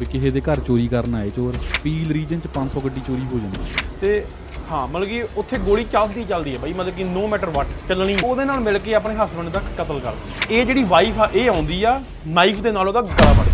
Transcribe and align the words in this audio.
ਵੀ 0.00 0.06
ਕਿਸੇ 0.06 0.30
ਦੇ 0.30 0.40
ਘਰ 0.40 0.60
ਚੋਰੀ 0.60 0.88
ਕਰਨ 0.88 1.14
ਆਏ 1.14 1.30
ਚੋਰ। 1.30 1.54
ਪੀਲ 1.82 2.12
ਰੀਜਨ 2.12 2.40
ਚ 2.40 2.46
500 2.54 2.80
ਗੱਡੀ 2.84 3.00
ਚੋਰੀ 3.00 3.26
ਹੋ 3.32 3.38
ਜਾਂਦੀ। 3.38 3.58
ਤੇ 4.00 4.24
ਹਾਂ, 4.70 4.86
ਮਤਲਬ 4.88 5.04
ਕਿ 5.04 5.22
ਉੱਥੇ 5.36 5.58
ਗੋਲੀ 5.58 5.84
ਚੱਲਦੀ 5.92 6.24
ਚੱਲਦੀ 6.24 6.54
ਹੈ 6.54 6.58
ਬਾਈ, 6.58 6.72
ਮਤਲਬ 6.72 6.94
ਕਿ 6.94 7.04
ਨੋ 7.04 7.26
ਮੈਟਰ 7.26 7.50
ਵਾਟ 7.50 7.66
ਚੱਲਣੀ। 7.88 8.16
ਉਹਦੇ 8.24 8.44
ਨਾਲ 8.44 8.60
ਮਿਲ 8.60 8.78
ਕੇ 8.78 8.94
ਆਪਣੇ 8.94 9.14
ਹਸਬੰਡ 9.14 9.48
ਦਾ 9.48 9.62
ਕਤਲ 9.78 10.00
ਕਰ 10.00 10.12
ਦਿੰਦੀ। 10.12 10.54
ਇਹ 10.54 10.66
ਜਿਹੜੀ 10.66 10.84
ਵਾਈਫ 10.84 11.20
ਆ, 11.20 11.28
ਇਹ 11.34 11.50
ਆਉਂਦੀ 11.50 11.82
ਆ 11.82 12.00
ਨਾਈਫ 12.26 12.60
ਦੇ 12.60 12.72
ਨਾਲ 12.72 12.88
ਉਹਦਾ 12.88 13.00
ਗਲਾ 13.00 13.32
ਵੱਢ 13.32 13.48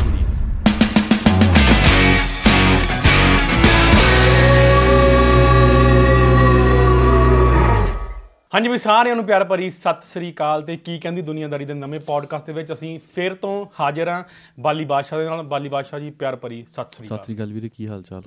ਹਾਂਜੀ 8.55 8.69
ਵੀ 8.69 8.77
ਸਾਰਿਆਂ 8.79 9.15
ਨੂੰ 9.17 9.25
ਪਿਆਰ 9.27 9.45
ਭਰੀ 9.45 9.71
ਸਤਿ 9.71 10.07
ਸ੍ਰੀ 10.07 10.31
ਅਕਾਲ 10.33 10.63
ਤੇ 10.63 10.77
ਕੀ 10.77 10.99
ਕਹਿੰਦੀ 10.99 11.23
ਦੁਨੀਆਦਾਰੀ 11.23 11.65
ਦੇ 11.65 11.75
ਨਵੇਂ 11.75 12.01
ਪੋਡਕਾਸਟ 12.01 12.47
ਦੇ 12.47 12.53
ਵਿੱਚ 12.53 12.73
ਅਸੀਂ 12.73 12.99
ਫੇਰ 13.15 13.35
ਤੋਂ 13.35 13.55
ਹਾਜ਼ਰ 13.81 14.09
ਹਾਂ 14.09 14.23
ਬਾਲੀ 14.61 14.85
ਬਾਦਸ਼ਾਹ 14.85 15.19
ਦੇ 15.19 15.25
ਨਾਲ। 15.25 15.43
ਬਾਲੀ 15.45 15.69
ਬਾਦਸ਼ਾਹ 15.69 16.01
ਜੀ 16.01 16.11
ਪਿਆਰ 16.11 16.37
ਭਰੀ 16.37 16.63
ਸਤਿ 16.71 16.97
ਸ੍ਰੀ 16.97 17.07
ਸਤਿ 17.07 17.15
ਅਕਾਲ 17.15 17.25
ਸ੍ਰੀ 17.25 17.35
ਅਕਾਲ 17.35 17.53
ਵੀਰੇ 17.53 17.69
ਕੀ 17.69 17.87
ਹਾਲ 17.89 18.03
ਚਾਲ? 18.03 18.23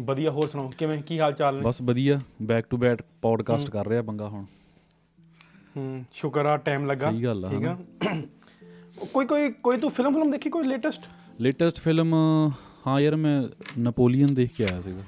ਵਧੀਆ 0.00 0.30
ਹੋਰ 0.30 0.48
ਸੁਣਾਓ 0.48 0.68
ਕਿਵੇਂ 0.78 0.98
ਕੀ 1.02 1.18
ਹਾਲ 1.20 1.32
ਚਾਲ 1.32 1.54
ਨੇ? 1.54 1.60
ਬਸ 1.62 1.80
ਵਧੀਆ 1.82 2.20
ਬੈਕ 2.42 2.66
ਟੂ 2.70 2.76
ਬੈਕ 2.76 3.02
ਪੋਡਕਾਸਟ 3.22 3.70
ਕਰ 3.70 3.86
ਰਿਹਾ 3.88 4.02
ਬੰਗਾ 4.02 4.28
ਹੁਣ। 4.28 4.44
ਹੂੰ 5.76 6.04
ਸ਼ੁਕਰ 6.14 6.46
ਆ 6.46 6.56
ਟਾਈਮ 6.58 6.86
ਲੱਗਾ। 6.86 7.10
ਸਹੀ 7.10 7.24
ਗੱਲ 7.24 7.44
ਆ, 7.44 7.48
ਠੀਕ 7.50 7.64
ਆ। 7.64 7.76
ਕੋਈ 9.12 9.26
ਕੋਈ 9.26 9.50
ਕੋਈ 9.62 9.76
ਤੂੰ 9.78 9.90
ਫਿਲਮ 9.90 10.14
ਫਿਲਮ 10.14 10.30
ਦੇਖੀ 10.30 10.50
ਕੋਈ 10.50 10.66
ਲੇਟੈਸਟ 10.66 11.02
ਲੇਟੈਸਟ 11.40 11.78
ਫਿਲਮ 11.80 12.14
ਹਾਂ 12.86 13.00
ਯਾਰ 13.00 13.16
ਮੈਂ 13.16 13.40
ਨੈਪੋਲੀਅਨ 13.78 14.34
ਦੇਖ 14.34 14.52
ਕੇ 14.56 14.64
ਆਇਆ 14.64 14.80
ਸੀਗਾ। 14.80 15.02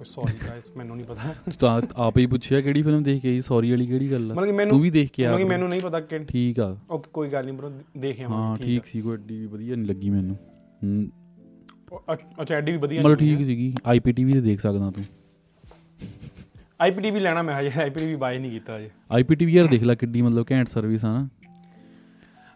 ਕੋਈ 0.00 0.06
ਸੌਰੀ 0.06 0.48
ਗਾਇਸ 0.48 0.76
ਮੈਨੂੰ 0.76 0.96
ਨਹੀਂ 0.96 1.06
ਪਤਾ। 1.06 1.22
ਤੂੰ 1.44 1.52
ਤਾਂ 1.60 1.82
ਆਪ 1.96 2.18
ਹੀ 2.18 2.26
ਪੁੱਛਿਆ 2.26 2.60
ਕਿਹੜੀ 2.60 2.82
ਫਿਲਮ 2.82 3.02
ਦੇਖ 3.02 3.22
ਕੇ 3.22 3.28
ਆਈ 3.28 3.40
ਸੌਰੀ 3.40 3.70
ਵਾਲੀ 3.70 3.86
ਕਿਹੜੀ 3.86 4.10
ਗੱਲ 4.12 4.32
ਮਤਲਬ 4.34 4.56
ਕਿ 4.56 4.62
ਆ 4.62 4.64
ਤੂੰ 4.66 4.80
ਵੀ 4.80 4.90
ਦੇਖ 4.90 5.10
ਕੇ 5.10 5.26
ਆ 5.26 5.36
ਮੈਨੂੰ 5.38 5.68
ਨਹੀਂ 5.68 5.80
ਪਤਾ 5.80 6.00
ਕਿ 6.00 6.18
ਠੀਕ 6.18 6.60
ਆ। 6.60 6.76
ਓਕੇ 6.90 7.10
ਕੋਈ 7.12 7.28
ਗੱਲ 7.28 7.44
ਨਹੀਂ 7.44 7.54
ਬ్రో 7.54 7.70
ਦੇਖਿਆ 7.98 8.28
ਹਾਂ 8.28 8.56
ਠੀਕ 8.56 8.86
ਸੀ 8.86 9.00
ਕੋਈ 9.00 9.14
ਏਡੀ 9.14 9.38
ਵੀ 9.38 9.46
ਵਧੀਆ 9.46 9.76
ਨਹੀਂ 9.76 9.86
ਲੱਗੀ 9.86 10.10
ਮੈਨੂੰ। 10.10 10.36
ਅੱਛਾ 12.42 12.54
ਐਡੀ 12.54 12.72
ਵੀ 12.72 12.78
ਵਧੀਆ 12.78 13.02
ਮਤਲਬ 13.02 13.18
ਠੀਕ 13.18 13.44
ਸੀਗੀ। 13.44 13.74
ਆਈਪੀਟੀਵੀ 13.86 14.32
ਤੇ 14.32 14.40
ਦੇਖ 14.40 14.60
ਸਕਦਾ 14.60 14.90
ਤੂੰ। 14.90 15.04
ਆਈਪੀਟੀ 16.80 17.10
ਵੀ 17.10 17.20
ਲੈਣਾ 17.20 17.42
ਮੈਂ 17.42 17.60
ਹਜੇ 17.60 17.70
ਆਈਪੀਟੀ 17.80 18.06
ਵੀ 18.06 18.16
ਬਾਏ 18.16 18.38
ਨਹੀਂ 18.38 18.50
ਕੀਤਾ 18.50 18.78
ਹਜੇ। 18.78 18.90
ਆਈਪੀਟੀਵੀ 19.10 19.52
ਯਾਰ 19.52 19.66
ਦੇਖ 19.66 19.82
ਲੈ 19.82 19.94
ਕਿੱਡੀ 19.94 20.22
ਮਤਲਬ 20.22 20.46
ਘੈਂਟ 20.50 20.68
ਸਰਵਿਸ 20.68 21.04
ਆ 21.04 21.12
ਨਾ। 21.12 21.28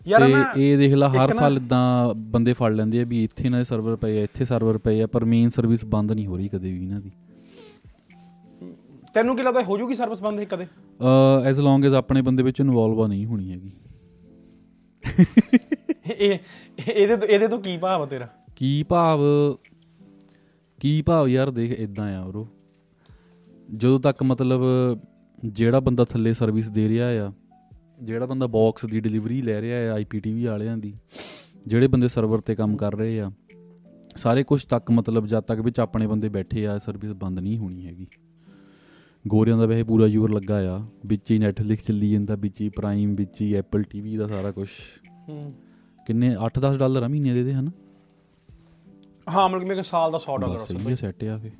ਯਾਰ 0.08 0.28
ਨਾ 0.28 0.52
ਇਹ 0.56 0.78
ਦੇਖ 0.78 0.92
ਲਾ 0.94 1.08
ਹਰ 1.08 1.28
ਨਾ- 1.28 1.36
ਸਾਲ 1.36 1.56
ਇਦਾਂ 1.56 2.14
ਬੰਦੇ 2.14 2.52
ਫੜ 2.52 2.72
ਲੈਂਦੇ 2.72 3.00
ਆ 3.00 3.04
ਵੀ 3.04 3.24
ਇੱਥੇ 3.24 3.48
ਦੇ 3.48 3.64
ਸਰਵਰ 3.64 3.96
ਪਏ 3.96 4.18
ਆ 4.18 4.22
ਇੱਥੇ 4.22 4.44
ਸਰਵਰ 4.44 4.78
ਪਏ 4.78 5.02
ਆ 5.02 5.06
ਪਰ 5.06 5.24
ਮੇਨ 5.24 5.48
ਸਰਵਿਸ 5.48 5.84
ਬੰਦ 5.84 6.12
ਨਹੀਂ 6.12 6.26
ਹੋ 6.26 6.36
ਰਹੀ 6.36 6.48
ਕਦੇ 6.48 6.72
ਵੀ 6.72 6.82
ਇਹਨਾਂ 6.82 7.00
ਦੀ। 7.00 7.10
ਤੈਨੂੰ 9.14 9.36
ਕੀ 9.36 9.42
ਲੱਗਦਾ 9.42 9.62
ਹੋ 9.62 9.78
ਜੂਗੀ 9.78 9.94
ਸਰਵਿਸ 9.94 10.22
ਬੰਦ 10.22 10.40
ਇਹ 10.40 10.46
ਕਦੇ? 10.46 10.64
ਅ 10.64 11.44
ਐਸ 11.44 11.58
ਲੌਂਗ 11.58 11.84
ਐਸ 11.84 11.92
ਆਪਣੇ 11.92 12.22
ਬੰਦੇ 12.22 12.42
ਵਿੱਚ 12.42 12.60
ਇਨਵੋਲਵ 12.60 13.02
ਆ 13.02 13.06
ਨਹੀਂ 13.06 13.26
ਹੋਣੀ 13.26 13.50
ਹੈਗੀ। 13.52 13.72
ਇਹ 16.10 16.38
ਇਹਦੇ 16.88 17.16
ਤੋਂ 17.16 17.28
ਇਹਦੇ 17.28 17.48
ਤੋਂ 17.48 17.58
ਕੀ 17.58 17.76
ਭਾਵ 17.76 18.02
ਆ 18.02 18.06
ਤੇਰਾ? 18.06 18.28
ਕੀ 18.56 18.82
ਭਾਵ? 18.82 19.20
ਕੀ 20.80 21.02
ਭਾਵ 21.02 21.28
ਯਾਰ 21.28 21.50
ਦੇਖ 21.50 21.72
ਇਦਾਂ 21.72 22.18
ਆ 22.18 22.24
ਬਰੋ 22.24 22.48
ਜਦੋਂ 23.76 24.00
ਤੱਕ 24.00 24.22
ਮਤਲਬ 24.22 24.60
ਜਿਹੜਾ 25.44 25.80
ਬੰਦਾ 25.80 26.04
ਥੱਲੇ 26.04 26.32
ਸਰਵਿਸ 26.32 26.70
ਦੇ 26.70 26.88
ਰਿਹਾ 26.88 27.26
ਆ 27.26 27.32
ਜਿਹੜਾ 28.02 28.26
ਬੰਦਾ 28.26 28.46
ਬਾਕਸ 28.46 28.84
ਦੀ 28.84 29.00
ਡਿਲੀਵਰੀ 29.00 29.42
ਲੈ 29.42 29.60
ਰਿਹਾ 29.60 29.90
ਆ 29.90 29.94
ਆਈਪੀਟੀਵੀ 29.94 30.44
ਵਾਲਿਆਂ 30.44 30.76
ਦੀ 30.76 30.94
ਜਿਹੜੇ 31.66 31.86
ਬੰਦੇ 31.86 32.08
ਸਰਵਰ 32.08 32.40
ਤੇ 32.40 32.54
ਕੰਮ 32.54 32.76
ਕਰ 32.76 32.94
ਰਹੇ 32.94 33.20
ਆ 33.20 33.30
ਸਾਰੇ 34.16 34.42
ਕੁਝ 34.42 34.64
ਤੱਕ 34.64 34.90
ਮਤਲਬ 34.90 35.26
ਜਦ 35.26 35.40
ਤੱਕ 35.40 35.60
ਵਿੱਚ 35.60 35.80
ਆਪਣੇ 35.80 36.06
ਬੰਦੇ 36.06 36.28
ਬੈਠੇ 36.28 36.66
ਆ 36.66 36.78
ਸਰਵਿਸ 36.78 37.12
ਬੰਦ 37.12 37.40
ਨਹੀਂ 37.40 37.58
ਹੋਣੀ 37.58 37.86
ਹੈਗੀ। 37.86 38.06
ਗੋਰਿਆਂ 39.24 39.56
ਦਾ 39.58 39.66
ਵੈਸੇ 39.66 39.82
ਪੂਰਾ 39.82 40.06
ਜ਼ੋਰ 40.08 40.30
ਲੱਗਾ 40.30 40.56
ਆ। 40.70 40.80
ਵਿੱਚ 41.06 41.30
ਹੀ 41.30 41.38
ਨੈਟਫਲਿਕਸ 41.38 41.86
ਚੱਲੀ 41.86 42.10
ਜਾਂਦਾ 42.10 42.34
ਵਿੱਚ 42.34 42.60
ਹੀ 42.60 42.68
ਪ੍ਰਾਈਮ 42.68 43.14
ਵਿੱਚ 43.14 43.40
ਹੀ 43.40 43.52
ਐਪਲ 43.54 43.82
ਟੀਵੀ 43.82 44.16
ਦਾ 44.16 44.26
ਸਾਰਾ 44.26 44.50
ਕੁਝ 44.50 44.68
ਹੂੰ। 45.28 45.52
ਕਿੰਨੇ 46.06 46.34
8-10 46.46 46.76
ਡਾਲਰ 46.78 47.02
ਆ 47.02 47.08
ਮਹੀਨੇ 47.08 47.32
ਦੇ 47.34 47.42
ਦੇ 47.42 47.54
ਹਨ? 47.54 47.70
ਹਾਂ 49.26 49.48
ਮਤਲਬ 49.48 49.60
ਕਿ 49.60 49.68
ਮੇਰੇ 49.68 49.82
ਸਾਲ 49.82 50.10
ਦਾ 50.12 50.18
100 50.18 50.36
ਡਾਲਰ 50.40 50.58
ਬਸ 50.58 50.66
ਸਹੀ 50.68 50.90
ਹੈ 50.90 50.94
ਸੈੱਟ 50.94 51.24
ਆ 51.24 51.36
ਫੇ 51.38 51.50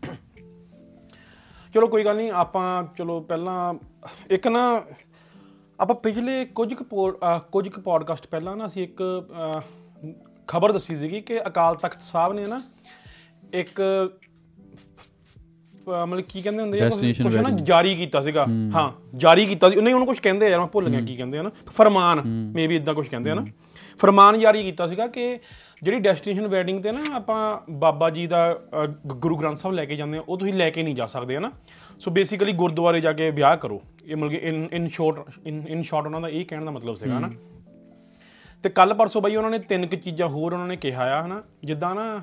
ਚਲੋ 1.75 1.87
ਕੋਈ 1.87 2.05
ਗੱਲ 2.05 2.17
ਨਹੀਂ 2.17 2.31
ਆਪਾਂ 2.31 2.67
ਚਲੋ 2.99 3.21
ਪਹਿਲਾਂ 3.21 3.75
ਇੱਕ 4.31 4.47
ਨਾ 4.49 4.61
ਆਪਾਂ 5.79 5.95
ਪਿਛਲੇ 5.97 6.45
ਕੁਝ 6.45 6.73
ਕੁ 6.75 6.85
ਕੁਝ 7.53 7.69
ਕੁ 7.69 7.81
ਪੋਡਕਾਸਟ 7.81 8.27
ਪਹਿਲਾਂ 8.27 8.57
ਨਾ 8.57 8.67
ਅਸੀਂ 8.67 8.83
ਇੱਕ 8.83 9.03
ਖਬਰ 10.49 10.73
ਦੱਸੀ 10.73 10.97
ਸੀਗੀ 10.97 11.21
ਕਿ 11.21 11.41
ਅਕਾਲ 11.47 11.77
ਤਖਤ 11.77 12.01
ਸਾਹਿਬ 12.01 12.33
ਨੇ 12.33 12.47
ਨਾ 12.47 12.61
ਇੱਕ 13.55 13.81
ਮਤਲਬ 15.89 16.21
ਕੀ 16.21 16.43
ਕਹਿੰਦੇ 16.43 16.63
ਹੁੰਦੇ 16.63 16.81
ਆ 16.81 16.89
ਕੁਛ 16.89 17.35
ਨਾ। 17.43 17.51
ਜਾਰੀ 17.51 17.95
ਕੀਤਾ 17.95 18.21
ਸੀਗਾ। 18.21 18.47
ਹਾਂ। 18.75 18.93
ਜਾਰੀ 19.17 19.47
ਕੀਤਾ 19.47 19.71
ਸੀ। 19.71 19.81
ਨਹੀਂ 19.81 19.95
ਉਹਨੂੰ 19.95 20.07
ਕੁਝ 20.07 20.19
ਕਹਿੰਦੇ 20.19 20.49
ਯਾਰ 20.51 20.59
ਮੈਂ 20.61 20.67
ਭੁੱਲ 20.67 20.89
ਗਿਆ 20.89 21.01
ਕੀ 21.01 21.17
ਕਹਿੰਦੇ 21.17 21.39
ਆ 21.39 21.43
ਨਾ। 21.43 21.51
ਫਰਮਾਨ 21.67 22.23
ਮੇਬੀ 22.55 22.77
ਇਦਾਂ 22.77 22.95
ਕੁਝ 22.95 23.09
ਕਹਿੰਦੇ 23.09 23.31
ਆ 23.31 23.35
ਨਾ। 23.35 23.45
ਫਰਮਾਨ 23.99 24.39
ਜਾਰੀ 24.39 24.63
ਕੀਤਾ 24.63 24.87
ਸੀਗਾ 24.87 25.07
ਕਿ 25.07 25.39
ਜਿਹੜੀ 25.83 25.99
ਡੈਸਟੀਨੇਸ਼ਨ 25.99 26.47
ਵੈਡਿੰਗ 26.47 26.83
ਤੇ 26.83 26.93
ਨਾ 26.93 27.05
ਆਪਾਂ 27.15 27.59
ਬਾਬਾ 27.71 28.11
ਜੀ 28.11 28.27
ਦਾ 28.27 28.59
ਗੁਰੂ 29.07 29.37
ਗ੍ਰੰਥ 29.37 29.57
ਸਾਹਿਬ 29.57 29.77
ਲੈ 29.77 29.85
ਕੇ 29.85 29.97
ਜਾਂਦੇ 29.97 30.19
ਆ 30.19 30.23
ਉਹ 30.29 30.39
ਤੁਸੀਂ 30.39 30.55
ਲੈ 30.55 30.71
ਕੇ 30.71 30.83
ਨਹੀਂ 30.83 30.95
ਜਾ 30.95 31.07
ਸਕਦੇ 31.07 31.37
ਹਨਾ 31.37 31.51
ਸੋ 32.01 32.11
ਬੇਸਿਕਲੀ 32.11 32.53
ਗੁਰਦੁਆਰੇ 32.53 33.01
ਜਾ 33.01 33.13
ਕੇ 33.13 33.31
ਵਿਆਹ 33.31 33.57
ਕਰੋ। 33.57 33.83
ਇਹ 34.05 34.17
ਮਤਲਬ 34.17 34.33
ਇਨ 34.33 34.69
ਇਨ 34.73 34.89
ਸ਼ਾਰਟ 34.89 35.47
ਇਨ 35.47 35.83
ਸ਼ਾਰਟ 35.83 36.07
ਉਹਨਾਂ 36.07 36.21
ਦਾ 36.21 36.29
ਇਹ 36.29 36.45
ਕਹਿਣ 36.45 36.65
ਦਾ 36.65 36.71
ਮਤਲਬ 36.71 36.95
ਸੀਗਾ 36.95 37.19
ਹਨਾ 37.19 37.31
ਤੇ 38.63 38.69
ਕੱਲ 38.69 38.95
ਪਰਸੋਂ 38.95 39.23
ਬਈ 39.23 39.37
ਉਹਨਾਂ 39.37 39.51
ਨੇ 39.51 39.59
ਤਿੰਨ 39.59 39.87
ਕੁ 39.87 39.97
ਚੀਜ਼ਾਂ 39.97 40.29
ਹੋਰ 40.29 40.53
ਉਹਨਾਂ 40.53 40.67
ਨੇ 40.67 40.77
ਕਿਹਾ 40.77 41.03
ਆ 41.03 41.27
ਹਨਾ 41.27 41.43
ਜਿੱਦਾਂ 41.65 41.95
ਨਾ 41.95 42.21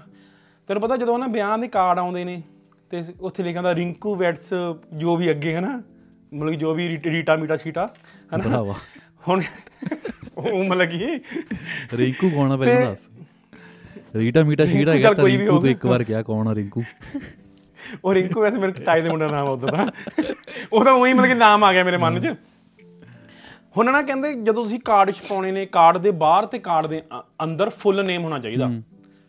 ਤੈਨੂੰ 0.68 0.82
ਪਤਾ 0.82 0.98
ਜਦੋਂ 0.98 1.20
ਨਾ 1.20 1.28
ਵਿਆਹ 1.28 1.58
ਦੇ 1.58 1.68
ਕਾਰਡ 1.68 2.00
ਆਉਂਦੇ 2.00 2.24
ਨੇ 2.24 2.44
ਤੇ 2.92 3.04
ਉੱਥੇ 3.20 3.44
ਲਿਖਿਆ 3.44 3.62
ਹੁੰਦਾ 3.62 3.76
ਰਿੰਕੂ 3.76 4.16
ਵੈਟਸ 4.16 4.54
ਜੋ 4.94 5.16
ਵੀ 5.16 5.32
ਅੱਗੇ 5.32 5.56
ਹਨਾ? 5.56 5.84
ਮਤਲਬ 6.34 6.50
ਕਿ 6.50 6.56
ਜੋ 6.56 6.74
ਵੀ 6.74 7.00
ਰੀਟਾ 7.06 7.36
ਮੀਟਾ 7.36 7.58
ਸ਼ੀਟਾ 7.58 7.94
ਹਨਾ? 8.36 8.50
ਭਰਾਵਾ। 8.50 8.76
ਹੁਣ 9.28 9.42
ਉਹ 10.38 10.66
ਮਤਲਬ 10.66 10.90
ਕਿ 10.90 11.20
ਰਿੰਕੂ 11.94 12.30
ਕੌਣ 12.30 12.52
ਆ 12.52 12.58
ਪਹਿਲਾਂ 12.58 12.76
ਤੇ- 12.76 12.86
ਦੱਸ? 12.86 13.00
ਰੀਟਾ 14.16 14.44
ਮੀਟਾ 14.44 14.66
ਸ਼ੀਟ 14.66 14.90
ਹੈਗਾ 14.90 15.14
ਤਾਂ 15.14 15.26
ਰਿੰਕੂ 15.26 15.60
ਤੂੰ। 15.60 15.70
ਇੱਕ 15.70 15.86
ਵਾਰ 15.86 16.04
ਕਿਹਾ 16.04 16.24
ਕੌਣ 16.24 16.48
ਆ 16.48 16.56
ਰਿੰਕੂ? 16.56 16.84
ਉਹ 18.06 18.14
ਰਿੰਕੂ 18.14 18.42
ਵੈਸੇ 18.42 18.58
ਮੇਰੇ 18.58 18.72
ਤਾਏ 18.72 19.02
ਦੇ 19.02 19.10
ਮੁੰਡੇ 19.10 19.28
ਨਾਮ 19.28 19.48
ਆ 19.48 19.50
ਉਹਦਾ 19.50 19.68
ਦਾ। 19.68 19.92
ਉਹਦਾ 20.74 20.92
ਉਹੀ 20.92 21.14
ਮਤਲਬ 21.14 21.28
ਕਿ 21.28 21.34
ਨਾਮ 21.34 21.64
ਆ 21.64 21.74
ਗਿਆ 21.74 21.84
ਮੇਰੇ 21.84 21.98
ਮਨ 21.98 22.20
'ਚ। 22.20 22.36
ਹੁਣ 23.78 23.92
ਨਾ 23.92 24.02
ਕਹਿੰਦੇ 24.02 24.34
ਜਦੋਂ 24.34 24.64
ਤੁਸੀਂ 24.64 24.80
ਕਾਰਡ 24.80 25.12
ਛਪਾਉਣੇ 25.12 25.52
ਨੇ 25.52 25.66
ਕਾਰਡ 25.66 25.98
ਦੇ 25.98 26.12
ਬਾਹਰ 26.12 26.46
ਤੇ 26.46 26.60
ਕਾਰਡ 26.60 26.88
ਦੇ 26.88 27.02
ਅੰਦਰ 27.44 27.70
ਫੁੱਲ 27.70 28.06
ਨੇਮ 28.06 28.24
ਹੋਣਾ 28.24 28.40
ਚਾਹੀਦਾ। 28.40 28.68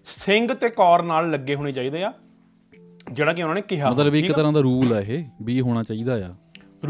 ਸਿੰਘ 0.06 0.54
ਤੇ 0.54 0.68
ਕੌਰ 0.68 1.02
ਨਾਲ 1.02 1.30
ਲੱਗੇ 1.30 1.54
ਹੋਣੇ 1.54 1.72
ਚਾਹੀਦੇ 1.72 2.02
ਆ। 2.04 2.12
ਜਿਹੜਾ 3.12 3.32
ਕਿ 3.32 3.42
ਉਹਨਾਂ 3.42 3.54
ਨੇ 3.54 3.60
ਕਿਹਾ 3.60 3.90
ਮਤਲਬ 3.90 4.14
ਇੱਕ? 4.14 4.32
ਤਰ੍ਹਾਂ 4.32 4.52
ਦਾ 4.52 4.60
ਰੂਲ 4.60 4.92
ਆ 4.92 5.00
ਇਹ 5.00 5.24
ਵੀ 5.42 5.60
ਹੋਣਾ 5.60 5.82
ਚਾਹੀਦਾ 5.82 6.14
ਆ। 6.14 6.34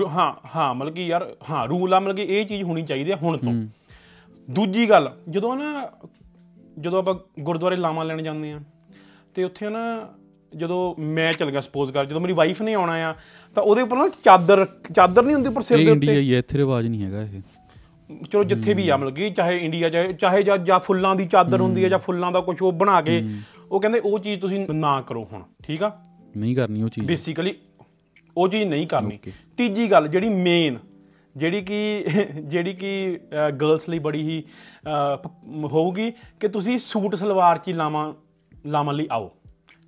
ਹਾਂ 0.08 0.32
ਹਾਂ 0.56 0.74
ਮਤਲਬ 0.74 0.94
ਕਿ 0.94 1.06
ਯਾਰ 1.06 1.36
ਹਾਂ 1.50 1.66
ਰੂਲ 1.69 1.94
ਆ 1.94 2.00
ਮਤਲਬ 2.00 2.16
ਕਿ 2.16 2.22
ਇਹ 2.22 2.46
ਚੀਜ਼ 2.46 2.62
ਹੋਣੀ 2.62 2.82
ਚਾਹੀਦੀ 2.82 3.10
ਆ 3.10 3.16
ਹੁਣ 3.16 3.36
ਤੋਂ। 3.36 3.52
ਦੂਜੀ 4.48 4.88
ਗੱਲ 4.90 5.10
ਜਦੋਂ 5.28 5.56
ਨਾ 5.56 5.90
ਜਦੋਂ 6.80 6.98
ਆਪਾਂ 6.98 7.14
ਗੁਰਦੁਆਰੇ 7.40 7.76
ਲਾਵਾਂ 7.76 8.04
ਲੈਣ 8.04 8.22
ਜਾਂਦੇ 8.22 8.52
ਆ 8.52 8.60
ਤੇ 9.34 9.44
ਉੱਥੇ 9.44 9.69
ਨਾ 9.69 10.08
ਜਦੋਂ 10.56 10.94
ਮੈਂ 10.98 11.32
ਚਲ 11.32 11.50
ਗਿਆ 11.50 11.60
ਸਪੋਜ਼ 11.60 11.90
ਕਰ 11.92 12.04
ਜਦੋਂ 12.04 12.20
ਮੇਰੀ 12.20 12.32
ਵਾਈਫ 12.32 12.62
ਨੇ 12.62 12.75
ਆਉਣਾ 12.75 12.92
ਆ 13.10 13.14
ਤਾਂ 13.56 13.62
ਉਹਦੇ 13.62 13.82
ਉੱਪਰ 13.82 13.96
ਨਾ 13.96 14.08
ਚਾਦਰ 14.25 14.66
ਚਾਦਰ 14.96 15.22
ਨਹੀਂ 15.22 15.34
ਹੁੰਦੀ 15.34 15.48
ਉੱਪਰ 15.48 15.62
ਸਿਰ 15.62 15.76
ਦੇ 15.76 15.82
ਇੰਡੀਆ 15.82 16.12
ਉੱਤੇ 16.12 16.20
ਹੀ 16.20 16.32
ਹੈ 16.34 16.38
ਇੱਥੇ 16.38 16.58
ਰਿਵਾਜ 16.58 16.86
ਨਹੀਂ 16.86 17.02
ਹੈਗਾ 17.04 17.22
ਇਹ। 17.22 17.40
ਚਲੋ 18.32 18.44
ਜਿੱਥੇ 18.44 18.75
ਵੀ 18.75 18.88
ਆ 18.88 18.96
ਮਤਲਬ 18.96 19.14
ਕਿ 19.14 19.30
ਚਾਹੇ 19.30 19.56
ਇੰਡੀਆ 19.58 19.88
ਚਾਹੇ 19.88 20.12
ਚਾਹੇ 20.12 20.42
ਜਾਂ 20.42 20.58
ਜਾਂ 20.58 20.78
ਫੁੱਲਾਂ 20.80 21.14
ਦੀ 21.16 21.26
ਚਾਦਰ 21.26 21.60
ਹੁੰਦੀ 21.60 21.84
ਹੈ। 21.84 21.88
ਜਾਂ 21.88 21.98
ਫੁੱਲਾਂ 21.98 22.32
ਦਾ 22.32 22.40
ਕੁਝ 22.40 22.56
ਉਹ 22.62 22.72
ਬਣਾ 22.72 23.00
ਕੇ 23.00 23.22
ਉਹ 23.70 23.80
ਕਹਿੰਦੇ 23.80 23.98
ਉਹ 23.98 24.18
ਚੀਜ਼ 24.18 24.40
ਤੁਸੀਂ 24.40 24.66
ਨਾ 24.75 25.00
ਕਰੋ 25.00 25.28
ਹੁਣ 25.32 25.42
ਠੀਕ 25.62 25.82
ਆ? 25.82 25.90
ਨਹੀਂ 26.37 26.55
ਕਰਨੀ 26.56 26.82
ਉਹ 26.82 26.88
ਚੀਜ਼। 26.88 27.06
ਬੇਸਿਕਲੀ 27.06 27.55
ਉਹ 28.37 28.49
ਚੀਜ਼ 28.49 28.64
ਨਹੀਂ 28.64 28.87
ਕਰਨੀ. 28.87 29.19
ਤੀਜੀ 29.56 29.90
ਗੱਲ 29.90 30.08
ਜਿਹੜੀ 30.08 30.29
ਮੇਨ 30.29 30.79
ਜਿਹੜੀ 31.37 31.61
ਕਿ 31.62 32.05
ਜਿਹੜੀ 32.44 32.73
ਕਿ 32.75 33.19
ਗਰਲਸ 33.61 33.88
ਲਈ 33.88 33.99
ਬੜੀ 33.99 34.23
ਹੀ 34.23 34.43
ਹੋਊਗੀ 35.73 36.11
ਕਿ 36.40 36.49
ਤੁਸੀਂ 36.49 36.79
ਸੂਟ 36.79 37.14
ਸਲਵਾਰ 37.14 37.58
ਚ 37.58 37.70
ਲਾਵਾਂ 37.70 38.12
ਲਾਵਾਂ 38.67 38.94
ਲਈ 38.94 39.06
ਆਓ। 39.12 39.31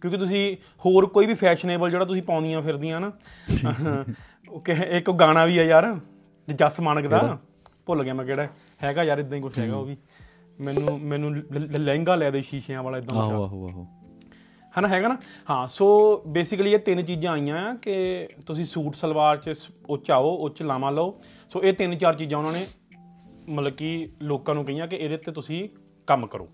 ਕਿਉਂਕਿ 0.02 0.18
ਤੁਸੀਂ 0.18 0.56
ਹੋਰ 0.86 1.06
ਕੋਈ 1.06 1.26
ਵੀ 1.26 1.34
ਫੈਸ਼ਨੇਬਲ 1.34 1.90
ਜਿਹੜਾ 1.90 2.04
ਤੁਸੀਂ 2.04 2.22
ਪਾਉਂਦੀਆਂ 2.22 2.62
ਫਿਰਦੀਆਂ 2.62 3.00
ਨਾ 3.00 3.10
ਉਹ 4.50 4.60
ਕਿ 4.60 4.72
ਇੱਕ 4.96 5.10
ਗਾਣਾ 5.10 5.44
ਵੀ 5.46 5.58
ਆ 5.58 5.62
ਯਾਰ 5.62 5.94
ਜਸ 6.48 6.80
ਮਾਨਕ 6.80 7.06
ਦਾ 7.06 7.38
ਭੁੱਲ 7.86 8.02
ਗਿਆ 8.04 8.14
ਮੈਂ 8.14 8.24
ਕਿਹੜਾ 8.24 8.46
ਹੈਗਾ 8.82 9.02
ਯਾਰ 9.02 9.18
ਇਦਾਂ 9.18 9.36
ਹੀ 9.36 9.42
ਕੁਝ 9.42 9.58
ਹੈਗਾ 9.58 9.76
ਉਹ 9.76 9.84
ਵੀ। 9.84 9.96
ਮੈਨੂੰ 10.58 10.98
ਮੈਨੂੰ 11.00 11.34
ਲਹਿੰਗਾ 11.78 12.14
ਲੈ 12.14 12.30
ਦੇ 12.30 12.40
ਸ਼ੀਸ਼ਿਆਂ 12.42 12.82
ਵਾਲਾ 12.82 12.98
ਇਦਾਂ 12.98 13.16
ਆਹੋ 13.16 13.42
ਆਹੋ 13.44 13.68
ਆਹੋ। 13.68 13.86
ਹਨਾ 14.78 14.88
ਹੈਗਾ 14.88 15.08
ਨਾ? 15.08 15.18
ਹਾਂ 15.50 15.68
ਸੋ 15.68 16.22
ਬੇਸਿਕਲੀ 16.26 16.72
ਇਹ 16.72 16.78
ਤਿੰਨ 16.78 17.02
ਚੀਜ਼ਾਂ 17.02 17.32
ਆਈਆਂ 17.32 17.56
ਆ 17.70 17.74
ਕਿ 17.74 18.28
ਤੁਸੀਂ 18.46 18.64
ਸੂਟ 18.64 18.94
ਸਲਵਾਰ 18.94 19.36
ਚ 19.36 19.50
ਸ- 19.50 19.70
ਉਹ 19.90 19.98
ਚ 19.98 20.10
ਆਓ 20.10 20.36
ਉਹ 20.36 20.50
ਚ 20.50 20.62
ਲਾਮਾ 20.62 20.90
ਲਓ। 20.90 21.20
ਸੋ 21.52 21.62
ਇਹ 21.62 21.72
ਤਿੰਨ 21.72 21.98
ਚਾਰ 21.98 22.14
ਚੀਜ਼ਾਂ 22.14 22.38
ਉਹਨਾਂ 22.38 22.52
ਨੇ 22.52 22.66
ਮਤਲਬ 23.48 23.72
ਕਿ 23.72 24.08
ਲੋਕਾਂ 24.22 24.54
ਨੂੰ 24.54 24.64
ਕਹੀਆਂ 24.64 24.86
ਕਿ 24.86 24.96
ਇਹਦੇ 24.96 25.16
ਤੇ 25.16 25.32
ਤੁਸੀਂ 25.32 25.68
ਕੰਮ 26.06 26.26
ਕਰੋ। 26.26 26.48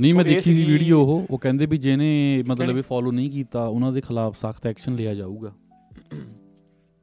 ਨਹੀਂ 0.00 0.14
ਮੈਂ 0.14 0.24
ਦੇਖੀ 0.24 0.54
ਸੀ 0.54 0.64
ਵੀਡੀਓ 0.64 1.00
ਉਹ 1.02 1.26
ਉਹ 1.30 1.38
ਕਹਿੰਦੇ 1.38 1.66
ਵੀ 1.66 1.78
ਜਿਹਨੇ 1.78 2.44
ਮਤਲਬ 2.48 2.76
ਇਹ 2.78 2.82
ਫੋਲੋ 2.82 3.12
ਨਹੀਂ 3.12 3.30
ਕੀਤਾ 3.30 3.66
ਉਹਨਾਂ 3.66 3.92
ਦੇ 3.92 4.00
ਖਿਲਾਫ 4.00 4.36
ਸਖਤ 4.36 4.66
ਐਕਸ਼ਨ 4.66 4.94
ਲਿਆ 4.94 5.14
ਜਾਊਗਾ। 5.14 5.52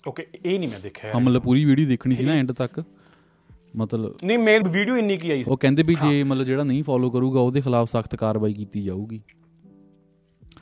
ਓਕੇ 0.07 0.27
ਇਹ 0.45 0.59
ਨਹੀਂ 0.59 0.69
ਮੈਂ 0.69 0.79
ਦੇਖਿਆ 0.79 1.11
ਹਾਂ 1.13 1.21
ਮਤਲਬ 1.21 1.41
ਪੂਰੀ 1.41 1.65
ਵੀਡੀਓ 1.65 1.87
ਦੇਖਣੀ 1.87 2.15
ਸੀ 2.15 2.25
ਨਾ 2.25 2.33
ਐਂਡ 2.33 2.51
ਤੱਕ। 2.51 2.83
ਮਤਲਬ 3.75 4.15
ਨਹੀਂ 4.23 4.39
ਮੇਰ 4.39 4.67
ਵੀਡੀਓ 4.67 4.97
ਇੰਨੀ 4.97 5.17
ਕੀ 5.17 5.31
ਆਈ 5.31 5.43
ਸੀ। 5.43 5.51
ਉਹ 5.51 5.57
ਕਹਿੰਦੇ 5.57 5.83
ਵੀ 5.83 5.95
ਜੇ 5.95 6.23
ਮਤਲਬ 6.23 6.45
ਜਿਹੜਾ 6.45 6.63
ਨਹੀਂ 6.63 6.83
ਫੋਲੋ 6.83 7.09
ਕਰੂਗਾ 7.09 7.39
ਉਹਦੇ 7.39 7.61
ਖਿਲਾਫ 7.61 7.89
ਸਖਤ 7.91 8.15
ਕਾਰਵਾਈ 8.15 8.53
ਕੀਤੀ 8.53 8.83
ਜਾਊਗੀ। 8.83 9.21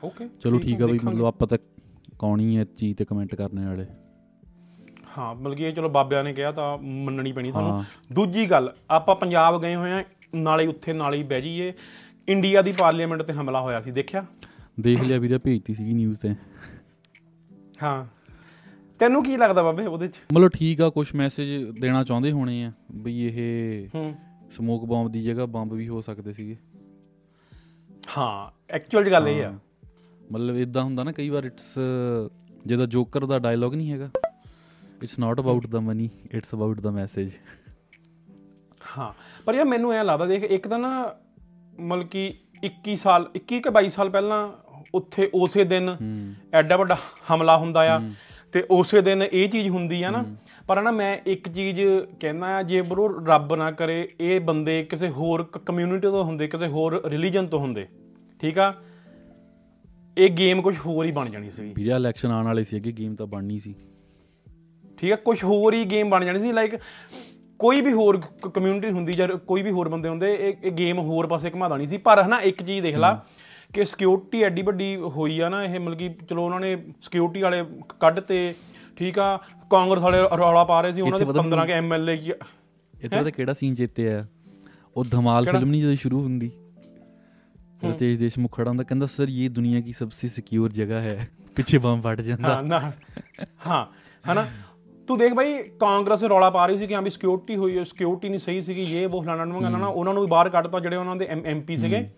ਓਕੇ 0.04 0.28
ਚਲੋ 0.40 0.58
ਠੀਕ 0.58 0.82
ਆ 0.82 0.86
ਬਈ 0.86 0.98
ਮਤਲਬ 1.04 1.24
ਆਪਾਂ 1.24 1.46
ਤਾਂ 1.48 1.58
ਕੌਣ 2.18 2.40
ਹੈ 2.40 2.64
ਚੀਜ਼ 2.64 2.96
ਤੇ 2.96 3.04
ਕਮੈਂਟ 3.04 3.34
ਕਰਨੇ 3.34 3.66
ਵਾਲੇ 3.66 3.86
ਹਾਂ 5.18 5.34
ਮਤਲਬ 5.34 5.56
ਕਿ 5.56 5.64
ਇਹ 5.64 5.72
ਚਲੋ 5.72 5.88
ਬਾਬਿਆਂ 5.88 6.24
ਨੇ 6.24 6.32
ਕਿਹਾ 6.32 6.52
ਤਾਂ 6.52 6.78
ਮੰਨਣੀ 6.78 7.32
ਪੈਣੀ 7.32 7.50
ਤੁਹਾਨੂੰ। 7.52 7.84
ਦੂਜੀ 8.12 8.50
ਗੱਲ 8.50 8.74
ਆਪਾਂ 8.90 9.16
ਪੰਜਾਬ 9.16 9.62
ਗਏ 9.62 9.74
ਹੋਏ 9.74 9.92
ਆ 9.92 10.04
ਨਾਲੇ 10.34 10.66
ਉੱਥੇ 10.66 10.92
ਨਾਲੇ 10.92 11.18
ਹੀ 11.18 11.22
ਬਹਿ 11.22 11.40
ਜਾਈਏ। 11.40 11.72
ਇੰਡੀਆ 12.28 12.62
ਦੀ 12.62 12.72
ਪਾਰਲੀਮੈਂਟ 12.72 13.22
ਤੇ 13.22 13.32
ਹਮਲਾ 13.32 13.60
ਹੋਇਆ 13.60 13.80
ਸੀ 13.80 13.90
ਦੇਖਿਆ? 13.90 14.24
ਦੇਖ 14.80 15.02
ਲਿਆ 15.02 15.18
ਵੀਰੇ 15.18 15.38
ਭੇਜਤੀ 15.38 15.74
ਸੀਗੀ 15.74 15.92
ਨਿਊਜ਼ 15.92 16.20
ਤੇ। 16.20 16.34
ਹਾਂ। 17.82 18.06
ਤੈਨੂੰ 18.98 19.24
ਕੀ 19.24 19.36
ਲੱਗਦਾ 19.36 19.62
ਬਾਬੇ 19.62 19.86
ਉਹਦੇ 19.86 20.08
ਚ? 20.08 20.12
ਮਤਲਬ 20.32 20.48
ਠੀਕ 20.48 20.80
ਆ 20.80 20.88
ਕੁਝ 20.90 21.08
ਮੈਸੇਜ 21.14 21.70
ਦੇਣਾ 21.80 22.04
ਚਾਹੁੰਦੇ 22.04 22.32
ਹੋਣੇ 22.32 22.64
ਆ 22.64 22.72
ਬਈ 22.92 23.26
ਇਹ 23.26 23.88
ਹੂੰ। 23.94 24.14
ਸਮੋਕ 24.50 24.84
ਬੰਬ 24.84 25.12
ਦੀ 25.12 25.22
ਜਗ੍ਹਾ 25.22 25.46
ਬੰਬ 25.46 25.72
ਵੀ 25.72 25.88
ਹੋ 25.88 26.00
ਸਕਦੇ 26.00 26.32
ਸੀਗੇ। 26.32 26.56
ਹਾਂ 28.18 28.50
ਐਕਚੁਅਲ 28.70 29.10
ਗੱਲ 29.10 29.28
ਇਹ 29.28 29.44
ਆ। 29.44 29.58
ਮਤਲਬ 30.32 30.56
ਇਦਾਂ 30.56 30.82
ਹੁੰਦਾ 30.82 31.02
ਨਾ 31.04 31.12
ਕਈ 31.12 31.28
ਵਾਰ 31.28 31.44
ਇਟਸ 31.44 31.74
ਜਿਹਦਾ 32.66 32.86
ਜੋਕਰ 32.86 33.24
ਦਾ 33.26 33.38
ਡਾਇਲੌਗ 33.38 33.74
ਨਹੀਂ 33.74 33.90
ਹੈਗਾ 33.92 34.10
it's 35.02 35.18
not 35.18 35.40
about 35.40 35.66
the 35.66 35.80
money 35.80 36.08
it's 36.34 36.54
about 36.54 36.80
the 36.80 36.90
message 36.90 37.32
ਹਾਂ 38.98 39.12
ਪਰ 39.46 39.54
ਯਾਰ 39.54 39.64
ਮੈਨੂੰ 39.64 39.92
ਐ 39.92 40.02
ਲੱਗਦਾ 40.04 40.26
ਦੇਖ 40.26 40.42
ਇੱਕ 40.44 40.68
ਤਾਂ 40.68 40.78
ਨਾ 40.78 40.90
ਮਤਲਬ 41.80 42.06
ਕਿ 42.06 42.32
21 42.62 42.96
ਸਾਲ 42.96 43.26
21 43.36 43.60
ਕਿ 43.60 43.70
22 43.78 43.88
ਸਾਲ 43.88 44.10
ਪਹਿਲਾਂ 44.10 44.48
ਉੱਥੇ 44.94 45.30
ਉਸੇ 45.34 45.64
ਦਿਨ 45.64 45.96
ਐਡਾ 46.54 46.76
ਵੱਡਾ 46.76 46.96
ਹਮਲਾ 47.32 47.56
ਹੁੰਦਾ 47.56 47.80
ਆ 47.94 48.00
ਤੇ 48.54 48.62
ਉਸੇ 48.70 49.00
ਦਿਨ 49.00 49.22
ਇਹ 49.22 49.48
ਚੀਜ਼ 49.48 49.68
ਹੁੰਦੀ 49.68 50.02
ਆ 50.02 50.10
ਨਾ 50.10 50.24
ਪਰ 50.66 50.82
ਨਾ 50.82 50.90
ਮੈਂ 50.90 51.16
ਇੱਕ 51.26 51.48
ਚੀਜ਼ 51.48 51.80
ਕਹਿਣਾ 52.20 52.46
ਆ 52.56 52.62
ਜੇ 52.62 52.80
ਬਰੋ 52.82 53.06
ਰੱਬ 53.26 53.54
ਨਾ 53.54 53.70
ਕਰੇ 53.70 53.96
ਇਹ 54.20 54.40
ਬੰਦੇ 54.40 54.82
ਕਿਸੇ 54.84 55.08
ਹੋਰ 55.10 55.42
ਕਮਿਊਨਿਟੀ 55.66 56.06
ਤੋਂ 56.06 56.24
ਹੁੰਦੇ 56.24 56.46
ਕਿਸੇ 56.46 56.66
ਹੋਰ 56.66 57.00
ਰਿਲੀਜਨ 57.06 57.46
ਤੋਂ 57.46 57.58
ਹੁੰਦੇ 57.58 57.86
ਠੀਕ 58.40 58.58
ਆ? 58.58 58.72
ਇਹ 60.16 60.30
ਗੇਮ 60.30 60.60
ਕੁਝ 60.62 60.76
ਹੋਰ 60.86 61.04
ਹੀ 61.06 61.10
ਬਣ 61.12 61.28
ਜਾਣੀ 61.30 61.50
ਸੀ 61.50 61.72
ਵੀਰੇ 61.76 61.90
ਇਲੈਕਸ਼ਨ 61.96 62.30
ਆਉਣ 62.30 62.46
ਵਾਲੇ 62.46 62.62
ਸੀ 62.64 62.76
ਅੱਗੇ 62.76 62.92
ਗੇਮ 62.92 63.14
ਤਾਂ 63.14 63.26
ਬਣਨੀ 63.26 63.58
ਸੀ। 63.58 63.74
ਠੀਕ 64.98 65.10
ਹੈ 65.10 65.16
ਕੁਝ 65.16 65.42
ਹੋਰ 65.44 65.74
ਹੀ 65.74 65.84
ਗੇਮ 65.84 66.10
ਬਣ 66.10 66.24
ਜਾਣੀ 66.24 66.40
ਸੀ 66.40 66.52
ਲਾਈਕ 66.52 66.76
ਕੋਈ 67.60 67.80
ਵੀ 67.80 67.92
ਹੋਰ 67.92 68.20
ਕਮਿਊਨਿਟੀ 68.44 68.90
ਹੁੰਦੀ 68.90 69.12
ਜਾਂ 69.12 69.28
ਕੋਈ 69.46 69.62
ਵੀ 69.62 69.70
ਹੋਰ 69.70 69.88
ਬੰਦੇ 69.88 70.08
ਹੁੰਦੇ 70.08 70.32
ਇਹ 70.34 70.70
ਗੇਮ 70.72 70.98
ਹੋਰ 70.98 71.26
ਪਾਸੇ 71.26 71.50
ਘੁਮਾ 71.50 71.68
ਦੇਣੀ 71.68 71.86
ਸੀ। 71.86 71.96
ਪਰ 71.98 72.22
ਹਨਾ 72.22 72.40
ਇੱਕ 72.40 72.62
ਚੀਜ਼ 72.62 72.82
ਦੇਖ 72.82 72.96
ਲਾ 72.96 73.12
ਕਿ 73.74 73.84
ਸਿਕਿਉਰਿਟੀ 73.84 74.42
ਐਡੀ 74.42 74.62
ਵੱਡੀ 74.62 74.94
ਹੋਈ 75.16 75.38
ਆ 75.40 75.48
ਨਾ 75.48 75.62
ਇਹ 75.64 75.78
ਮਤਲਬ 75.80 75.98
ਕਿ 75.98 76.08
ਚਲੋ 76.28 76.44
ਉਹਨਾਂ 76.44 76.60
ਨੇ 76.60 76.76
ਸਿਕਿਉਰਿਟੀ 77.02 77.42
ਵਾਲੇ 77.42 77.62
ਕੱਢ 78.00 78.20
ਤੇ 78.20 78.54
ਠੀਕ 78.96 79.18
ਆ 79.18 79.36
ਕਾਂਗਰਸ 79.70 80.02
ਵਾਲੇ 80.02 80.18
ਰੌਲਾ 80.38 80.64
ਪਾ 80.64 80.80
ਰਹੇ 80.80 80.92
ਸੀ 80.92 81.00
ਉਹਨਾਂ 81.00 81.18
ਦੇ 81.18 81.24
ਇੱਥੇ 81.24 81.32
ਪਤਾ 81.32 81.42
15 81.48 81.66
ਕੇ 81.66 81.72
ਐਮਐਲਏ 81.72 82.16
ਕੀ 82.16 82.32
ਇੱਥੇ 82.94 83.22
ਤਾਂ 83.22 83.30
ਕਿਹੜਾ 83.30 83.52
ਸੀਨ 83.52 83.74
ਚੇਤੇ 83.74 84.12
ਆ 84.12 84.24
ਉਹ 84.96 85.04
ਧਮਾਲ 85.10 85.44
ਫਿਲਮ 85.44 85.70
ਨਹੀਂ 85.70 85.80
ਜਦੋਂ 85.82 85.94
ਸ਼ੁਰੂ 85.96 86.22
ਹੁੰਦੀ? 86.22 86.50
ਰਿਤੇਸ਼ 87.88 88.18
ਦੇਸ਼ਮੁਖ 88.20 88.56
ਖੜਾ 88.56 88.68
ਹੁੰਦਾ 88.68 88.84
ਕਹਿੰਦਾ 88.84 89.06
ਸਰ 89.06 89.26
ਇਹ 89.30 89.50
ਦੁਨੀਆ 89.50 89.80
ਕੀ 89.80 89.92
ਸਭਸੇ 89.92 90.28
ਸਿਕਿਉਰ 90.28 90.72
ਜਗ੍ਹਾ 90.72 91.00
ਹੈ। 91.00 91.28
ਪਿੱਛੇ 91.56 91.78
ਬੰਬ 91.78 92.02
ਫਟ 92.02 92.20
ਜਾਂਦਾ। 92.20 92.54
ਹਾਂ 92.54 92.62
ਨਾ। 92.62 92.92
ਹਾਂ 93.66 93.86
ਹਨਾ? 94.32 94.46
ਤੂੰ 95.06 95.18
ਦੇਖ 95.18 95.32
ਬਾਈ 95.34 95.62
ਕਾਂਗਰਸ 95.62 96.24
ਰੌਲਾ 96.24 96.50
ਪਾ 96.50 96.66
ਰਹੀ 96.66 96.78
ਸੀ 96.78 96.86
ਕਿ 96.86 96.94
ਹਾਂ 96.94 97.02
ਵੀ 97.02 97.10
ਸਿਕਿਉਰਿਟੀ 97.10 97.56
ਹੋਈ 97.56 97.78
ਹੈ 97.78 97.84
ਸਿਕਿਉਰਿਟੀ 97.84 98.28
ਨਹੀਂ 98.28 98.40
ਸਹੀ 98.40 98.60
ਸੀਗੀ 98.60 98.80
ਇਹ 98.80 99.08
ਉਹ 99.08 99.22
ਫਲਾਣਾ 99.22 99.44
ਨੂੰ 99.44 99.62
ਨਾ 99.62 99.86
ਉਹਨਾਂ 99.86 100.14
ਨੂੰ 100.14 100.22
ਵੀ 100.22 100.28
ਬਾਹਰ 100.28 100.48
ਕੱਢਤਾ 100.48 100.80
ਜਿਹੜੇ 100.80 100.96
ਉਹਨਾਂ 100.96 101.16
ਦੇ 101.16 101.26
ਐਮਪੀ 101.44 101.76
ਸੀਗੇ। 101.76 102.10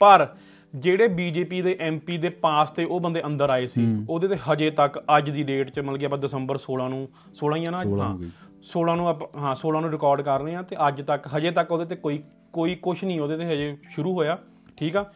ਪਰ 0.00 0.28
ਜਿਹੜੇ 0.74 1.08
ਬੀਜੇਪੀ 1.08 1.62
ਦੇ 1.62 1.76
ਐਮਪੀ 1.80 2.18
ਦੇ 2.18 2.28
ਪਾਸ 2.28 2.70
ਤੇ 2.70 2.84
ਉਹ 2.84 3.00
ਬੰਦੇ 3.00 3.22
ਅੰਦਰ 3.26 3.50
ਆਏ 3.50 3.66
ਸੀ 3.66 4.04
ਉਹਦੇ 4.08 4.28
ਤੇ 4.28 4.36
ਹਜੇ 4.52 4.70
ਤੱਕ 4.70 5.04
ਅੱਜ 5.18 5.30
ਦੀ 5.30 5.42
ਡੇਟ 5.42 5.70
'ਚ 5.70 5.80
ਮਤਲਬ 5.80 5.98
ਕਿ 5.98 6.06
ਆਪਾਂ 6.06 6.18
ਦਸੰਬਰ 6.18 6.58
16 6.58 6.88
ਨੂੰ 6.88 7.08
16 7.34 7.56
ਹੀ 7.56 7.64
ਆ 7.64 7.70
ਨਾ 7.70 7.82
ਅੱਜ? 7.82 7.88
16 7.88 8.00
ਹਾਂ। 8.00 8.12
ਹੋ 8.12 8.18
ਗਈ। 8.18 8.30
16 8.62 8.96
ਨੂੰ 8.96 9.08
ਆਪਾਂ 9.08 9.40
ਹਾਂ 9.40 9.56
16 9.56 9.80
ਨੂੰ 9.80 9.90
ਰਿਕਾਰਡ 9.90 10.22
ਕਰ 10.22 10.40
ਰਹੇ 10.42 10.54
ਆ 10.54 10.62
ਤੇ 10.62 10.76
ਅੱਜ 10.88 11.02
ਤੱਕ 11.02 11.28
ਹਜੇ 11.36 11.50
ਤੱਕ 11.50 11.72
ਉਹਦੇ 11.72 11.84
ਤੇ 11.84 11.96
ਕੋਈ 11.96 12.22
ਕੋਈ 12.52 12.74
ਕੁਝ 12.74 13.04
ਨਹੀਂ 13.04 13.20
ਉਹਦੇ 13.20 13.36
ਤੇ 13.36 13.44
ਹਜੇ 13.44 13.76
ਸ਼ੁਰੂ 13.90 14.12
ਹੋਇਆ। 14.12 14.38
ਠੀਕ 14.82 14.96
ਆ? 14.96 15.12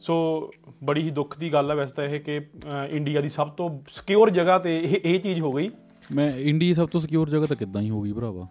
ਸੋ 0.00 0.50
ਬੜੀ 0.84 1.02
ਹੀ 1.02 1.10
ਦੁੱਖ 1.10 1.38
ਦੀ 1.38 1.52
ਗੱਲ 1.52 1.70
ਆ 1.70 1.74
ਵੈਸੇ 1.74 1.92
ਤਾਂ 1.94 2.04
ਇਹ 2.04 2.20
ਕਿ 2.20 2.40
ਇੰਡੀਆ 2.90 3.20
ਦੀ 3.20 3.28
ਸਭ 3.28 3.48
ਤੋਂ 3.48 3.80
ਸਿਕਿਉਰ 3.90 4.30
ਜਗ੍ਹਾ 4.30 4.58
ਤੇ 4.58 4.78
ਇਹ 4.78 5.00
ਇਹ 5.04 5.20
ਚੀਜ਼ 5.20 5.40
ਹੋ 5.40 5.52
ਗਈ। 5.52 5.70
ਮੈਂ 6.12 6.36
ਇੰਡੀਆ 6.36 6.74
ਸਭ 6.74 6.88
ਤੋਂ 6.88 7.00
ਸਿਕਿਉਰ 7.00 7.30
ਜਗ੍ਹਾ 7.30 7.46
ਤਾਂ 7.46 7.56
ਕਿੱਦਾਂ 7.56 7.82
ਹੀ 7.82 7.90
ਹੋ 7.90 8.02
ਗਈ 8.02 8.12
ਭਰਾਵਾ। 8.12 8.48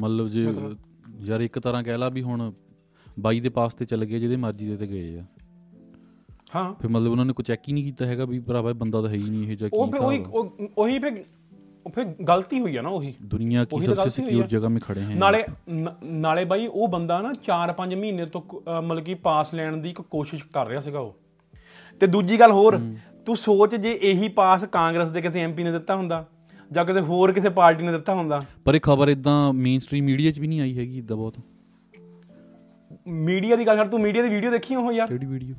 ਮਤਲਬ 0.00 0.28
ਜੇ 0.28 0.54
ਯਾਰ 1.20 1.40
ਇੱਕ 1.40 1.58
ਤਰ੍ਹਾਂ 1.58 1.82
ਕਹਿ 1.82 1.98
ਲਾ 1.98 2.08
ਵੀ 2.08 2.22
ਹੁਣ 2.22 2.52
ਬਾਈ 3.20 3.40
ਦੇ 3.40 3.48
ਪਾਸ 3.48 3.74
ਤੇ 3.74 3.84
ਚੱਲ 3.84 4.04
ਗਏ 4.04 4.18
ਜਿਹਦੇ 4.18 4.36
ਮਰਜ਼ੀ 4.36 4.68
ਦੇ 4.68 4.76
ਤੇ 4.76 4.86
ਗਏ 4.86 5.18
ਆ। 5.18 5.24
ਹਾਂ। 6.54 6.74
ਫਿਰ 6.74 6.90
ਮਤਲਬ 6.90 7.10
ਉਹਨਾਂ 7.10 7.24
ਨੇ 7.24 7.32
ਕੋਈ 7.32 7.44
ਚੈੱਕ 7.44 7.62
ਹੀ 7.68 7.72
ਨਹੀਂ 7.72 7.84
ਕੀਤਾ 7.84 8.06
ਹੈਗਾ 8.06 8.24
ਵੀ 8.24 8.38
ਭਰਾਵਾ 8.38 8.70
ਇਹ 8.70 8.74
ਬੰਦਾ 8.74 9.00
ਤਾਂ 9.02 9.08
ਹੈ 9.08 9.14
ਹੀ 9.14 9.30
ਨਹੀਂ 9.30 9.48
ਇਹ 9.48 9.56
ਜਾਂ 9.56 9.68
ਕੀ 9.70 9.76
ਉਹ। 9.76 10.40
ਉਹ- 10.40 10.68
ਉਹੀ 10.78 10.98
ਫਿਰ 10.98 11.24
ਉਹ 11.86 11.90
ਫਿਰ 11.90 12.04
ਗਲਤੀ 12.28 12.60
ਹੋਈ 12.60 12.76
ਆ 12.76 12.82
ਨਾ 12.82 12.88
ਉਹੀ। 12.90 13.12
ਦੁਨੀਆ 13.24 13.64
ਕੀ 13.64 13.80
ਸਭ 13.80 13.94
ਤੋਂ 13.94 14.08
ਸਿਕਿਉਰ 14.10 14.46
ਜਗ੍ਹਾ 14.46 14.68
'ਮੇ 14.68 14.80
ਖੜੇ 14.80 15.02
ਹਨ 15.02 15.18
ਨਾਲੇ 15.18 15.42
ਨਾਲੇ 16.04 16.44
ਬਾਈ 16.44 16.66
ਉਹ 16.66 16.88
ਬੰਦਾ 16.88 17.20
ਨਾ 17.22 17.32
4-5 17.44 17.94
ਮਹੀਨੇ 17.96 18.24
ਤੋਂ 18.26 18.42
ਮਤਲਬ 18.82 19.04
ਕਿ 19.04 19.14
ਪਾਸ 19.24 19.52
ਲੈਣ 19.54 19.76
ਦੀ 19.76 19.90
ਇੱਕ 19.90 20.00
ਕੋਸ਼ਿਸ਼ 20.10 20.44
ਕਰ 20.54 20.66
ਰਿਹਾ 20.66 20.80
ਸੀਗਾ 20.80 21.00
ਉਹ। 21.00 21.14
ਤੇ 22.00 22.06
ਦੂਜੀ 22.06 22.40
ਗੱਲ 22.40 22.52
ਹੋਰ 22.52 22.78
ਤੂੰ 23.26 23.36
ਸੋਚ 23.36 23.74
ਜੇ 23.76 23.92
ਇਹੀ 24.02 24.28
ਪਾਸ 24.34 24.64
ਕਾਂਗਰਸ 24.72 25.10
ਦੇ 25.10 25.20
ਕਿਸੇ 25.20 25.40
ਐਮਪੀ 25.40 25.62
ਨੇ 25.64 25.72
ਦਿੱਤਾ 25.72 25.96
ਹੁੰਦਾ 25.96 26.24
ਜਾਂ 26.70 26.84
ਕਿਸੇ 26.84 27.00
ਹੋਰ 27.02 27.32
ਕਿਸੇ 27.32 27.48
ਪਾਰਟੀ 27.50 27.84
ਨੇ 27.84 27.92
ਦਿੱਤਾ 27.92 28.14
ਹੁੰਦਾ। 28.14 28.40
ਪਰ 28.64 28.74
ਇਹ 28.74 28.80
ਖਬਰ 28.80 29.08
ਇਦਾਂ 29.08 29.52
ਮੇਨ 29.54 29.78
ਸਟ੍ਰੀਮ 29.78 30.04
ਮੀਡੀਆ 30.04 30.32
'ਚ 30.32 30.38
ਵੀ 30.38 30.48
ਨਹੀਂ 30.48 30.60
ਆਈ 30.60 30.76
ਹੈਗੀ 30.78 30.98
ਇਦਾਂ 30.98 31.16
ਬਹੁਤ। 31.16 31.34
ਮੀਡੀਆ 33.24 33.56
ਦੀ 33.56 33.66
ਗੱਲ 33.66 33.76
ਕਰ 33.76 33.86
ਤੂੰ 33.86 34.00
ਮੀਡੀਆ 34.00 34.22
ਦੀ 34.22 34.28
ਵੀਡੀਓ 34.28 34.50
ਦੇਖੀ 34.50 34.74
ਉਹ 34.74 34.92
ਯਾਰ? 34.92 35.08
ਕਿਹੜੀ 35.08 35.26
ਵੀਡੀਓ 35.26 35.54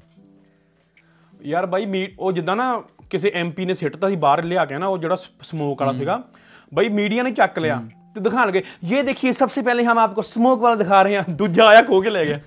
ਯਾਰ 1.45 1.65
ਬਾਈ 1.65 2.07
ਉਹ 2.19 2.31
ਜਿੱਦਾਂ 2.31 2.55
ਨਾ 2.55 2.73
ਕਿਸੇ 3.09 3.31
ਐਮਪੀ 3.35 3.65
ਨੇ 3.65 3.73
ਸਿੱਟਤਾ 3.73 4.09
ਸੀ 4.09 4.15
ਬਾਹਰ 4.17 4.43
ਲਿਆ 4.43 4.65
ਕੇ 4.65 4.77
ਨਾ 4.77 4.87
ਉਹ 4.87 4.97
ਜਿਹੜਾ 4.97 5.17
ਸਮੋਕ 5.43 5.81
ਵਾਲਾ 5.81 5.93
ਸੀਗਾ 5.93 6.21
ਬਈ 6.71 6.89
ਮੀਡੀਆ 6.91 7.23
ਨੇ 7.23 7.31
ਚੱਕ 7.31 7.59
ਲਿਆ 7.59 7.81
ਤੇ 8.15 8.21
ਦਿਖਾਣ 8.21 8.47
ਲਗੇ 8.47 8.63
ਇਹ 8.83 9.03
ਦੇਖिए 9.03 9.31
सबसे 9.33 9.61
पहले 9.61 9.83
हम 9.83 9.99
आपको 9.99 10.23
स्मोक 10.23 10.61
वाला 10.61 10.77
दिखा 10.77 11.01
रहे 11.01 11.17
हैं 11.17 11.35
दूजा 11.37 11.65
आया 11.65 11.83
खो 11.83 12.01
के 12.01 12.13
ले 12.13 12.25
गया 12.25 12.39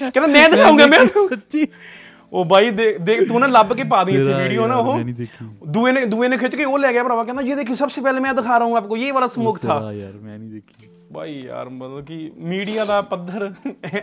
ਕਹਿੰਦਾ 0.00 0.26
ਮੈਂ 0.28 0.48
ਦਿਖਾਉਂਗਾ 0.50 0.86
ਮੈਂ 0.86 0.98
ਸੱਚੀ 1.30 1.66
ਉਹ 2.32 2.44
ਬਾਈ 2.44 2.70
ਦੇਖ 2.70 2.98
ਦੇਖ 3.00 3.20
ਤੂੰ 3.28 3.40
ਨਾ 3.40 3.46
ਲੱਭ 3.46 3.72
ਕੇ 3.72 3.84
ਪਾ 3.84 4.02
ਦੀ 4.04 4.14
ਇੱਥੇ 4.14 4.32
ਵੀਡੀਓ 4.34 4.66
ਨਾ 4.66 4.76
ਉਹ 4.76 4.98
ਦੂਏ 5.68 5.92
ਨੇ 5.92 6.04
ਦੂਏ 6.06 6.28
ਨੇ 6.28 6.36
ਖਿੱਚ 6.36 6.54
ਕੇ 6.56 6.64
ਉਹ 6.64 6.78
ਲੈ 6.78 6.92
ਗਿਆ 6.92 7.02
ਭਰਾਵਾ 7.04 7.24
ਕਹਿੰਦਾ 7.24 7.42
ਇਹ 7.42 7.56
ਦੇਖਿਓ 7.56 7.74
ਸਭ 7.74 7.88
ਤੋਂ 7.88 8.02
ਪਹਿਲੇ 8.02 8.20
ਮੈਂ 8.20 8.34
ਦਿਖਾ 8.34 8.58
ਰਹਾ 8.58 8.66
ਹੂੰ 8.66 8.76
ਆਪਕੋ 8.76 8.96
ਇਹ 8.96 9.12
ਵਾਲਾ 9.12 9.26
ਸਮੋਕ 9.26 9.58
ਥਾ 9.58 9.76
ਯਾਰ 9.92 10.12
ਮੈਂ 10.12 10.38
ਨਹੀਂ 10.38 10.50
ਦੇਖੀ 10.50 10.88
ਬਾਈ 11.12 11.40
ਯਾਰ 11.40 11.68
ਮਤਲਬ 11.70 12.04
ਕਿ 12.04 12.30
ਮੀਡੀਆ 12.44 12.84
ਦਾ 12.84 13.00
ਪੱਧਰ 13.10 13.50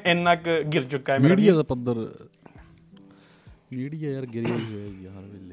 ਇੰਨਾ 0.06 0.36
ਕ 0.36 0.62
ਗਿਰ 0.74 0.84
ਚੁੱਕਾ 0.84 1.14
ਹੈ 1.14 1.20
ਮੀਡੀਆ 1.20 1.56
ਦਾ 1.56 1.64
ਪੱਧਰ 1.64 2.08
ਮੀਡੀਆ 3.74 4.12
ਯਾਰ 4.12 4.26
ਗਿਰਿਆ 4.26 4.56
ਹੀ 4.56 4.66
ਹੋਇਆ 4.66 4.86
ਯਾਰ 5.04 5.24
ਵੇਲੇ 5.24 5.51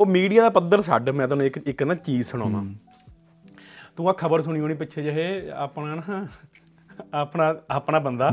ਉਹ 0.00 0.06
ਮੀਡੀਆ 0.06 0.42
ਦਾ 0.42 0.48
ਪੱਧਰ 0.50 0.82
ਛੱਡ 0.82 1.10
ਮੈਂ 1.10 1.26
ਤੁਹਾਨੂੰ 1.28 1.46
ਇੱਕ 1.46 1.56
ਇੱਕ 1.68 1.82
ਨਾ 1.82 1.94
ਚੀਜ਼ 1.94 2.26
ਸੁਣਾਉਣਾ। 2.28 2.64
ਤੂੰ 3.96 4.08
ਆ 4.08 4.12
ਖਬਰ 4.12 4.40
ਸੁਣੀ 4.42 4.60
ਹੋਣੀ 4.60 4.74
ਪਿੱਛੇ 4.74 5.02
ਜਿਹੇ 5.02 5.50
ਆਪਣਾ 5.54 5.94
ਨਾ 5.94 6.26
ਆਪਣਾ 7.14 7.54
ਆਪਣਾ 7.70 7.98
ਬੰਦਾ 7.98 8.30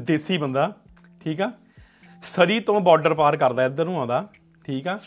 ਦੇਸੀ 0.00 0.38
ਬੰਦਾ 0.38 0.72
ਠੀਕ 1.20 1.40
ਆ? 1.40 1.50
ਸਰੀ 2.22 2.58
ਤੋਂ 2.60 2.80
ਬਾਰਡਰ 2.80 3.14
ਪਾਰ 3.14 3.36
ਕਰਦਾ 3.36 3.64
ਇੱਧਰ 3.64 3.84
ਨੂੰ 3.84 3.98
ਆਉਂਦਾ 3.98 4.26
ਠੀਕ 4.64 4.88
ਆ? 4.88 4.98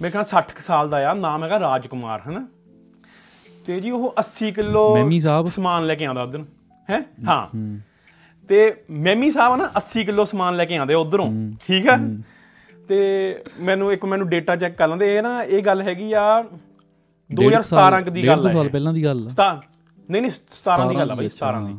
ਮੇਰੇ 0.00 0.10
ਖਿਆਲ 0.10 0.24
60 0.30 0.54
ਕੁ 0.54 0.62
ਸਾਲ 0.62 0.88
ਦਾ 0.88 0.98
ਆ 1.10 1.12
ਨਾਮ 1.16 1.44
ਹੈਗਾ 1.44 1.58
ਰਾਜਕੁਮਾਰ 1.60 2.20
ਹਨਾ? 2.20 2.46
ਤੇ 3.66 3.80
ਜੀ 3.80 3.90
ਉਹ 3.90 4.14
80 4.20 4.50
ਕਿਲੋ 4.52 4.82
ਮੈਮੀ 4.96 5.20
ਸਾਹਿਬ? 5.20 5.46
ਸਮਾਨ 5.50 5.86
ਲੈ 5.86 5.94
ਕੇ 5.94 6.04
ਆਉਂਦਾ 6.06 6.22
ਉਧਰ 6.22 6.44
ਹੈ? 6.88 7.00
ਹਾਂ। 7.28 7.46
ਤੇ 8.48 8.58
ਮੈਮੀ 9.04 9.30
ਸਾਹਿਬ 9.30 9.56
ਨਾ 9.56 9.70
80 9.80 10.04
ਕਿਲੋ 10.04 10.24
ਸਮਾਨ 10.24 10.56
ਲੈ 10.56 10.64
ਕੇ 10.64 10.76
ਆਉਂਦੇ 10.76 10.94
ਉਧਰੋਂ 10.94 11.30
ਠੀਕ 11.66 11.88
ਆ? 11.88 11.96
ਤੇ 12.88 12.98
ਮੈਨੂੰ 13.60 13.92
ਇੱਕ 13.92 14.04
ਮੈਨੂੰ 14.04 14.28
ਡੇਟਾ 14.28 14.56
ਚੈੱਕ 14.56 14.76
ਕਰ 14.76 14.88
ਲੈਂਦੇ। 14.88 15.16
ਇਹ 15.16 15.22
ਨਾ 15.22 15.42
ਇਹ 15.42 15.62
ਗੱਲ 15.62 15.82
ਹੈਗੀ 15.82 16.12
ਆ 16.12 16.24
2017 17.30 18.00
ਕ 18.02 18.08
ਦੀ 18.08 18.26
ਗੱਲ 18.26 18.46
ਹੈ 18.46 18.48
ਹੈ 18.48 18.54
ਸਾਲ 18.54 18.68
ਪਹਿਲਾਂ 18.68 18.92
ਦੀ 18.92 19.04
ਗੱਲ। 19.04 19.26
ਆ 19.26 19.30
17 19.30 19.60
ਨਹੀਂ 20.08 20.22
ਨਹੀਂ 20.22 20.32
17 20.56 20.88
ਦੀ 20.88 20.96
ਗੱਲ 20.96 21.10
ਆ 21.10 21.14
ਬਈ 21.14 21.26
ਅੱਛਾ, 21.26 21.46
17 21.46 21.66
ਦੀ। 21.66 21.74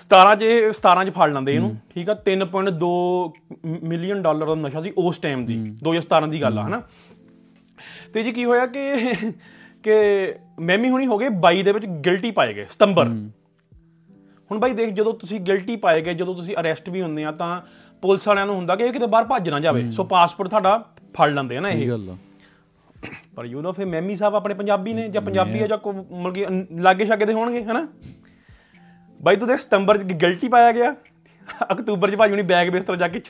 17 0.00 0.34
ਚ 0.36 0.42
ਇਹ 0.42 0.72
17 0.72 1.04
ਚ 1.04 1.10
ਫੜ 1.10 1.30
ਲੈਂਦੇ 1.32 1.54
ਇਹਨੂੰ 1.54 1.76
ਠੀਕ 1.94 2.10
ਆ? 2.10 2.14
3.2 2.28 2.90
ਮਿਲੀਅਨ 3.82 4.22
ਡਾਲਰ 4.22 4.46
ਦਾ 4.46 4.54
ਨਸ਼ਾ 4.54 4.80
ਸੀ 4.80 4.92
ਉਸ 4.98 5.18
ਟਾਈਮ 5.18 5.44
ਦੀ 5.46 5.56
2017 5.84 6.28
ਦੀ 6.30 6.42
ਗੱਲ 6.42 6.58
ਆ 6.58 6.66
ਹਨਾ? 6.66 6.82
ਤੇ 8.14 8.22
ਜੀ 8.22 8.32
ਕੀ 8.32 8.44
ਹੋਇਆ 8.44 8.66
ਕਿ 8.66 8.82
ਕਿ 9.82 9.94
ਮੈਮੀ 10.60 10.88
ਹੁਣੀ 10.90 11.06
ਹੋ 11.06 11.18
ਗਏ 11.18 11.28
22 11.42 11.62
ਦੇ 11.62 11.72
ਵਿੱਚ 11.72 11.86
ਗਿਲਟੀ 12.04 12.30
ਪਾਏ 12.30 12.54
ਗਏ 12.54 12.66
ਸਤੰਬਰ। 12.70 13.08
ਹੁਣ 14.50 14.58
ਬਾਈ 14.58 14.72
ਦੇਖ 14.72 14.90
ਜਦੋਂ 14.90 15.12
ਤੁਸੀਂ 15.14 15.40
ਗਿਲਟੀ 15.40 15.76
ਪਾਏ 15.76 16.00
ਗਏ 16.00 16.14
ਜਦੋਂ 16.14 16.34
ਤੁਸੀਂ 16.34 16.56
ਅਰੈਸਟ 16.56 16.88
ਵੀ 16.88 17.02
ਹੁੰਦੇ 17.02 17.24
ਆ 17.24 17.32
ਤਾਂ 17.32 17.60
ਪੁਲਿਸ 18.02 18.26
ਵਾਲਿਆਂ 18.28 18.46
ਨੂੰ 18.46 18.54
ਹੁੰਦਾ 18.56 18.76
ਕਿ 18.76 18.84
ਇਹ 18.84 18.92
ਕਿਤੇ 18.92 19.06
ਬਾਹਰ 19.06 19.24
ਭੱਜ 19.24 19.48
ਨਾ 19.48 19.60
ਜਾਵੇ। 19.60 19.90
ਸੋ 19.90 20.04
ਪਾਸਪੋਰਟ 20.04 20.48
ਤੁਹਾਡਾ 20.48 20.78
ਫੜ 21.14 21.30
ਲੈਂਦੇ 21.30 21.56
ਆ 21.56 21.60
ਨਾ 21.60 21.68
ਇਹ। 21.68 21.88
ਗੱਲ 21.88 22.14
ਪਰ 23.36 23.44
ਯੂ 23.44 23.60
نو 23.62 23.72
ਫੇ 23.72 23.84
ਮੈਮੀ 23.84 24.16
ਸਾਹਿਬ 24.16 24.34
ਆਪਣੇ 24.34 24.54
ਪੰਜਾਬੀ 24.54 24.92
ਨੇ 24.92 25.08
ਜਾਂ 25.08 25.22
ਪੰਜਾਬੀ 25.22 25.60
ਆ 25.60 25.66
ਜਾਂ 25.66 25.78
ਕੋ 25.78 25.92
ਮਲਕੀ 25.92 26.44
ਲਾਗੇ 26.80 27.06
ਛਾਗੇ 27.06 27.24
ਦੇ 27.24 27.32
ਹੋਣਗੇ 27.32 27.62
ਹਨਾ? 27.64 27.86
ਬਾਈ 29.20 29.36
ਤੂੰ 29.36 29.48
ਦੇਖ 29.48 29.60
ਸਤੰਬਰ 29.60 29.98
ਚ 29.98 30.12
ਗਲਤੀ 30.12 30.48
ਪਾਇਆ 30.48 30.72
ਗਿਆ। 30.72 30.94
ਅਕਤੂਬਰ 31.72 32.10
ਚ 32.10 32.16
ਭਾਜੀ 32.16 32.32
ਹੁਣੀ 32.32 32.42
ਬੈਗ 32.42 32.68
ਬਿਸਤਰ 32.68 32.96
ਜਾ 32.96 33.08
ਕੇ 33.08 33.20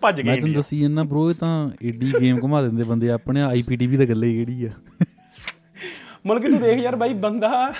ਭੱਜ 0.00 0.20
ਗਏ 0.20 0.28
ਮੈਂ 0.28 0.36
ਤੈਨੂੰ 0.36 0.54
ਦੱਸੀ 0.54 0.80
ਜੰਨਾ 0.80 1.02
ਬ్రో 1.02 1.28
ਇਹ 1.30 1.34
ਤਾਂ 1.34 1.70
ਏਡੀ 1.82 2.12
ਗੇਮ 2.20 2.38
ਘੁਮਾ 2.42 2.62
ਦਿੰਦੇ 2.62 2.82
ਬੰਦੇ। 2.82 3.10
ਆਪਣੇ 3.10 3.42
ਆਈਪੀਟੀਵੀ 3.42 3.96
ਦਾ 3.96 4.04
ਗੱਲੇ 4.04 4.32
ਕਿਹੜੀ 4.32 4.64
ਆ? 4.64 4.70
ਮਤਲਬ 6.26 6.42
ਕਿ 6.42 6.48
ਤੂੰ 6.48 6.60
ਦੇਖ 6.60 6.78
ਯਾਰ 6.78 6.96
ਬਾਈ 6.96 7.14
ਬੰਦਾ 7.14 7.72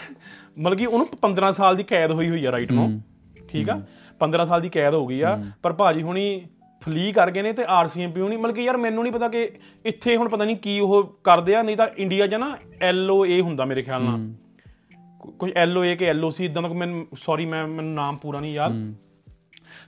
ਮਤਲਬ 0.58 0.78
ਕਿ 0.78 0.86
ਉਹਨੂੰ 0.86 1.06
15 1.22 1.52
ਸਾਲ 1.52 1.76
ਦੀ 1.76 1.82
ਕੈਦ 1.82 2.10
ਹੋਈ 2.10 2.30
ਹੋਈ 2.30 2.44
ਆ 2.44 2.52
ਰਾਈਟ 2.52 2.72
ਨੂੰ। 2.72 3.02
ਠੀਕ 3.48 3.70
ਆ? 3.70 3.80
15 4.22 4.46
ਸਾਲ 4.46 4.60
ਦੀ 4.60 4.68
ਕੈਦ 4.68 4.94
ਹੋ 4.94 5.06
ਗਈ 5.06 5.20
ਆ 5.20 5.42
ਪਰ 5.62 5.72
ਭਾਜੀ 5.72 6.02
ਹੁਣੀ 6.02 6.46
ਫਲੀ 6.82 7.12
ਕਰ 7.12 7.30
ਗਏ 7.30 7.42
ਨੇ 7.42 7.52
ਤੇ 7.52 7.64
ਆਰਸੀਐਮਪੀ 7.68 8.20
ਹੁਣੀ 8.20 8.36
ਮਤਲਬ 8.36 8.54
ਕਿ 8.54 8.62
ਯਾਰ 8.62 8.76
ਮੈਨੂੰ 8.76 9.02
ਨਹੀਂ 9.02 9.12
ਪਤਾ 9.12 9.28
ਕਿ 9.28 9.50
ਇੱਥੇ 9.84 10.16
ਹੁਣ 10.16 10.28
ਪਤਾ 10.28 10.44
ਨਹੀਂ 10.44 10.56
ਕੀ 10.56 10.80
ਉਹ 10.80 11.20
ਕਰਦੇ 11.24 11.54
ਆ 11.54 11.62
ਨਹੀਂ 11.62 11.76
ਤਾਂ 11.76 11.88
ਇੰਡੀਆ 11.96 12.26
'ਚ 12.26 12.34
ਨਾ 12.34 12.56
ਐਲਓਏ 12.80 13.40
ਹੁੰਦਾ 13.40 13.64
ਮੇਰੇ 13.64 13.82
ਖਿਆਲ 13.82 14.02
ਨਾਲ। 14.02 14.30
ਕੋ- 15.20 15.32
ਕੋਈ 15.32 15.52
ਐਲਓਏ 15.56 15.96
ਕਿ 15.96 16.04
ਐਲਓਸੀ 16.04 16.44
ਇਦਾਂ 16.44 16.62
ਦਾ 16.62 16.68
ਮੈਨੂੰ 16.68 17.06
ਸੌਰੀ 17.18 17.46
ਮੈਂ 17.46 17.66
ਮੈਨੂੰ 17.66 17.94
ਨਾਮ 17.94 18.16
ਪੂਰਾ 18.16 18.40
ਨਹੀਂ 18.40 18.54
ਯਾਦ। 18.54 18.72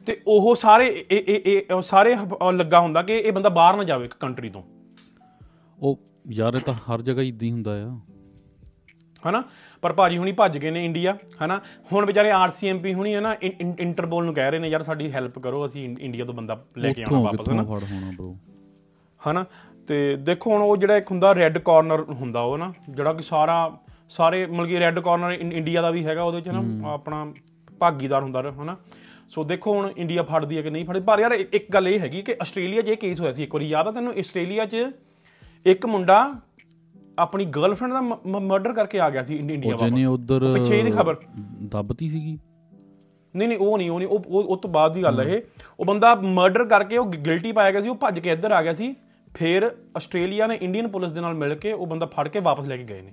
ਤੇ 0.07 0.21
ਉਹ 0.27 0.55
ਸਾਰੇ 0.55 1.07
ਇਹ 1.11 1.41
ਇਹ 1.47 1.83
ਸਾਰੇ 1.83 2.17
ਲੱਗਾ 2.53 2.81
ਹੁੰਦਾ 2.81 3.03
ਕਿ 3.03 3.17
ਇਹ 3.19 3.33
ਬੰਦਾ 3.33 3.49
ਬਾਹਰ 3.49 3.77
ਨਾ 3.77 3.85
ਜਾਵੇ 3.85 4.09
ਕੰਟਰੀ 4.21 4.49
ਤੋਂ। 4.49 4.63
ਉਹ 5.83 5.99
ਯਾਰ 6.31 6.55
ਇਹ 6.55 6.61
ਤਾਂ 6.61 6.75
ਹਰ 6.75 7.03
ਜਗ੍ਹਾ 7.03 7.23
ਇਦਾਂ 7.23 7.47
ਹੀ 7.47 7.53
ਹੁੰਦਾ 7.53 7.85
ਆ। 7.85 8.14
ਹਨਾ? 9.29 9.43
ਪਰ 9.83 9.93
ਭਾਜੀ 9.93 10.19
ਹੁਣੀ 10.19 10.33
ਭੱਜ 10.33 10.59
ਗਏ 10.59 10.71
ਨੇ 10.71 10.85
ਇੰਡੀਆ 10.85 11.17
ਹਨਾ? 11.45 11.61
ਹੁਣ 11.93 12.07
ਵਿਚਾਰੇ 12.07 12.31
ਆਰਸੀਐਮਪੀ 12.31 12.95
ਹੁਣੀ 12.95 13.15
ਹੈ 13.15 13.21
ਨਾ 13.21 13.37
ਇੰ- 13.43 13.53
ਇੰ- 13.61 13.75
ਇੰਟਰਪੋਲ 13.79 14.25
ਨੂੰ 14.25 14.35
ਕਹਿ 14.35 14.51
ਰਹੇ 14.51 14.59
ਨੇ 14.59 14.69
ਯਾਰ 14.69 14.83
ਸਾਡੀ 14.83 15.13
ਹੈਲਪ 15.13 15.39
ਕਰੋ 15.39 15.67
ਅਸੀਂ 15.67 15.97
ਇੰਡੀਆ 16.01 16.25
ਤੋਂ 16.25 16.35
ਬੰਦਾ 16.35 16.65
ਲੈ 16.79 16.93
ਕੇ 16.93 17.03
ਆਉਣਾ 17.03 17.19
ਵਾਪਸ 17.21 17.49
ਹਨਾ? 17.49 17.63
ਹਨਾ? 19.31 19.45
ਤੇ 19.89 20.17
ਦੇਖੋ 20.17 20.51
ਹੁਣ 20.51 20.63
ਉਹ 20.63 20.77
ਜਿਹੜਾ 20.77 20.97
ਇੱਕ 20.97 21.11
ਹੁੰਦਾ 21.11 21.35
ਰੈੱਡ 21.35 21.59
ਕਾਰਨਰ 21.59 22.01
ਹੁੰਦਾ 22.01 22.41
ਉਹ 22.41 22.59
ਨਾ 22.59 22.73
ਜਿਹੜਾ 22.91 23.13
ਕਿ 23.13 23.23
ਸਾਰਾ 23.23 23.79
ਸਾਰੇ 24.11 24.47
ਮਤਲਬ 24.47 24.67
ਕਿ 24.67 24.81
ਰੈੱਡ 24.81 24.99
ਕਾਰਨਰ 24.99 25.31
ਇੰਡੀਆ 25.33 25.83
ਦਾ 25.83 25.91
ਵੀ 25.91 26.07
ਹੈਗਾ 26.07 26.23
ਉਹਦੇ 26.23 26.41
ਚ 26.41 26.49
ਨਾ 26.49 26.93
ਆਪਣਾ 26.93 27.33
ਭਾਗੀਦਾਰ 27.79 28.23
ਹੁੰਦਾ 28.23 28.53
ਹਨਾ? 28.63 28.77
ਸੋ 29.31 29.45
ਦੇਖੋ 29.45 29.73
ਹੁਣ 29.75 29.93
ਇੰਡੀਆ 29.97 30.23
ਫੜਦੀ 30.23 30.57
ਹੈ 30.57 30.63
ਕਿ 30.63 30.71
ਨਹੀਂ 30.71 30.85
ਫੜਦੀ। 30.85 31.01
ਪਰ 31.01 31.19
ਯਾਰ 31.19 31.33
ਇੱਕ 31.33 31.55
ਇੱਕ 31.55 31.71
ਗੱਲ 31.73 31.89
ਇਹ 31.89 32.01
ਹੈਗੀ 32.01 32.23
ਕਿ 32.23 32.37
ਆਸਟ੍ਰੇਲੀਆ 32.43 32.83
'ਚ 32.83 32.89
ਇਹ 32.89 32.97
ਕੇਸ 32.97 33.21
ਹੋਇਆ 33.21 33.33
ਸੀ 33.33 33.43
ਇੱਕ 33.43 33.55
ਵਾਰੀ 33.55 33.69
ਯਾਦ 33.69 33.89
ਆ 33.89 33.91
ਤੈਨੂੰ? 33.93 34.13
ਆਸਟ੍ਰੇਲੀਆ 34.19 34.67
'ਚ 34.67 34.77
ਇੱਕ 35.67 35.87
ਮੁੰਡਾ 35.87 36.33
ਆਪਣੀ 37.19 37.45
ਗਰਲਫ੍ਰੈਂਡ 37.45 37.93
ਦਾ 37.93 38.01
ਮਰਡਰ 38.39 38.73
ਕਰਕੇ 38.73 39.01
ਆ 39.01 39.11
ਗਿਆ 39.11 39.23
ਸੀ 39.23 39.37
ਇੰਡੀ- 39.37 39.55
ਇੰਡੀਆ 39.55 39.75
ਉਹ 39.75 39.79
ਜਿਹਨੇ 39.79 40.07
ਵਾਪਸ। 40.07 40.21
ਉਧਰ 40.21 40.53
ਪਿੱਛੇ 40.55 40.79
ਇਹਦੀ 40.79 40.91
ਖਬਰ। 40.91 41.17
ਦੱਬਤੀ 41.63 42.09
ਸੀਗੀ। 42.09 42.39
ਨਹੀਂ 43.37 43.49
ਨਹੀਂ 43.49 43.59
ਉਹ 43.59 43.79
ਨਹੀਂ 43.79 43.91
ਉਹ 43.91 43.99
ਨਹੀਂ 43.99 44.09
ਉਹ 44.09 44.23
ਉਹ- 44.45 44.57
ਤੋਂ 44.57 44.71
ਬਾਅਦ 44.71 44.95
ਦੀ 44.95 45.03
ਗੱਲ 45.03 45.21
ਹੈ 45.21 45.25
ਇਹ। 45.25 45.43
ਉਹ 45.81 45.85
ਬੰਦਾ 45.85 46.15
ਮਰਡਰ 46.15 46.65
ਕਰਕੇ 46.65 46.97
ਉਹ 46.97 47.07
ਗਿਲਟੀ 47.07 47.53
ਪਾਇਆ 47.53 47.71
ਗਿਆ 47.71 47.81
ਸੀ 47.81 47.89
ਉਹ 47.89 47.95
ਭੱਜ 47.95 48.19
ਕੇ 48.19 48.31
ਇੱਧਰ 48.31 48.53
ਆ 48.53 48.63
ਗਿਆ 48.63 48.75
ਸੀ। 48.75 48.95
ਫਿਰ 49.35 49.77
ਆਸਟ੍ਰੇਲੀਆ 49.97 50.47
ਨੇ 50.47 50.59
ਇੰਡੀਅਨ 50.63 50.89
ਪੁਲਿਸ 50.89 51.13
ਦੇ 51.13 51.21
ਨਾਲ 51.21 51.35
ਮਿਲ 51.35 51.55
ਕੇ 51.55 51.73
ਉਹ 51.73 51.87
ਬੰਦਾ 51.87 52.07
ਫੜ 52.07 52.29
ਕੇ 52.29 52.41
ਵਾਪਸ 52.41 52.67
ਲੈ 52.67 52.77
ਕੇ 52.77 52.85
ਗਏ 52.85 53.01
ਨੇ। 53.01 53.13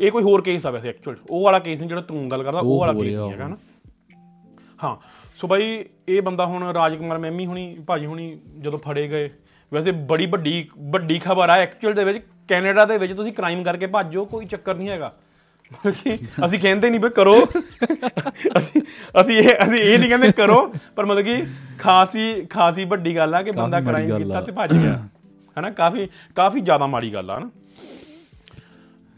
ਇਹ 0.00 0.12
ਕੋਈ 0.12 0.22
ਹੋਰ 0.22 0.40
ਕੇਸ 0.42 0.66
ਆ 0.66 0.70
ਵੈਸੇ 0.70 0.88
ਐਕਚੁਅਲ 0.88 1.16
ਉਹ 1.30 1.44
ਵਾਲਾ 1.44 1.58
ਕੇਸ 1.58 1.78
ਨਹੀਂ 1.78 1.88
ਜਿਹੜਾ 1.88 2.02
ਤੂੰ 2.02 2.30
ਗੱਲ 2.30 2.42
ਕਰਦਾ 2.42 2.60
ਉਹ 2.60 2.80
ਵਾਲਾ 2.80 2.92
ਕੇਸ 2.92 3.16
ਨਹੀਂ 3.16 3.32
ਹੈਗਾ 3.32 3.48
ਨਾ। 3.48 3.56
ਹਾਂ 4.84 4.96
ਸੋ 5.36 5.46
ਬਾਈ 5.46 5.84
ਇਹ 6.08 6.22
ਬੰਦਾ 6.22 6.46
ਹੁਣ 6.46 6.62
ਰਾਜਕੁਮਾਰ 6.62 7.18
ਮੈਮੀ 7.18 7.46
ਹੁਣੀ 7.46 7.78
ਭਾਜੀ 7.86 8.06
ਹੁਣੀ 8.06 8.40
ਜਦੋਂ 8.58 8.78
ਫੜੇ 8.78 9.08
ਗਏ 9.08 9.30
ਵੈਸੇ 9.72 9.90
ਬੜੀ 10.10 10.26
ਵੱਡੀ 10.26 10.68
ਵੱਡੀ 10.90 11.18
ਖਬਰ 11.18 11.48
ਆ। 11.48 11.56
ਐਕਚੁਅਲ 11.56 11.94
ਦੇ 11.94 12.04
ਵਿੱਚ 12.04 12.18
ਕੈਨੇਡਾ 12.48 12.84
ਦੇ 12.84 12.98
ਵਿੱਚ 12.98 13.12
ਤੁਸੀਂ 13.12 13.32
ਕ੍ਰਾਈਮ 13.32 13.62
ਕਰਕੇ 13.62 13.86
ਭੱਜੋ 13.86 14.24
ਕੋਈ 14.24 14.46
ਚੱਕਰ 14.46 14.74
ਨਹੀਂ 14.74 14.88
ਹੈਗਾ। 14.88 15.12
ਮਤਲਬ 15.72 15.94
ਕਿ 15.94 16.16
ਅਸੀਂ 16.46 16.58
ਕਹਿੰਦੇ 16.60 16.90
ਨਹੀਂ 16.90 17.00
ਵੀ 17.00 17.08
ਕਰੋ। 17.10 17.34
ਅਸੀਂ 18.58 18.80
ਅਸੀਂ 19.20 19.36
ਇਹ 19.36 19.48
ਅਸੀਂ 19.64 19.78
ਇਹ 19.78 19.98
ਨਹੀਂ 19.98 20.08
ਕਹਿੰਦੇ 20.08 20.30
ਕਰੋ 20.32 20.56
ਪਰ 20.96 21.06
ਮਤਲਬ 21.06 21.24
ਕਿ 21.24 21.42
ਖਾਸੀ 21.78 22.44
ਖਾਸੀ 22.50 22.84
ਵੱਡੀ 22.84 23.16
ਗੱਲ 23.16 23.34
ਆ 23.34 23.42
ਕਿ 23.42 23.50
ਬੰਦਾ 23.50 23.80
ਕ੍ਰਾਈਮ 23.80 24.16
ਕੀਤਾ। 24.18 24.40
ਤੇ 24.40 24.52
ਭੱਜ 24.52 24.72
ਗਿਆ। 24.72 25.08
ਹਨਾ 25.56 25.70
ਕਾਫੀ 25.70 26.08
ਕਾਫੀ 26.36 26.60
ਜ਼ਿਆਦਾ 26.60 26.86
ਮਾੜੀ 26.86 27.12
ਗੱਲ 27.14 27.30
ਆ 27.30 27.38
ਨਾ 27.38 27.50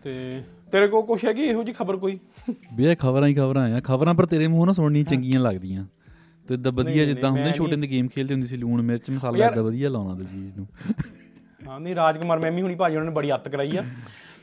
ਤੇ 0.04 0.42
ਤੇਰੇ 0.72 0.86
ਕੋਲ 0.86 1.02
ਕੁਛ 1.02 1.24
ਹੈਗੀ 1.24 1.42
ਇਹੋ 1.42 1.62
ਜੀ 1.64 1.72
ਖਬਰ 1.72 1.96
ਕੋਈ? 1.96 2.18
ਵੀ 2.74 2.86
ਇਹ 2.86 2.96
ਖਬਰਾਂ 2.96 3.28
ਹੀ 3.28 3.34
ਖਬਰਾਂ 3.34 3.68
ਆ। 3.74 3.80
ਖਬਰਾਂ 3.80 4.14
ਪਰ 4.14 4.26
ਤੇਰੇ 4.26 4.46
ਮੂੰਹ 4.46 4.66
ਨਾਲ 4.66 4.74
ਸੁਣਨੀ 4.74 5.04
ਚੰਗੀਆਂ 5.04 5.40
ਲੱਗਦੀਆਂ। 5.40 5.84
ਤੇ 6.48 6.54
ਇਦਾਂ 6.54 6.72
ਵਧੀਆ 6.72 7.04
ਜਿੱਦਾਂ 7.04 7.30
ਹੁੰਦੇ 7.30 7.52
ਛੋਟੇ 7.52 7.72
ਹੁੰਦੇ 7.72 7.88
ਗੇਮ 7.88 8.08
ਖੇਲਦੇ 8.08 8.34
ਹੁੰਦੇ 8.34 8.46
ਸੀ 8.48 8.56
ਲੂਣ 8.56 8.82
ਮਿਰਚ 8.82 9.10
ਮਸਾਲਾ 9.10 9.46
ਇਦਾਂ 9.46 9.62
ਵਧੀਆ 9.62 9.88
ਲਾਉਣਾ 9.88 10.14
ਤੇ 10.14 10.24
ਚੀਜ਼ 10.24 10.56
ਨੂੰ। 10.56 10.66
ਹਾਂ 11.68 11.80
ਨਹੀਂ 11.80 11.94
ਰਾਜਕੁਮਾਰ 11.94 12.38
ਮੈਮੀ 12.38 12.62
ਹੁਣੀ 12.62 12.74
ਭਾਜੀ 12.74 12.96
ਉਹਨਾਂ 12.96 13.08
ਨੇ 13.10 13.14
ਬੜੀ 13.14 13.34
ਅੱਤ 13.34 13.48
ਕਰਾਈ 13.48 13.76
ਆ। 13.76 13.82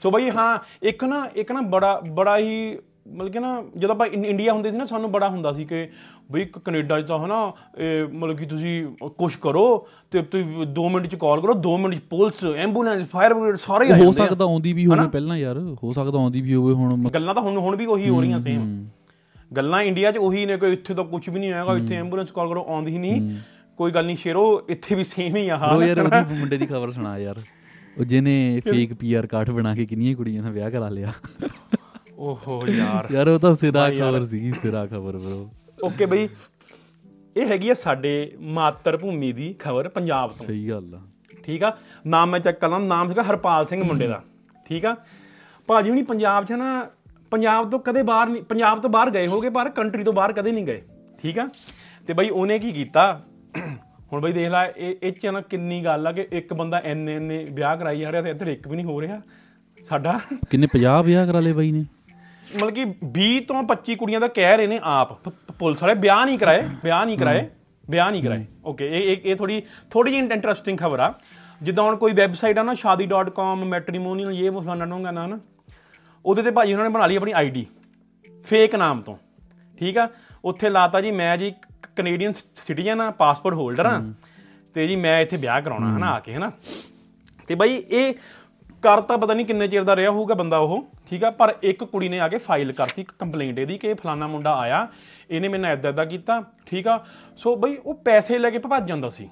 ਸੋ 0.01 0.11
ਬਈ 0.11 0.29
ਹਾਂ 0.29 0.57
ਇੱਕ 0.83 1.03
ਨਾ 1.03 1.25
ਇੱਕ 1.35 1.51
ਨਾ 1.51 1.61
ਬੜਾ 1.69 1.99
ਬੜਾ 2.09 2.37
ਹੀ 2.37 2.77
ਮਤਲਬ 3.07 3.31
ਕਿ 3.31 3.39
ਨਾ 3.39 3.49
ਜਦੋਂ 3.77 3.95
ਆਪਾਂ 3.95 4.05
ਇੰਡੀਆ 4.07 4.53
ਹੁੰਦੇ 4.53 4.71
ਸੀ 4.71 4.77
ਨਾ 4.77 4.85
ਸਾਨੂੰ 4.85 5.11
ਬੜਾ 5.11 5.29
ਹੁੰਦਾ 5.29 5.51
ਸੀ 5.53 5.63
ਕਿ 5.65 5.87
ਬਈ 6.31 6.45
ਕੈਨੇਡਾ 6.55 6.99
'ਚ 7.01 7.05
ਤਾਂ 7.07 7.17
ਹਨਾ 7.19 7.39
ਇਹ 7.77 8.07
ਮਤਲਬ 8.13 8.37
ਕਿ 8.37 8.45
ਤੁਸੀਂ 8.45 8.85
ਕੁਝ 9.17 9.31
ਕਰੋ 9.35 9.65
ਤੇ 10.11 10.21
ਤੁਸੀਂ 10.21 10.65
2 10.79 10.87
ਮਿੰਟ 10.91 11.07
'ਚ 11.07 11.15
ਕਾਲ 11.15 11.41
ਕਰੋ 11.41 11.53
2 11.67 11.75
ਮਿੰਟ 11.77 11.95
'ਚ 11.95 12.01
ਪੁਲਿਸ 12.09 12.43
ਐਂਬੂਲੈਂਸ 12.57 13.07
ਫਾਇਰ 13.09 13.33
ਬ੍ਰਿਗੇਡ 13.33 13.55
ਸਾਰੇ 13.55 13.85
ਆ 13.85 13.95
ਹੋ 13.95 14.03
ਜਾਂਦੇ 14.03 14.21
ਆ। 14.21 14.25
ਸਕਦਾ 14.25 14.45
ਆਉਂਦੀ 14.45 14.73
ਵੀ 14.73 14.85
ਹੋਵੇ 14.85 15.07
ਪਹਿਲਾਂ 15.07 15.37
ਯਾਰ 15.37 15.59
ਹੋ 15.83 15.93
ਸਕਦਾ 15.93 16.19
ਆਉਂਦੀ 16.19 16.41
ਵੀ 16.41 16.53
ਹੋਵੇ 16.55 16.73
ਹੁਣ 16.73 17.09
ਗੱਲਾਂ 17.09 17.35
ਤਾਂ 17.35 17.43
ਹੁਣ 17.43 17.57
ਹੁਣ 17.57 17.75
ਵੀ 17.75 17.85
ਉਹੀ 17.85 18.09
ਹੋ 18.09 18.21
ਰਹੀਆਂ 18.21 18.39
ਸੇਮ 18.39 18.85
ਗੱਲਾਂ 19.51 19.81
ਇੰਡੀਆ 19.83 20.11
'ਚ 20.11 20.17
ਉਹੀ 20.17 20.45
ਨੇ 20.45 20.57
ਕੋਈ 20.57 20.73
ਇੱਥੇ 20.73 20.93
ਤਾਂ 20.93 21.03
ਕੁਝ 21.03 21.29
ਵੀ 21.29 21.39
ਨਹੀਂ 21.39 21.53
ਹੋਏਗਾ 21.53 21.77
ਇੱਥੇ 21.77 21.95
ਐਂਬੂਲੈਂਸ 21.95 22.31
ਕਾਲ 22.31 22.47
ਕਰੋ 22.49 22.65
ਆਉਂਦੀ 22.67 22.91
ਹੀ। 22.91 22.97
ਨਹੀਂ 22.97 23.37
ਕੋਈ 23.77 23.91
ਗੱਲ 23.91 24.05
ਨਹੀਂ 24.05 24.17
ਸ਼ੇਰੋ 24.17 24.65
ਇੱਥੇ 24.69 24.95
ਵੀ 24.95 25.03
ਸੇਮ 25.03 25.35
ਹੀ 25.35 25.49
ਆ 25.49 25.57
ਹਾਲ 25.57 25.83
ਯਾਰ 25.83 25.99
ਉਹਦੀ 25.99 26.39
ਮੁੰਡੇ 26.39 26.57
ਦੀ 26.57 26.65
ਖਬਰ 26.65 26.91
ਸੁਣਾ 26.91 27.17
ਯਾਰ। 27.17 27.35
ਉਹ 27.99 28.05
ਜਿਹਨੇ 28.05 28.61
ਫੇਕ 28.65 28.93
ਪੀਆਰ 28.93 29.27
ਕਾਰਡ 29.27 29.49
ਬਣਾ 29.51 29.75
ਕੇ 29.75 29.85
ਕਿੰਨੀਆਂ 29.85 30.15
ਕੁੜੀਆਂ 30.15 30.43
ਨਾਲ 30.43 30.51
ਵਿਆਹ 30.51 30.71
ਕਰਾ 30.71 30.89
ਲਿਆ। 30.89 31.11
ਓਹੋ 32.17 32.67
ਯਾਰ। 32.67 33.07
ਯਾਰ 33.11 33.27
ਉਹ 33.27 33.39
ਤਾਂ 33.39 33.55
ਸਿਰਾ। 33.55 33.89
ਖਬਰ 33.89 34.25
ਸੀਗੀ 34.25 34.51
ਸਿਰਾ 34.51 34.85
ਖਬਰ 34.85 35.17
ਬ్రో 35.17 35.47
ਓਕੇ 35.83 36.05
ਬਈ 36.05 36.29
ਇਹ 37.37 37.47
ਹੈਗੀ 37.47 37.69
ਆ 37.69 37.73
ਸਾਡੇ 37.73 38.31
ਮਾਤਰ 38.39 38.97
ਭੂਮੀ 38.97 39.31
ਦੀ 39.33 39.55
ਖਬਰ 39.59 39.89
ਪੰਜਾਬ 39.89 40.31
ਤੋਂ। 40.31 40.45
ਸਹੀ 40.45 40.69
ਗੱਲ 40.69 40.95
ਆ। 40.95 41.01
ਠੀਕ 41.43 41.63
ਆ? 41.63 41.77
ਨਾਮ 42.07 42.29
ਮੈਂ 42.29 42.39
ਚੈੱਕ 42.39 42.59
ਕਰਨਾ 42.59 42.77
ਨਾਮ 42.77 43.07
ਸੀਗਾ 43.09 43.23
ਹਰਪਾਲ 43.23 43.65
ਸਿੰਘ 43.65 43.83
ਮੁੰਡੇ 43.83 44.07
ਦਾ। 44.07 44.23
ਠੀਕ 44.65 44.85
ਆ? 44.85 44.95
ਭਾਜੀ 45.67 45.89
ਹੁਣੀ 45.89 46.03
ਪੰਜਾਬ 46.03 46.45
'ਚ 46.45 46.51
ਨਾ 46.51 46.89
ਪੰਜਾਬ 47.31 47.69
ਤੋਂ 47.69 47.79
ਕਦੇ 47.79 48.03
ਬਾਹਰ 48.03 48.29
ਨਹੀਂ 48.29 48.43
ਪੰਜਾਬ 48.43 48.81
ਤੋਂ 48.81 48.89
ਬਾਹਰ 48.89 49.09
ਗਏ 49.09 49.27
ਹੋਗੇ 49.27 49.49
ਪਰ 49.49 49.69
ਕੰਟਰੀ 49.69 50.03
ਤੋਂ 50.03 50.13
ਬਾਹਰ 50.13 50.33
ਕਦੇ 50.33 50.51
ਨਹੀਂ 50.51 50.65
ਗਏ। 50.65 50.81
ਠੀਕ 51.19 51.39
ਆ? 51.39 51.49
ਤੇ 52.07 52.13
ਬਈ 52.13 52.29
ਉਹਨੇ 52.29 52.59
ਕੀ 52.59 52.71
ਕੀਤਾ? 52.71 53.21
ਹੁਣ 54.13 54.21
ਬਈ 54.21 54.31
ਦੇਖ 54.31 54.49
ਲੈ 54.49 54.73
ਇਹ 54.77 54.95
ਇਹ 55.03 55.11
'ਚ 55.11 55.25
ਨਾ 55.27 55.41
ਕਿੰਨੀ 55.41 55.85
ਗੱਲ 55.85 56.07
ਆ 56.07 56.11
ਕਿ 56.11 56.27
ਇੱਕ 56.31 56.53
ਬੰਦਾ 56.53 56.79
ਇੰਨੇ 56.79 57.15
ਇੰਨੇ 57.15 57.43
ਵਿਆਹ 57.43 57.77
ਕਰਾਈ 57.77 57.99
ਜਾ 57.99 58.11
ਰਿਹਾ 58.11 58.21
ਤੇ 58.21 58.29
ਇੱਧਰ 58.29 58.47
ਇੱਕ 58.47 58.67
ਵੀ 58.67 58.75
ਨਹੀਂ 58.75 58.85
ਹੋ 58.85 59.01
ਰਿਹਾ। 59.01 59.21
ਸਾਡਾ 59.89 60.19
ਕਿੰਨੇ 60.49 60.67
50 60.67 61.03
ਵਿਆਹ 61.03 61.27
ਕਰਾ 61.27 61.39
ਲਏ 61.39 61.53
ਬਾਈ 61.53 61.71
ਨੇ? 61.71 61.85
ਮਤਲਬ 62.55 62.69
ਕਿ 62.69 62.85
20 63.17 63.39
ਤੋਂ 63.39 63.63
25 63.63 63.95
ਕੁੜੀਆਂ 63.95 64.19
ਦਾ 64.19 64.27
ਕਹਿ 64.27 64.57
ਰਹੇ 64.57 64.67
ਨੇ 64.67 64.79
ਆਪ। 64.83 65.29
ਪੁਲਿਸ 65.59 65.81
ਵਾਲੇ 65.83 65.93
ਵਿਆਹ 65.95 66.25
ਨਹੀਂ 66.25 66.39
ਕਰਾਏ 66.39 66.63
ਵਿਆਹ 66.83 67.05
ਨਹੀਂ 67.05 67.17
ਕਰਾਏ 67.17 67.49
ਵਿਆਹ 67.89 68.11
ਨਹੀਂ 68.11 68.23
ਕਰਾਏ। 68.23 68.45
ਓਕੇ 68.65 68.87
ਇਹ 68.87 69.11
ਇਹ 69.11 69.17
ਇਹ 69.25 69.35
ਥੋੜੀ 69.35 69.61
ਥੋੜੀ 69.91 70.11
ਜਿਹੀ 70.11 70.21
ਇੰਟਰਸਟਿੰਗ 70.25 70.77
ਖਬਰ 70.77 70.99
ਆ। 70.99 71.13
ਜਿੱਦਾਂ 71.63 71.83
ਹੁਣ 71.83 71.95
ਕੋਈ 71.95 72.13
ਵੈਬਸਾਈਟ 72.13 72.57
ਆ 72.57 72.63
ਨਾ 72.63 72.71
shaadi.com 72.71 73.65
ਮੈਟ੍ਰੀਮੋਨੀਅਲ 73.65 74.31
ਇਹ 74.33 74.51
ਉਹ 74.51 74.61
ਫਲਾਣਾ 74.61 74.85
ਢੋਂਗਾ 74.85 75.11
ਨਾ 75.11 75.27
ਨਾ। 75.27 75.39
ਉਹਦੇ 76.25 76.41
ਤੇ 76.41 76.51
ਭਾਜੀ 76.51 76.73
ਉਹਨਾਂ 76.73 76.85
ਨੇ 76.85 76.89
ਬਣਾ 76.89 77.07
ਲਈ 77.07 77.15
ਆਪਣੀ 77.15 77.31
ਆਈਡੀ 77.31 77.65
ਫੇਕ 78.47 78.75
ਨਾਮ 78.75 79.01
ਤੋਂ। 79.01 79.17
ਠੀਕ 79.77 79.97
ਆ? 79.97 80.07
ਉੱਥੇ 80.45 80.69
ਲਾਤਾ 80.69 81.01
ਜੀ 81.01 81.11
ਮੈਂ 81.11 81.37
ਜੀ 81.37 81.53
ਕੈਨੇਡੀਅਨ 81.95 82.33
ਸਿਟੀਜ਼ਨ 82.65 83.01
ਆ 83.01 83.11
ਪਾਸਪੋਰਟ 83.11 83.55
ਹੋਲਡਰ 83.55 83.85
ਆ। 83.85 83.99
ਤੇ 84.75 84.87
ਜੀ 84.87 84.95
ਮੈਂ 84.95 85.19
ਇੱਥੇ 85.21 85.37
ਵਿਆਹ 85.37 85.61
ਕਰਾਉਣਾ 85.61 85.95
ਹਨਾ 85.97 86.11
ਆ 86.11 86.19
ਕੇ 86.19 86.35
ਹਨਾ। 86.35 86.51
ਤੇ 87.47 87.55
ਬਈ 87.55 87.75
ਇਹ 87.89 88.13
ਕਰ 88.83 89.01
ਤਾਂ 89.01 89.17
ਪਤਾ 89.17 89.33
ਨਹੀਂ 89.33 89.45
ਕਿੰਨੇ 89.45 89.67
ਚਿਰ 89.67 89.83
ਦਾ 89.83 89.95
ਰਿਹਾ 89.95 90.11
ਹੋਊਗਾ 90.11 90.35
ਬੰਦਾ 90.35 90.57
ਉਹ 90.57 90.87
ਠੀਕ 91.09 91.23
ਆ? 91.23 91.29
ਪਰ 91.29 91.53
ਇੱਕ 91.63 91.83
ਕੁੜੀ 91.83 92.09
ਨੇ 92.09 92.19
ਆ 92.19 92.27
ਕੇ 92.27 92.37
ਫਾਈਲ 92.37 92.71
ਕਰਤੀ 92.71 93.05
ਕੰਪਲੇਂਟ 93.19 93.59
ਇਹਦੀ 93.59 93.77
ਕਿ 93.77 93.93
ਫਲਾਨਾ 93.93 94.27
ਮੁੰਡਾ 94.27 94.53
ਆਇਆ 94.55 94.87
ਇਹਨੇ 95.31 95.47
ਮੇਰੇ 95.47 95.61
ਨਾਲ 95.61 95.71
ਏਦਾਂ 95.71 95.91
ਏਦਾਂ 95.91 96.05
ਕੀਤਾ 96.05 96.41
ਠੀਕ 96.65 96.87
ਆ? 96.87 97.05
ਸੋ 97.37 97.55
ਬਈ 97.55 97.77
ਉਹ 97.85 97.93
ਪੈਸੇ 97.93 98.37
ਲੈ 98.37 98.49
ਕੇ 98.49 98.59
ਭੱਜ 98.59 98.87
ਜਾਂਦਾ 98.87 99.09
ਸੀ। 99.09 99.29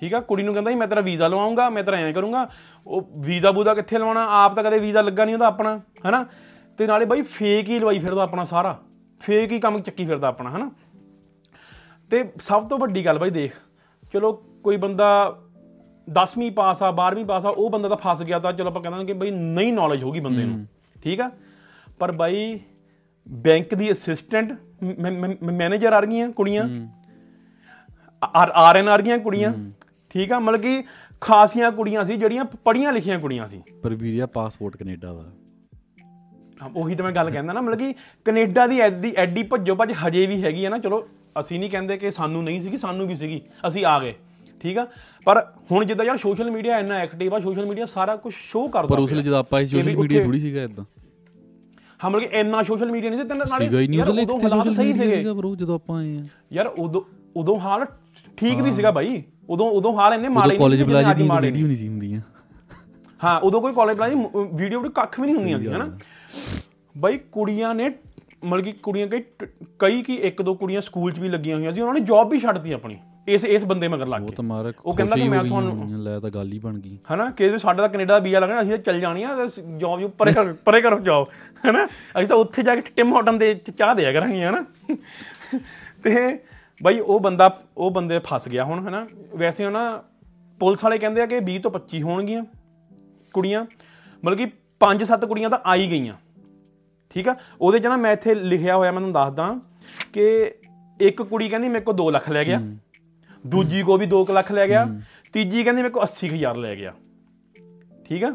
ਠੀਕ 0.00 0.14
ਆ? 0.14 0.20
ਕੁੜੀ 0.20 0.42
ਨੂੰ 0.42 0.54
ਕਹਿੰਦਾ 0.54 0.70
ਸੀ 0.70 0.76
ਮੈਂ 0.76 0.86
ਤੇਰਾ 0.88 1.00
ਵੀਜ਼ਾ 1.00 1.28
ਲਵਾਉਂਗਾ 1.28 1.68
ਮੈਂ 1.70 1.82
ਤੇਰਾ 1.84 1.96
ਐਂ 1.96 2.12
ਕਰੂੰਗਾ। 2.12 2.48
ਉਹ 2.86 3.08
ਵੀਜ਼ਾ 3.18 3.50
ਬੂਜ਼ਾ 3.50 3.74
ਕਿੱਥੇ 3.74 3.98
ਲਵਾਉਣਾ? 3.98 4.26
ਆਪ 4.34 4.54
ਤਾਂ 4.56 4.64
ਕਦੇ 4.64 4.78
ਵੀਜ਼ਾ 4.78 5.02
ਲੱਗਾ 5.02 5.24
ਨਹੀਂ 5.24 5.34
ਉਹਦਾ 5.34 5.46
ਆਪਣਾ 5.46 5.78
ਹਨਾ? 6.08 6.24
ਤੇ 6.78 6.86
ਨਾਲੇ 6.86 7.04
ਬਈ 7.04 7.22
ਫੇਕ 7.22 7.68
ਹੀ 7.68 7.78
ਲਵਾਈ 7.78 7.98
ਫਿਰਦਾ 7.98 8.22
ਆਪਣਾ 8.22 8.44
ਸਾਰਾ। 8.44 8.76
ਫੇਕ 9.20 9.52
ਹੀ 9.52 9.58
ਕੰਮ 9.60 9.80
ਚੱਕੀ 9.80 10.06
ਫਿਰਦਾ 10.06 10.28
ਆਪਣਾ 10.28 10.50
ਹਨਾ? 10.50 10.70
ਤੇ 12.10 12.24
ਸਭ 12.40 12.68
ਤੋਂ 12.68 12.78
ਵੱਡੀ 12.78 13.04
ਗੱਲ 13.06 13.18
ਬਾਈ 13.18 13.30
ਦੇਖ 13.30 13.54
ਚਲੋ 14.12 14.32
ਕੋਈ 14.64 14.76
ਬੰਦਾ 14.76 15.08
10ਵੀਂ 16.08 16.50
ਪਾਸ 16.52 16.82
ਆ 16.82 16.90
12ਵੀਂ 16.92 17.24
ਪਾਸ 17.24 17.46
ਆ 17.46 17.48
ਉਹ 17.48 17.70
ਬੰਦਾ 17.70 17.88
ਤਾਂ 17.88 17.96
ਫਸ 17.96 18.22
ਗਿਆ 18.22 18.38
ਤਾਂ 18.38 18.52
ਚਲੋ 18.52 18.66
ਆਪਾਂ 18.66 18.82
ਕਹਿੰਦੇ 18.82 19.04
ਕਿ 19.04 19.12
ਬਈ 19.12 19.30
ਨਹੀਂ 19.30 19.72
ਨੌਲੇਜ 19.72 20.02
ਹੋਗੀ 20.02 20.20
ਬੰਦੇ 20.20 20.44
ਨੂੰ 20.44 20.66
ਠੀਕ 21.02 21.20
ਆ? 21.20 21.30
ਪਰ 21.98 22.12
ਬਾਈ 22.12 22.60
ਬੈਂਕ 23.26 23.74
ਦੀ 23.74 23.90
ਅਸਿਸਟੈਂਟ 23.92 24.52
ਮੈਨੇਜਰ 25.42 25.92
ਆ 25.92 26.00
ਰਹੀਆਂ 26.00 26.30
ਕੁੜੀਆਂ। 26.32 26.64
ਆਰ 28.36 28.50
ਆਰ 28.54 28.76
ਐਨ 28.76 28.88
ਆ 28.88 28.96
ਰਹੀਆਂ 28.96 29.18
ਕੁੜੀਆਂ। 29.18 29.52
ਠੀਕ 30.16 30.32
ਆ 30.32 30.38
ਮਤਲਬ 30.38 30.60
ਕਿ 30.60 30.82
ਖਾਸੀਆਂ 31.20 31.70
ਕੁੜੀਆਂ 31.72 32.04
ਸੀ 32.04 32.16
ਜਿਹੜੀਆਂ 32.16 32.44
ਪੜੀਆਂ 32.64 32.92
ਲਿਖੀਆਂ 32.92 33.18
ਕੁੜੀਆਂ 33.18 33.48
ਸੀ। 33.48 33.62
ਪਰ 33.82 33.94
ਵੀਰਿਆ 33.94 34.26
ਪਾਸਪੋਰਟ 34.26 34.76
ਕੈਨੇਡਾ 34.76 35.12
ਦਾ। 35.14 35.24
ਹਾਂ, 36.62 36.70
ਉਹੀ 36.76 36.94
ਤਾਂ 36.94 37.04
ਮੈਂ 37.04 37.12
ਗੱਲ 37.12 37.30
ਕਹਿੰਦਾ 37.30 37.52
ਨਾ 37.52 37.60
ਮਤਲਬ 37.60 37.78
ਕਿ 37.78 37.92
ਕੈਨੇਡਾ 38.24 38.66
ਦੀ 38.66 38.78
ਐਡੀ 38.80 39.12
ਐਡੀ 39.16 39.42
ਭੱਜੋ 39.42 39.74
ਭੱਜ 39.74 39.92
ਹਜੇ 40.06 40.26
ਵੀ 40.26 40.42
ਹੈਗੀ 40.44 40.64
ਹੈ 40.64 40.70
ਨਾ 40.70 40.78
ਚਲੋ 40.78 41.06
ਅਸੀਂ 41.40 41.58
ਨਹੀਂ 41.60 41.70
ਕਹਿੰਦੇ 41.70 41.96
ਕਿ 41.96 42.10
ਸਾਨੂੰ 42.10 42.42
ਨਹੀਂ 42.44 42.60
ਸੀਗੀ 42.60 42.76
ਸਾਨੂੰ 42.76 43.06
ਵੀ 43.08 43.14
ਸੀਗੀ? 43.14 43.40
ਅਸੀਂ 43.68 43.84
ਆ 43.84 43.98
ਗਏ 44.00 44.14
ਠੀਕ 44.60 44.78
ਆ? 44.78 44.86
ਪਰ 45.26 45.42
ਹੁਣ 45.70 45.84
ਜਿੱਦਾਂ 45.84 46.04
ਯਾਰ 46.06 46.16
ਸੋਸ਼ਲ 46.18 46.50
ਮੀਡੀਆ 46.50 46.78
ਇੰਨਾ 46.78 46.94
ਐਕਟਿਵ 46.94 47.34
ਆ 47.34 47.40
ਸੋਸ਼ਲ 47.40 47.66
ਮੀਡੀਆ 47.66 47.86
ਸਾਰਾ 47.86 48.16
ਕੁਝ 48.16 48.32
ਸ਼ੋਅ 48.34 48.68
ਕਰਦਾ 48.70 48.86
ਪਰ 48.86 48.98
ਉਸ 48.98 49.12
ਲਈ। 49.12 49.22
ਜਦ 49.22 49.32
ਆਪਾਂ 49.32 49.64
ਸੋਸ਼ਲ 49.66 49.88
ਵੀ 49.90 49.96
ਮੀਡੀਆ 49.96 50.22
ਥੋੜੀ 50.24 50.40
ਸੀਗਾ 50.40 50.62
ਇਦਾਂ 50.62 50.84
ਹਾਂ 52.04 52.10
ਮਤਲਬ 52.10 52.28
ਕਿ 52.28 52.38
ਇੰਨਾ 52.40 52.62
ਸੋਸ਼ਲ 52.62 52.90
ਮੀਡੀਆ 52.92 53.10
ਨਹੀਂ 53.10 53.20
ਸੀ 53.20 53.28
ਤੇ 53.28 53.34
ਨਾਲੇ 53.34 53.68
ਸੀਗਾ 53.68 53.80
ਹੀ 53.80 53.88
ਨਹੀਂ 53.88 54.00
ਉਦੋਂ 54.00 54.38
ਹਾਲਾਤ 54.40 54.68
ਸਹੀ 54.68 54.92
ਸੀਗੇ। 54.92 55.22
ਜਦੋਂ 55.56 55.74
ਆਪਾਂ 55.74 55.98
ਆਏ 55.98 56.16
ਆ। 56.18 56.22
ਯਾਰ 56.52 56.66
ਉਦੋਂ 56.66 57.02
ਉਦੋਂ 57.36 57.58
ਹਾਲ 57.60 57.84
ਠੀਕ 58.36 58.60
ਨਹੀਂ 58.60 58.72
ਸੀਗਾ 58.72 58.90
ਬਾਈ। 58.90 59.22
ਉਦੋਂ 59.48 59.70
ਉਦੋਂ 59.70 59.92
ਹਾਲ 59.96 60.14
ਇੰਨੇ 60.14 60.28
ਮਾੜੇ 60.28 60.48
ਨਹੀਂ 60.48 60.58
ਕਾਲਜ 60.58 60.82
ਬਲਾਜੀ 60.82 61.14
ਦੀ। 61.14 61.28
ਵੀਡੀਓ 61.28 61.66
ਨਹੀਂ 61.66 61.76
ਸੀ 61.76 61.88
ਹੁੰਦੀਆਂ। 61.88 62.20
ਹਾਂ 63.20 63.38
ਉਦੋਂ 63.40 63.60
ਕੋਈ 63.60 63.72
ਕਾਲਜ 63.72 63.96
ਬਲਾਜੀ 63.96 64.14
ਵੀਡੀਓ 64.14 64.80
ਵੀਡੀਓ 64.80 64.90
ਕੱਖ 64.92 65.18
ਵੀ 65.20 65.26
ਨਹੀਂ 65.26 65.36
ਹੁੰਦੀਆਂ 65.36 65.58
ਸੀ 65.58 65.66
ਹਨਾ? 65.68 65.98
ਬਾਈ 66.94 67.18
ਕੁੜੀਆਂ 67.32 67.74
ਨੇ 67.74 67.90
ਮਤਲਬ 68.44 68.64
ਕਿ 68.64 68.72
ਕੁੜੀਆਂ 68.82 69.06
ਕਈ 69.06 69.22
ਕਈ 69.78 70.02
ਕੀ 70.02 70.14
ਇੱਕ 70.22 70.42
ਦੋ 70.42 70.54
ਕੁੜੀਆਂ 70.54 70.80
ਸਕੂਲ 70.80 71.12
'ਚ 71.12 71.18
ਵੀ 71.18 71.28
ਲੱਗੀਆਂ 71.28 71.56
ਹੋਈਆਂ 71.56 71.72
ਸੀ 71.72 71.80
ਉਹਨਾਂ 71.80 71.94
ਨੇ 71.94 72.00
ਜੌਬ 72.00 72.30
ਵੀ 72.30 72.40
ਛੱਡਤੀ 72.40 72.72
ਆਪਣੀ 72.72 72.98
ਇਸ 73.28 73.44
ਇਸ 73.44 73.64
ਬੰਦੇ 73.64 73.88
ਮਗਰ 73.88 74.06
ਲੱਗ 74.06 74.22
ਉਹ 74.22 74.28
ਕੇ। 74.28 74.72
ਉਹ 74.84 74.94
ਕਹਿੰਦਾ 74.94 75.16
ਕਿ 75.16 75.28
ਮੈਂ 75.28 75.42
ਤੁਹਾਨੂੰ 75.44 76.02
ਲੈ 76.02 76.18
ਤਾਂ 76.20 76.30
ਗੱਲ 76.30 76.52
ਹੀ 76.52 76.58
ਬਣ 76.58 76.78
ਗਈ। 76.78 76.98
ਹਨਾ? 77.14 77.30
ਕਿ 77.30 77.48
ਵੀ 77.48 77.58
ਸਾਡਾ 77.58 77.82
ਤਾਂ 77.82 77.88
ਕੈਨੇਡਾ 77.88 78.12
ਦਾ 78.14 78.18
ਵੀਜ਼ਾ 78.18 78.38
ਲੱਗਣਾ 78.38 78.60
ਅਸੀਂ 78.60 78.70
ਤਾਂ 78.70 78.78
ਚੱਲ 78.78 79.00
ਜਾਣੀ 79.00 79.22
ਆ 79.22 79.28
ਜੌਬ 79.78 80.00
ਜੋ 80.00 80.08
ਪਰੇ 80.08 80.32
ਕਰ 80.32 80.52
ਪਰੇ 80.64 80.80
ਕਰੋ 80.80 80.98
ਜੌਬ 81.00 81.26
ਹਨਾ? 81.70 81.84
ਅਸੀਂ 81.86 82.26
ਤਾਂ 82.26 82.36
ਉੱਥੇ 82.36 82.62
ਜਾ 82.62 82.74
ਕੇ 82.74 82.80
ਟਿਮ 82.96 83.14
ਹਾਟਨ 83.14 83.38
ਦੇ 83.38 83.54
ਚਾਹ 83.78 83.94
ਦਿਆ 83.94 84.12
ਕਰਾਂਗੇ 84.12 84.44
ਹਨਾ? 84.44 84.64
ਤੇ 86.04 86.38
ਬਾਈ 86.80 86.98
ਉਹ 86.98 87.20
ਬੰਦਾ 87.20 87.48
ਉਹ 87.76 87.90
ਬੰਦੇ 87.90 88.18
ਫਸ 88.18 88.48
ਗਿਆ 88.48 88.64
ਹੁਣ 88.64 88.88
ਹਨਾ? 88.88 89.06
ਵੈਸੇ 89.36 89.64
ਉਹ 89.64 89.70
ਨਾ 89.70 90.02
ਪੁਲਿਸ 90.60 90.84
ਵਾਲੇ 90.84 90.98
ਕਹਿੰਦੇ 90.98 91.20
ਆ 91.22 91.26
ਕਿ 91.26 91.38
20 91.40 91.58
ਤੋਂ 91.58 91.70
25 91.70 92.02
ਹੋਣਗੀਆਂ 92.02 92.44
ਕੁੜੀਆਂ 93.34 93.64
ਮਤਲਬ 94.24 94.38
ਕਿ 94.38 94.46
5-7 94.80 95.26
ਕੁੜੀਆਂ 95.26 95.50
ਤਾਂ 95.50 95.58
ਆਈ 95.66 95.90
ਗਈਆਂ। 95.90 96.14
ਠੀਕ 97.10 97.28
ਆ? 97.28 97.34
ਉਹਦੇ 97.60 97.78
ਚ 97.78 97.86
ਨਾ 97.86 97.96
ਮੈਂ 97.96 98.12
ਇੱਥੇ 98.12 98.34
ਲਿਖਿਆ 98.34 98.76
ਹੋਇਆ 98.76 98.92
ਮੈਨੂੰ 98.92 99.12
ਦੱਸਦਾ 99.12 99.58
ਕਿ 100.12 100.54
ਇੱਕ 101.00 101.22
ਕੁੜੀ 101.22 101.48
ਕਹਿੰਦੀ 101.48 101.68
ਮੇਰੇ 101.68 101.84
ਕੋਲ 101.84 101.94
2 101.94 102.10
ਲੱਖ 102.10 102.30
ਲੈ 102.30 102.44
ਗਿਆ 102.44 102.60
ਦੂਜੀ 103.46 103.82
ਕੋ 103.82 103.96
ਵੀ 103.96 104.06
2 104.06 104.24
ਲੱਖ 104.32 104.52
ਲੈ 104.52 104.66
ਗਿਆ 104.68 104.86
ਤੀਜੀ 105.32 105.62
ਕਹਿੰਦੀ 105.64 105.82
ਮੇਰੇ 105.82 105.92
ਕੋਲ 105.92 106.02
80000 106.02 106.56
ਲੈ 106.56 106.74
ਗਿਆ। 106.76 106.92
ਠੀਕ 108.04 108.24
ਆ? 108.24 108.30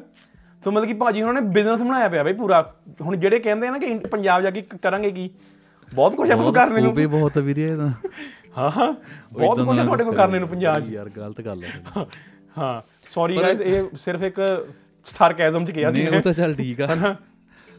ਸੋ 0.63 0.71
ਮਤਲਬ 0.71 0.87
ਕਿ 0.87 0.93
ਭਾਜੀ 0.93 1.21
ਉਹਨਾਂ 1.21 1.41
ਨੇ 1.41 1.47
ਬਿਜ਼ਨਸ 1.49 1.81
ਬਣਾਇਆ 1.81 2.09
ਪਿਆ 2.09 2.23
ਬਈ 2.23 2.33
ਪੂਰਾ। 2.33 2.73
ਹੁਣ 3.01 3.17
ਜਿਹੜੇ 3.17 3.39
ਕਹਿੰਦੇ 3.39 3.67
ਆ 3.67 3.71
ਨਾ 3.71 3.77
ਕਿ 3.77 3.95
ਪੰਜਾਬ 4.11 4.41
ਜਾ 4.41 4.51
ਕ- 4.51 4.75
ਕਰਾਂਗੇ 4.81 5.11
ਕੀ? 5.11 5.29
ਬਹੁਤ 5.91 6.15
ਕੁਝ 6.15 6.29
ਆਪਾਂ 6.31 6.43
ਨੂੰ 6.43 6.53
ਕਰਨੇ 6.53 6.81
ਨੂੰ 6.81 6.97
ਹੀ 6.97 7.05
ਬਹੁਤ 7.05 7.37
ਆ 7.37 7.41
ਵੀਰੇ 7.41 7.63
ਇਹਦਾ 7.63 7.89
ਹਾਂ 8.57 8.69
ਹਾਂ। 8.71 8.93
ਬਹੁਤ 9.33 9.59
ਕੁਝ 9.59 9.77
ਹੈ 9.79 9.83
ਤੁਹਾਡੇ 9.85 10.03
ਕੋਲ 10.03 10.15
ਕਰਨੇ 10.15 10.39
ਨੂੰ 10.39 10.47
ਪੰਜਾਬ 10.47 10.79
'ਚ। 10.79 10.89
ਯਾਰ 10.89 11.09
ਗਲਤ 11.09 11.41
ਗੱਲ 11.41 11.63
ਹੈ 11.63 11.81
ਹਾਂ। 12.57 12.81
ਸੌਰੀ 13.09 13.37
ਗਾਇਸ 13.37 13.61
ਇਹ 13.61 13.83
ਸਿਰਫ 13.97 14.23
ਇੱਕ 14.23 14.39
ਸਰਕੈਜ਼ਮ 15.07 15.65
ਚ 15.65 15.71
ਕਿਹਾ 15.71 15.91
ਸੀ 15.91 16.03
ਨਹੀਂ 16.03 16.17
ਉਹ 16.17 16.21
ਤਾਂ 16.21 16.33
ਚੱਲ 16.33 16.53
ਠੀਕ 16.55 16.81
ਆ। 16.81 17.15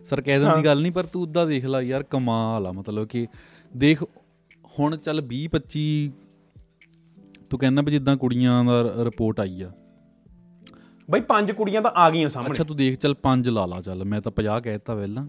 ਸਰਕੈਜ਼ਮ 0.04 0.54
ਦੀ 0.56 0.64
ਗੱਲ 0.64 0.80
ਨਹੀਂ 0.82 0.92
ਪਰ 0.92 1.06
ਤੂੰ 1.06 1.22
ਉਦਾਂ 1.22 1.46
ਦੇਖ 1.46 1.64
ਲੈ 1.64 1.80
ਯਾਰ 1.80 2.02
ਕਮਾਲ 2.02 2.66
ਆ। 2.66 2.72
ਮਤਲਬ 2.72 3.06
ਕਿ 3.06 3.26
ਦੇਖ 3.72 4.02
ਹੁਣ 4.78 4.96
ਚੱਲ 4.96 5.22
20 5.28 5.44
25 5.52 5.84
ਤੂੰ 7.50 7.58
ਕਹਿੰਦਾ 7.58 7.82
ਵੀ 7.82 7.92
ਜਿੱਦਾਂ 7.92 8.16
ਕੁੜੀਆਂ 8.16 8.64
ਦਾ 8.64 8.82
ਰਿਪੋਰਟ 9.04 9.40
ਆਈ 9.40 9.62
ਆ। 9.62 9.70
ਬਈ 11.08 11.20
ਪੰਜ 11.20 11.52
ਕੁੜੀਆਂ 11.52 11.82
ਤਾਂ 11.82 11.90
ਆ 11.94 12.10
ਗਈਆਂ 12.10 12.28
ਸਾਹਮਣੇ। 12.28 12.50
ਅੱਛਾ 12.50 12.64
ਤੂੰ 12.64 12.76
ਦੇਖ 12.76 12.98
ਚੱਲ 12.98 13.14
5 13.22 13.48
ਲਾ 13.50 13.66
ਲਾ 13.66 13.80
ਚੱਲ। 13.80 14.04
ਮੈਂ 14.04 14.20
ਤਾਂ 14.20 14.32
50 14.32 14.60
ਕਹਿਤਾ 14.60 14.94
ਪਹਿਲਾਂ। 14.94 15.26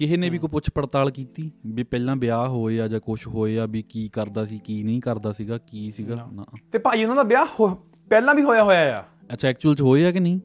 ਕਿਸੇ 0.00 0.16
ਨੇ 0.16 0.30
ਵੀ 0.30 0.38
ਕੋਈ 0.38 0.48
ਪੁੱਛ 0.48 0.70
ਪੜਤਾਲ 0.70 1.10
ਕੀਤੀ? 1.10 1.50
ਵੀ 1.66 1.82
ਪਹਿਲਾਂ 1.82 2.16
ਵਿਆਹ 2.16 2.48
ਹੋਏ 2.48 2.80
ਆ 2.80 2.88
ਜਾਂ 2.88 3.00
ਕੁਝ 3.00 3.26
ਹੋਏ 3.26 3.58
ਆ 3.58 3.66
ਵੀ 3.66 3.82
ਕੀ 3.82 4.08
ਕਰਦਾ 4.08 4.44
ਸੀ 4.44 4.58
ਕੀ 4.58 4.82
ਨਹੀਂ 4.82 5.00
ਕਰਦਾ 5.00 5.32
ਸੀਗਾ 5.32 5.58
ਕੀ 5.58 5.90
ਸੀਗਾ? 5.90 6.28
ਨਾ। 6.32 6.44
ਤੇ 6.72 6.78
ਭਾਜੀ 6.78 7.02
ਉਹਨਾਂ 7.04 7.16
ਦਾ 7.16 7.22
ਵਿਆਹ 7.22 7.46
ਹੋ- 7.60 7.74
ਪਹਿਲਾਂ 8.10 8.34
ਵੀ 8.34 8.42
ਹੋਇਆ 8.42 8.64
ਹੋਇਆ 8.64 8.98
ਆ। 8.98 9.04
ਅੱਛਾ 9.32 9.48
ਐਕਚੁਅਲ 9.48 9.74
ਚ 9.74 9.80
ਹੋਏ 9.82 10.04
ਆ 10.06 10.10
ਕਿ 10.10 10.20
ਨਹੀਂ? 10.20 10.40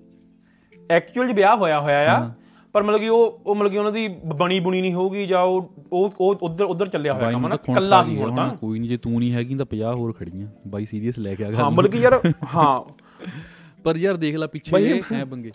ਐਕਚੁਅਲ 0.90 1.28
'ਚ 1.28 1.32
ਵਿਆਹ 1.32 1.56
ਹੋਇਆ 1.58 1.80
ਹੋਇਆ 1.80 2.16
ਆ 2.16 2.32
ਪਰ 2.74 2.84
ਮਤਲਬ 2.84 3.00
ਕਿ 3.00 3.10
ਉਹ 3.10 3.42
ਉਹ 3.46 3.56
ਮਤਲਬ 3.56 3.72
ਕਿ 3.72 3.78
ਉਹਨਾਂ 3.78 3.92
ਦੀ 3.92 4.08
ਬਣੀ 4.26 4.60
ਬੁਣੀ 4.60 4.82
ਨਹੀਂ 4.82 4.94
ਹੋਊਗੀ 4.94 5.26
ਜਾਂ 5.28 5.42
ਉਹ 5.42 5.74
ਉਹ 5.94 6.14
ਉਹ 6.20 6.36
ਉਧਰ 6.42 6.64
ਉਧਰ 6.64 6.88
ਚੱਲਿਆ 6.88 7.14
ਹੋਇਆ 7.14 7.32
ਕੰਮ 7.32 7.48
ਨੂੰ 7.48 7.58
ਕੱਲਾ 7.76 8.04
ਸੀ 8.04 8.16
ਹੀ 8.16 8.22
ਹੁਣ 8.22 8.36
ਤਾਂ। 8.36 8.50
ਕੋਈ 8.56 8.80
ਨਹੀਂ 8.80 8.90
ਜੇ 8.90 8.98
ਤੂੰ 8.98 9.20
ਨਹੀਂ 9.20 9.32
ਹੈਗੀ 9.34 9.56
ਤਾਂ 9.56 9.66
50 9.66 9.94
ਹੋਰ 9.94 10.14
ਖੜੀਆਂ। 10.14 10.48
ਬਾਈ 10.68 10.86
ਸੀਰੀਅਸ 10.86 11.20
ਲੈ 11.20 11.36
ਕੇ 11.36 11.44
ਆ 11.44 11.48
ਹਾਂ 11.48 11.54
ਗੱਲ। 11.54 11.70
ਮਤਲਬ 11.70 11.92
ਕਿ 11.92 11.98
ਯਾਰ 11.98 12.20
ਹਾਂ। 12.56 12.82
ਪਰ 13.84 13.96
ਯਾਰ 13.96 14.18
ਦੇਖ 14.18 14.36
ਲੈ 14.36 14.48
ਪਿੱਛੇ 14.48 15.02
ਹੈ 15.14 15.26
ਬੰਗੇ 15.26 15.52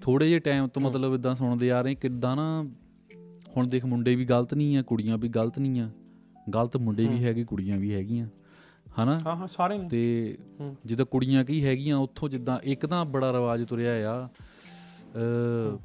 ਥੋੜੇ 0.00 0.28
ਜਿਹੇ 0.28 0.38
ਟਾਈਮ 0.38 0.66
ਤੋਂ 0.68 0.82
ਮਤਲਬ 0.82 1.14
ਇਦਾਂ 1.14 1.34
ਸੁਣਦੇ 1.34 1.70
ਆ 1.72 1.80
ਰਹੇ 1.82 1.94
ਕਿੱਦਾਂ 1.94 2.36
ਨਾ 2.36 2.64
ਹੁਣ 3.56 3.66
ਦੇਖ 3.66 3.84
ਮੁੰਡੇ 3.84 4.14
ਵੀ 4.14 4.24
ਗਲਤ 4.24 4.54
ਨਹੀਂ 4.54 4.76
ਆ 4.76 4.82
ਕੁੜੀਆਂ 4.82 5.18
ਵੀ 5.18 5.28
ਗਲਤ 5.28 5.58
ਨਹੀਂ 5.58 5.80
ਆ। 5.80 5.90
ਗਲਤ 6.54 6.76
ਮੁੰਡੇ 6.76 7.06
ਵੀ 7.06 7.24
ਹੈਗੇ 7.24 7.44
ਕੁੜੀਆਂ 7.44 7.78
ਵੀ 7.78 7.94
ਹੈਗੀਆਂ। 7.94 8.26
ਹਨਾ? 9.02 9.20
ਹਾਂ 9.26 9.36
ਹਾਂ 9.36 9.48
ਸਾਰੇ 9.48 9.78
ਨੇ। 9.78 9.88
ਤੇ 9.88 10.38
ਜਿੱਦਾਂ 10.86 11.06
ਕੁੜੀਆਂ 11.06 11.44
ਕੀ 11.44 11.64
ਹੈਗੀਆਂ 11.64 11.96
ਉੱਥੋਂ 11.96 12.28
ਜਿੱਦਾਂ 12.28 12.58
ਇੱਕ 12.64 12.86
ਤਾਂ 12.86 13.04
ਬੜਾ 13.04 13.32
ਰਿਵਾਜ 13.32 13.64
ਤੁਰਿਆ 13.64 14.12
ਆ 14.12 14.26
ਅ 14.26 15.78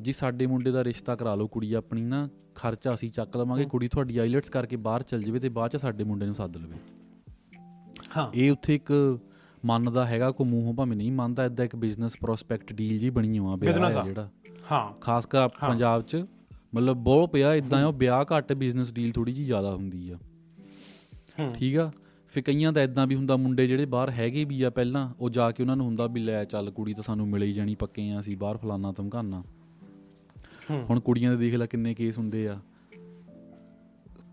ਜੀ 0.00 0.12
ਸਾਡੇ 0.12 0.46
ਮੁੰਡੇ 0.46 0.70
ਦਾ 0.70 0.84
ਰਿਸ਼ਤਾ 0.84 1.16
ਕਰਾ 1.16 1.34
ਲਓ 1.34 1.46
ਕੁੜੀ 1.46 1.72
ਆਪਣੀ 1.72 2.02
ਨਾ 2.02 2.28
ਖਰਚਾ 2.54 2.94
ਅਸੀਂ 2.94 3.10
ਚੱਕ 3.10 3.36
ਲਵਾਂਗੇ 3.36 3.64
ਕੁੜੀ 3.64 3.88
ਤੁਹਾਡੀ 3.88 4.18
ਆਈਲਟਸ 4.18 4.48
ਕਰਕੇ 4.48 4.76
ਬਾਹਰ 4.76 5.02
ਚਲ 5.02 5.22
ਜਾਵੇ 5.22 5.40
ਤੇ 5.40 5.48
ਬਾਅਦ 5.48 5.70
ਚ 5.70 5.76
ਸਾਡੇ 5.76 6.04
ਮੁੰਡੇ 6.04 6.26
ਨੂੰ 6.26 6.34
ਸੱਦ 6.34 6.56
ਲਵੇ। 6.56 6.76
ਹਾਂ। 8.16 8.30
ਇਹ 8.34 8.52
ਉੱਥੇ 8.52 8.74
ਇੱਕ 8.74 9.18
ਮੰਨਦਾ 9.64 10.06
ਹੈਗਾ 10.06 10.30
ਕੋ 10.30 10.44
ਮੂੰਹੋਂ 10.44 10.74
ਭਾਵੇਂ 10.74 10.96
ਨਹੀਂ 10.96 11.12
ਮੰਨਦਾ 11.12 11.44
ਇਦਾਂ 11.44 11.64
ਇੱਕ 11.64 11.76
ਬਿਜ਼ਨਸ 11.76 12.16
ਪ੍ਰੋਸਪੈਕਟ 12.20 12.72
ਡੀਲ 12.72 12.98
ਜੀ 12.98 13.10
ਬਣੀ 13.10 13.38
ਹੋਆ 13.38 13.54
Business 13.54 13.78
ਵਿਆਹ 13.78 13.96
ਆ। 13.96 14.00
ਹੈ 14.00 14.04
ਜਿਹੜਾ। 14.04 14.30
ਹਾਂ। 14.72 14.92
ਖਾਸ 15.00 15.26
ਕਰ 15.26 15.48
ਪੰਜਾਬ 15.48 16.02
'ਚ। 16.02 16.24
ਮਤਲਬ 16.74 16.96
ਬਹੁਤ 16.96 17.30
ਪਿਆ 17.30 17.54
ਇਦਾਂ 17.54 17.84
ਆ 17.86 17.90
ਵਿਆਹ 17.90 18.24
ਘੱਟ 18.24 18.52
ਬਿਜ਼ਨਸ 18.52 18.92
ਡੀਲ 18.92 19.12
ਥੋੜੀ 19.12 19.32
ਜੀ 19.32 19.44
ਜ਼ਿਆਦਾ 19.44 19.74
ਹੁੰਦੀ 19.74 20.10
ਆ। 20.10 20.18
ਠੀਕ 21.54 21.76
ਆ? 21.78 21.90
ਫਿਰ 22.28 22.42
ਕਈਆਂ 22.42 22.72
ਦਾ 22.72 22.82
ਇਦਾਂ 22.82 23.06
ਵੀ 23.06 23.14
ਹੁੰਦਾ 23.14 23.36
ਮੁੰਡੇ 23.36 23.66
ਜਿਹੜੇ 23.66 23.84
ਬਾਹਰ 23.84 24.10
ਹੈਗੇ 24.10 24.44
ਵੀ 24.44 24.62
ਆ 24.62 24.70
ਪਹਿਲਾਂ 24.70 25.08
ਉਹ 25.20 25.30
ਜਾ 25.30 25.50
ਕੇ 25.50 25.62
ਉਹਨਾਂ 25.62 25.76
ਨੂੰ 25.76 25.86
ਹੁੰਦਾ 25.86 26.06
ਵੀ 26.06 26.20
ਲੈ 26.20 26.44
ਚੱਲ 26.44 26.70
ਕੁੜੀ 26.70 26.94
ਤਾਂ 26.94 27.02
ਸਾਨੂੰ 27.02 27.28
ਮਿਲੇ 27.28 27.46
ਹੀ 27.46 27.52
ਜਾਣੀ 27.52 27.74
ਪੱਕੇ 27.74 28.10
ਆ 28.10 28.20
ਅਸੀਂ 28.20 28.36
ਬਾਹਰ 28.36 28.56
ਫਲਾਨਾ 28.56 28.92
ਧਮਕਾਨਾ। 28.92 29.42
ਹੁਣ 30.70 31.00
ਕੁੜੀਆਂ 31.00 31.30
ਦੇ 31.30 31.36
ਦੇਖ 31.36 31.54
ਲੈ 31.54 31.66
ਕਿੰਨੇ 31.66 31.94
ਕੇਸ 31.94 32.18
ਹੁੰਦੇ 32.18 32.48
ਆ। 32.48 32.58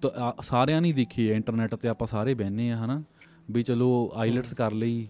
ਤਾਂ 0.02 0.32
ਸਾਰਿਆਂ 0.44 0.82
ਨੇ 0.82 0.88
ਹੀ 0.88 0.94
ਦੇਖੇ 0.94 1.28
ਇੰਟਰਨੈਟ 1.36 1.76
ਤੇ 1.76 1.88
ਆਪਾਂ 1.88 2.08
ਸਾਰੇ 2.08 2.34
ਬਹਿਨੇ 2.34 2.72
ਆ 2.72 2.78
ਹਨਾ? 2.78 3.04
ਵੀ 3.52 3.64
ਚਲੋ 3.64 4.12
ਆਈਲਟਸ 4.16 4.54
ਕਰ 4.54 4.72
ਲਈ 4.72 5.08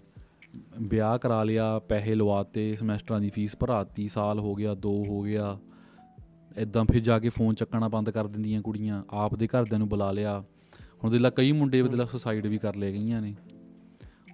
ਵਿਆਹ 0.81 1.17
ਕਰਾ 1.17 1.43
ਲਿਆ 1.43 1.79
ਪੈਸੇ 1.79 2.15
ਲਵਾਤੇ 2.15 2.75
ਸਮੈਸਟਰਾਂ 2.75 3.21
ਦੀ 3.21 3.29
ਫੀਸ 3.29 3.55
ਭਰਾਤੀ 3.59 4.07
ਸਾਲ 4.07 4.39
ਹੋ 4.39 4.55
ਗਿਆ 4.55 4.75
2 4.87 4.93
ਹੋ 5.07 5.21
ਗਿਆ। 5.21 5.57
ਇਦਾਂ 6.57 6.85
ਫਿਰ 6.85 6.99
ਜਾ 6.99 7.19
ਕੇ 7.19 7.29
ਫੋਨ 7.29 7.55
ਚੱਕਣਾ 7.55 7.87
ਬੰਦ 7.87 8.09
ਕਰ 8.09 8.27
ਦਿੰਦੀਆਂ 8.27 8.61
ਕੁੜੀਆਂ 8.61 9.03
ਆਪ 9.09 9.35
ਦੇ 9.35 9.47
ਘਰਦਿਆਂ 9.47 9.79
ਨੂੰ 9.79 9.89
ਬੁਲਾ 9.89 10.11
ਲਿਆ। 10.11 10.43
ਹੁਣ 11.03 11.11
ਦੇਖ 11.11 11.21
ਲਾ 11.21 11.29
ਕਈ 11.29 11.51
ਮੁੰਡੇ 11.51 11.81
ਬਦਲਾ 11.81 12.05
ਸੁਸਾਈਡ 12.05 12.47
ਵੀ 12.47 12.57
ਕਰ 12.57 12.75
ਲਏ 12.75 12.91
ਗਈਆਂ 12.91 13.21
ਨੇ। 13.21 13.35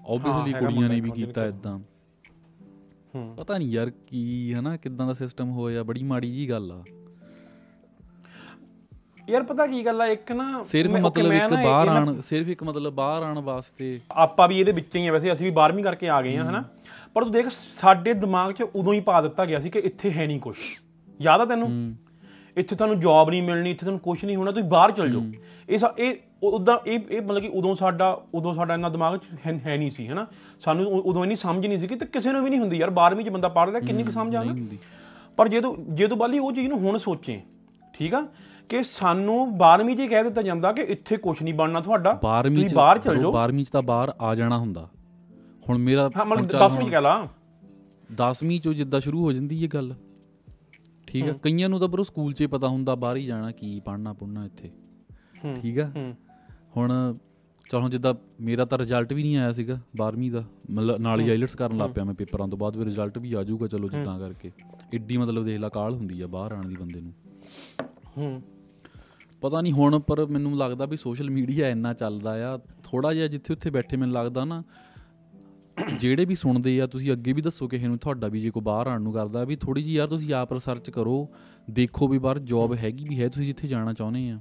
ਆਬਵੀਅਸਲੀ 0.10 0.54
ਕੁੜੀਆਂ 0.54 0.90
ਨੇ 0.90 1.02
ਵੀ 1.02 1.12
ਕੀਤਾ 1.12 1.46
ਇਦਾਂ 1.46 1.80
ਹੂੰ। 3.16 3.36
ਪਤਾ 3.36 3.58
ਨਹੀਂ 3.58 3.72
ਯਾਰ 3.72 3.90
ਕੀ 4.08 4.54
ਹਨਾ 4.54 4.78
ਕਿਦਾਂ 4.78 5.08
ਦਾ 5.08 5.14
ਸਿਸਟਮ 5.14 5.52
ਹੋਇਆ 5.52 5.84
ਬੜੀ 5.84 6.04
ਮਾੜੀ 6.04 6.32
ਜੀ 6.32 6.50
ਗੱਲ 6.50 6.72
ਆ। 6.72 6.84
ਯਾਰ 9.30 9.44
ਪਤਾ 9.44 9.68
ਕੀ 9.68 9.86
ਗੱਲ 9.86 10.02
ਆ 10.02 10.06
ਇੱਕ 10.08 10.32
ਨਾ 10.32 10.62
ਸਿਰਫ 10.64 10.92
ਮਤਲਬ 10.92 11.34
ਇੱਕ 11.34 11.54
ਬਾਹਰ 11.54 11.88
ਆਣ 11.88 12.22
ਸਿਰਫ 12.22 12.48
ਇੱਕ 12.48 12.64
ਮਤਲਬ 12.64 12.94
ਬਾਹਰ 12.94 13.24
ਆਣ 13.24 13.40
ਵਾਸਤੇ 13.40 14.00
ਆਪਾਂ 14.12 14.48
ਵੀ 14.48 14.60
ਇਹਦੇ 14.60 14.72
ਵਿੱਚ 14.72 14.96
ਹੀ 14.96 15.08
ਆ 15.08 15.12
ਵੈਸੇ 15.12 15.32
ਅਸੀਂ 15.32 15.46
ਵੀ 15.46 15.52
12ਵੀਂ 15.52 15.84
ਕਰਕੇ 15.84 16.10
ਆ 16.10 16.22
ਗਏ 16.22 16.38
ਆ 16.38 16.50
ਹਨਾ। 16.50 16.64
ਪਰ 17.14 17.24
ਤੂੰ 17.24 17.32
ਦੇਖ 17.32 17.48
ਸਾਡੇ 17.50 18.14
ਦਿਮਾਗ 18.14 18.52
'ਚ 18.52 18.62
ਉਦੋਂ 18.76 18.94
ਹੀ 18.94 19.00
ਪਾ 19.00 19.22
ਦਿੱਤਾ 19.22 19.46
ਗਿਆ 19.46 19.60
ਸੀ 19.60 19.70
ਕਿ 19.70 19.80
ਇੱਥੇ 19.80 20.12
ਹੈ 20.12 20.28
ਨਹੀਂ 20.28 20.40
ਕੁਝ 20.40 20.56
ਯਾਦ 21.22 21.42
ਆ 21.42 21.46
ਤੈਨੂੰ? 21.46 21.68
ਇੱਥੇ 22.58 22.76
ਤੁਹਾਨੂੰ 22.76 23.00
ਜੌਬ 23.00 23.30
ਨਹੀਂ 23.30 23.44
ਮਿਲਣੀ 23.44 23.72
ਇੱਥੇ 23.72 23.80
ਤੁਹਾਨੂੰ 23.80 24.00
ਕੁਝ 24.00 24.26
ਨਹੀਂ 24.26 24.36
ਹੋਣਾ 24.36 24.52
ਤੁਸੀਂ 24.52 24.70
ਬਾਹਰ 24.70 24.92
ਚਲ 24.92 25.10
ਜਾਓ। 25.10 25.22
ਇਹ 25.70 25.80
ਇਹ 25.98 26.16
ਉਦਾਂ 26.44 26.78
ਇਹ 26.88 27.00
ਇਹ 27.12 27.22
ਮਤਲਬ 27.22 27.42
ਕਿ 27.42 27.48
ਉਦੋਂ 27.48 27.76
ਸਾਡਾ 27.76 28.22
ਉਦੋਂ 28.34 28.54
ਸਾਡਾ 28.54 28.74
ਇੰਨਾ 28.74 28.90
ਦਿਮਾਗ 28.90 29.18
'ਚ 29.18 29.22
ਹੈ 29.46 29.62
ਹੈ 29.66 29.78
ਨਹੀਂ 29.78 29.92
ਸੀ 29.92 30.08
ਹਨਾ? 30.08 30.28
ਸਾਨੂੰ 30.62 30.86
ਉਦੋਂ 30.86 31.24
ਇੰਨੀ 31.24 31.36
ਸਮਝ 31.36 31.66
ਨਹੀਂ 31.68 31.78
ਸੀ 31.80 31.88
ਕਿ 31.88 31.96
ਤੇ 31.96 32.06
ਕਿਸੇ 32.06 32.32
ਨੂੰ 32.32 32.44
ਵੀ 32.44 32.50
ਨਹੀਂ 32.50 32.60
ਹੁੰਦੀ 32.60 32.78
ਯਾਰ 32.78 32.90
12ਵੀਂ 32.90 33.26
'ਚ 33.26 33.30
ਬੰਦਾ 33.30 33.48
ਪੜ੍ਹ 33.48 33.72
ਰਿਹਾ 33.72 33.80
ਕਿੰਨੀ 33.80 34.04
ਕੁ 34.04 34.12
ਸਮਝ 34.12 34.36
ਆ 34.36 34.44
ਨਾ? 34.44 34.52
ਨਹੀਂ 34.52 34.62
ਹੁੰਦੀ। 34.62 34.78
ਪਰ 35.38 35.48
ਜੇ 35.48 35.62
ਤੂੰ 35.62 35.86
ਜੇ 35.90 36.08
ਤੂੰ 36.08 36.18
ਬਾਲੀ 36.18 36.40
ਉਹ 36.40 36.52
ਚੀਜ਼ 36.52 36.68
ਨੂੰ 36.68 36.80
ਹੁਣ 36.80 36.98
ਸੋਚੇ 36.98 37.42
ਠੀਕ 37.94 38.14
ਆ? 38.14 38.28
ਕਿ 38.70 38.84
ਸਾਨੂੰ 38.84 39.58
12ਵੀਂ 39.58 39.96
'ਚ 39.96 40.10
ਕਹਿ 40.10 40.24
ਦਿੱਤਾ 40.24 40.42
ਜਾਂਦਾ 40.42 40.72
ਕਿ 40.72 40.82
ਇੱਥੇ 40.82 41.18
ਕੁਝ 41.18 41.44
ਨਹੀਂ 41.44 41.54
ਬਣਨਾ 41.54 41.80
ਤੁਹਾਡਾ 41.80 42.20
12ਵੀਂ 42.26 42.64
ਤੁਸੀਂ 42.64 42.78
ਬਾਹਰ 42.78 42.98
ਚਲ 42.98 43.18
ਜਾਓ। 43.18 43.32
12ਵੀਂ 43.32 43.66
ਚ 43.66 43.70
ਤਾਂ 43.70 43.82
ਬਾਹਰ 43.82 44.14
ਆ 44.22 44.36
ਜਾਣਾ 44.36 44.58
ਹੁੰਦਾ। 44.58 44.88
ਹੁਣ 45.70 45.78
ਮੇਰਾ 45.78 46.10
ਹਾਂ 46.18 46.26
ਮਤਲਬ 46.26 46.48
ਚੱਲ 46.48 46.70
10ਵੀਂ 46.70 46.88
'ਚ 46.88 46.92
ਕਹਿ 46.92 47.02
ਲਾ। 47.02 47.28
10ਵੀਂ 48.22 48.62
ਚੋਂ 48.62 48.74
ਜਿੱਦਾਂ 48.74 49.00
ਸ਼ੁਰੂ 49.00 49.24
ਹੋ 49.24 49.32
ਜਾਂਦੀ 49.32 49.64
ਇਹ 49.64 49.70
ਗੱਲ। 49.70 49.94
ਠੀਕ 51.14 51.30
ਆ? 51.30 51.34
ਕਈਆਂ 51.44 51.70
ਨੂੰ 51.70 51.80
ਤਾਂ 51.80 51.88
ਬਰੋ 51.88 52.04
ਸਕੂਲ 52.04 52.34
'ਚ 52.34 52.42
ਹੀ 52.42 52.48
ਪਤਾ 52.48 52.68
ਹੁੰਦਾ 52.68 52.96
ਬਾਹਰ 52.96 53.16
ਹੀ 53.18 53.26
ਜਾਣਾ 53.26 53.52
ਕੀ 53.52 53.80
ਪੜ੍ਹਨਾ 53.80 54.14
ਪੁੜਨਾ 54.14 54.46
ਇੱਥੇ। 54.46 54.70
ਹੂੰ। 55.46 55.56
ਠੀਕ 55.56 55.80
ਹੂੰ। 55.80 56.16
ਹੁਣ 56.78 57.18
ਚਲ 57.72 57.90
ਜਿੱਦਾਂ 57.90 58.14
ਮੇਰਾ 58.42 58.66
ਤਾਂ 58.66 58.78
ਰਿਜ਼ਲਟ 58.78 59.14
ਵੀ 59.14 59.24
ਨਹੀਂ 59.24 59.38
ਆਇਆ 59.38 59.52
ਸੀਗਾ 59.52 59.80
12ਵੀਂ 60.02 60.32
ਦਾ। 60.32 60.44
ਮਤਲਬ 60.72 60.98
ਨਾਲ 60.98 61.20
ਹੀ 61.20 61.30
ਆਈਲਟਸ 61.30 61.56
ਕਰਨ 61.56 61.78
ਲੱਗ 61.78 61.90
ਪਿਆ 61.90 62.04
ਮੈਂ 62.04 62.14
ਪੇਪਰਾਂ 62.14 62.48
ਤੋਂ 62.48 62.58
ਬਾਅਦ 62.58 62.78
ਵੀ 62.78 62.86
ਰਿਜ਼ਲਟ 62.86 63.18
ਵੀ 63.18 63.34
ਆ 63.34 63.44
ਜਾਊਗਾ 63.44 63.68
ਚਲੋ 63.68 63.90
ਜਿੱਦਾਂ 63.90 64.20
ਕਰਕੇ। 64.20 64.52
ਏਡੀ 64.94 65.18
ਮਤਲਬ 65.18 65.46
ਦੇਖ 65.46 65.60
ਲਾ 65.60 65.70
ਕਾਲ 65.70 65.94
ਹੁੰਦੀ 65.94 66.22
ਆ 66.22 66.28
ਬਾਹਰ 66.28 66.52
ਆਣ 66.52 66.68
ਦੀ 66.68 66.76
ਬੰਦੇ 66.76 67.02
ਨੂੰ। 67.02 67.14
ਹੂੰ। 68.18 68.42
ਪਤਾ 69.42 69.62
ਨਹੀਂ 69.62 69.74
ਹੁਣ 69.74 70.00
ਪਰ 70.00 70.26
ਮੈਨੂੰ 70.26 70.58
ਲੱਗਦਾ 70.58 70.86
ਵੀ 70.86 70.98
ਸੋਸ਼ਲ 70.98 71.30
ਮੀਡੀਆ 71.30 71.70
ਇੰਨਾ 71.70 71.94
ਚੱਲਦਾ 71.94 72.56
ਆ। 72.56 72.60
ਥੋੜਾ 72.84 73.14
ਜਿਹਾ 73.14 73.28
ਜਿੱਥੇ 73.28 73.54
ਉੱਥੇ 73.54 73.70
ਬੈਠੇ 73.70 73.98
ਮੈਨੂੰ 73.98 74.16
ਲੱਗਦਾ 74.16 74.46
ਨਾ 74.46 74.64
ਜਿਹੜੇ 76.00 76.26
ਵੀ 76.26 76.36
ਸੁਣਦੇ 76.36 76.82
ਆ 76.82 76.88
ਤੁਸੀਂ 76.88 77.12
ਅੱਗੇ 77.12 77.34
ਵੀ 77.34 77.42
ਦੱਸੋ 77.42 77.68
ਕਿਸੇ 77.68 77.88
ਨੂੰ 77.88 77.98
ਤੁਹਾਡਾ 77.98 78.28
ਵੀ 78.28 78.42
ਜੇ 78.42 78.50
ਕੋਈ 78.50 78.62
ਬਾਹਰ 78.64 78.88
ਆਉਣ 78.88 79.02
ਨੂੰ 79.02 79.14
ਕਰਦਾ 79.14 79.44
ਵੀ 79.44 79.56
ਥੋੜੀ 79.56 79.84
ਜੀ 79.84 79.94
ਯਾਰ 79.94 80.08
ਤੁਸੀਂ 80.08 80.34
ਆਪ 80.34 80.54
ਰਿਸਰਚ 80.54 80.90
ਕਰੋ 80.90 81.28
ਦੇਖੋ 81.70 82.08
ਵੀ 82.08 82.18
ਬਾਹਰ 82.18 82.40
ਜੌਬ 82.40 82.74
ਹੈਗੀ 82.76 83.06
ਵੀ 83.10 83.20
ਹੈ 83.22 83.30
ਤੁਸੀਂ 83.30 83.48
ਜਿੱਥੇ 83.48 83.68
ਜਾਣਾ 83.68 83.94
ਚਾਹੁੰਦੇ 83.94 84.30
ਆ। 84.30 84.40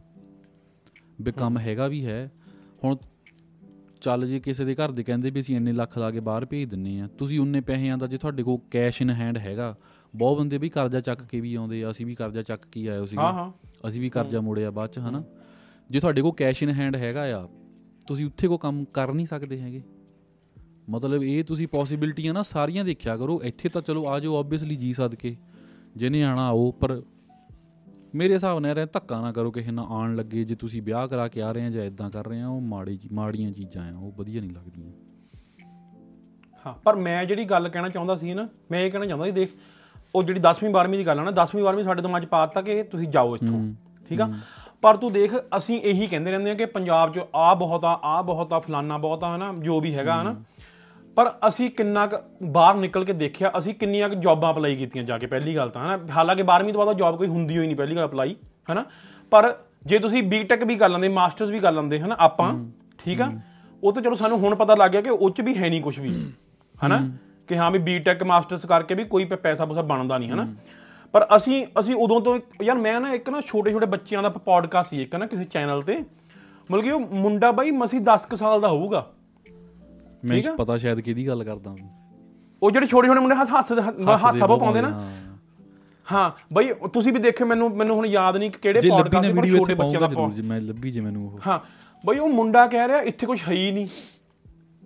ਵੀ 1.20 1.32
ਕੰਮ 1.32 1.58
ਹੈਗਾ 1.58 1.86
ਵੀ 1.88 2.04
ਹੈ। 2.06 2.30
ਹੁਣ 2.84 2.96
ਚੱਲ 4.00 4.26
ਜੇ 4.26 4.40
ਕਿਸੇ 4.40 4.64
ਦੇ 4.64 4.74
ਘਰ 4.74 4.90
ਦੇ 4.90 5.02
ਕਹਿੰਦੇ 5.02 5.30
ਵੀ 5.30 5.40
ਅਸੀਂ 5.40 5.56
ਇੰਨੇ 5.56 5.72
ਲੱਖ 5.72 5.98
ਲਾ 5.98 6.10
ਕੇ 6.10 6.20
ਬਾਹਰ 6.20 6.44
ਭੇਜ 6.44 6.68
ਦਿੰਨੇ 6.70 7.00
ਆ 7.00 7.06
ਤੁਸੀਂ 7.18 7.40
ਉਨੇ 7.40 7.60
ਪੈਸਿਆਂ 7.60 7.98
ਦਾ 7.98 8.06
ਜੇ 8.06 8.18
ਤੁਹਾਡੇ 8.18 8.42
ਕੋਲ 8.42 8.58
ਕੈਸ਼ 8.70 9.02
ਇਨ 9.02 9.10
ਹੈਂਡ 9.10 9.38
ਹੈਗਾ 9.38 9.74
ਬਹੁਤ 10.14 10.38
ਬੰਦੇ 10.38 10.58
ਵੀ 10.58 10.68
ਕਰਜ਼ਾ 10.68 11.00
ਚੱਕ 11.00 11.22
ਕੇ 11.22 11.40
ਵੀ 11.40 11.54
ਆਉਂਦੇ 11.54 11.82
ਆ 11.84 11.90
ਅਸੀਂ 11.90 12.06
ਵੀ 12.06 12.14
ਕਰਜ਼ਾ 12.14 12.42
ਚੱਕ 12.42 12.66
ਕੇ 12.72 12.88
ਆਏ 12.88 13.06
ਸੀ 13.06 13.16
ਹਾਂ 13.16 13.32
ਹਾਂ। 13.32 13.50
ਅਸੀਂ 13.88 14.00
ਵੀ 14.00 14.08
ਕਰਜ਼ਾ 14.10 14.40
ਮੋੜਿਆ 14.40 14.70
ਬਾਅਦ 14.70 14.90
ਚ 14.90 14.98
ਹਨਾ? 14.98 15.22
ਜੇ 15.90 16.00
ਤੁਹਾਡੇ 16.00 16.22
ਕੋਲ 16.22 16.32
ਕੈਸ਼ 16.32 16.62
ਇਨ 16.62 16.70
ਹੈਂਡ 16.70 16.96
ਹੈਗਾ 16.96 17.22
ਆ 17.40 17.48
ਤੁਸੀਂ 18.06 18.26
ਉੱਥੇ 18.26 18.48
ਕੋ 18.48 18.58
ਕੰਮ 18.58 18.84
ਕਰ 18.84 19.12
ਨਹੀਂ 19.12 19.26
ਸਕਦੇ 19.26 19.60
ਹੈਗੇ। 19.60 19.82
ਮਤਲਬ 20.90 21.22
ਇਹ 21.22 21.44
ਤੁਸੀਂ 21.44 21.66
ਪੋਸਿਬਿਲਟੀਆਂ 21.68 22.34
ਨਾ 22.34 22.42
ਸਾਰੀਆਂ 22.42 22.84
ਦੇਖਿਆ 22.84 23.16
ਕਰੋ 23.16 23.40
ਇੱਥੇ 23.44 23.68
ਤਾਂ 23.68 23.82
ਚਲੋ 23.82 24.06
ਆ 24.08 24.18
ਜਾਓ 24.20 24.36
ਆਬਵੀਅਸਲੀ 24.36 24.76
ਜੀ 24.76 24.92
ਸਦਕੇ। 24.92 25.36
ਜਿਹਨੇ 25.96 26.22
ਆਣਾ 26.24 26.46
ਆਓ 26.48 26.70
ਪਰ 26.70 27.00
ਮੇਰੇ 28.14 28.34
ਹਿਸਾਬ 28.34 28.58
ਨਾਲ 28.58 28.68
ਯਾਰ 28.68 28.78
ਇਹ 28.78 28.86
ਧੱਕਾ 28.92 29.20
ਨਾ 29.20 29.32
ਕਰੋ 29.32 29.50
ਕਿਸੇ 29.50 29.70
ਨਾਲ 29.70 29.86
ਆਣ 29.90 30.14
ਲੱਗੇ 30.16 30.44
ਜੇ 30.44 30.54
ਤੁਸੀਂ 30.54 30.82
ਵਿਆਹ 30.82 31.06
ਕਰਾ 31.08 31.26
ਕੇ 31.28 31.42
ਆ 31.42 31.50
ਰਹੇ 31.52 31.66
ਆ 31.66 31.70
ਜਾਂ 31.70 31.84
ਇਦਾਂ 31.84 32.10
ਕਰ 32.10 32.26
ਰਹੇ 32.26 32.40
ਆ 32.40 32.48
ਉਹ 32.48 32.60
ਮਾੜੀ 32.60 32.98
ਮਾੜੀਆਂ 33.12 33.50
ਚੀਜ਼ਾਂ 33.52 33.82
ਆ 33.84 33.96
ਉਹ 33.96 34.12
ਵਧੀਆ 34.16 34.40
ਨਹੀਂ 34.40 34.50
ਲੱਗਦੀਆਂ। 34.50 34.90
ਹਾਂ 36.66 36.72
ਪਰ 36.84 36.96
ਮੈਂ 36.96 37.24
ਜਿਹੜੀ 37.24 37.44
ਗੱਲ 37.44 37.68
ਕਹਿਣਾ 37.68 37.88
ਚਾਹੁੰਦਾ 37.88 38.14
ਸੀ 38.16 38.34
ਨਾ 38.34 38.48
ਮੈਂ 38.70 38.80
ਇਹ 38.80 38.90
ਕਹਿਣਾ 38.90 39.06
ਚਾਹੁੰਦਾ 39.06 39.26
ਸੀ 39.26 39.32
ਦੇਖ 39.32 39.50
ਉਹ 40.14 40.22
ਜਿਹੜੀ 40.22 40.40
10ਵੀਂ 40.40 40.70
12ਵੀਂ 40.70 40.98
ਦੀ 40.98 41.06
ਗੱਲ 41.06 41.18
ਆ 41.18 41.24
ਨਾ 41.24 41.30
10ਵੀਂ 41.36 41.62
12ਵੀਂ 41.64 41.84
ਸਾਡੇ 41.84 42.02
ਦਿਮਾਗ 42.02 42.22
'ਚ 42.22 42.26
ਪਾ 42.26 42.44
ਦਿੱਤਾ 42.46 42.62
ਕਿ 42.62 42.82
ਤੁਸੀਂ 42.82 43.08
ਜਾਓ 43.08 43.34
ਇੱਥੋਂ 43.36 43.60
ਠੀਕ 44.10 44.20
ਆ? 44.20 44.28
ਪਰ 44.82 44.96
ਤੂੰ 44.96 45.12
ਦੇਖ 45.12 45.34
ਅਸੀਂ 45.56 45.80
ਇਹੀ 45.80 46.06
ਕਹਿੰਦੇ 46.06 46.30
ਰਹਿੰਦੇ 46.30 46.50
ਆ 46.50 46.54
ਕਿ 46.54 46.66
ਪੰਜਾਬ 46.66 47.12
'ਚ 47.12 47.20
ਆ 47.34 47.52
ਬਹੁਤ 47.54 47.84
ਆ 47.84 47.98
ਆ 48.04 48.20
ਬਹੁਤ 48.22 48.52
ਆ 48.52 48.58
ਫਲਾਨਾ 48.58 48.98
ਬਹੁਤ 48.98 49.24
ਆ 49.24 49.34
ਹਨਾ 49.36 49.52
ਜੋ 49.58 49.80
ਵੀ 49.80 49.94
ਹੈਗਾ 49.94 50.20
ਹਨਾ। 50.22 50.34
ਪਰ 51.16 51.32
ਅਸੀਂ 51.48 51.70
ਕਿੰਨਾ 51.70 52.06
ਕੁ 52.06 52.16
ਬਾਹਰ 52.46 52.74
ਨਿਕਲ 52.74 53.04
ਕੇ 53.04 53.12
ਦੇਖਿਆ 53.12 53.52
ਅਸੀਂ 53.58 53.74
ਕਿੰਨੀਆਂ 53.74 54.08
ਕੁ 54.08 54.14
ਜੌਬਾਂ 54.14 54.52
ਅਪਲਾਈ 54.52 54.76
ਕੀਤੀਆਂ 54.76 55.04
ਜਾ 55.04 55.18
ਕੇ 55.18 55.26
ਪਹਿਲੀ 55.26 55.56
ਗੱਲ 55.56 55.70
ਤਾਂ 55.70 55.82
ਹਨਾ? 55.86 55.98
ਹਾਲਾਂਕਿ 56.16 56.42
12ਵੀਂ 56.42 56.72
ਤੋਂ 56.72 56.86
ਬਾਅਦ 56.86 56.98
ਜੌਬ 56.98 57.16
ਕੋਈ 57.16 57.26
ਹੁੰਦੀ 57.28 57.58
ਹੋਈ 57.58 57.66
ਨਹੀਂ 57.66 57.76
ਪਹਿਲੀ 57.76 57.96
ਗੱਲ 57.96 58.04
ਅਪਲਾਈ 58.04 58.36
ਹਨਾ? 58.72 58.84
ਪਰ 59.30 59.54
ਜੇ 59.86 59.98
ਤੁਸੀਂ 59.98 60.22
ਬੀਟੈਕ 60.22 60.64
ਵੀ 60.64 60.76
ਕਰ 60.76 60.88
ਲੈਂਦੇ 60.88 61.08
ਮਾਸਟਰਸ 61.08 61.50
ਵੀ 61.50 61.58
ਕਰ 61.60 61.72
ਲੈਂਦੇ 61.72 62.00
ਹਨਾ 62.00 62.16
ਆਪਾਂ 62.18 62.54
ਠੀਕ 62.98 63.20
ਆ? 63.20 63.32
ਉਹ 63.82 63.92
ਤਾਂ 63.92 64.02
ਚਲੋ 64.02 64.14
ਸਾਨੂੰ 64.14 64.38
ਹੁਣ 64.38 64.54
ਪਤਾ 64.54 64.74
ਲੱਗ 64.74 64.90
ਗਿਆ 64.90 65.00
ਕਿ 65.00 65.10
ਉਹ 65.10 65.30
'ਚ 65.30 65.40
ਵੀ 65.40 65.56
ਹੈ 65.56 65.68
ਨਹੀਂ 65.68 65.82
ਕੁਝ 65.82 66.00
ਵੀ 66.00 66.32
ਹਨਾ? 66.86 67.08
ਕਿ 67.48 67.56
ਹਾਂ 67.56 67.70
ਵੀ 67.70 67.78
ਬੀਟੈਕ 67.78 68.22
ਮਾਸਟਰਸ 68.22 68.66
ਕਰਕੇ 68.66 68.94
ਵੀ 68.94 69.04
ਕੋਈ 69.04 69.24
ਪੈਸਾ 69.24 69.64
ਪੂਸਾ 69.64 69.82
ਬਣਦਾ 69.82 70.18
ਨਹੀਂ 70.18 70.30
ਹਨਾ? 70.30 70.46
ਪਰ 71.12 71.26
ਅਸੀਂ 71.36 71.66
ਅਸੀਂ 71.80 71.94
ਉਦੋਂ 71.94 72.20
ਤੋਂ 72.20 72.38
ਯਾਰ 72.62 72.78
ਮੈਂ 72.78 73.00
ਨਾ 73.00 73.14
ਇੱਕ 73.14 73.30
ਨਾ 73.30 73.40
ਛੋਟੇ 73.40 73.70
ਛੋਟੇ 73.70 73.86
ਬੱਚਿਆਂ 73.86 74.22
ਦਾ 74.22 74.28
ਪੋਡਕਾਸਟ 74.28 74.90
ਸੀ 74.90 75.02
ਇੱਕ 75.02 75.16
ਨਾ 75.16 75.26
ਕਿਸੇ 75.26 75.44
ਚੈਨਲ 75.44 75.82
ਤੇ 75.82 75.96
ਮਤਲਬ 76.70 76.82
ਕਿ 76.84 76.90
ਉਹ 76.90 77.00
ਮੁੰਡਾ 77.00 77.52
ਬਾਈ 77.52 77.70
ਮਸੀ 77.70 77.98
10 77.98 78.26
ਕੁ 78.30 78.36
ਸਾਲ 78.36 78.60
ਦਾ 78.60 78.68
ਹੋਊਗਾ। 78.68 79.06
ਮੈਂ 80.22 80.36
ਠੀਕ 80.36 80.48
ਆ? 80.48 80.54
ਪਤਾ 80.56 80.76
ਸ਼ਾਇਦ 80.76 81.00
ਕਿਹਦੀ 81.00 81.26
ਗੱਲ 81.26 81.44
ਕਰਦਾ 81.44 81.74
ਉਹ 82.62 82.70
ਜਿਹੜੇ 82.70 82.86
ਛੋਟੇ 82.86 83.08
ਛੋਟੇ 83.08 83.20
ਮੁੰਡੇ 83.20 83.34
ਹੱਸ 83.36 83.48
ਹੱਸ 83.50 83.72
ਹਾਸਾ 83.72 84.46
ਬਹੁਤ 84.46 84.60
ਪਾਉਂਦੇ 84.60 84.80
ਨਾ। 84.80 84.90
ਹਾਂ। 86.06 86.30
ਬਈ 86.52 86.72
ਤੁਸੀਂ 86.92 87.12
ਵੀ 87.12 87.18
ਦੇਖਿਓ 87.18 87.46
ਮੈਨੂੰ 87.46 87.70
ਮੈਨੂੰ 87.76 87.96
ਹੁਣ 87.96 88.06
ਯਾਦ 88.06 88.36
ਨਹੀਂ 88.36 88.50
ਕਿ 88.50 88.58
ਕਿਹੜੇ 88.58 88.80
ਜੇ 88.80 88.88
ਲੱਭੀ 88.88 88.98
ਪੋਡਕਾਸਟ 88.98 89.14
ਨਾ 89.16 89.20
ਤੇ 89.22 89.28
ਪਰ 89.30 89.40
ਵੀਡੀਓ 89.42 89.58
ਛੋਟੇ 89.58 89.72
ਇੱਥੇ 89.72 89.82
ਬੱਚਿਆਂ 89.82 90.00
ਦਾ 90.00 90.06
ਪਾਉਂਗਾ 90.06 90.32
ਜ਼ਰੂਰ 90.32 90.42
ਜੇ 90.42 90.48
ਮੈਂ 90.48 90.60
ਲੱਭੀ 90.60 90.90
ਜੇ 90.90 91.00
ਮੈਨੂੰ 91.00 91.26
ਉਹ। 91.26 91.38
ਹਾਂ 91.46 91.58
ਬਈ 92.04 92.18
ਉਹ 92.18 92.28
ਮੁੰਡਾ 92.28 92.66
ਕਹਿ 92.66 92.86
ਰਿਹਾ 92.88 93.00
ਇੱਥੇ 93.02 93.26
ਕੁਝ 93.26 93.40
ਹੈ 93.48 93.52
ਹੀ 93.52 93.70
ਨਹੀਂ। 93.72 93.86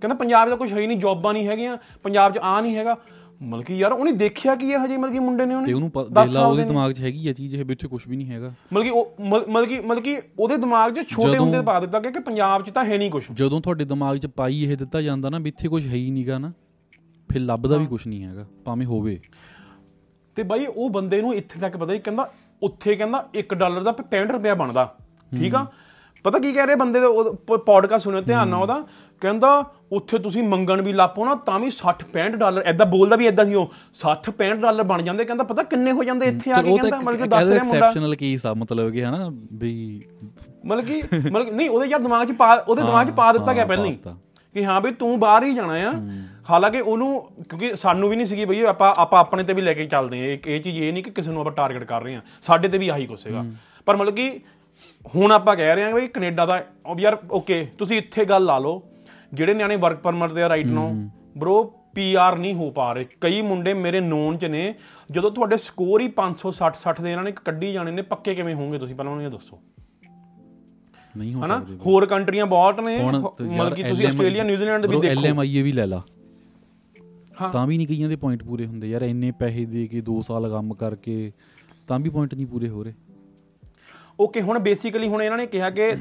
ਕਹਿੰਦਾ 0.03 0.15
ਪੰਜਾਬ 0.15 0.49
ਦਾ 0.49 0.57
ਕੁਝ 0.57 0.73
ਹੈ 0.73 0.79
ਹੀ 0.79 0.87
ਨਹੀਂ 0.87 0.99
ਜੌਬਾਂ 0.99 1.33
ਨਹੀਂ 1.33 1.47
ਹੈਗੀਆਂ 1.49 1.77
ਪੰਜਾਬ 2.03 2.33
'ਚ 2.33 2.39
ਆ 2.43 2.61
ਨਹੀਂ 2.61 2.77
ਹੈਗਾ। 2.77 2.97
ਮਤਲਬ 3.41 3.65
ਕਿ 3.65 3.75
ਯਾਰ 3.77 3.93
ਉਹਨੇ 3.93 4.13
ਦੇਖਿਆ 4.13 4.55
ਕੀ 4.55 4.73
ਹੈ 4.73 4.79
ਹਜੇ 4.85 4.97
ਮਤਲਬ 4.97 5.13
ਕਿ 5.13 5.19
ਮੁੰਡੇ 5.19 5.47
ਨੇ 5.47 5.55
ਉਹਨੇ 5.55 5.67
ਤੇ 5.67 5.73
ਉਹਨੂੰ 5.73 5.91
ਪ- 5.91 6.03
ਦਸ 6.03 6.25
ਦੇਖ 6.25 6.33
ਲਾ 6.35 6.41
ਸਾਲ 6.41 6.45
ਉਹਦੇ 6.45 6.57
ਦੇ 6.57 6.63
ਨੇ। 6.63 6.69
ਦਿਮਾਗ 6.69 6.93
'ਚ 6.93 7.01
ਹੈਗੀ 7.01 7.29
ਆ 7.29 7.33
ਚੀਜ਼ 7.33 7.55
ਇਹ 7.57 7.65
ਵੀ 7.65 7.73
ਇੱਥੇ 7.73 7.89
ਕੁਝ 7.89 8.01
ਵੀ 8.09 8.17
ਨਹੀਂ 8.17 8.31
ਹੈਗਾ। 8.31 8.49
ਮਤਲਬ 8.73 8.83
ਕਿ 8.83 8.91
ਉਹ 8.91 9.15
ਮਤਲਬ 9.23 9.49
ਮਤਲਬ 9.49 9.69
ਕਿ 9.69 9.81
ਮਤਲਬ 9.81 10.03
ਕਿ 10.03 10.17
ਉਹਦੇ 10.39 10.57
ਦਿਮਾਗ 10.57 10.95
'ਚ 10.95 11.07
ਛੋਟੇ 11.09 11.29
ਜਦੋਂ- 11.29 11.41
ਹੁੰਦੇ 11.41 11.61
ਪਾ 11.63 11.79
ਦਿੱਤਾ 11.81 12.01
ਗਿਆ 12.01 12.11
ਕਿ 12.11 12.21
ਪੰਜਾਬ 12.21 12.63
'ਚ 12.63 12.71
ਤਾਂ 12.71 12.85
ਹੈ 12.85 12.99
ਨਹੀਂ 12.99 13.11
ਕੁਝ 13.11 13.23
ਜਦੋਂ 13.33 13.61
ਤੁਹਾਡੇ 13.61 13.85
ਦਿਮਾਗ 13.85 14.17
'ਚ 14.19 14.27
ਪਾਈ 14.27 14.63
ਇਹ 14.65 14.77
ਦਿੱਤਾ 14.77 15.03
ਜਾਂਦਾ 15.03 15.31
ਨਾ 15.31 15.39
ਵੀ 15.39 15.49
ਇੱਥੇ 15.49 15.69
ਕੁਝ 15.69 15.87
ਹੈ 15.87 15.95
ਹੀ 15.95 16.11
ਨਹੀਂਗਾ 16.11 16.39
ਨਾ 16.39 16.53
ਫਿਰ 17.31 17.41
ਲੱਭਦਾ 17.41 17.77
ਵੀ 17.77 17.87
ਕੁਝ 17.87 18.07
ਨਹੀਂ 18.07 18.23
ਹੈਗਾ 18.25 18.47
ਭਾਵੇਂ 18.65 18.87
ਹੋਵੇ। 18.87 19.19
ਤੇ 20.37 20.43
ਬਾਈ 20.43 20.67
ਉਹ 20.67 20.91
ਬੰਦੇ 20.91 21.21
ਨੂੰ 21.23 21.35
ਇੱਥੇ 21.35 21.61
ਤੱਕ 21.61 21.77
ਪਤਾ 21.77 21.93
ਹੀ 21.93 21.99
ਕਹਿੰਦਾ 21.99 22.31
ਉੱਥੇ 22.63 22.95
ਕਹਿੰਦਾ 22.97 23.29
1 23.35 23.55
ਡਾਲਰ 23.55 23.83
ਦਾ 23.83 23.93
65 23.93 24.33
ਰੁਪਇਆ 24.33 24.55
ਬਣਦਾ 24.55 24.85
ਠੀਕ 25.33 25.55
ਆ? 25.55 25.67
ਪਤਾ 26.27 26.39
ਕੀ 26.39 26.53
ਕਹਿ 26.53 26.67
ਰਹੇ 26.67 26.75
ਬੰਦੇ 26.75 27.01
ਦੇ 27.01 27.07
ਪੋਡਕਾਸਟ 27.67 28.05
ਸੁਣਿਓ 28.05 28.21
ਧਿਆਨ 28.21 28.49
ਨਾਲ 28.49 28.63
ਉਹਦਾ। 28.63 28.81
ਕਹਿੰਦਾ 29.21 29.51
ਉੱਥੇ 29.93 30.19
ਤੁਸੀਂ 30.19 30.43
ਮੰਗਣ 30.43 30.81
ਵੀ 30.83 30.93
ਲਾਪੋ 30.93 31.25
ਨਾ 31.25 31.35
ਤਾਂ 31.47 31.59
ਵੀ 31.61 31.71
60 31.75 32.03
65 32.07 32.37
ਡਾਲਰ। 32.37 32.63
ਐਦਾਂ 32.67 32.87
ਬੋਲਦਾ 32.87 33.17
ਵੀ 33.17 33.27
ਐਦਾਂ 33.27 33.45
ਸੀ 33.45 33.55
ਉਹ। 33.55 33.77
60 34.01 34.31
65 34.31 34.61
ਡਾਲਰ 34.65 34.89
ਬਣ 34.91 35.03
ਜਾਂਦੇ। 35.03 35.25
ਕਹਿੰਦਾ 35.25 35.45
ਪਤਾ 35.45 35.63
ਕਿੰਨੇ 35.73 35.93
ਹੋ 35.93 36.05
ਜਾਂਦੇ 36.05 36.27
ਇੱਥੇ 36.27 36.53
ਆ 36.53 36.63
ਕੇ 36.63 36.77
ਕਹਿੰਦਾ 36.77 37.01
ਮਤਲਬ 37.01 37.23
ਕਿ 37.23 37.29
ਦੱਸ 37.29 37.47
ਰਿਹਾ 37.47 37.63
ਮੁੰਡਾ। 37.63 37.87
ਐਕਸੈਪਸ਼ਨਲ 37.87 38.15
ਕੇਸ 38.17 38.47
ਆ 38.47 38.55
ਮਤਲਬ 38.55 38.91
ਕਿ 38.93 39.05
ਹਨਾ 39.05 39.31
ਵੀ 39.55 39.73
ਮਤਲਬ 40.67 40.85
ਕਿ 40.85 41.03
ਮਤਲਬ 41.15 41.45
ਕਿ 41.45 41.53
ਨਹੀਂ 41.53 41.69
ਉਹਦੇ 41.71 41.87
ਯਾਰ 41.87 42.01
ਦਿਮਾਗ 42.01 42.27
'ਚ 42.29 42.33
ਪਾ 42.33 42.55
ਉਹਦੇ 42.69 42.83
ਦਿਮਾਗ 42.83 43.07
'ਚ 43.07 43.15
ਪਾ 43.17 43.33
ਦਿੱਤਾ 43.33 43.53
ਗਿਆ 43.53 43.67
ਪਹਿਲਾਂ 43.67 43.87
ਹੀ। 43.87 43.99
ਕਿ 44.55 44.65
ਹਾਂ 44.65 44.81
ਵੀ 44.81 44.91
ਤੂੰ 44.91 45.19
ਬਾਹਰ 45.21 45.45
ਹੀ 45.45 45.55
ਜਾਣਾ 45.55 45.75
ਆ। 45.89 45.93
ਹਾਲਾਂਕਿ 46.51 46.81
ਉਹਨੂੰ 46.81 47.09
ਕਿਉਂਕਿ 47.49 47.75
ਸਾਨੂੰ 47.77 48.09
ਵੀ 48.11 48.17
ਨਹੀਂ 48.17 48.27
ਸੀਗੀ 48.27 48.45
ਬਈ 48.45 48.61
ਆਪਾਂ 48.65 48.93
ਆਪਾਂ 48.99 49.21
ਆਪਣੇ 49.21 49.45
ਤੇ 49.45 49.53
ਵੀ 49.53 49.63
ਲੈ 49.63 49.75
ਕੇ 49.75 49.87
ਚੱਲਦੇ 49.87 50.21
ਆ। 50.21 50.25
ਇਹ 50.25 50.39
ਇਹ 50.47 50.61
ਚੀਜ਼ 50.61 50.79
ਇਹ 50.79 50.93
ਨਹੀਂ 50.93 51.05
ਕਿ 51.05 51.11
ਕਿਸੇ 51.11 51.31
ਨੂੰ 51.31 51.41
ਆਪਾਂ 51.41 51.53
ਟਾਰਗੇਟ 51.53 51.85
ਕਰ 51.85 52.03
ਰਹੇ 52.03 52.15
ਆ। 52.15 52.21
ਸਾਡੇ 52.43 52.69
ਤੇ 52.69 52.79
ਵੀ 52.79 52.89
ਆਹੀ 52.89 53.07
ਕੁਛ 53.07 53.27
ਹੈਗਾ। 53.27 53.45
ਪਰ 53.87 53.97
ਮਤਲਬ 53.97 54.15
ਕਿ 54.15 54.29
ਹੁਣ 55.15 55.33
ਆਪਾਂ 55.33 55.57
ਕਹਿ 55.57 55.75
ਰਹੇ 55.75 55.85
ਹਾਂ 55.85 55.93
ਬਈ 55.93 56.09
ਕੈਨੇਡਾ 56.09 56.47
ਦਾ 56.47 56.65
ਉਹ 56.87 56.97
ਯਾਰ 57.01 57.19
ਓਕੇ 57.31 57.69
ਤੁਸੀਂ 57.79 57.99
ਇੱਥੇ 57.99 58.25
ਗੱਲ 58.25 58.45
ਲਾ 58.45 58.59
ਲਓ 58.59 58.83
ਜਿਹੜੇ 59.35 59.55
ਨਿਆਣੇ 59.55 59.77
ਵਰਕ 59.77 59.97
ਪਰਮਿਟ 59.97 60.31
ਤੇ 60.31 60.43
ਆ 60.43 60.49
ਰਾਈਟ 60.49 60.67
ਨਾਓ 60.67 60.91
ਬ్రో 61.39 61.63
ਪੀਆਰ 61.95 62.37
ਨਹੀਂ 62.37 62.55
ਹੋ 62.55 62.71
ਪਾ 62.71 62.93
ਰਹੇ। 62.93 63.07
ਕਈ 63.21 63.43
ਮੁੰਡੇ 63.43 63.75
ਮੇਰੇ 63.75 64.01
ਨੋਨ 64.01 64.39
ਚ 64.39 64.45
ਨੇ 64.45 64.75
ਜਦੋਂ 65.11 65.31
ਤੁਹਾਡੇ 65.31 65.57
ਸਕੋਰ 65.57 66.01
ਹੀ 66.01 66.09
560 66.09 66.71
60 66.77 67.03
ਦੇ 67.03 67.11
ਇਹਨਾਂ 67.11 67.25
ਨੇ 67.25 67.33
ਕੱਢੀ 67.33 67.73
ਜਾਣੇ 67.73 67.91
ਨੇ 67.91 68.03
ਪੱਕੇ 68.03 68.35
ਕਿਵੇਂ 68.35 68.55
ਹੋਣਗੇ 68.55 68.79
ਤੁਸੀਂ? 68.79 68.95
ਪਹਿਲਾਂ 68.95 69.13
ਮੈਨੂੰ 69.13 69.27
ਇਹ 69.27 69.31
ਦੱਸੋ। 69.31 69.61
ਨਹੀਂ 71.17 71.35
ਹੋ 71.35 71.47
ਸਕਦੇ। 71.47 71.77
ਹੋਰ 71.77 72.07
ਕੰਟਰੀਆਂ 72.07 72.47
ਬਹੁਤ 72.47 72.81
ਨੇ 72.81 73.03
ਮਤਲਬ 73.03 73.75
ਕਿ 73.75 73.83
ਤੁਸੀਂ 73.83 74.09
ਆਸਟ੍ਰੇਲੀਆ 74.09 74.43
ਨਿਊਜ਼ੀਲੈਂਡ 74.43 74.87
ਵੀ 74.87 75.01
ਦੇਖੋ। 75.01 75.21
ਐਲਐਮਆਈਏ 75.21 75.63
ਵੀ 75.63 75.73
ਲੈ 75.73 75.87
ਲਾ। 75.87 76.03
ਹਾਂ। 77.43 77.53
ਤਾਂ 77.53 77.67
ਵੀ 77.67 77.77
ਨਹੀਂ 77.77 77.87
ਕਈਆਂ 77.87 78.09
ਦੇ 78.09 78.17
ਪੁਆਇੰਟ 78.17 78.45
ਪੂਰੇ 78.45 78.67
ਹੁੰਦੇ। 78.67 78.89
ਯਾਰ 78.89 79.03
ਇੰਨੇ 79.03 79.31
ਪੈਸੇ 79.31 79.65
ਦੇ 79.65 79.87
ਕੇ 79.87 80.01
2 80.01 80.21
ਸਾਲ 80.23 80.51
ਕੰਮ 80.51 80.75
ਕਰਕੇ 80.75 81.33
ਤਾਂ 81.89 81.99
ਵੀ 81.99 82.11
ਪੁਆਇੰਟ 82.11 82.35
ਨਹੀਂ 82.35 82.47
ਪੂਰੇ 82.47 82.69
ਹੋ 82.69 82.85
ਰਹੇ। 82.85 82.93
ਓਕੇ 84.21 84.41
ਹੁਣ 84.41 84.59
ਬੇਸਿਕਲੀ 84.59 85.09
ਹੁਣ 85.09 85.23
ਇਹਨਾਂ 85.23 85.39
ਨੇ 85.39 85.47
ਕਿਹਾ 85.47 85.71
ਕਿ 85.71 85.93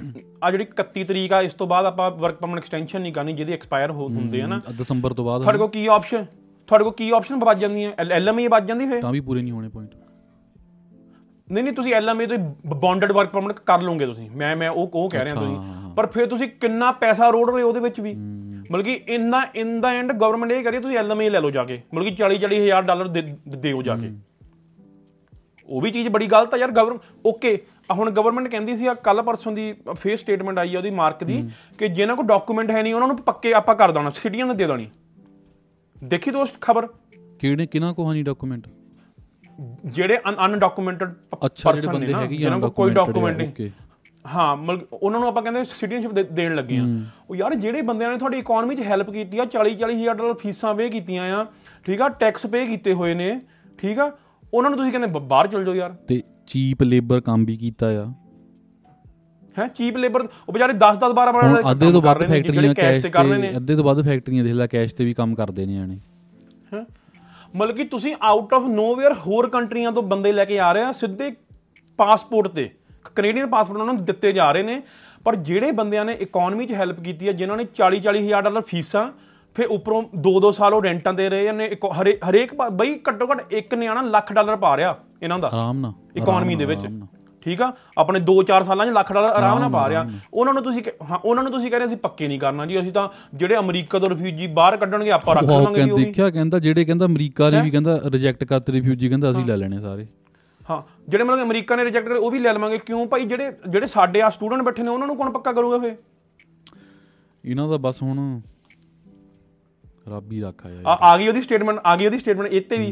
ਆ 0.44 0.52
ਜਿਹੜੀ 0.52 0.66
31 0.66 1.04
ਤਰੀਕ 1.04 1.34
ਆ 1.34 1.42
ਇਸ 1.42 1.54
ਤੋਂ 1.54 1.68
ਬਾਅਦ 1.68 1.86
ਆਪਾਂ 1.86 2.12
ਵਰਕ 2.12 2.36
ਪਰਮਿਟ 2.36 2.58
ਐਕਸਟੈਂਸ਼ਨ 2.58 3.02
ਨਹੀਂ 3.02 3.14
ਕਰਨੀ 3.14 3.34
ਜਿਹਦੀ 3.34 3.54
ਐਕਸਪਾਇਰ 3.54 3.92
ਹੁੰਦੇ 3.92 4.42
ਆ 4.42 4.48
ਨਾ। 4.48 4.60
ਦਸੰਬਰ 4.80 5.14
ਤੋਂ 5.14 5.26
ਬਾਅਦ 5.26 5.42
ਤੁਹਾਡੇ 5.42 5.58
ਕੋਲ 5.58 5.68
ਕੀ 5.68 5.86
ਆਪਸ਼ਨ 5.88 6.26
ਤੁਹਾਡੇ 6.70 6.84
ਕੋਲ 6.84 6.94
ਕੀ 6.94 7.10
ਆਪਸ਼ਨ 7.10 7.36
ਵੱਜ 7.36 7.60
ਜਾਂਦੀਆਂ? 7.60 7.92
ਐਲਐਮਏ 8.12 8.48
ਵੱਜ 8.48 8.68
ਜਾਂਦੀ 8.68 8.88
ਫੇ 8.88 9.02
ਤਾਂ 9.02 9.12
ਵੀ 9.12 9.20
ਪੂਰੇ 9.20 9.42
ਨਹੀਂ 9.42 9.52
ਹੋਣੇ 9.52 9.70
ਪੁਆਇੰਟ 9.70 9.96
ਨਹੀਂ 11.48 11.64
ਨਹੀਂ 11.64 11.74
ਤੁਸੀਂ 11.74 11.94
ਐਲਐਮਏ 11.94 12.26
ਤੋਂ 12.28 12.38
ਬੌਂਡਡ 12.76 13.12
ਵਰਕ 13.12 13.30
ਪਰਮਿਟ 13.30 13.60
ਕਰ 13.60 13.82
ਲਓਗੇ 13.82 14.06
ਤੁਸੀਂ। 14.06 14.30
ਮੈਂ 14.32 14.56
ਮੈਂ 14.56 14.70
ਉਹ 14.70 14.90
ਉਹ 14.94 15.10
ਕਹਿ 15.10 15.24
ਰਿਹਾ 15.24 15.36
ਤੁਸੀਂ। 15.36 15.56
ਹਾਂ, 15.56 15.74
ਹਾਂ। 15.74 15.90
ਪਰ 15.96 16.06
ਫਿਰ 16.06 16.26
ਤੁਸੀਂ 16.26 16.48
ਕਿੰਨਾ 16.62 16.92
ਪੈਸਾ 16.92 17.30
ਰੋੜ 17.30 17.50
ਰਹੇ 17.52 17.62
ਹੋ 17.64 17.68
ਉਹਦੇ 17.68 17.80
ਵਿੱਚ 17.80 18.00
ਵੀ? 18.00 18.14
ਮਤਲਬ 18.72 18.84
ਕਿ 18.84 18.94
ਇੰਨਾ 19.08 19.42
ਇਨ 19.56 19.82
ਦਾ 19.82 19.92
ਐਂਡ 19.94 20.12
ਗਵਰਨਮੈਂਟ 20.12 20.52
ਇਹ 20.52 20.64
ਕਰੀ 20.64 20.80
ਤੁਸੀਂ 20.80 20.98
ਐਲਐਮਏ 20.98 21.30
ਲੈ 21.30 21.40
ਲਓ 21.40 21.50
ਜਾ 21.52 21.64
ਕੇ। 21.64 21.82
ਮਤਲਬ 21.94 22.08
ਕਿ 22.08 22.16
40 22.16 22.38
40 22.38 22.62
ਹਜ਼ਾਰ 22.64 22.82
ਡਾਲਰ 22.82 23.08
ਦੇ- 23.08 23.24
ਦਿਓ 23.58 23.82
ਜਾ 23.82 23.96
ਕੇ। 23.96 24.12
ਉਹ 25.70 25.82
ਵੀ 25.82 25.92
ਚੀਜ਼ 25.92 26.10
ਬੜੀ 26.10 26.28
ਗਲਤ 26.28 26.54
ਆ 26.54 26.58
ਯਾਰ 26.58 26.72
ਗਵਰਨ 26.72 26.98
ਓਕੇ 27.26 27.58
ਹੁਣ 27.90 28.10
ਗਵਰਨਮੈਂਟ 28.12 28.48
ਕਹਿੰਦੀ 28.48 28.76
ਸੀ 28.76 28.88
ਆ 28.88 28.94
ਕੱਲ 29.04 29.22
ਪਰਸੋਂ 29.22 29.52
ਦੀ 29.52 29.74
ਫੇਸ 29.96 30.20
ਸਟੇਟਮੈਂਟ 30.20 30.60
ਆਈ 30.60 30.76
ਆ 30.76 30.78
ਉਹਦੀ 30.78 30.90
ਮਾਰਕ 30.92 31.24
ਦੀ 31.24 31.44
ਕਿ 31.80 31.88
ਜਿਨ੍ਹਾਂ 31.88 32.16
ਕੋਲ 32.18 32.26
ਡਾਕੂਮੈਂਟ 32.26 32.72
ਹੈ 32.72 32.82
ਨਹੀਂ 32.84 32.94
ਉਹਨਾਂ 32.94 33.08
ਨੂੰ 33.08 33.18
ਪੱਕੇ 33.18 33.54
ਆਪਾਂ 33.54 33.76
ਕਰ 33.76 33.92
ਦੇਣਾ 33.92 34.10
ਸਿਟੀਆਂ 34.16 34.46
ਨੂੰ 34.46 34.56
ਦੇ 34.58 34.66
ਦੇਣੀ। 34.68 34.88
ਦੇਖੀ 36.06 36.32
ਦੋਸਤ 36.32 36.56
ਖਬਰ? 36.62 36.88
ਕਿਹੜੇ 37.40 37.66
ਕਿਹਨਾਂ 37.66 37.94
ਕੋਲ 37.94 38.12
ਨਹੀਂ 38.14 38.24
ਡਾਕੂਮੈਂਟ 38.24 38.68
ਜਿਹੜੇ 39.88 40.18
ਅਨਡਾਕੂਮੈਂਟਡ 40.46 41.14
ਜਿਹੜੇ 41.56 41.88
ਬੰਦੇ 41.88 42.14
ਹੈਗੇ 42.14 42.36
ਜਿਹਨਾਂ 42.38 42.60
ਕੋਲ 42.60 42.70
ਕੋਈ 42.72 42.92
ਡਾਕੂਮੈਂਟ 42.94 43.38
ਨਹੀਂ। 43.38 43.70
ਹਾਂ 44.26 44.56
ਮਤਲਬ 44.58 44.94
ਉਹਨਾਂ 44.94 45.20
ਨੂੰ 45.20 45.28
ਆਪਾਂ 45.30 45.42
ਕਹਿੰਦੇ 45.44 45.64
ਸਿਟੀਜ਼ਨਸ਼ਿਪ 45.66 46.32
ਦੇਣ 46.32 46.56
ਲੱਗੇ 46.56 46.78
ਆ। 46.78 46.84
ਉਹ 47.30 47.36
ਯਾਰ 47.36 47.56
ਜਿਹੜੇ 47.56 47.82
ਬੰਦਿਆਂ 47.82 48.10
ਨੇ 48.12 48.18
ਤੁਹਾਡੀ 48.18 48.38
ਇਕਨੋਮੀ 48.38 48.76
'ਚ 48.76 48.82
ਹੈਲਪ 48.82 49.10
ਕੀਤੀ 49.12 49.40
ਆ 49.40 49.46
40 49.54 49.76
40 49.78 49.96
ਹਜ਼ਾਰ 49.96 50.16
ਡਾਲਰ 50.16 50.34
ਫੀਸਾਂ 50.42 50.74
ਵੇ 50.74 50.90
ਕੀਤੀਆਂ 50.90 51.32
ਆ 51.36 51.46
ਠੀਕ 51.86 52.02
ਆ 52.02 52.08
ਟੈਕਸ 52.20 52.46
ਪੇ 52.48 52.66
ਕੀਤੇ 52.68 52.94
ਹੋਏ 52.94 53.14
ਨੇ 53.14 53.30
ਠੀਕ 53.80 54.00
ਆ 54.00 54.12
ਉਹਨਾਂ 54.54 54.70
ਨੂੰ 54.70 54.78
ਤੁਸੀਂ 54.78 54.92
ਕਹਿੰਦੇ 54.92 55.20
ਬਾਹਰ 55.20 55.48
ਚਲ 55.48 55.66
ਜਾਓ 55.66 55.74
ਯਾਰ। 55.76 55.96
ਤੇ 56.08 56.22
ਚੀਪ 56.48 56.84
ਲੇਬਰ 56.84 57.20
ਕੰਮ 57.22 57.46
ਵੀ 57.46 57.56
ਕੀਤਾ 57.58 57.88
ਆ। 58.02 58.06
ਹੈ 59.56 59.68
ਚੀਪ 59.76 59.98
ਲੇਬਰ 59.98 60.22
ਉਹ 60.22 60.54
ਵਿਚਾਰੇ 60.54 60.74
10 60.80 60.98
10 61.02 61.14
12 61.14 61.32
12 61.34 61.48
ਹੁਣ 61.48 61.72
ਅੱਧੇ 61.72 61.92
ਤੋਂ 61.92 62.02
ਵੱਧ 62.02 62.24
ਫੈਕਟਰੀਆਂ 62.24 62.74
ਕੈਸ਼ 62.76 63.02
ਤੇ 63.04 63.10
ਕਰ 63.10 63.26
ਰਹੇ 63.26 63.38
ਨੇ। 63.38 63.56
ਅੱਧੇ 63.58 63.76
ਤੋਂ 63.76 63.84
ਵੱਧ 63.84 64.02
ਫੈਕਟਰੀਆਂ 64.06 64.44
ਦੇਖ 64.44 64.54
ਲੈ 64.54 64.68
ਕੈਸ਼ 64.68 64.96
ਤੇ 64.96 65.06
ਵੀ 65.06 65.14
ਕੰਮ 65.14 65.36
ਕਰਦੇ 65.36 65.66
ਨੇ 65.66 65.78
ਆਣੇ 65.80 65.98
ਹੈਂ? 66.74 66.84
ਮਤਲਬ 67.54 67.76
ਕਿ 67.76 67.84
ਤੁਸੀਂ 67.86 68.16
ਆਊਟ 68.24 68.54
ਆਫ 68.54 68.64
ਨੋਵੇਅਰ 68.70 69.14
ਹੋਰ 69.28 69.50
ਕੰਟਰੀਆਂ 69.50 69.92
ਤੋਂ 69.92 70.04
ਬੰਦੇ 70.04 70.32
ਲੈ 70.32 70.46
ਕੇ 70.46 70.60
ਆ 70.60 70.72
ਰਹੇ 70.74 70.84
ਆ 70.84 70.92
ਸਿੱਧੇ 70.94 71.32
ਪਾਸਪੋਰਟ 72.00 72.48
ਤੇ। 72.48 72.70
ਕੈਨੇਡੀਅਨ 73.16 73.48
ਪਾਸਪੋਰਟ 73.48 73.80
ਉਹਨਾਂ 73.80 73.94
ਨੂੰ 73.94 74.06
ਦਿੱਤੇ 74.06 74.32
ਜਾ 74.32 74.52
ਰਹੇ 74.52 74.64
ਨੇ 74.64 74.82
ਪਰ 75.26 75.36
ਜਿਹੜੇ 75.44 75.72
ਬੰਦਿਆਂ 75.72 76.06
ਨੇ 76.06 76.14
ਇਕਨੋਮੀ 76.22 76.66
'ਚ 76.66 76.72
ਹੈਲਪ 76.72 77.00
ਕੀਤੀ 77.00 77.28
ਹੈ 77.28 77.32
ਜਿਨ੍ਹਾਂ 77.34 77.58
ਨੇ 77.58 77.66
40 77.76 78.00
40 78.02 78.24
ਹਜ਼ਾਰ 78.24 78.42
ਡਾਲਰ 78.42 78.62
ਫੀਸਾਂ 78.68 79.10
ਫਿਰ 79.56 79.68
ਉੱਪਰੋਂ 79.68 80.02
2-2 80.24 80.52
ਸਾਲ 80.52 80.74
ਉਹ 80.74 80.82
ਰੈਂਟਾਂ 80.84 81.14
ਦੇ 81.14 81.30
ਰਹੇ 81.30 81.52
ਨੇ 81.52 81.70
ਹਰੇਕ 82.30 82.54
ਬਈ 82.74 82.96
ਘੱਟੋ 83.10 83.28
ਘੱਟ 83.28 83.54
ਇੱਕ 83.54 83.74
ਨਿਆਣਾ 83.76 84.02
ਲੱਖ 84.02 84.34
ਡਾਲਰ 84.34 84.56
ਪਾ 84.56 84.76
ਰਿਹਾ। 84.78 84.98
ਇਹਨਾਂ 85.26 85.40
ਦਾ। 85.40 85.48
ਆਰਾਮ 85.48 85.80
ਨਾਲ 85.80 85.94
ਇਕਨੋਮੀ 86.18 86.56
ਦੇ 86.56 86.66
ਵਿੱਚ। 86.66 86.88
ਠੀਕ 87.46 87.62
ਆ? 87.62 87.72
ਆਪਣੇ 87.98 88.20
2-4 88.22 88.64
ਸਾਲਾਂ 88.64 88.86
'ਚ 88.86 88.90
ਲੱਖ 88.92 89.12
ਡਾਲਰ 89.14 89.30
ਆਰਾਮ 89.32 89.60
ਨਾਲ 89.60 89.70
ਪਾ 89.72 89.88
ਰਿਹਾ। 89.90 90.06
ਉਹਨਾਂ 90.34 90.54
ਨੂੰ 90.54 90.64
ਤੁਸੀਂ 90.64 90.84
ਹਾਂ 91.10 91.18
ਉਹਨਾਂ 91.18 91.44
ਨੂੰ 91.44 91.52
ਤੁਸੀਂ 91.52 91.70
ਕਹਿ 91.72 91.80
ਰਹੇ 91.80 91.88
ਅਸੀਂ 91.88 91.98
ਪੱਕੇ 91.98 92.28
ਨਹੀਂ 92.28 92.40
ਕਰਨਾ 92.40 92.66
ਜੀ। 92.66 92.80
ਅਸੀਂ 92.80 92.92
ਤਾਂ 92.94 93.08
ਜਿਹੜੇ 93.36 93.56
ਅਮਰੀਕਾ 93.58 94.00
ਤੋਂ 94.00 94.10
ਰਿਫਿਊਜੀ 94.10 94.48
ਬਾਹਰ 94.54 94.78
ਕੱਢਣਗੇ 94.78 95.12
ਆਪਾਂ 95.12 95.36
ਰੱਖ 95.36 95.46
ਕਹਿੰਦਾ 95.46 95.94
ਉਹ 95.94 95.98
ਦੇਖਿਆ 95.98 96.30
ਕਹਿੰਦਾ 96.30 96.60
ਜਿਹੜੇ 96.60 96.86
ਕਹਿੰਦਾ 96.86 97.06
ਅਮਰੀਕਾ 97.06 97.50
ਨੇ 97.50 97.62
ਵੀ 97.62 97.72
ਕਹਿੰਦਾ 97.72 98.00
ਰਿਜੈਕਟ 98.14 98.44
ਕਰਤੇ 98.44 98.74
ਰਿਫਿਊਜੀ 98.74 99.10
ਕਹਿੰਦਾ 99.10 99.32
ਅਸੀਂ 99.32 99.46
ਲੈ 99.46 99.58
ਲੈਣੇ 99.58 99.80
ਸਾਰੇ। 99.82 100.08
ਹਾਂ 100.70 100.82
ਜਿਹੜੇ 101.10 101.24
ਮਤਲਬ 101.24 101.44
ਅਮਰੀਕਾ 101.44 101.76
ਨੇ 101.76 101.84
ਰਿਜੈਕਟ 101.86 102.08
ਕਰੇ 102.08 102.18
ਉਹ 102.18 102.32
ਵੀ 102.32 102.40
ਲੈ 102.40 102.54
ਲਵਾਂਗੇ। 102.54 102.78
ਕਿਉਂ? 102.78 103.06
ਭਾਈ 103.08 103.26
ਜਿਹੜੇ 103.26 103.52
ਜਿਹੜੇ 103.70 103.88
ਸਾਡੇ 103.88 104.22
ਆ 104.22 104.30
ਸਟੂਡੈਂਟ 104.30 104.62
ਬੈਠੇ 104.64 104.84
ਨੇ 104.84 104.90
ਉਹਨਾਂ 104.90 105.08
ਨੂੰ 105.08 105.18
ਕੌਣ 105.18 105.32
ਪੱਕਾ 105.32 105.54
ਕਰੂਗਾ 105.54 105.78
ਫੇ 105.78 105.96
ਇਹਨਾਂ 107.44 107.68
ਦਾ 107.70 107.78
ਬਸ 107.80 108.02
ਹੁਣ 108.04 108.40
ਰੱਬ 110.08 110.32
ਹੀ 110.32 110.42
ਰੱਖਾ 110.42 110.70
ਯਾਰ 110.70 110.86
ਆ 110.88 110.98
ਆ 111.04 111.18
ਗਈ 111.18 111.28
ਉਹਦੀ 111.28 111.42
ਸਟੇਟਮੈਂਟ 111.42 111.80
ਆ 111.86 111.96
ਗਈ 111.96 112.06
ਉਹਦੀ 112.06 112.20
ਸਟੇਟਮੈਂਟ 112.20 112.52
ਇੱਥੇ 112.54 112.78
ਵੀ। 112.78 112.92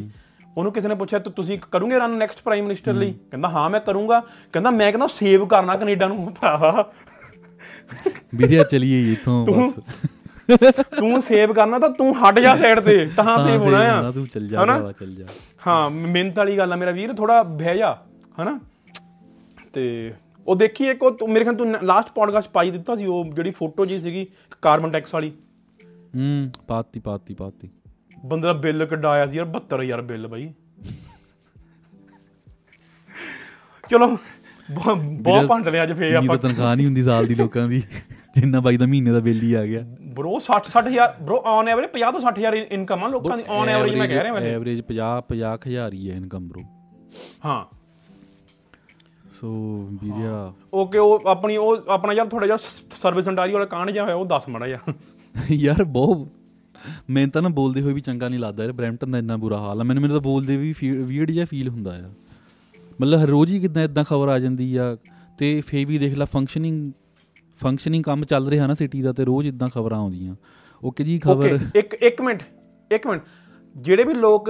ਉਹਨੂੰ 0.58 0.72
ਕਿਸੇ 0.72 0.88
ਨੇ 0.88 0.96
ਪੁੱਛਿਆ 0.96 1.20
ਤੂੰ 1.20 1.34
ਤੁਸੀਂ 1.34 1.60
ਕਰੋਗੇ 1.72 2.00
ਰਨ 2.00 2.18
ਨੈਕਸਟ 2.18 2.42
ਪ੍ਰਾਈਮ 2.44 2.64
ਮਿਨਿਸਟਰ 2.64 2.94
ਲਈ? 2.94 3.12
ਕਹਿੰਦਾ 3.12 3.50
ਹਾਂ 3.50 3.70
ਮੈਂ 3.70 3.80
ਕਰੂੰਗਾ। 3.80 4.20
ਕਹਿੰਦਾ 4.54 4.72
ਮੈਂ 4.72 4.92
ਕਹਿੰਦਾ 4.92 5.08
ਸੇਵ 5.08 5.46
ਕਰਨਾ 5.46 5.78
ਕੈਨੇਡਾ 5.78 6.08
ਨੂੰ 6.08 6.34
ਭਰਾਵਾ। 6.42 6.92
ਵੀਰੇ 8.36 8.64
ਚਲੀਏ 8.72 9.12
ਇੱਥੋਂ 9.12 9.46
ਬਸ। 9.46 9.80
ਤੂੰ 11.00 11.22
ਸੇਵ 11.22 11.54
ਕਰਨਾ 11.54 11.80
ਤਾਂ 11.80 11.90
ਤੂੰ 11.90 12.16
ਹਟ 12.16 12.40
ਜਾ 12.40 12.56
ਸਾਈਡ 12.56 12.80
ਤੇ 12.80 13.10
ਤਾਂ 13.16 13.48
ਸੇਵ 13.48 13.62
ਹੋਣਾ 13.62 13.78
ਆ। 13.78 14.12
ਤੂੰ 14.12 14.28
ਚੱਲ 14.28 14.48
ਜਾ 14.48 14.64
ਹਨਾ? 14.64 14.92
ਚੱਲ 14.92 15.16
ਜਾ। 15.16 15.26
ਹਾਂ 15.68 15.90
ਮਿਹਨਤ 15.90 16.38
ਵਾਲੀ 16.38 16.58
ਗੱਲ 16.58 16.74
ਆ 16.74 16.76
ਮੇਰਾ 16.76 16.92
ਵੀਰ 16.92 17.14
ਥੋੜਾ 17.14 17.44
ਬਹਿ 17.44 17.78
ਜਾ 17.78 17.98
ਹਨਾ? 18.42 18.60
ਤੇ 19.74 20.14
ਉਹ 20.48 20.56
ਦੇਖੀ 20.56 20.86
ਇੱਕ 20.88 21.04
ਉਹ 21.04 21.28
ਮੇਰੇ 21.28 21.46
ਖਿਆਲ 21.46 21.56
ਤੂੰ 21.56 21.76
ਲਾਸਟ 21.84 22.12
ਪੋਡਕਾਸਟ 22.12 22.50
ਪਾਈ 22.50 22.72
ਦਿੱਤਾ 22.72 22.96
ਸੀ 22.96 23.06
ਉਹ 23.06 23.26
ਜਿਹੜੀ 23.26 23.52
ਫੋਟੋ 23.52 23.86
ਜੀ 23.86 24.00
ਸੀਗੀ 24.00 24.28
ਕਾਰਬਨ 24.62 24.92
ਟੈਕਸ 24.92 25.14
ਵਾਲੀ। 25.14 25.32
ਹੂੰ 26.16 26.52
ਪਾਤੀ 26.68 27.00
ਪਾਤੀ 27.00 27.34
ਪਾਤੀ। 27.34 27.70
ਬੰਦੇ 28.26 28.48
ਦਾ 28.48 28.54
ਬਿੱਲ 28.54 28.86
ਕਢਾਇਆ 28.86 29.28
ਸੀ 29.28 29.38
ਯਾਰ 29.38 29.48
72000 29.48 30.02
ਬਿੱਲ 30.02 30.28
ਬਾਈ। 30.28 30.54
ਚਲੋ 33.92 34.18
ਬਹੁਤ 34.72 35.46
ਭੰਡ 35.48 35.70
ਲਿਆ 35.70 35.84
ਅੱਜ 35.84 35.94
ਫੇਰ 35.94 36.16
ਆਪਾਂ। 36.16 36.38
ਤਨਖਾਹ 36.38 36.76
ਨਹੀਂ 36.76 36.86
ਹੁੰਦੀ 36.86 37.04
ਸਾਲ 37.04 37.26
ਦੀ 37.26 37.36
ਲੋਕਾਂ 37.36 37.68
ਦੀ। 37.68 37.82
ਜਿੰਨਾ 38.36 38.60
ਬਾਈ 38.60 38.78
ਦਾ 38.78 38.86
ਮਹੀਨੇ 38.86 39.12
ਦਾ 39.12 39.20
ਬਿੱਲ 39.20 39.42
ਹੀ 39.42 39.54
ਆ 39.54 39.66
ਗਿਆ। 39.66 39.82
ਬ్రో 40.20 40.32
60 40.46 40.70
60000 40.70 41.10
ਬ్రో 41.24 41.38
ਔਨ 41.52 41.68
ਐਵਰੇਜ 41.68 41.90
50 41.96 42.12
ਤੋਂ 42.12 42.22
60000 42.22 42.58
ਇਨਕਮ 42.78 43.04
ਆ 43.04 43.08
ਲੋਕਾਂ 43.08 43.38
ਦੀ 43.38 43.44
ਔਨ 43.50 43.70
ਐਵਰੇਜ 43.70 43.96
ਮੈਂ 43.96 44.08
ਕਹਿ 44.08 44.24
ਰਿਹਾ 44.24 44.34
ਵੈਸੇ। 44.34 44.54
ਐਵਰੇਜ 44.54 44.82
50 44.92 45.10
50000 45.34 45.94
ਹੀ 45.94 46.12
ਹੈ 46.12 46.16
ਇਨਕਮ 46.16 46.48
ਬ్రో 46.50 46.64
ਹਾਂ। 47.46 47.64
ਸੋ 49.34 49.50
ਵੀਰਿਆ। 50.04 50.38
ਓਕੇ 50.74 50.98
ਉਹ 50.98 51.28
ਆਪਣੀ 51.28 51.58
ਉਹ 51.58 51.92
ਆਪਣਾ 51.98 52.14
ਯਾਰ 52.14 52.28
ਥੋੜਾ 52.28 52.46
ਜਿਹਾ 52.46 52.58
ਸਰਵਿਸ 52.96 53.28
ਅੰਡਾਰੀ 53.30 53.54
ਵਾਲਾ 53.54 53.66
ਕਾਂਡ 53.66 53.92
ਜਿਹਾ 53.92 54.04
ਹੋਇਆ 54.04 54.16
ਉਹ 54.16 54.26
ਦੱਸ 54.26 54.50
ਮੜਾ 54.50 54.68
ਯਾਰ 54.68 54.94
ਯਾਰ 55.52 55.84
ਬਹੁਤ 55.84 56.28
ਮੈਨੂੰ 57.10 57.32
ਤਾਂ 57.32 57.42
ਨਾ 57.42 57.50
ਬੋਲਦੇ 57.52 57.82
ਹੋਏ 57.82 57.94
ਵੀ 57.94 58.02
ਚੰਗਾ 58.02 58.30
ਨਹੀਂ 58.30 58.40
ਲੱਗਦਾ 58.40 58.64
ਯਾਰ 58.64 58.72
ਬ੍ਰੈਂਪਟਨ 58.74 59.12
ਦਾ 59.12 59.18
ਇੰਨਾ 59.18 59.38
ਬੁਰਾ 59.38 59.60
ਹਾਲ 59.60 59.82
ਆ। 59.82 59.84
ਮੈਨੂੰ 59.84 60.02
ਮੈਨੂੰ 60.02 60.16
ਤਾਂ 60.16 60.22
ਬੋਲਦੇ 60.22 60.58
ਵੀ 60.58 60.74
ਵੀਅਰਡ 60.82 61.32
ਜਿਹਾ 61.32 61.46
ਫੀਲ 61.46 61.70
ਹੁੰਦਾ 61.70 61.96
ਆ 61.98 62.10
ਮਤਲਬ 63.02 63.22
ਹਰ 63.22 63.28
ਰੋਜ਼ 63.28 63.54
ਹੀ 63.54 63.60
ਕਿਦਾਂ 63.60 63.84
ਇਦਾਂ 63.84 64.04
ਖਬਰ 64.04 64.28
ਆ 64.28 64.38
ਜਾਂਦੀ 64.40 64.76
ਆ 64.76 64.96
ਤੇ 65.38 65.60
ਫੇ 65.62 65.84
ਵੀ 65.86 65.98
ਦੇਖ 65.98 66.14
ਲੈ 66.14 66.26
ਫੰਕਸ਼ਨਿੰਗ 66.26 66.92
ਫੰਕਸ਼ਨਿੰਗ 67.60 68.04
ਕੰਮ 68.04 68.26
ਚੱਲ 68.26 68.48
ਰਿਹਾ 68.50 68.68
ਨਾ 68.68 68.74
ਸਿਟੀ 68.74 69.02
ਦਾ 69.02 69.14
ਤੇ 69.14 69.26
ਰੋਜ਼ 69.26 69.48
ਇਦਾਂ 69.48 69.70
ਖਬਰਾਂ 69.70 70.00
ਆਉਂਦੀਆਂ। 70.00 70.36
ਓਕੇ 70.84 71.04
ਜੀ 71.04 71.18
ਖਬਰ 71.20 71.60
ਇੱਕ 71.76 71.94
ਇੱਕ 71.94 72.22
ਮਿੰਟ 72.22 72.42
ਇੱਕ 72.92 73.08
ਮਿੰਟ। 73.08 73.22
ਜਿਹੜੇ 73.76 74.04
ਵੀ 74.04 74.14
ਲੋਕ 74.14 74.50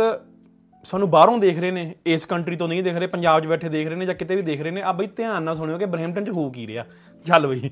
ਸਾਨੂੰ 0.88 1.10
ਬਾਹਰੋਂ 1.10 1.38
ਦੇਖ 1.38 1.60
ਰਹੇ 1.60 1.72
ਨੇ 1.72 1.94
ਇਸ 2.06 2.26
ਕੰਟਰੀ 2.26 2.56
ਤੋਂ 2.56 2.68
ਨਹੀਂ 2.68 2.84
ਦੇਖ 2.84 2.96
ਰਹੇ 2.96 3.08
ਪੰਜਾਬ 3.08 3.42
'ਚ 3.42 3.48
ਬੈਠੇ 3.48 3.70
ਦੇਖ 3.70 3.88
ਰਹੇ 3.88 3.96
ਨੇ 3.96 4.06
ਜਾਂ 4.06 4.16
ਕਿਤੇ 4.16 4.36
ਵੀ 4.36 4.42
ਦੇਖ 4.42 4.62
ਰਹੇ 4.62 4.72
ਨੇ 4.72 4.82
ਆ 4.82 4.92
ਬਈ 4.92 5.08
ਧਿਆਨ 5.18 5.44
ਨਾਲ 5.44 5.56
ਸੁਣਿਓ 5.56 5.78
ਕਿ 5.78 5.86
ਬਰੈਂਪਟਨ 5.86 6.26
'ਚ 6.26 6.30
ਹੋ 6.30 6.50
ਕੀ 6.50 6.66
ਰਿਹਾ। 6.68 6.86
ਚੱਲ 7.26 7.48
ਬਈ। 7.48 7.70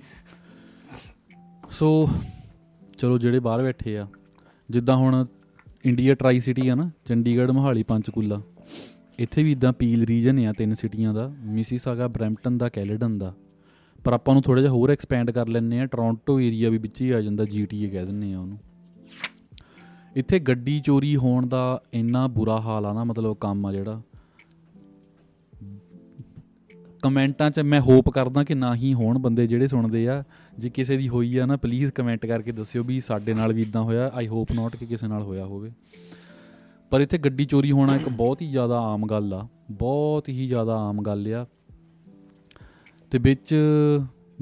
ਸੋ 1.71 2.09
ਚਲੋ 2.97 3.17
ਜਿਹੜੇ 3.17 3.39
ਬਾਹਰ 3.39 3.61
ਬੈਠੇ 3.61 3.97
ਆ 3.97 4.07
ਜਿੱਦਾਂ 4.71 4.95
ਹੁਣ 4.95 5.25
ਇੰਡੀਆ 5.85 6.13
ਟਰਾਈ 6.15 6.39
ਸਿਟੀ 6.39 6.67
ਆ 6.67 6.75
ਨਾ, 6.75 6.89
ਚੰਡੀਗੜ੍ਹ, 7.05 7.51
ਮੋਹਾਲੀ, 7.51 7.83
ਪੰਚਕੂਲਾ, 7.83 8.41
ਇੱਥੇ 9.19 9.43
ਵੀ 9.43 9.51
ਇਦਾਂ 9.51 9.73
ਪੀਲ 9.73 10.03
ਰੀਜਨ 10.05 10.45
ਆ 10.45 10.53
ਤਿੰਨ 10.53 10.73
ਸਿਟੀਆਂ 10.73 11.13
ਦਾ, 11.13 11.27
ਮਿਸੀਸਾਗਾ, 11.43 12.07
ਬ੍ਰੈਂਪਟਨ 12.07 12.57
ਦਾ, 12.57 12.69
ਕੈਲੇਡਨ 12.69 13.17
ਦਾ। 13.17 13.33
ਪਰ 14.03 14.13
ਆਪਾਂ 14.13 14.33
ਨੂੰ 14.33 14.43
ਥੋੜਾ 14.43 14.61
ਜਿਹਾ 14.61 14.71
ਹੋਰ 14.71 14.89
ਐਕਸਪੈਂਡ 14.89 15.31
ਕਰ 15.31 15.47
ਲੈਂਦੇ 15.47 15.79
ਆ 15.79 15.85
ਟੋਰਾਂਟੋ 15.85 16.39
ਏਰੀਆ 16.39 16.69
ਵੀ 16.69 16.77
ਵਿੱਚ 16.77 17.01
ਹੀ 17.01 17.09
ਆ 17.09 17.21
ਜਾਂਦਾ 17.21 17.45
ਜੀਟੀਏ 17.45 17.89
ਕਹਿ 17.89 18.05
ਦਿੰਨੇ 18.05 18.33
ਆ 18.33 18.39
ਉਹਨੂੰ। 18.39 18.57
ਇੱਥੇ 20.15 20.39
ਗੱਡੀ 20.39 20.79
ਚੋਰੀ 20.79 21.15
ਹੋਣ 21.15 21.47
ਦਾ 21.47 21.81
ਇੰਨਾ 21.93 22.27
ਬੁਰਾ 22.27 22.59
ਹਾਲ 22.61 22.85
ਆ 22.85 22.93
ਨਾ, 22.93 23.03
ਮਤਲਬ 23.03 23.37
ਕੰਮ 23.37 23.65
ਆ 23.65 23.71
ਜਿਹੜਾ। 23.71 24.01
ਕਮੈਂਟਾਂ 27.01 27.51
'ਚ 27.51 27.59
ਮੈਂ 27.59 27.81
ਹੋਪ 27.81 28.09
ਕਰਦਾ 28.09 28.43
ਕਿ 28.43 28.53
ਨਾ 28.55 28.75
ਹੀ 28.75 28.93
ਹੋਣ 28.93 29.19
ਬੰਦੇ 29.19 29.47
ਜਿਹੜੇ 29.47 29.67
ਸੁਣਦੇ 29.67 30.07
ਆ। 30.07 30.23
ਜੇ 30.59 30.69
ਕਿਸੇ 30.69 30.97
ਦੀ 30.97 31.09
ਹੋਈ 31.09 31.37
ਆ 31.37 31.45
ਨਾ 31.45 31.57
ਪਲੀਜ਼ 31.57 31.91
ਕਮੈਂਟ 31.91 32.25
ਕਰਕੇ 32.25 32.51
ਦੱਸਿਓ 32.51 32.83
ਵੀ 32.83 32.99
ਸਾਡੇ 32.99 33.33
ਨਾਲ 33.33 33.53
ਵੀ 33.53 33.61
ਇਦਾਂ 33.61 33.81
ਹੋਇਆ। 33.81 34.11
ਆਈ 34.13 34.27
ਹੋਪ 34.27 34.51
ਨਾਟ 34.51 34.75
ਕਿ 34.75 34.85
ਕਿਸੇ 34.85 35.07
ਨਾਲ 35.07 35.21
ਹੋਇਆ 35.21 35.45
ਹੋਵੇ। 35.45 35.71
ਪਰ 36.89 37.01
ਇੱਥੇ 37.01 37.17
ਗੱਡੀ 37.17 37.45
ਚੋਰੀ 37.45 37.71
ਹੋਣਾ 37.71 37.95
ਇੱਕ 37.95 38.09
ਬਹੁਤ 38.09 38.41
ਹੀ 38.41 38.51
ਜ਼ਿਆਦਾ 38.51 38.79
ਆਮ 38.79 39.05
ਗੱਲ 39.05 39.33
ਆ। 39.33 39.47
ਬਹੁਤ 39.71 40.29
ਹੀ 40.29 40.47
ਜ਼ਿਆਦਾ 40.47 40.75
ਆਮ 40.75 41.01
ਗੱਲ 41.01 41.33
ਆ। 41.33 41.45
ਤੇ 43.11 43.17
ਵਿੱਚ 43.17 43.55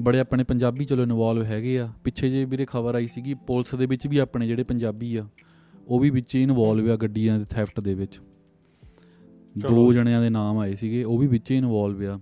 ਬੜੇ 0.00 0.20
ਆਪਣੇ 0.20 0.44
ਪੰਜਾਬੀ 0.44 0.84
ਚਲੋ 0.84 1.02
ਇਨਵੋਲਵ 1.02 1.42
ਹੈਗੇ 1.42 1.80
ਆ। 1.80 1.88
ਪਿੱਛੇ 2.04 2.30
ਜੇ 2.30 2.44
ਵੀਰੇ 2.44 2.66
ਖਬਰ 2.66 2.94
ਆਈ 2.94 3.06
ਸੀਗੀ 3.06 3.34
ਪੁਲਿਸ 3.34 3.74
ਦੇ 3.74 3.86
ਵਿੱਚ 3.86 4.06
ਵੀ 4.06 4.18
ਆਪਣੇ 4.18 4.46
ਜਿਹੜੇ 4.46 4.62
ਪੰਜਾਬੀ 4.62 5.16
ਆ 5.16 5.26
ਉਹ 5.86 6.00
ਵੀ 6.00 6.10
ਵਿੱਚ 6.10 6.34
ਇਨਵੋਲਵ 6.34 6.92
ਆ 6.92 6.96
ਗੱਡੀਆਂ 6.96 7.38
ਦੇ 7.38 7.44
ਥੈਫਟ 7.44 7.80
ਦੇ 7.80 7.94
ਵਿੱਚ। 7.94 8.20
ਦੋ 9.58 9.92
ਜਣਿਆਂ 9.92 10.22
ਦੇ 10.22 10.30
ਨਾਮ 10.30 10.58
ਆਏ 10.58 10.74
ਸੀਗੇ 10.74 11.04
ਉਹ 11.04 11.18
ਵੀ 11.18 11.26
ਵਿੱਚ 11.26 11.50
ਇਨਵੋਲਵ 11.50 12.10
ਆ। 12.10 12.20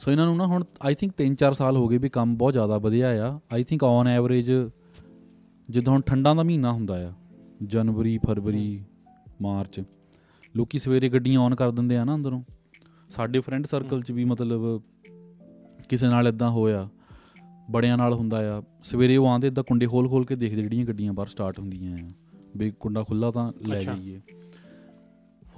ਸੋ 0.00 0.10
ਇਹਨਾਂ 0.10 0.26
ਨੂੰ 0.26 0.36
ਨਾ 0.36 0.46
ਹੁਣ 0.46 0.64
ਆਈ 0.82 0.94
ਥਿੰਕ 0.94 1.12
3-4 1.18 1.54
ਸਾਲ 1.54 1.76
ਹੋ 1.76 1.86
ਗਏ 1.88 1.98
ਵੀ 1.98 2.08
ਕੰਮ 2.08 2.36
ਬਹੁਤ 2.36 2.52
ਜ਼ਿਆਦਾ 2.52 2.78
ਵਧਿਆ 2.78 3.08
ਆ। 3.28 3.38
ਆਈ 3.52 3.64
ਥਿੰਕ 3.64 3.82
ਔਨ 3.84 4.08
ਐਵਰੇਜ 4.08 4.50
ਜਦੋਂ 5.68 5.92
ਹੁਣ 5.92 6.00
ਠੰਡਾਂ 6.00 6.34
ਦਾ 6.36 6.42
ਮਹੀਨਾ 6.42 6.72
ਹੁੰਦਾ 6.72 6.96
ਆ 7.08 7.12
ਜਨਵਰੀ 7.62 8.18
ਫਰਵਰੀ 8.18 8.82
ਮਾਰਚ 9.42 9.80
ਲੋਕੀ 10.54 10.78
ਸਵੇਰੇ 10.78 11.08
ਗੱਡੀਆਂ 11.08 11.40
ਔਨ 11.40 11.54
ਕਰ 11.54 11.70
ਦਿੰਦੇ 11.70 11.96
ਆ 11.96 12.04
ਨਾ 12.04 12.14
ਅੰਦਰੋਂ। 12.14 12.42
ਸਾਡੇ 13.10 13.40
ਫਰੈਂਡ 13.40 13.66
ਸਰਕਲ 13.66 14.02
'ਚ 14.02 14.12
ਵੀ 14.12 14.24
ਮਤਲਬ 14.24 14.82
ਕਿਸੇ 15.88 16.08
ਨਾਲ 16.08 16.28
ਇਦਾਂ 16.28 16.50
ਹੋਇਆ 16.50 16.88
ਬੜਿਆਂ 17.70 17.96
ਨਾਲ 17.98 18.14
ਹੁੰਦਾ 18.14 18.38
ਆ। 18.56 18.62
ਸਵੇਰੇ 18.82 19.16
ਉਹ 19.16 19.26
ਆਂਦੇ 19.26 19.48
ਇਦਾਂ 19.48 19.64
ਕੁੰਡੇ 19.64 19.86
ਖੋਲ 19.86 20.08
ਖੋਲ 20.08 20.24
ਕੇ 20.24 20.36
ਦੇਖਦੇ 20.36 20.62
ਜਿਹੜੀਆਂ 20.62 20.84
ਗੱਡੀਆਂ 20.86 21.12
ਬਾਹਰ 21.12 21.28
ਸਟਾਰਟ 21.28 21.58
ਹੁੰਦੀਆਂ 21.58 21.96
ਆ। 21.96 22.08
ਵੀ 22.56 22.70
ਕੁੰਡਾ 22.80 23.02
ਖੁੱਲਾ 23.02 23.30
ਤਾਂ 23.30 23.52
ਲੈ 23.68 23.82
ਜਾਈਏ। 23.84 24.20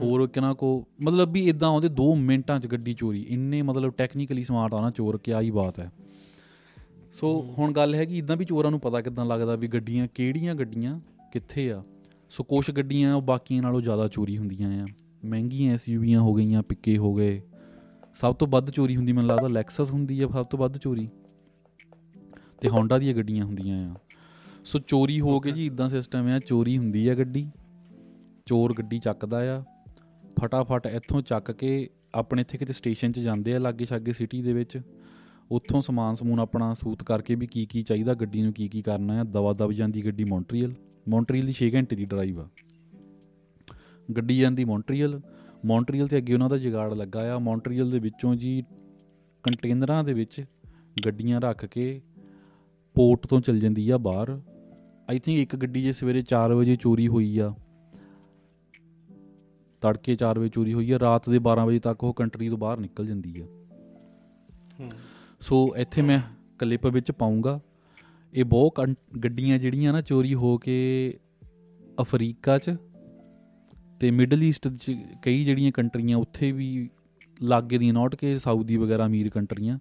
ਹੋਰ 0.01 0.27
ਕਿਨਾਂ 0.27 0.55
ਕੋ 0.55 0.87
ਮਤਲਬ 1.01 1.33
ਵੀ 1.33 1.49
ਇਦਾਂ 1.49 1.69
ਆਉਂਦੇ 1.69 1.89
2 1.89 2.15
ਮਿੰਟਾਂ 2.17 2.61
'ਚ 2.61 2.67
ਗੱਡੀ 2.67 2.95
ਚੋਰੀ। 2.95 3.27
ਇੰਨੇ 3.29 3.63
ਮਤਲਬ 3.63 3.93
ਟੈਕਨੀਕਲੀ 3.93 4.45
ਸਮਾਰਟ 4.45 4.75
ਆ 4.75 4.81
ਨਾ 4.81 4.91
ਚੋਰ 4.91 5.19
ਕਿਆ 5.19 5.41
ਹੀ 5.41 5.51
ਬਾਤ 5.51 5.81
ਹੈ। 5.81 5.93
ਸੋ 7.13 7.55
ਹੁਣ 7.59 7.73
ਗੱਲ 7.73 7.95
ਹੈ 7.95 8.05
ਕਿ 8.05 8.19
ਇਦਾਂ 8.19 8.37
ਵੀ 8.37 8.45
ਚੋਰਾਂ 8.45 8.71
ਨੂੰ 8.71 8.81
ਪਤਾ 8.81 9.01
ਕਿਦਾਂ 9.01 9.25
ਲੱਗਦਾ 9.25 9.57
ਵੀ 9.57 9.69
ਗੱਡੀਆਂ 9.69 10.09
ਕਿਹੜੀਆਂ 10.15 10.55
ਗੱਡੀਆਂ 10.55 11.01
ਕਿੱਥੇ 11.33 11.73
ਆ। 11.73 11.83
ਸੋ 12.31 12.45
ਕੁਝ 12.45 12.71
ਗੱਡੀਆਂ 12.71 13.15
ਉਹ 13.15 13.23
ਬਾਕੀਆਂ 13.23 13.63
ਨਾਲੋਂ 13.63 13.81
ਜ਼ਿਆਦਾ 13.81 14.09
ਚੋਰੀ 14.09 14.39
ਹੁੰਦੀਆਂ 14.39 14.85
ਆ। 14.85 14.87
ਮਹਿੰਗੀਆਂ 15.25 15.75
ਐਸਯੂਵੀਆਂ 15.75 16.21
ਹੋ 16.21 16.35
ਗਈਆਂ 16.35 16.63
ਪਿੱਕੇ 16.63 16.97
ਹੋ 16.97 17.15
ਗਏ। 17.15 17.43
ਸਭ 18.15 18.35
ਤੋਂ 18.35 18.49
ਵੱਧ 18.49 18.71
ਚੋਰੀ 18.71 18.97
ਹੁੰਦੀ 18.97 19.13
ਮੈਨੂੰ 19.13 19.31
ਲੱਗਦਾ 19.31 19.49
ਲੈਕਸਸ 19.49 19.91
ਹੁੰਦੀ 19.91 20.21
ਆ 20.21 20.29
ਸਭ 20.29 20.47
ਤੋਂ 20.47 20.59
ਵੱਧ 20.59 20.77
ਚੋਰੀ। 20.77 21.09
ਤੇ 22.61 22.69
ਹੋਂਡਾ 22.69 22.99
ਦੀਆਂ 22.99 23.15
ਗੱਡੀਆਂ 23.15 23.45
ਹੁੰਦੀਆਂ 23.45 23.91
ਆ। 23.91 23.95
ਸੋ 24.65 24.79
ਚੋਰੀ 24.79 25.21
ਹੋ 25.21 25.41
ਕੇ 25.41 25.51
ਜੀ 25.51 25.67
ਇਦਾਂ 25.67 25.89
ਸਿਸਟਮ 25.89 26.27
ਆ 26.27 26.39
ਚੋਰੀ 26.39 26.79
ਹੁੰਦੀ 26.79 27.09
ਆ 27.09 27.15
ਗੱਡੀ। 27.15 27.51
ਚੋਰ 28.47 28.75
ਗੱਡੀ 28.75 28.99
ਚੱਕਦਾ 28.99 29.59
ਆ। 29.59 29.65
ਫਟਾਫਟ 30.39 30.87
ਇੱਥੋਂ 30.87 31.21
ਚੱਕ 31.23 31.51
ਕੇ 31.51 31.89
ਆਪਣੇ 32.15 32.41
ਇੱਥੇ 32.41 32.59
ਕਿਤੇ 32.59 32.73
ਸਟੇਸ਼ਨ 32.73 33.13
'ਚ 33.13 33.21
ਜਾਂਦੇ 33.21 33.55
ਆ, 33.55 33.59
ਲਾਗੇ 33.59 33.85
ਛਾਗੇ 33.85 34.13
ਸਿਟੀ 34.13 34.43
ਦੇ 34.43 34.53
ਵਿੱਚ। 34.53 34.81
ਉੱਥੋਂ 35.51 35.81
ਸਮਾਨ 35.83 36.15
ਸਮੂਨ 36.15 36.41
ਆਪਣਾ 36.41 36.75
ਸੂਤ 36.75 37.03
ਕਰਕੇ 37.03 37.35
ਵੀ 37.35 37.47
ਕੀ 37.47 37.67
ਕੀ 37.67 37.83
ਚਾਹੀਦਾ, 37.83 38.15
ਗੱਡੀ 38.15 38.43
ਨੂੰ 38.43 38.53
ਕੀ 38.53 38.69
ਕੀ 38.69 38.83
ਕਰਨਾ 38.83 39.15
ਹੈ 39.15 39.25
ਦਵਾ 39.25 39.53
ਦਵ 39.53 39.73
ਜਾਂਦੀ 39.73 40.05
ਗੱਡੀ 40.05 40.25
ਮੌਂਟਰੀਅਲ 40.25 40.75
ਮੌਂਟਰੀਅਲ 41.09 41.47
ਦੀ 41.47 41.53
6 41.53 41.71
ਘੰਟੇ 41.75 41.97
ਦੀ 41.97 42.05
ਡਰਾਈਵ 42.05 42.41
ਆ। 42.41 42.49
ਗੱਡੀ 44.17 44.39
ਜਾਂਦੀ 44.39 44.65
ਮੌਂਟਰੀਅਲ 44.65 45.21
ਮੌਂਟਰੀਅਲ 45.65 46.09
ਤੇ 46.09 46.17
ਅੱਗੇ 46.17 46.35
ਉਹਨਾਂ 46.35 46.49
ਦਾ 46.49 46.59
ਜਗਾੜ 46.59 46.93
ਲੱਗਾ 46.95 47.35
ਆ। 47.35 47.39
ਮੌਂਟਰੀਅਲ 47.39 47.91
ਦੇ 47.91 47.99
ਵਿੱਚੋਂ 47.99 48.35
ਜੀ 48.35 48.63
ਕੰਟੇਨਰਾਂ 49.45 50.05
ਦੇ 50.05 50.13
ਵਿੱਚ 50.13 50.45
ਗੱਡੀਆਂ 51.07 51.41
ਰੱਖ 51.41 51.65
ਕੇ 51.65 52.01
ਪੋਰਟ 52.97 53.27
ਤੋਂ 53.27 53.41
ਚਲ 53.41 53.59
ਜਾਂਦੀ 53.59 53.89
ਆ 53.91 53.99
ਬਾਹਰ। 53.99 54.41
ਆਈ 55.11 55.19
ਥਿੰਕ 55.19 55.39
ਇੱਕ 55.39 55.57
ਗੱਡੀ 55.57 55.83
ਜੇ 55.83 55.93
ਸਵੇਰੇ 55.93 56.23
4 56.23 56.55
ਵਜੇ 56.55 56.77
ਚੋਰੀ 56.77 57.09
ਹੋਈ 57.09 57.39
ਆ। 57.39 57.55
ਤੜਕੇ 59.81 60.17
4 60.17 60.39
ਵਜੇ 60.39 60.49
ਚੋਰੀ 60.49 60.73
ਹੋਈ 60.73 60.91
ਆ, 60.91 60.99
ਰਾਤ 60.99 61.31
ਦੇ 61.31 61.39
12 61.39 61.67
ਵਜੇ 61.67 61.79
ਤੱਕ 61.79 62.05
ਉਹ 62.05 62.15
ਕੰਟਰੀ 62.15 62.49
ਤੋਂ 62.49 62.59
ਬਾਹਰ 62.59 62.79
ਨਿਕਲ 62.79 63.07
ਜਾਂਦੀ 63.07 63.41
ਆ। 63.41 63.47
ਸੋ 65.41 65.77
ਇੱਥੇ 65.77 66.03
ਮੈਂ 66.03 66.21
ਕਲਿੱਪ 66.59 66.87
ਵਿੱਚ 66.87 67.13
ਪਾਉਂਗਾ। 67.13 67.61
ਇਹ 68.35 68.45
ਬਹੁਤ 68.45 68.73
ਕੰ- 68.75 69.21
ਗੱਡੀਆਂ 69.21 69.59
ਜਿਹੜੀਆਂ 69.59 69.93
ਨਾ 69.93 70.01
ਚੋਰੀ 70.01 70.35
ਹੋ 70.35 70.59
ਕੇ 70.59 71.15
ਅਫਰੀਕਾ 72.01 72.59
'ਚ 72.59 72.77
ਤੇ 74.01 74.11
ਮਿਡਲ 74.11 74.43
ਈਸਟ 74.43 74.69
'ਚ 74.69 74.97
ਕਈ 75.23 75.45
ਜਿਹੜੀਆਂ 75.45 75.73
ਕੰਟਰੀਆਂ, 75.73 76.17
ਉੱਥੇ 76.17 76.53
ਵੀ 76.53 76.91
ਲਾਗੇ 77.43 77.79
ਦੀਆਂ 77.79 77.95
ਨਾਟ 77.95 78.17
ਕੇ 78.17 78.39
ਸਾਊਦੀ 78.39 78.77
ਵਗੈਰਾ, 78.77 79.07
ਅਮੀਰ 79.07 79.29
ਕੰਟਰੀਆਂ, 79.29 79.79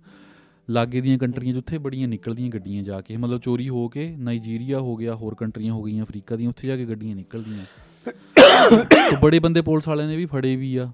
ਲਾਗੇ 0.70 1.02
ਦੀਆਂ 1.02 1.18
ਕੰਟਰੀਆਂ 1.18 1.54
'ਚ 1.54 1.58
ਉੱਥੇ 1.58 1.78
ਬੜੀਆਂ 1.78 2.08
ਨਿਕਲਦੀਆਂ 2.08 2.50
ਗੱਡੀਆਂ 2.50 2.84
ਜਾ 2.84 3.02
ਕੇ। 3.02 3.18
ਮਤਲਬ 3.18 3.42
ਚੋਰੀ 3.42 3.70
ਹੋ 3.70 3.90
ਕੇ 3.90 4.16
ਨਾਈਜੀਰੀਆ 4.18 4.80
ਹੋ 4.80 4.96
ਗਿਆ, 4.96 5.16
ਹੋਰ 5.16 5.36
ਕੰਟਰੀਆਂ 5.36 5.74
ਹੋ 5.74 5.84
ਗਈਆਂ 5.84 6.04
ਅਫਰੀਕਾ 6.04 6.36
ਦੀਆਂ, 6.36 6.50
ਉੱਥੇ 6.50 6.68
ਜਾ 6.68 6.78
ਕੇ 6.78 6.86
ਗੱਡੀਆਂ 6.86 7.16
ਨਿਕਲਦੀਆਂ। 7.16 7.66
ਸੋ 8.06 9.16
ਬੜੇ 9.22 9.40
ਬੰਦੇ 9.40 9.62
ਪੁਲਿਸ 9.62 9.88
ਵਾਲਿਆਂ 9.88 10.08
ਨੇ 10.08 10.16
ਵੀ 10.16 10.26
ਫੜੇ 10.26 10.56
ਵੀ 10.56 10.78
ਆ। 10.78 10.92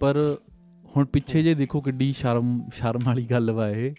ਪਰ 0.00 0.36
ਹੁਣ 0.96 1.04
ਪਿੱਛੇ 1.04 1.42
ਜੇ 1.42 1.54
ਦੇਖੋ 1.54 1.80
ਕਿੱਡੀ 1.80 2.12
ਸ਼ਰਮ 2.12 2.68
ਸ਼ਰਮ 2.74 3.00
ਵਾਲੀ 3.04 3.24
ਗੱਲ 3.24 3.50
ਵਾ 3.50 3.68
ਇਹ। 3.70 3.92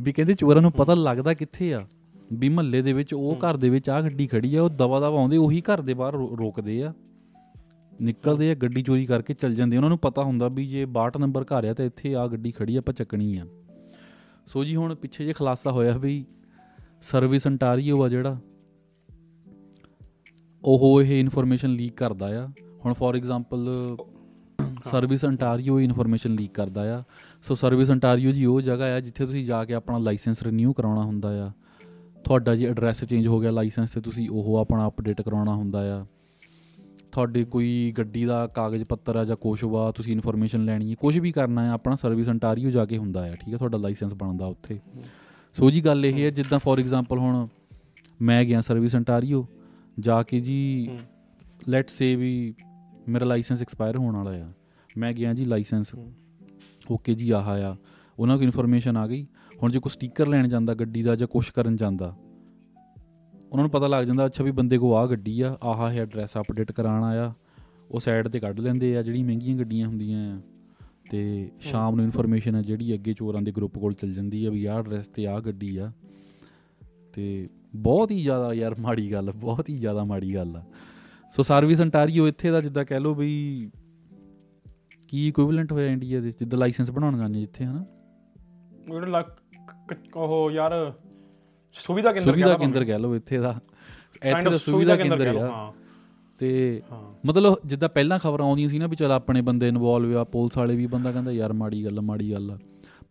ਵੀ 0.00 0.12
ਕਹਿੰਦੇ 0.12 0.34
ਚੋਰਾਂ 0.34 0.62
ਨੂੰ 0.62 0.72
ਪਤਾ 0.72 0.94
ਲੱਗਦਾ 0.94 1.34
ਕਿੱਥੇ 1.34 1.74
ਆ। 1.74 1.86
ਵੀ 2.32 2.48
ਮਹੱਲੇ 2.48 2.82
ਦੇ 2.82 2.92
ਵਿੱਚ, 2.92 3.14
ਉਹ 3.14 3.36
ਘਰ 3.36 3.56
ਦੇ 3.56 3.70
ਵਿੱਚ 3.70 3.90
ਆ 3.90 4.00
ਗੱਡੀ 4.00 4.26
ਖੜੀ 4.26 4.56
ਆ, 4.56 4.62
ਉਹ 4.62 4.70
ਦਵਾ 4.70 5.00
ਦਵਾ 5.00 5.18
ਆਉਂਦੇ, 5.18 5.36
ਉਹੀ 5.36 5.60
ਘਰ 5.60 5.80
ਦੇ 5.80 5.94
ਬਾਹਰ 5.94 6.12
ਰੋ- 6.12 6.38
ਰੋਕਦੇ 6.38 6.84
ਆ। 6.84 6.94
ਨਿਕਲਦੇ 8.02 8.50
ਆ, 8.50 8.54
ਗੱਡੀ 8.54 8.82
ਚੋਰੀ 8.82 9.06
ਕਰਕੇ 9.06 9.34
ਚੱਲ 9.34 9.54
ਜਾਂਦੇ 9.54 9.76
ਉਹਨਾਂ 9.76 9.88
ਨੂੰ 9.88 9.98
ਪਤਾ 9.98 10.22
ਹੁੰਦਾ 10.22 10.48
ਵੀ 10.48 10.66
ਜੇ 10.66 10.86
62 10.86 11.18
ਨੰਬਰ 11.18 11.42
ਘਰ 11.42 11.64
ਆ 11.64 11.74
ਤਾਂ 11.74 11.84
ਇੱਥੇ 11.84 12.14
ਆ 12.14 12.26
ਗੱਡੀ 12.26 12.50
ਖੜੀ 12.50 12.76
ਆ, 12.76 12.78
ਆਪਾਂ 12.78 12.94
ਚੱਕਣੀ 12.94 13.38
ਆ। 13.38 13.46
ਸੋ 14.46 14.64
ਜੀ, 14.64 14.76
ਹੁਣ 14.76 14.94
ਪਿੱਛੇ 14.94 15.24
ਜੇ 15.24 15.32
ਖਲਾਸਾ 15.32 15.70
ਹੋਇਆ 15.70 15.98
ਵੀ 15.98 16.24
ਸਰਵਿਸ 17.02 17.46
ਅੰਟਾਰੀਓ 17.46 18.02
ਆ 18.02 18.08
ਜਿਹੜਾ 18.08 18.40
ਉਹ 20.64 21.02
ਇਹ 21.02 21.18
ਇਨਫੋਰਮੇਸ਼ਨ 21.20 21.70
ਲੀਕ 21.70 21.94
ਕਰਦਾ 21.96 22.26
ਆ। 22.40 22.46
ਹੁਣ 22.84 22.94
for 22.94 23.16
example 23.16 23.68
Service 24.90 25.24
Ontario 25.24 25.78
information 25.80 26.34
leak 26.34 26.52
ਕਰਦਾ 26.54 26.82
ਆ। 26.96 27.02
ਸੋ 27.42 27.54
ਸਰਵਿਸ 27.54 27.90
ਅੰਟਾਰੀਓ 27.90 28.32
ਜੀ 28.32 28.44
ਉਹ 28.44 28.60
ਜਗ੍ਹਾ 28.60 28.86
ਆ 28.86 29.00
ਜਿੱਥੇ 29.00 29.26
ਤੁਸੀਂ 29.26 29.44
ਜਾ 29.44 29.64
ਕੇ 29.64 29.74
ਆਪਣਾ 29.74 29.98
ਲਾਇਸੈਂਸ 29.98 30.42
ਰੀਨਿਊ 30.42 30.72
ਕਰਾਉਣਾ 30.72 31.02
ਹੁੰਦਾ 31.02 31.28
ਆ। 31.46 31.50
ਤੁਹਾਡਾ 32.24 32.54
ਜੇ 32.56 32.66
ਐਡਰੈਸ 32.66 33.04
ਚੇਂਜ 33.04 33.26
ਹੋ 33.26 33.40
ਗਿਆ 33.40 33.50
ਲਾਇਸੈਂਸ 33.50 33.90
ਤੇ 33.90 34.00
ਤੁਸੀਂ 34.00 34.28
ਉਹ 34.30 34.56
ਆਪਣਾ 34.56 34.86
ਅਪਡੇਟ 34.88 35.20
ਕਰਾਉਣਾ 35.22 35.54
ਹੁੰਦਾ 35.54 35.80
ਆ। 35.96 36.04
ਤੁਹਾਡੇ 37.12 37.44
ਕੋਈ 37.44 37.92
ਗੱਡੀ 37.98 38.24
ਦਾ 38.24 38.46
ਕਾਗਜ਼ 38.46 38.84
ਪੱਤਰ 38.84 39.16
ਆ 39.16 39.24
ਜਾਂ 39.24 39.36
ਕੁਛ 39.36 39.64
ਵਾ, 39.64 39.90
ਤੁਸੀਂ 39.90 40.12
ਇਨਫੋਰਮੇਸ਼ਨ 40.12 40.64
ਲੈਣੀ 40.64 40.90
ਹੈ 40.90 40.96
ਕੁਝ 41.00 41.18
ਵੀ 41.18 41.32
ਕਰਨਾ 41.32 41.64
ਹੈ 41.64 41.70
ਆਪਣਾ 41.70 41.96
ਸਰਵਿਸ 41.96 42.28
ਅੰਟਾਰੀਓ 42.28 42.70
ਜਾ 42.70 42.84
ਕੇ 42.84 42.98
ਹੁੰਦਾ 42.98 43.22
ਆ, 43.22 43.34
ਠੀਕ 43.34 43.52
ਹੈ 43.52 43.58
ਤੁਹਾਡਾ 43.58 43.78
ਲਾਇਸੈਂਸ 43.78 44.14
ਬਣਦਾ 44.14 44.46
ਉੱਥੇ। 44.46 44.78
ਸੋ 45.56 45.70
ਜੀ 45.70 45.84
ਗੱਲ 45.84 46.06
ਇਹ 46.06 46.22
ਹੈ 46.24 46.30
ਜਿੱਦਾਂ 46.30 46.58
ਫੋਰ 46.58 46.80
ਐਗਜ਼ਾਮਪਲ 46.80 47.18
ਹੁਣ 47.18 47.46
ਮੈਂ 48.22 48.44
ਗਿਆ 48.44 48.60
ਸਰਵਿਸ 48.60 48.96
ਅੰਟਾਰੀਓ 48.96 49.46
ਜਾ 50.00 50.22
ਕੇ 50.22 50.40
ਜੀ 50.40 50.90
ਲੈਟਸ 51.68 51.92
ਸੇ 51.92 52.16
ਵੀ 52.16 52.54
ਮੇਰਾ 53.08 53.24
ਲਾਇਸੈਂਸ 53.24 53.62
ਐਕਸਪਾਇਰ 53.62 53.96
ਹੋਣ 53.96 54.16
ਵਾਲਾ 54.16 54.30
ਆ। 54.30 54.52
ਮੈਂ 54.96 55.12
ਗਿਆ 55.12 55.34
ਜੀ 55.34 55.44
ਲਾਇਸੈਂਸ 55.44 55.86
ਓਕੇ 56.90 57.14
ਜੀ 57.14 57.30
ਆਹ 57.30 57.42
ਆ। 57.42 57.76
ਉਹਨਾਂ 58.18 58.36
ਕੋਲ 58.36 58.44
ਇਨਫੋਰਮੇਸ਼ਨ 58.44 58.96
ਆ 58.96 59.06
ਗਈ। 59.06 59.26
ਹੁਣ 59.62 59.70
ਜੇ 59.70 59.80
ਕੋਈ 59.80 59.90
ਸਟicker 59.90 60.30
ਲੈਣ 60.30 60.48
ਜਾਂਦਾ 60.48 60.74
ਗੱਡੀ 60.74 61.02
ਦਾ 61.02 61.16
ਜਾਂ 61.16 61.28
ਕੁਛ 61.28 61.50
ਕਰਨ 61.50 61.76
ਜਾਂਦਾ 61.76 62.16
ਉਹਨਾਂ 63.52 63.62
ਨੂੰ 63.62 63.70
ਪਤਾ 63.70 63.86
ਲੱਗ 63.86 64.06
ਜਾਂਦਾ 64.06 64.26
ਅੱਛਾ 64.26 64.44
ਵੀ 64.44 64.50
ਬੰਦੇ 64.50 64.78
ਕੋ 64.78 64.94
ਆ 64.94 65.06
ਗੱਡੀ 65.06 65.40
ਆ 65.40 65.58
ਆਹ 65.62 65.90
ਹੈ 65.90 66.02
ਐਡਰੈਸ 66.02 66.36
ਅਪਡੇਟ 66.38 66.72
ਕਰਾਉਣ 66.72 67.04
ਆਇਆ। 67.04 67.34
ਉਹ 67.90 68.00
ਸਾਈਡ 68.00 68.28
ਤੇ 68.28 68.40
ਕੱਢ 68.40 68.60
ਲੈਂਦੇ 68.60 68.96
ਆ 68.96 69.02
ਜਿਹੜੀ 69.02 69.22
ਮਹਿੰਗੀਆਂ 69.22 69.56
ਗੱਡੀਆਂ 69.56 69.88
ਹੁੰਦੀਆਂ 69.88 70.36
ਆ। 70.36 70.40
ਤੇ 71.10 71.50
ਸ਼ਾਮ 71.60 71.94
ਨੂੰ 71.94 72.04
ਇਨਫੋਰਮੇਸ਼ਨ 72.04 72.54
ਹੈ 72.54 72.62
ਜਿਹੜੀ 72.62 72.94
ਅੱਗੇ 72.94 73.14
ਚੋਰਾਂ 73.14 73.42
ਦੇ 73.42 73.52
ਗਰੁੱਪ 73.52 73.78
ਕੋਲ 73.78 73.94
ਚਲ 73.94 74.12
ਜਾਂਦੀ 74.12 74.44
ਆ 74.44 74.50
ਵੀ 74.50 74.64
ਆਹ 74.64 74.78
ਐਡਰੈਸ 74.78 75.06
ਤੇ 75.06 75.26
ਆਹ 75.26 75.40
ਗੱਡੀ 75.40 75.76
ਆ। 75.76 75.92
ਤੇ 77.12 77.48
ਬਹੁਤ 77.76 78.10
ਹੀ 78.10 78.22
ਜ਼ਿਆਦਾ 78.22 78.52
ਯਾਰ 78.54 78.74
ਮਾੜੀ 78.78 79.12
ਗੱਲ 79.12 79.32
ਬਹੁਤ 79.32 79.68
ਹੀ 79.68 79.76
ਜ਼ਿਆਦਾ 79.76 80.04
ਮਾੜੀ 80.04 80.34
ਗੱਲ 80.34 80.56
ਆ। 80.56 80.62
ਸੋ 81.36 81.42
ਸਰਵਿਸ 81.42 81.82
ਅੰਟਾਰੀਓ 81.82 82.28
ਇੱਥੇ 82.28 82.50
ਦਾ 82.50 82.60
ਜਿੱਦਾਂ 82.60 82.84
ਕਹਿ 82.84 83.00
ਲਓ 83.00 83.14
ਵੀ 83.14 83.70
ਕੀ 85.08 85.28
ਇਕੁਇਵਲੈਂਟ 85.28 85.72
ਹੋਇਆ 85.72 85.90
ਇੰਡੀਆ 85.92 86.20
ਦੇ 86.20 86.30
ਜਿੱਦਾਂ 86.30 86.58
ਲਾਇਸੈਂਸ 86.58 86.90
ਬਣਾਉਣ 86.90 87.18
ਜਾਂਦੇ 87.18 87.40
ਜਿੱਥੇ 87.40 87.64
ਹਨਾ? 87.64 87.84
ਜਿਹੜਾ 88.92 89.06
ਲੱਕ 89.06 89.26
ਕ- 89.88 90.16
ਉਹ 90.16 90.50
ਯਾਰ 90.50 90.92
ਸੁਵਿਧਾ 91.72 92.12
ਕੇਂਦਰ 92.12 92.26
ਸੁਵਿਧਾ 92.26 92.54
ਕੇਂਦਰ 92.54 92.84
ਕਹਿ 92.84 92.98
ਲਓ 92.98 93.14
ਇੱਥੇ 93.16 93.38
ਦਾ। 93.38 93.60
ਇੱਥੇ 94.22 94.50
ਦਾ 94.50 94.58
ਸੁਵਿਧਾ 94.58 94.96
ਕੇਂਦਰ 94.96 95.26
ਆ। 95.26 95.50
ਹਾਂ। 95.50 95.72
ਤੇ 96.38 96.82
ਮਤਲਬ 97.26 97.56
ਜਿੱਦਾਂ 97.66 97.88
ਪਹਿਲਾਂ 97.88 98.18
ਖਬਰਾਂ 98.18 98.46
ਆਉਂਦੀਆਂ 98.46 98.68
ਸੀ 98.68 98.78
ਨਾ 98.78 98.86
ਵੀ 98.86 98.96
ਚਲ 98.96 99.12
ਆਪਣੇ 99.12 99.40
ਬੰਦੇ 99.40 99.68
ਇਨਵੋਲਵ 99.68 100.18
ਆ 100.18 100.24
ਪੁਲਿਸ 100.24 100.58
ਵਾਲੇ 100.58 100.76
ਵੀ 100.76 100.86
ਬੰਦਾ 100.86 101.12
ਕਹਿੰਦਾ 101.12 101.32
ਯਾਰ 101.32 101.52
ਮਾੜੀ 101.52 101.84
ਗੱਲ 101.84 102.00
ਮਾੜੀ 102.00 102.32
ਗੱਲ 102.32 102.50
ਆ। 102.50 102.58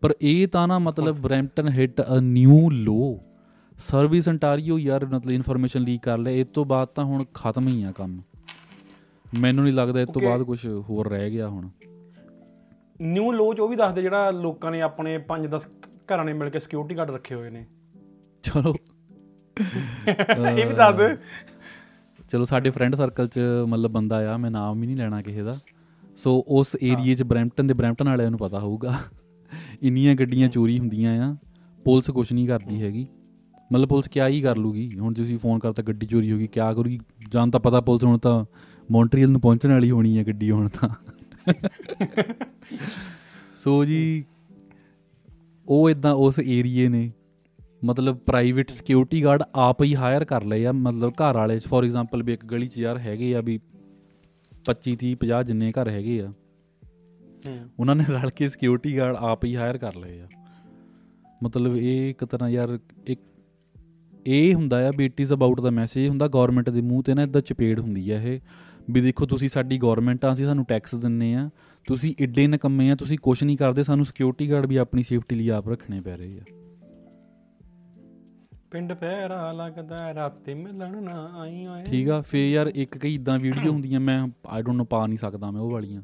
ਪਰ 0.01 0.13
ਇਹ 0.21 0.47
ਤਾਂ 0.47 0.67
ਨਾ 0.67 0.79
ਮਤਲਬ 0.79 1.17
Brampton 1.17 1.67
hit 1.67 2.01
a 2.01 2.19
new 2.19 2.69
low 2.69 3.19
Service 3.79 4.29
Ontario 4.29 4.79
ਯਾਰ 4.79 5.05
ਮਤਲਬ 5.05 5.31
ਇਨਫੋਰਮੇਸ਼ਨ 5.31 5.81
ਲੀਕ 5.81 6.03
ਕਰ 6.03 6.17
ਲਿਆ। 6.17 6.33
ਇਸ 6.33 6.47
ਤੋਂ 6.47 6.65
ਬਾਅਦ 6.65 6.87
ਤਾਂ 6.87 7.05
ਹੁਣ 7.05 7.25
ਖਤਮ 7.33 7.67
ਹੀ 7.67 7.83
ਆ 7.83 7.91
ਕੰਮ। 7.91 8.21
ਮੈਨੂੰ 9.39 9.63
ਨਹੀਂ 9.63 9.73
ਲੱਗਦਾ 9.73 10.01
ਇਸ 10.01 10.09
ਤੋਂ. 10.13 10.21
ਬਾਅਦ 10.21 10.43
ਕੁਝ 10.43 10.67
ਹੋਰ 10.67 11.09
ਰਹਿ 11.09 11.31
ਗਿਆ 11.31 11.47
ਹੁਣ। 11.47 11.69
ਨਿਊ 13.01 13.31
ਲੋ 13.31 13.53
ਚ 13.53 13.59
ਉਹ 13.59 13.69
ਵੀ 13.69 13.75
ਦੱਸਦੇ 13.75 14.01
ਜਿਹੜਾ 14.01 14.31
ਲੋਕਾਂ 14.31 14.71
ਨੇ 14.71 14.81
ਆਪਣੇ 14.81 15.17
5-10 15.17 15.67
ਘਰਾਂ 15.85 16.25
ਨੇ 16.25 16.33
ਮਿਲ 16.33 16.49
ਕੇ 16.49 16.59
ਸਿਕਿਉਰਿਟੀ 16.59 16.97
ਗਾਰਡ 16.97 17.11
ਰੱਖੇ 17.11 17.35
ਹੋਏ 17.35 17.49
ਨੇ। 17.49 17.65
ਚਲੋ। 18.43 18.75
ਇਹ 20.59 20.67
ਵੀ 20.67 20.73
ਦੱਸ 20.73 20.95
ਦੇ। 20.95 21.17
ਚਲੋ 22.31 22.45
ਸਾਡੇ 22.45 22.69
ਫਰੈਂਡ 22.69 22.95
ਸਰਕਲ 22.95 23.27
'ਚ 23.27 23.39
ਮਤਲਬ 23.67 23.91
ਬੰਦਾ 23.91 24.33
ਆ 24.33 24.37
ਮੈਂ 24.37 24.51
ਨਾਮ 24.51 24.79
ਵੀ 24.79 24.87
ਨਹੀਂ 24.87 24.97
ਲੈਣਾ 24.97 25.21
ਕਿਸੇ 25.21 25.43
ਦਾ। 25.43 25.59
ਸੋ 26.17 26.45
ਉਸ 26.47 26.77
ਏਰੀਏ 26.83 27.15
'ਚ 27.15 27.23
ਬ੍ਰੈਂਪਟਨ 27.23 27.67
ਦੇ 27.67 27.73
ਬ੍ਰੈਂਪਟਨ 27.73 28.09
ਵਾਲਿਆਂ 28.09 28.29
ਨੂੰ 28.29 28.39
ਪਤਾ 28.39 28.59
ਹੋਊਗਾ। 28.59 28.97
ਇੰਨੀਆਂ 29.83 30.15
ਗੱਡੀਆਂ 30.15 30.49
ਚੋਰੀ 30.49 30.79
ਹੁੰਦੀਆਂ 30.79 31.29
ਆ। 31.29 31.37
ਪੁਲਿਸ 31.85 32.09
ਕੁਝ 32.09 32.33
ਨਹੀਂ 32.33 32.47
ਕਰਦੀ 32.47 32.81
ਹੈਗੀ। 32.81 33.07
ਮਤਲਬ 33.73 33.89
ਪੁਲਿਸ 33.89 34.07
ਕਿਆ 34.07 34.27
ਹੀ 34.27 34.41
ਕਰ 34.41 34.57
ਲੂਗੀ? 34.57 34.99
ਹੁਣ 34.99 35.13
ਤੁਸੀਂ 35.13 35.37
ਫੋਨ 35.39 35.59
ਕਰਤਾ 35.59 35.83
ਗੱਡੀ 35.83 36.05
ਚੋਰੀ 36.05 36.31
ਹੋ 36.31 36.37
ਗਈ 36.37 36.47
ਕਿਆ 36.47 36.73
ਕਰੂਗੀ? 36.73 36.99
ਜਾਂ 37.33 37.47
ਤਾਂ 37.47 37.59
ਪਤਾ 37.59 37.81
ਪੁਲਿਸ 37.81 38.03
ਹੁਣ 38.03 38.17
ਤਾਂ 38.17 38.45
ਮੌਂਟਰੀਅਲ 38.91 39.29
ਨੂੰ 39.29 39.41
ਪਹੁੰਚਣ 39.41 39.71
ਵਾਲੀ 39.71 39.91
ਹੋਣੀ 39.91 40.17
ਹੈ 40.17 40.23
ਗੱਡੀ 40.23 40.51
ਹੁਣ 40.51 40.69
ਤਾਂ। 40.69 40.89
ਸੋ 43.57 43.85
ਜੀ 43.85 44.25
ਉਹ 45.67 45.89
ਇਦਾਂ 45.89 46.13
ਉਸ 46.13 46.39
ਏਰੀਏ 46.39 46.87
ਨੇ 46.89 47.11
ਮਤਲਬ 47.85 48.17
ਪ੍ਰਾਈਵੇਟ 48.17 48.69
ਸਿਕਿਉਰਿਟੀ 48.69 49.23
ਗਾਰਡ 49.23 49.43
ਆਪ 49.55 49.83
ਹੀ 49.83 49.95
ਹਾਇਰ 49.95 50.25
ਕਰ 50.25 50.43
ਲਏ 50.43 50.65
ਆ 50.65 50.71
ਮਤਲਬ 50.71 51.13
ਘਰ 51.13 51.35
ਵਾਲੇ 51.35 51.59
ਫੋਰ 51.59 51.85
ਐਗਜ਼ਾਮਪਲ 51.85 52.23
ਵੀ 52.23 52.33
ਇੱਕ 52.33 52.45
ਗਲੀ 52.45 52.67
'ਚ 52.67 52.77
ਯਾਰ 52.77 52.97
ਹੈਗੇ 52.97 53.35
ਆ 53.35 53.41
ਵੀ 53.41 53.59
25 54.65 54.95
30 55.03 55.13
50 55.23 55.43
ਜਿੰਨੇ 55.43 55.71
ਘਰ 55.71 55.89
ਹੈਗੇ 55.89 56.21
ਆ 56.21 56.33
ਉਹਨਾਂ 57.79 57.95
ਨੇ 57.95 58.05
ਰਲ 58.09 58.29
ਕੇ 58.29 58.49
ਸਿਕਿਉਰਿਟੀ 58.49 58.97
ਗਾਰਡ 58.97 59.15
ਆਪ 59.15 59.45
ਹੀ 59.45 59.55
ਹਾਇਰ 59.55 59.77
ਕਰ 59.77 59.95
ਲਏ 59.95 60.19
ਆ। 60.21 60.27
ਮਤਲਬ 61.43 61.75
ਇਹ 61.77 62.09
ਇੱਕ 62.09 62.25
ਤਰ੍ਹਾਂ 62.25 62.49
ਯਾਰ 62.49 62.77
ਇੱਕ 63.07 63.21
ਇਹ 64.25 64.53
ਹੁੰਦਾ 64.55 64.87
ਆ 64.87 64.91
ਵੀ 64.97 65.05
it 65.05 65.19
is 65.21 65.33
about 65.33 65.61
the 65.61 65.69
message 65.69 66.07
ਹੁੰਦਾ 66.09 66.27
ਗਵਰਨਮੈਂਟ 66.27 66.69
ਦੇ 66.69 66.81
ਮੂੰਹ 66.81 67.03
ਤੇ 67.03 67.13
ਨਾ 67.13 67.23
ਇਦਾਂ 67.23 67.41
ਚਪੇੜ 67.41 67.79
ਹੁੰਦੀ 67.79 68.09
ਆ 68.09 68.21
ਇਹ 68.21 68.39
ਵੀ 68.91 69.01
ਦੇਖੋ 69.01 69.25
ਤੁਸੀਂ 69.25 69.49
ਸਾਡੀ 69.49 69.77
ਗਵਰਨਮੈਂਟ 69.77 70.25
ਆ 70.25 70.33
ਅਸੀਂ 70.33 70.45
ਸਾਨੂੰ 70.45 70.65
ਟੈਕਸ 70.65 70.95
ਦਿੰਨੇ 70.95 71.33
ਆ 71.35 71.49
ਤੁਸੀਂ 71.87 72.13
ਏਡੇ 72.21 72.47
ਨਕੰਮੇ 72.47 72.89
ਆ 72.91 72.95
ਤੁਸੀਂ 72.95 73.17
ਕੁਝ 73.17 73.43
ਨਹੀਂ 73.43 73.57
ਕਰਦੇ 73.57 73.83
ਸਾਨੂੰ 73.83 74.05
ਸਿਕਿਉਰਿਟੀ 74.05 74.49
ਗਾਰਡ 74.51 74.65
ਵੀ 74.65 74.75
ਆਪਣੀ 74.75 75.03
ਸੇਫਟੀ 75.03 75.35
ਲਈ 75.35 75.49
ਆਪ 75.49 75.69
ਰੱਖਣੇ 75.69 76.01
ਪੈ 76.01 76.17
ਰਹੇ 76.17 76.39
ਆ 76.39 76.43
ਪਿੰਡ 78.71 78.93
ਪੈਰਾ 78.93 79.51
ਲੱਗਦਾ 79.51 80.13
ਰਾਤੀ 80.13 80.53
ਮਿਲਣ 80.53 81.03
ਨਾ 81.03 81.29
ਆਈ 81.41 81.65
ਓਏ 81.67 81.83
ਠੀਕ 81.83 82.09
ਆ 82.09 82.21
ਫੇ 82.21 82.51
ਯਾਰ 82.51 82.71
ਇੱਕ 82.75 82.97
ਕਈ 82.97 83.13
ਇਦਾਂ 83.15 83.39
ਵੀਡੀਓ 83.39 83.71
ਹੁੰਦੀਆਂ 83.71 83.99
ਮੈਂ 83.99 84.27
ਆਈ 84.47 84.61
ਡੋਨਟ 84.61 84.77
ਨੋ 84.77 84.83
ਪਾ 84.85 85.05
ਨਹੀਂ 85.07 85.17
ਸਕਦਾ 85.17 85.51
ਮੈਂ 85.51 85.61
ਉਹ 85.61 85.71
ਵਾਲੀਆਂ 85.71 86.01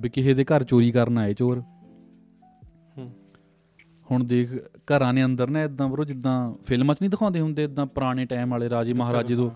ਵੀ 0.00 0.08
ਕਿਸੇ 0.08 0.34
ਦੇ 0.34 0.44
ਘਰ 0.44 0.64
ਚੋਰੀ 0.64 0.90
ਕਰਨ 0.92 1.18
ਆਏ 1.18 1.34
ਚੋਰ। 1.34 1.62
ਹੁਣ 4.10 4.24
ਦੇਖ 4.24 4.52
ਘਰਾਂ 4.76 5.12
ਨੇ 5.12 5.24
ਅੰਦਰ 5.24 5.50
ਨਾ 5.50 5.62
ਇਦਾਂ 5.62 5.88
ਬਰੋ 5.88 6.04
ਜਿੱਦਾਂ 6.04 6.54
ਫਿਲਮਾਂ 6.64 6.94
'ਚ 6.94 6.98
ਨਹੀਂ 7.02 7.10
ਦਿਖਾਉਂਦੇ 7.10 7.40
ਹੁੰਦੇ 7.40 7.64
ਇਦਾਂ 7.64 7.86
ਪੁਰਾਣੇ 7.86 8.24
ਟਾਈਮ 8.24 8.50
ਵਾਲੇ 8.50 8.70
ਰਾਜੇ 8.70 8.92
ਮਹਾਰਾਜੇ 8.92 9.36
ਤੋਂ 9.36 9.50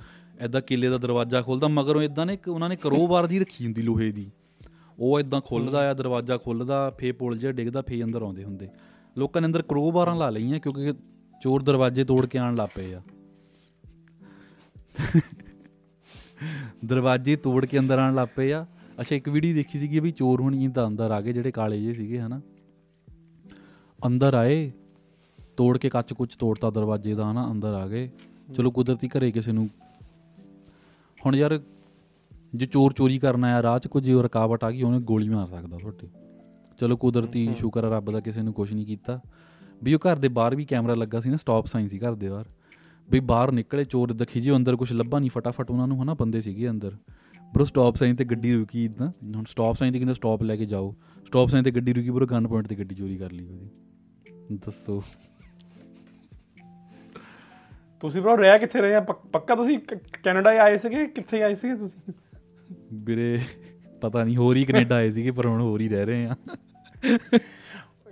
ਇਦਾਂ 0.44 0.60
ਕਿਲੇ 0.60 0.88
ਦਾ 0.88 0.98
ਦਰਵਾਜ਼ਾ 0.98 1.42
ਖੋਲਦਾ 1.42 1.68
ਮਗਰੋਂ 1.68 2.02
ਇਦਾਂ 2.02 2.26
ਨੇ 2.26 2.34
ਇੱਕ 2.34 2.48
ਉਹਨਾਂ 2.48 2.68
ਨੇ 2.68 2.76
ਕਰੋਬਾਰ 2.76 3.26
ਦੀ 3.26 3.38
ਰੱਖੀ 3.38 3.64
ਹੁੰਦੀ 3.64 3.82
ਲੋਹੇ 3.82 4.12
ਦੀ। 4.12 4.30
ਉਹ 4.98 5.20
ਇਦਾਂ 5.20 5.40
ਖੁੱਲਦਾ 5.40 5.90
ਆ 5.90 5.94
ਦਰਵਾਜ਼ਾ 5.94 6.36
ਖੁੱਲਦਾ 6.36 6.90
ਫੇ 6.90 7.12
ਪੁਲ 7.12 7.38
ਜਿਹਾ 7.38 7.52
ਡਿੱਗਦਾ 7.52 7.82
ਫੇ 7.82 8.02
ਅੰਦਰ 8.02 8.22
ਆਉਂਦੇ 8.22 8.44
ਹੁੰਦੇ। 8.44 8.68
ਲੋਕਾਂ 9.18 9.42
ਨੇ 9.42 9.46
ਅੰਦਰ 9.46 9.62
ਕਰੋਬਾਰਾਂ 9.62 10.16
ਲਾ 10.16 10.30
ਲਈਆਂ 10.30 10.60
ਕਿਉਂਕਿ 10.60 10.92
ਚੋਰ 11.42 11.62
ਦਰਵਾਜ਼ੇ 11.62 12.04
ਤੋੜ 12.04 12.26
ਕੇ 12.26 12.38
ਆਣ 12.38 12.54
ਲੱਗ 12.54 12.68
ਪਏ 12.74 12.94
ਆ। 12.94 13.02
ਦਰਵਾਜ਼ੇ 16.84 17.36
ਤੋੜ 17.36 17.66
ਕੇ 17.66 17.78
ਅੰਦਰ 17.78 17.98
ਆਣ 17.98 18.14
ਲੱਗ 18.14 18.28
ਪਏ 18.36 18.52
ਆ। 18.52 18.66
ਅੱਛਾ 19.00 19.16
ਇੱਕ 19.16 19.28
ਵੀਡੀਓ 19.28 19.54
ਦੇਖੀ 19.54 19.78
ਸੀਗੀ 19.78 20.00
ਵੀ 20.00 20.10
ਚੋਰ 20.10 20.40
ਹੋਣੀ 20.40 20.68
ਤਾਂ 20.68 20.86
ਅੰਦਰ 20.86 21.10
ਆ 21.10 21.20
ਗਏ 21.20 21.32
ਜਿਹੜੇ 21.32 21.50
ਕਾਲੇ 21.50 21.80
ਜਿਹੇ 21.80 21.94
ਸੀਗੇ 21.94 22.20
ਹਨਾ? 22.20 22.40
ਅੰਦਰ 24.06 24.34
ਆਏ 24.34 24.70
ਤੋੜ 25.56 25.78
ਕੇ 25.78 25.88
ਕੱਚ 25.88 26.12
ਕੁੱਚ 26.12 26.36
ਤੋੜਤਾ 26.36 26.70
ਦਰਵਾਜ਼ੇ 26.70 27.14
ਦਾ 27.14 27.30
ਹਨਾ 27.32 27.50
ਅੰਦਰ 27.50 27.74
ਆ 27.74 27.86
ਗਏ। 27.88 28.10
ਚਲੋ 28.56 28.70
ਕੁਦਰਤੀ 28.70 29.08
ਘਰੇ 29.08 29.30
ਕਿਸੇ 29.32 29.52
ਨੂੰ 29.52 29.68
ਹੁਣ 31.26 31.36
ਯਾਰ 31.36 31.60
ਜੇ 32.54 32.66
ਚੋਰ 32.66 32.92
ਚੋਰੀ 32.92 33.18
ਕਰਨ 33.18 33.44
ਆਇਆ 33.44 33.62
ਰਾਹ 33.62 33.78
'ਚ 33.78 33.88
ਕੁਝ 33.88 34.10
ਰੁਕਾਵਟ 34.10 34.64
ਆ 34.64 34.70
ਗਈ 34.70 34.82
ਉਹਨੇ 34.82 35.00
ਗੋਲੀ 35.00 35.28
ਮਾਰ 35.28 35.46
ਸਕਦਾ 35.46 35.78
ਤੁਹਾਡੇ। 35.78 36.08
ਚਲੋ 36.80 36.96
ਕੁਦਰਤੀ 36.96 37.48
ਸ਼ੁਕਰ 37.58 37.84
ਆ 37.84 37.96
ਰੱਬ 37.96 38.10
ਦਾ 38.10 38.20
ਕਿਸੇ 38.20 38.42
ਨੂੰ 38.42 38.52
ਕੁਝ 38.52 38.72
ਨਹੀਂ 38.72 38.86
ਕੀਤਾ। 38.86 39.20
ਵੀ 39.82 39.94
ਉਹ 39.94 39.98
ਘਰ 39.98 40.16
ਦੇ 40.16 40.28
ਬਾਹਰ 40.28 40.54
ਵੀ 40.54 40.64
ਕੈਮਰਾ 40.64 40.94
ਲੱਗਾ 40.94 41.20
ਸੀ 41.20 41.30
ਨਾ 41.30 41.36
ਸਟਾਪ 41.36 41.66
ਸਾਈਨ 41.66 41.88
ਸੀ 41.88 41.98
ਘਰ 41.98 42.14
ਦੇ 42.14 42.28
ਬਾਹਰ। 42.28 42.44
ਵੀ 43.08 43.20
ਬਾਹਰ 43.20 43.52
ਨਿਕਲੇ 43.52 43.84
ਚੋਰ 43.84 44.10
ਇਦਾਂ 44.10 44.26
ਖਿਜੇ 44.26 44.56
ਅੰਦਰ 44.56 44.76
ਕੁਝ 44.76 44.92
ਲੱਭਾ 44.92 45.18
ਨਹੀਂ 45.18 45.30
ਫਟਾਫਟ 45.30 45.70
ਉਹਨਾਂ 45.70 45.86
ਨੂੰ 45.88 46.02
ਹਨਾ 46.02 46.14
ਬੰਦੇ 46.14 46.40
ਸੀਗੇ 46.40 46.70
ਅੰਦਰ। 46.70 46.96
ਬਰੋ 47.54 47.64
ਸਟਾਪ 47.64 47.96
ਸਾਈਨ 47.96 48.16
ਤੇ 48.16 48.24
ਗੱਡੀ 48.24 48.54
ਰੁਕੀ 48.54 48.84
ਇਦਾਂ 48.84 49.10
ਹੁਣ 49.36 49.44
ਸਟਾਪ 49.44 49.76
ਸਾਈਨ 49.76 49.92
ਤੇ 49.92 49.98
ਕਹਿੰਦਾ 49.98 50.14
ਸਟਾਪ 50.14 50.42
ਲੈ 50.42 50.56
ਕੇ 50.56 50.66
ਜਾਓ। 50.66 50.94
ਸਟਾਪ 51.26 51.48
ਸਾਈਨ 51.48 51.64
ਤੇ 51.64 51.70
ਗੱਡੀ 51.70 51.92
ਰੁਕੀ 51.92 52.10
ਬਰੋ 52.10 52.26
ਗਨ 52.26 52.46
ਪੁਆਇੰਟ 52.46 52.68
ਤੇ 52.68 52.74
ਗੱਡੀ 52.74 52.94
ਚੋਰੀ 52.94 53.16
ਕਰ 53.16 53.32
ਲਈ 53.32 53.46
ਉਹਦੀ। 53.46 53.68
ਦੱਸੋ। 54.52 55.02
ਤੁਸੀਂ 58.00 58.22
ਬ్రో 58.22 58.36
ਰਹਿ 58.36 58.58
ਕਿੱਥੇ 58.58 58.80
ਰਹੇ 58.80 58.94
ਆ? 58.94 59.00
ਪੱਕ- 59.00 59.56
ਤੁਸੀਂ 59.56 59.78
ਕੈਨੇਡਾ 60.22 60.50
ਆਏ 60.50 60.78
ਸੀਗੇ? 60.78 61.06
ਕਿੱਥੇ 61.06 61.42
ਆਏ 61.42 61.54
ਸੀਗੇ 61.54 61.74
ਤੁਸੀਂ? 61.74 62.12
ਵੀਰੇ 62.92 63.38
ਪਤਾ 64.00 64.24
ਨਹੀਂ 64.24 64.36
ਹੋਰ 64.36 64.56
ਹੀ 64.56 64.64
ਕੈਨੇਡਾ 64.64 64.94
ਆਏ 64.94 65.10
ਸੀਗੇ 65.10 65.30
ਪਰ 65.30 65.46
ਹੁਣ 65.46 65.60
ਹੋਰ 65.60 65.80
ਹੀ 65.80 65.88
ਰਹਿ 65.88 66.04
ਰਹੇ 66.04 66.26
ਆ। 66.26 66.36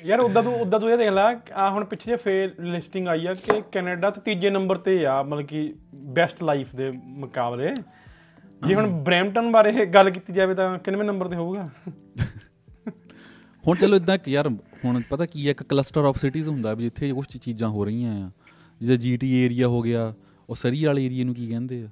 ਯਾਰ 0.04 0.20
ਉਦਾਂ 0.20 0.42
ਤੂੰ 0.42 0.60
ਉਦਾਂ 0.60 0.80
ਤੂੰ 0.80 0.90
ਇਹ 0.90 0.98
ਦੇਖ 0.98 1.10
ਲੈ 1.10 1.36
ਆ 1.52 1.70
ਹੁਣ 1.70 1.84
ਪਿੱਛੇ 1.84 2.10
ਜੇ 2.10 2.16
ਫੇਰ 2.16 2.62
ਲਿਸਟਿੰਗ 2.62 3.08
ਆਈ 3.08 3.26
ਆ 3.26 3.34
ਕਿ 3.34 3.62
ਕੈਨੇਡਾ 3.72 4.10
ਤੇ 4.10 4.20
ਤੀਜੇ 4.20 4.50
ਨੰਬਰ 4.50 4.78
ਤੇ 4.78 5.06
ਆ 5.06 5.22
ਮਤਲਬ 5.22 5.46
ਕਿ 5.46 5.74
ਬੈਸਟ 5.94 6.42
ਲਾਈਫ 6.42 6.76
ਦੇ 6.76 6.90
ਮੁਕਾਬਲੇ। 7.04 7.74
ਜੇ 8.66 8.74
ਹੁਣ 8.74 8.86
ਬ੍ਰੈਂਪਟਨ 8.86 9.52
ਬਾਰੇ 9.52 9.86
ਗੱਲ 9.86 10.10
ਕੀਤੀ 10.10 10.32
ਜਾਵੇ 10.32 10.54
ਤਾਂ 10.54 10.78
ਕਿੰਨਵੇਂ 10.78 11.04
ਨੰਬਰ 11.04 11.28
ਤੇ 11.28 11.36
ਹੋਊਗਾ? 11.36 11.70
ਹੁਣ 13.66 13.76
ਚਲੋ 13.76 13.96
ਇਦਾਂ 13.96 14.18
ਯਾਰ 14.28 14.48
ਹੁਣ 14.84 15.02
ਪਤਾ 15.10 15.26
ਕੀ 15.26 15.46
ਹੈ 15.46 15.50
ਇੱਕ 15.50 15.62
ਕਲਸਟਰ 15.62 16.04
ਆਫ 16.04 16.18
ਸਿਟੀਜ਼ 16.18 16.48
ਹੁੰਦਾ 16.48 16.74
ਵੀ 16.74 16.82
ਜਿੱਥੇ 16.82 17.12
ਕੁਝ 17.12 17.26
ਚੀਜ਼ਾਂ 17.38 17.68
ਹੋ 17.68 17.84
ਰਹੀਆਂ 17.84 18.26
ਆ। 18.26 18.30
ਜਿੱਦਾਂ 18.80 18.96
ਜੀਟੀ 18.96 19.32
ਏਰੀਆ 19.44 19.68
ਹੋ 19.68 19.82
ਗਿਆ 19.82 20.14
ਉਹ 20.50 20.54
ਸਰੀ 20.54 20.84
ਵਾਲੇ 20.84 21.06
ਏਰੀਆ 21.06 21.24
ਨੂੰ 21.24 21.34
ਕੀ 21.34 21.46
ਕਹਿੰਦੇ 21.46 21.82
ਆ? 21.82 21.88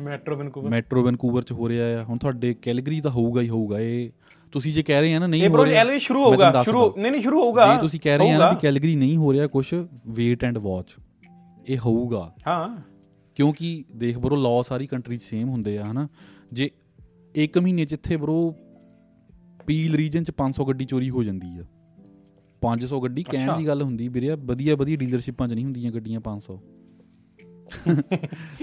ਮੈਟਰੋ 0.00 0.36
ਵੈਨਕੂਵਰ 0.36 0.70
ਮੈਟਰੋ 0.70 1.02
ਵੈਨਕੂਵਰ 1.02 1.42
ਚ 1.42 1.52
ਹੋ 1.52 1.68
ਰਿਹਾ 1.68 2.00
ਆ। 2.00 2.04
ਹੁਣ 2.04 2.18
ਤੁਹਾਡੇ 2.18 2.54
ਕੈਲਗਰੀ 2.54 3.00
ਤਾਂ 3.00 3.10
ਹੋਊਗਾ 3.10 3.40
ਹੀ 3.40 3.48
ਹੋਊਗਾ 3.48 3.80
ਇਹ 3.80 4.10
ਤੁਸੀਂ 4.52 4.72
ਜੇ 4.72 4.82
ਕਹਿ 4.82 5.00
ਰਹੇ 5.00 5.14
ਆ 5.14 5.18
ਨਾ 5.18 5.26
ਨਹੀਂ 5.26 5.42
ਇਹ 5.42 5.48
ਹੋ 5.48 5.64
ਰਿਹਾ 5.64 5.80
ਐਲਵੇ 5.80 5.98
ਸ਼ੁਰੂ 5.98 6.24
ਹੋਊਗਾ। 6.24 6.62
ਸ਼ੁਰੂ 6.62 6.94
ਨਹੀਂ 6.98 7.12
ਨਹੀਂ 7.12 7.22
ਸ਼ੁਰੂ 7.22 7.40
ਹੋਊਗਾ। 7.40 7.74
ਜੇ 7.74 7.80
ਤੁਸੀਂ 7.80 8.00
ਕਹਿ 8.00 8.18
ਰਹੇ 8.18 8.30
ਆ 8.30 8.38
ਨਾ। 8.38 8.50
ਵੀ 8.50 8.56
ਕੈਲਗਰੀ 8.60 8.96
ਨਹੀਂ 8.96 9.16
ਹੋ 9.16 9.32
ਰਿਹਾ 9.32 9.46
ਕੁਝ 9.46 9.74
ਵੇਟ 10.08 10.44
ਐਂਡ 10.44 10.58
ਵਾਚ 10.58 10.96
ਇਹ 11.68 11.78
ਹੋਊਗਾ। 11.78 12.34
ਹਾਂ। 12.46 12.76
ਕਿਉਂਕਿ 13.34 13.84
ਦੇਖ 13.96 14.18
ਬਰੋ 14.18 14.36
ਲਾਅ 14.36 14.62
ਸਾਰੀ 14.62 14.86
ਕੰਟਰੀ 14.86 15.16
'ਚ 15.16 15.22
ਸੇਮ 15.22 15.48
ਹੁੰਦੇ 15.48 15.78
ਆ 15.78 15.90
ਹਨਾ। 15.90 16.08
ਜੇ 16.52 16.70
ਇੱਕ 17.34 17.58
ਮਹੀਨੇ 17.58 17.82
ਇੱਥੇ 17.82 18.16
ਬਰੋ 18.16 18.54
ਪੀਲ 19.68 19.94
ਰੀਜਨ 19.96 20.24
'ਚ 20.24 20.32
500 20.36 20.64
ਗੱਡੀ 20.68 20.84
ਚੋਰੀ 20.84 21.10
ਹੋ 21.10 21.22
ਜਾਂਦੀ 21.22 21.48
ਆ। 21.58 21.64
500 22.62 23.00
ਗੱਡੀ 23.02 23.22
ਕਹਿਣ। 23.22 23.56
ਦੀ 23.56 23.66
ਗੱਲ 23.66 23.82
ਹੁੰਦੀ 23.82 24.08
ਵੀਰੇ 24.08 24.34
ਵਧੀਆ 24.44 24.74
ਵਧੀਆ 24.76 24.96
ਡੀਲਰਸ਼ਿਪਾਂ 24.96 25.48
'ਚ 25.48 25.52
ਨਹੀਂ 25.52 25.64
ਹੁੰਦੀਆਂ 25.64 25.92
ਗੱਡੀਆਂ 25.92 26.20
500 26.20 26.56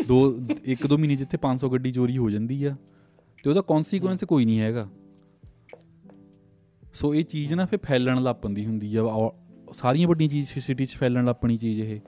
ਦੋ 0.08 0.18
ਇੱਕ 0.66 0.88
ਦੋ 0.88 0.98
ਮਹੀਨੇ 0.98 1.16
ਜਿੱਥੇ 1.16 1.38
500 1.42 1.70
ਗੱਡੀ 1.72 1.92
ਚੋਰੀ 1.92 2.18
ਹੋ 2.18 2.30
ਜਾਂਦੀ 2.30 2.64
ਆ। 2.66 2.76
ਤੇ 3.44 3.50
ਉਹਦਾ 3.50 3.62
ਕਨਸੀਕੁਐਂਸ 3.62 4.24
ਕੋਈ 4.24 4.46
ਨਹੀਂ 4.46 4.60
ਹੈਗਾ। 4.60 4.88
ਸੋ 6.94 7.14
ਇਹ 7.16 7.24
ਚੀਜ਼ 7.24 7.54
ਨਾ 7.54 7.66
ਫਿਰ 7.66 7.80
ਫੈਲਣ 7.84 8.22
ਲੱਗ 8.24 8.36
ਪੈਂਦੀ 8.36 8.66
ਹੁੰਦੀ 8.66 8.96
ਆ। 8.96 9.04
ਸਾਰੀਆਂ 9.74 10.08
ਵੱਡੀਆਂ 10.08 10.30
ਚੀਜ਼ 10.30 10.50
ਸਿਟੀ 10.60 10.86
'ਚ 10.86 10.96
ਫੈਲਣ 10.96 11.26
ਲੱਗ 11.26 11.36
ਪਣੀ 11.36 11.58
ਚੀਜ਼ 11.58 11.82
ਇਹ। 11.82 12.00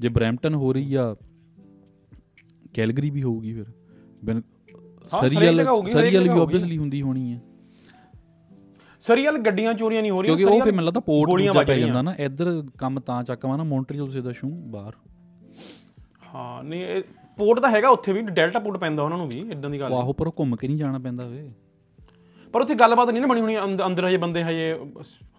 ਜੇ 0.00 0.08
ਬ੍ਰੈਂਪਟਨ 0.08 0.54
ਹੋ 0.54 0.72
ਰਹੀ 0.72 0.94
ਆ 0.94 1.14
ਕੈਲਗਰੀ 2.74 3.10
ਵੀ 3.10 3.22
ਹੋਊਗੀ 3.22 3.52
ਫਿਰ। 3.52 4.42
ਸਰੀਅਲ 5.10 5.64
ਸਰੀਅਲ 5.92 6.22
ਵੀ। 6.22 6.40
ਆਬਵੀਅਸਲੀ 6.40 6.78
ਹੁੰਦੀ 6.78 7.02
ਹੋਣੀ 7.02 7.32
ਹੈ 7.32 7.40
ਸਰੀਅਲ 9.00 9.38
ਗੱਡੀਆਂ 9.38 9.74
ਚੋਰੀਆਂ 9.74 10.02
ਨਹੀਂ 10.02 10.10
ਹੋ 10.10 10.22
ਰਹੀਆਂ 10.22 10.36
ਕਿਉਂਕਿ 10.36 10.56
ਉਹ 10.56 10.62
ਫਿਰ 10.62 10.72
ਮੈਨੂੰ 10.72 10.84
ਲੱਗਦਾ 10.86 11.00
ਪੋਰਟ 11.00 11.30
ਦੂਜਾ 11.30 11.62
ਪੈ। 11.62 11.78
ਜਾਂਦਾ 11.78 12.02
ਨਾ। 12.02 12.14
ਇੱਧਰ 12.18 12.62
ਕੰਮ 12.78 13.00
ਤਾਂ 13.00 13.22
ਚੱਕਵਾ 13.24 13.56
ਨਾ 13.56 13.62
ਮੌਂਟਰੀਅਲ 13.62 14.10
ਸੇ 14.10 14.20
ਦਾ 14.20 14.32
ਸ਼ੂ 14.32 14.48
ਬਾਹਰ। 14.50 14.92
ਹਾਂ 16.34 16.64
ਨਹੀਂ 16.64 16.84
ਇਹ 16.84 17.02
ਪੋਰਟ 17.36 17.60
ਤਾਂ 17.60 17.70
ਹੈਗਾ 17.70 17.88
ਉੱਥੇ 17.88 18.12
ਵੀ 18.12 18.20
ਡੈਲਟਾ 18.22 18.58
ਪੋਰਟ 18.58 18.76
ਪੈਂਦਾ 18.76 19.02
ਉਹਨਾਂ 19.02 19.18
ਨੂੰ 19.18 19.28
ਵੀ 19.28 19.40
ਇਦਾਂ 19.40 19.70
ਦੀ 19.70 19.80
ਗੱਲ। 19.80 19.92
ਆਹੋ 19.92 20.12
ਪਰ 20.12 20.26
ਉਹ 20.26 20.32
ਘੁੰਮ 20.38 20.56
ਕੇ 20.56 20.68
ਨਹੀਂ 20.68 20.78
ਜਾਣਾ 20.78 20.98
ਪੈਂਦਾ 20.98 21.26
ਵੇ। 21.26 21.50
ਪਰ 22.54 22.60
ਉੱਥੇ 22.60 22.74
ਗੱਲਬਾਤ 22.74 23.10
ਨਹੀਂ 23.10 23.20
ਨਾ 23.20 23.26
ਬਣੀ 23.28 23.40
ਹੋਣੀ 23.40 23.58
ਅੰਦ- 23.58 23.86
ਅੰਦਰ 23.86 24.08
ਹਜੇ 24.08 24.16
ਬੰਦੇ 24.16 24.42
ਹਜੇ 24.44 24.72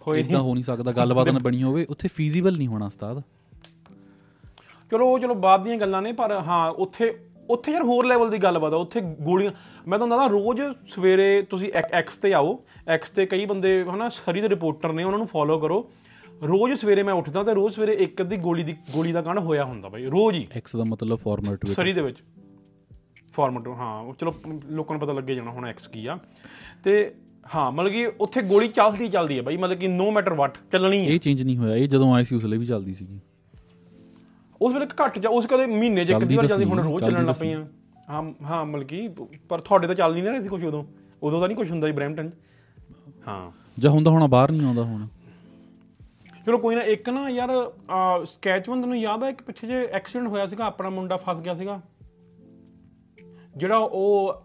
ਹੋਏ 0.08 0.20
ਇਦਾਂ 0.20 0.32
ਨਹੀਂ। 0.32 0.48
ਹੋ 0.48 0.54
ਨਹੀਂ 0.54 0.64
ਸਕਦਾ 0.64 0.92
ਗੱਲਬਾਤ 0.92 1.30
ਨਾ 1.30 1.40
ਬਣੀ 1.40 1.64
ਹੋਵੇ 1.64 1.86
ਉੱਥੇ 1.90 2.08
ਫੀਜ਼ੀਬਲ 2.08 2.58
ਨਹੀਂ 2.58 2.68
ਹੋਣਾ 2.68 2.86
ਉਸਤਾਦ। 2.86 3.22
ਚਲੋ 4.92 5.08
ਉਹ 5.08 5.20
ਚਲੋ 5.20 5.36
ਬਾਅਦ 5.36 5.64
ਦੀਆਂ 5.64 5.78
ਗੱਲਾਂ 5.78 6.02
ਨੇ 6.02 6.12
ਪਰ 6.12 6.32
ਹਾਂ 6.32 6.70
ਉੱਥੇ 6.72 7.20
ਉੱਥੇ 7.52 7.72
ਯਾਰ 7.72 7.84
ਹੋਰ 7.84 8.06
ਲੈਵਲ 8.06 8.30
ਦੀ 8.30 8.38
ਗੱਲਬਾਤ 8.38 8.74
ਆ 8.74 8.78
ਉੱਥੇ 8.78 9.02
ਗੋਲੀਆਂ 9.02 9.52
ਮੈਂ 9.88 9.98
ਤੁਹਾਨੂੰ 9.98 10.18
ਦੱਸਦਾ 10.18 10.34
ਰੋਜ਼ 10.34 10.62
ਸਵੇਰੇ 10.90 11.42
ਤੁਸੀਂ 11.42 11.72
ਐਕਸ 11.74 12.16
ਤੇ 12.16 12.34
ਆਓ 12.34 12.60
ਐਕਸ 12.88 13.10
ਤੇ 13.10 13.26
ਕਈ 13.26 13.46
ਬੰਦੇ 13.46 13.84
ਹਨਾ 13.84 14.10
ਸਰੀ 14.10 14.42
ਦੇ 14.42 14.50
ਰਿਪੋਰਟਰ 14.50 14.94
ਨੇ 14.94 15.04
ਉਹਨਾਂ 15.04 15.18
ਨੂੰ 15.18 15.28
ਫੋਲੋ 15.28 15.60
ਕਰੋ। 15.60 15.90
ਰੋਜ਼ 16.44 16.80
ਸਵੇਰੇ 16.82 17.04
ਮੈਂ 17.04 17.14
ਉੱਠਦਾ 17.14 17.44
ਤੇ 17.44 17.54
ਰੋਜ਼ 17.54 17.76
ਸਵੇਰੇ 17.76 17.94
ਇੱਕ 17.94 18.22
ਅੱਧੀ 18.22 18.38
ਗੋਲੀ 18.38 18.64
ਦੀ 18.64 18.76
ਗੋਲੀ 18.92 19.12
ਦਾ 19.12 19.22
ਕਾਂਡ 19.22 19.40
ਹੋਇਆ 19.40 19.66
ਹੁੰਦਾ 19.66 19.90
ਬਾਈ 19.90 20.06
ਰੋਜ਼ 20.06 20.38
ਹੀ। 20.38 20.48
ਐਕਸ 20.56 20.76
ਦਾ 20.76 20.84
ਮਤਲਬ 20.84 21.20
ਫਾਰਮੈਟ 21.20 21.66
ਵਿੱਚ। 21.66 21.76
ਸਰੀ 21.76 21.94
ਦੇ 21.94 22.02
ਵਿੱਚ। 22.02 22.18
ਫਾਰਮੈਟ 23.34 23.68
ਹਾਂ 23.68 24.00
ਉਹ 24.02 24.14
ਚਲੋ 24.14 24.34
ਲੋਕਾਂ 24.70 24.98
ਨੂੰ 24.98 25.02
ਪਤਾ 25.02 25.14
ਲੱਗੇ 25.14 25.36
ਜਾਣਾ 25.36 25.52
ਹੁਣ 25.52 25.68
ਐਕਸ 25.68 25.88
ਕੀ 25.88 26.06
ਆ। 26.06 26.18
ਤੇ 26.84 27.14
ਹਾਂ 27.56 27.72
ਮਤਲਬ 27.72 27.92
ਕਿ 27.92 28.06
ਉੱਥੇ 28.20 28.42
ਗੋਲੀ 28.42 28.68
ਚੱਲਦੀ 28.68 29.08
ਚੱਲਦੀ 29.08 29.38
ਹੈ 29.38 29.42
ਬਾਈ 29.42 29.58
ਮਤਲਬ 29.58 29.78
ਕਿ 29.78 29.88
ਨੋ 29.88 30.12
ਮੈਟਰ 30.12 30.34
ਵਾਟ 30.34 30.58
ਚੱਲਣੀ 30.72 31.06
ਹੈ 31.06 31.12
ਇਹ 31.12 31.20
ਚੇਂਜ 31.20 31.42
ਨਹੀਂ 31.44 31.58
ਹੋਇਆ 31.58 31.76
ਇਹ 31.76 31.88
ਜਦੋਂ 31.88 32.14
ਆਏ 32.16 32.24
ਸੀ 32.24 32.36
ਉਸ 32.36 32.44
ਲਈ 32.44 32.58
ਵੀ 32.58 32.66
ਚੱਲਦੀ 32.66 32.94
ਸੀਗੀ। 32.94 33.20
ਉਸ 34.62 34.74
ਵੇਲੇ 34.74 34.86
ਘੱਟ 35.02 35.20
ਜਾ 35.20 35.30
ਉਸ 35.30 35.46
ਕਦੇ 35.46 35.66
ਮਹੀਨੇ 35.66 36.06
'ਚ 36.06 36.12
ਇੱਕ 36.12 36.24
ਅੱਧੀ 36.24 36.36
ਵਾਰ 36.36 36.48
ਚੱਲਦੀ 36.48 36.66
ਹੁਣ 36.66 36.80
ਰੋਜ਼ 36.80 37.04
ਚੱਲਣ 37.04 37.26
ਲੱਗ 37.26 37.36
ਪਈਆਂ। 37.36 37.64
ਹਾਂ 38.10 38.24
ਹਾਂ 38.46 38.66
ਮਤਲਬ 38.66 38.88
ਕਿ 38.88 39.08
ਪਰ 39.50 39.62
ਤੁਹਾਡੇ 39.62 39.88
ਤਾਂ 39.88 39.96
ਚੱਲ 39.96 40.14
ਨਹੀਂ 40.14 40.24
ਨਾ 40.24 40.32
ਰਹੀ 40.32 40.44
ਸੀ 40.44 40.50
ਕੁਝ 40.50 40.64
ਉਦੋਂ। 40.66 40.84
ਉਦੋਂ 41.24 41.40
ਤਾਂ 41.40 41.48
ਨਹੀਂ 41.48 41.58
ਕੁਝ 41.58 41.70
ਹੁੰਦਾ 41.72 41.88
ਸੀ 41.88 41.94
ਬ੍ਰੈਂਟਨ 41.94 42.30
'ਚ 42.30 42.34
ਹਾਂ। 43.28 43.52
ਜਾਂ 43.80 43.92
ਹੁੰਦਾ 43.92 44.12
ਹੋਣਾ 44.12 44.28
ਬਾਹਰ 44.28 44.52
ਨਹੀਂ 44.52 44.68
ਆਉਂਦਾ 44.68 44.84
ਹੁਣ। 44.84 45.08
ਚਲੋ 46.46 46.58
ਕੋਈ 46.58 46.76
ਨਾ 46.76 46.82
ਇੱਕ 46.84 47.10
ਨਾ 47.10 47.28
ਯਾਰ 47.30 47.52
ਸਕੈਚਵਨ 48.26 48.82
ਤੈਨੂੰ 48.82 48.98
ਯਾਦ 48.98 49.24
ਆ 49.24 49.30
ਇੱਕ 49.30 49.42
ਪਿੱਛੇ 49.44 49.68
ਜੇ 49.68 49.86
ਐਕਸੀਡੈਂਟ 49.94 50.28
ਹੋਇਆ 50.28 50.46
ਸੀਗਾ 50.46 50.66
ਆਪਣਾ 50.66 50.90
ਮੁੰਡਾ 50.90 51.18
ਫਸ 51.18 51.40
ਗਿਆ 51.40 51.54
ਸੀਗਾ। 51.54 51.80
ਜਿਹੜਾ 53.58 53.78
ਉਹ 53.78 54.44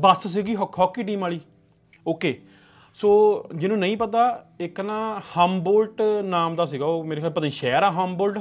ਬੱਸ 0.00 0.26
ਸੀਗੀ 0.26 0.56
ਹਾਕੀ 0.56 1.02
ਟੀਮ 1.02 1.20
ਵਾਲੀ। 1.20 1.40
ਓਕੇ 2.06 2.38
ਸੋ 2.94 3.10
ਜਿਹਨੂੰ 3.54 3.78
ਨਹੀਂ 3.78 3.96
ਪਤਾ 3.96 4.46
ਇੱਕ 4.60 4.80
ਨਾ 4.80 5.20
ਹੰਬੋਲਟ 5.38 6.02
ਨਾਮ 6.24 6.54
ਦਾ 6.54 6.66
ਸੀਗਾ 6.66 6.86
ਉਹ 6.86 7.04
ਮੇਰੇ 7.04 7.20
ਖਿਆਲ 7.20 7.32
ਪਤਾ 7.32 7.40
ਨਹੀਂ 7.40 7.50
ਸ਼ਹਿਰ 7.50 7.82
ਆ 7.82 7.90
ਹੰਬੋਲਟ 7.90 8.38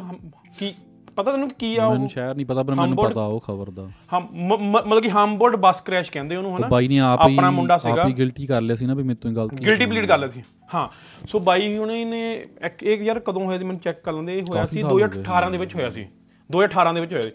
ਕੀ 0.60 0.74
ਪਤਾ 1.16 1.32
ਤੈਨੂੰ 1.32 1.50
ਕੀ 1.50 1.78
ਆ 1.78 1.90
ਮੈਨੂੰ 1.90 2.04
ਉਹ 2.04 2.10
ਸ਼ਾਇਦ 2.10 2.36
ਨਹੀਂ 2.36 2.46
ਪਤਾ 2.46 2.64
ਪਰ 2.64 2.76
ਮੈਨੂੰ 2.76 2.98
ਪਤਾ 2.98 3.26
ਉਹ 3.26 3.40
ਖਬਰ 3.40 3.70
ਦਾ। 3.70 3.88
ਹਮ 4.14 4.28
ਮਤਲਬ 4.64 5.02
ਕਿ 5.02 5.10
ਹੰਬੋਲਟ 5.10 5.56
ਬੱਸ 5.56 5.82
ਕ੍ਰੈਸ਼ 5.82 6.12
ਕਹਿੰਦੇ 6.12 6.36
ਉਹਨੂੰ 6.36 6.58
ਹਨਾ? 6.58 6.68
ਬਾਈ 6.68 6.88
ਨੇ 6.88 7.00
ਆਪ 7.00 7.28
ਹੀ 7.28 7.34
ਆਪਣਾ 7.34 7.52
ਮੁੰਡਾ 7.52 7.78
ਸੀਗਾ। 7.78 8.02
ਆਪ 8.02 8.08
ਹੀ 8.08 8.14
ਗਿਲਟੀ 8.14 8.46
ਕਰ 8.46 8.62
ਲਿਆ 8.62 8.76
ਸੀ 8.76 8.86
ਨਾ 8.86 8.94
ਵੀ 8.94 9.04
ਮੇਰੇ 9.04 9.16
ਤੋਂ 9.16 9.32
ਹੀ 9.32 9.36
ਗਲਤੀ 9.36 9.66
ਗਿਲਟੀ 9.66 9.86
ਪਲੀਡ 9.86 10.06
ਕਰ 10.06 10.18
ਲਿਆ 10.18 10.30
ਸੀ। 10.30 10.44
ਹਾਂ 10.74 10.88
ਸੋ 11.28 11.40
ਬਾਈ 11.40 11.78
ਹੁਣੇ 11.78 12.06
ਨੇ 12.06 12.34
ਇੱਕ 12.66 12.84
ਯਾਰ 12.84 13.20
ਕਦੋਂ 13.20 13.46
ਹੋਇਆ 13.46 13.58
ਸੀ 13.58 13.64
ਮੈਨੂੰ 13.64 13.82
ਚੈੱਕ 13.82 14.04
ਕਰ 14.04 14.14
ਲੈਂਦੇ 14.14 14.38
ਇਹ 14.38 14.44
ਹੋਇਆ 14.50 14.66
ਸੀ 14.66 14.82
ਸਾਲ 14.82 14.92
ਹੋ 14.92 14.98
ਗਏ। 14.98 15.04
2018 15.04 15.52
ਦੇ 15.52 15.58
ਵਿੱਚ 15.58 15.76
ਹੋਇਆ 15.76 15.90
ਸੀ। 15.90 16.08
2018 16.50 16.94
ਦੇ 16.94 17.02
ਵਿੱਚ 17.02 17.14
ਹੋਇਆ 17.14 17.22
ਸੀ। 17.22 17.32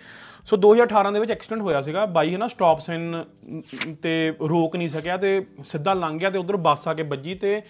ਸੋ 0.49 0.57
2018 0.57 1.13
ਦੇ 1.13 1.21
ਵਿੱਚ 1.21 1.31
ਐਕਸੀਡੈਂਟ 1.31 1.63
ਹੋਇਆ 1.63 1.81
ਸੀਗਾ। 1.81 2.07
ਬਾਈ 2.07 2.33
ਹੈ 2.33 2.39
ਨਾ 2.39 2.49
ਸਟਾਪ 2.49 2.81
ਸਾਈਨ 2.81 3.25
ਤੇ 4.03 4.33
ਰੋਕ 4.49 4.77
ਨਹੀਂ 4.77 4.89
ਸਕਿਆ 4.89 5.17
ਤੇ 5.17 5.47
ਸਿੱਧਾ 5.65 5.95
ਲੰਘ 5.95 6.19
ਗਿਆ 6.19 6.31
ਤੇ 6.31 6.39
ਉਧਰ 6.39 6.57
ਬੱਸ 6.57 6.89
ਆ 6.89 6.95
ਕੇ 6.95 7.03
ਵੱਜੀ 7.03 7.35
ਤੇ 7.35 7.63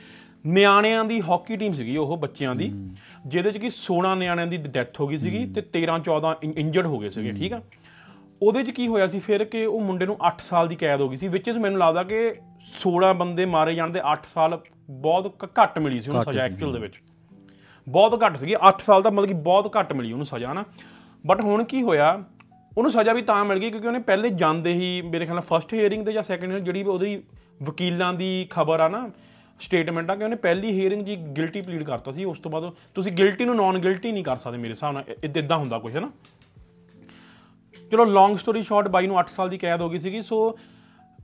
ਨਿਆਣਿਆਂ 0.47 1.05
ਦੀ 1.05 1.21
ਹਾਕੀ 1.23 1.57
ਟੀਮ 1.57 1.73
ਸੀਗੀ 1.73 1.97
ਉਹ 1.97 2.17
ਬੱਚਿਆਂ 2.17 2.55
ਦੀ। 2.55 2.73
ਜਿਹਦੇ 3.27 3.53
ਚ 3.53 3.59
ਕਿ 3.59 3.71
16 3.79 4.15
ਨਿਆਣਿਆਂ 4.19 4.47
ਦੀ 4.47 4.57
ਡੈਥ 4.57 5.01
ਹੋ 5.01 5.07
ਗਈ 5.07 5.17
ਸੀਗੀ 5.17 5.45
ਤੇ 5.53 5.63
13 5.77 5.99
14 6.09 6.35
ਇੰਜਰਡ 6.57 6.87
ਹੋ 6.87 6.99
ਗਏ 6.99 7.09
ਸੀਗੇ 7.09 7.33
ਠੀਕ 7.33 7.53
ਆ? 7.53 7.61
ਉਹਦੇ 8.43 8.63
ਚ 8.63 8.71
ਕੀ 8.71 8.87
ਹੋਇਆ 8.89 9.07
ਸੀ 9.09 9.19
ਫਿਰ 9.19 9.45
ਕਿ 9.45 9.65
ਉਹ 9.67 9.81
ਮੁੰਡੇ 9.81 10.07
ਨੂੰ 10.07 10.17
8 10.29 10.33
ਸਾਲ 10.49 10.69
ਦੀ 10.69 10.77
ਕੈਦ 10.77 11.01
ਹੋ 11.01 11.09
ਗਈ 11.09 11.17
ਸੀ 11.17 11.29
ਵਿੱਚ 11.29 11.51
ਮੈਨੂੰ 11.51 11.79
ਲੱਗਦਾ 11.79 12.03
ਕਿ 12.03 12.21
16 12.81 13.13
ਬੰਦੇ 13.15 13.45
ਮਾਰੇ 13.45 13.75
ਜਾਣ 13.75 13.91
ਦੇ 13.91 14.01
8 14.13 14.17
ਸਾਲ 14.35 14.59
ਬਹੁਤ 14.91 15.45
ਘੱਟ 15.45 15.79
ਮਿਲੀ 15.79 16.01
ਸੀ 16.01 16.11
ਉਹਨੂੰ 16.11 16.23
ਸਜ਼ਾ 16.25 16.43
ਐਕਚੁਅਲ 16.43 16.73
ਦੇ 16.73 16.79
ਵਿੱਚ। 16.79 17.01
ਬਹੁਤ 17.89 18.23
ਘੱਟ 18.25 18.37
ਸੀਗੀ 18.37 18.55
8 18.69 18.73
ਸਾਲ 18.87 19.03
ਦਾ 19.03 19.11
ਮਤਲਬ 19.11 19.27
ਕਿ 19.27 19.35
ਬਹੁਤ 19.35 19.77
ਘੱਟ 19.81 19.93
ਮਿਲੀ 19.93 20.13
ਉਹਨੂੰ 20.13 20.27
ਸਜ਼ਾ 20.27 20.53
ਨਾ 20.53 20.65
ਬਟ 21.27 21.45
ਹੁਣ 21.45 21.65
ਕੀ 21.65 21.83
ਹੋਇਆ 21.83 22.25
ਉਹਨੂੰ 22.79 22.91
ਸਜ਼ਾ 22.93 23.13
ਵੀ 23.13 23.23
ਤਾਂ 23.23 23.45
ਮਿਲ 23.45 23.59
ਗਈ 23.59 23.71
ਕਿਉਂਕਿ 23.71 23.87
ਉਹਨੇ 23.89 23.99
ਪਹਿਲੇ 23.99 24.29
ਜਾਂਦੇ 24.31 24.73
ਹੀ 24.73 25.01
ਮੇਰੇ 25.03 25.25
ਖਿਆਲ 25.25 25.35
ਨਾਲ 25.35 25.43
ਫਰਸਟ 25.43 25.73
ਹੀਅਰਿੰਗ 25.75 26.05
ਤੇ 26.07 26.13
ਜਾਂ 26.13 26.23
ਸੈਕੰਡ 26.23 26.59
ਜਿਹੜੀ 26.59 26.83
ਵੀ 26.83 26.89
ਉਹਦੀ 26.89 27.23
ਵਕੀਲਾਂ 27.63 28.13
ਦੀ 28.15 28.47
ਖਬਰ 28.51 28.81
ਆ 28.81 28.89
ਨਾ 28.89 29.11
ਸਟੇਟਮੈਂਟ 29.61 30.11
ਆ, 30.11 30.15
ਕਿ 30.15 30.25
ਉਹਨੇ 30.25 30.37
ਪਹਿਲੀ 30.37 30.71
ਹੀਅਰਿੰਗ 30.73 31.05
ਜੀ 31.07 31.17
ਗਿਲਟੀ 31.37 31.61
ਪਲੀਡ 31.61 31.83
ਕਰਤਾ 31.83 32.13
ਸੀ, 32.13 32.25
ਉਸ 32.25 32.39
ਤੋਂ 32.39 32.51
ਬਾਅਦ 32.51 32.71
ਤੁਸੀਂ 32.95 33.13
ਗਿਲਟੀ 33.13 33.45
ਨੂੰ 33.45 33.57
ਨਾਨ 33.57 33.79
ਗਿਲਟੀ 33.79 34.13
ਨਹੀਂ 34.13 34.25
ਕਰ 34.25 34.37
ਸਕਦੇ 34.37 34.59
ਮੇਰੇ 34.59 34.71
ਹਿਸਾਬ 34.71 34.95
ਨਾਲ 34.95 35.05
ਇਦਾਂ 35.25 35.59
ਹੁੰਦਾ 35.59 35.79
ਕੁਝ 35.79 35.95
ਹੈ 35.97 36.01
ਨਾ? 36.01 36.11
ਚਲੋ 37.93 38.05
ਲੌਂਗ 38.05 38.37
ਸਟੋਰੀ 38.37 38.63
ਸ਼ਾਰਟ 38.63 38.89
ਬਾਈ 38.89 39.07
ਨੂੰ 39.07 39.19
8 39.21 39.29
ਸਾਲ 39.29 39.49
ਦੀ 39.49 39.59
ਕੈਦ 39.59 39.81
ਹੋ 39.81 39.89
ਗਈ 39.91 39.99
ਸੀਗੀ 39.99 40.23
ਸੋ 40.23 40.39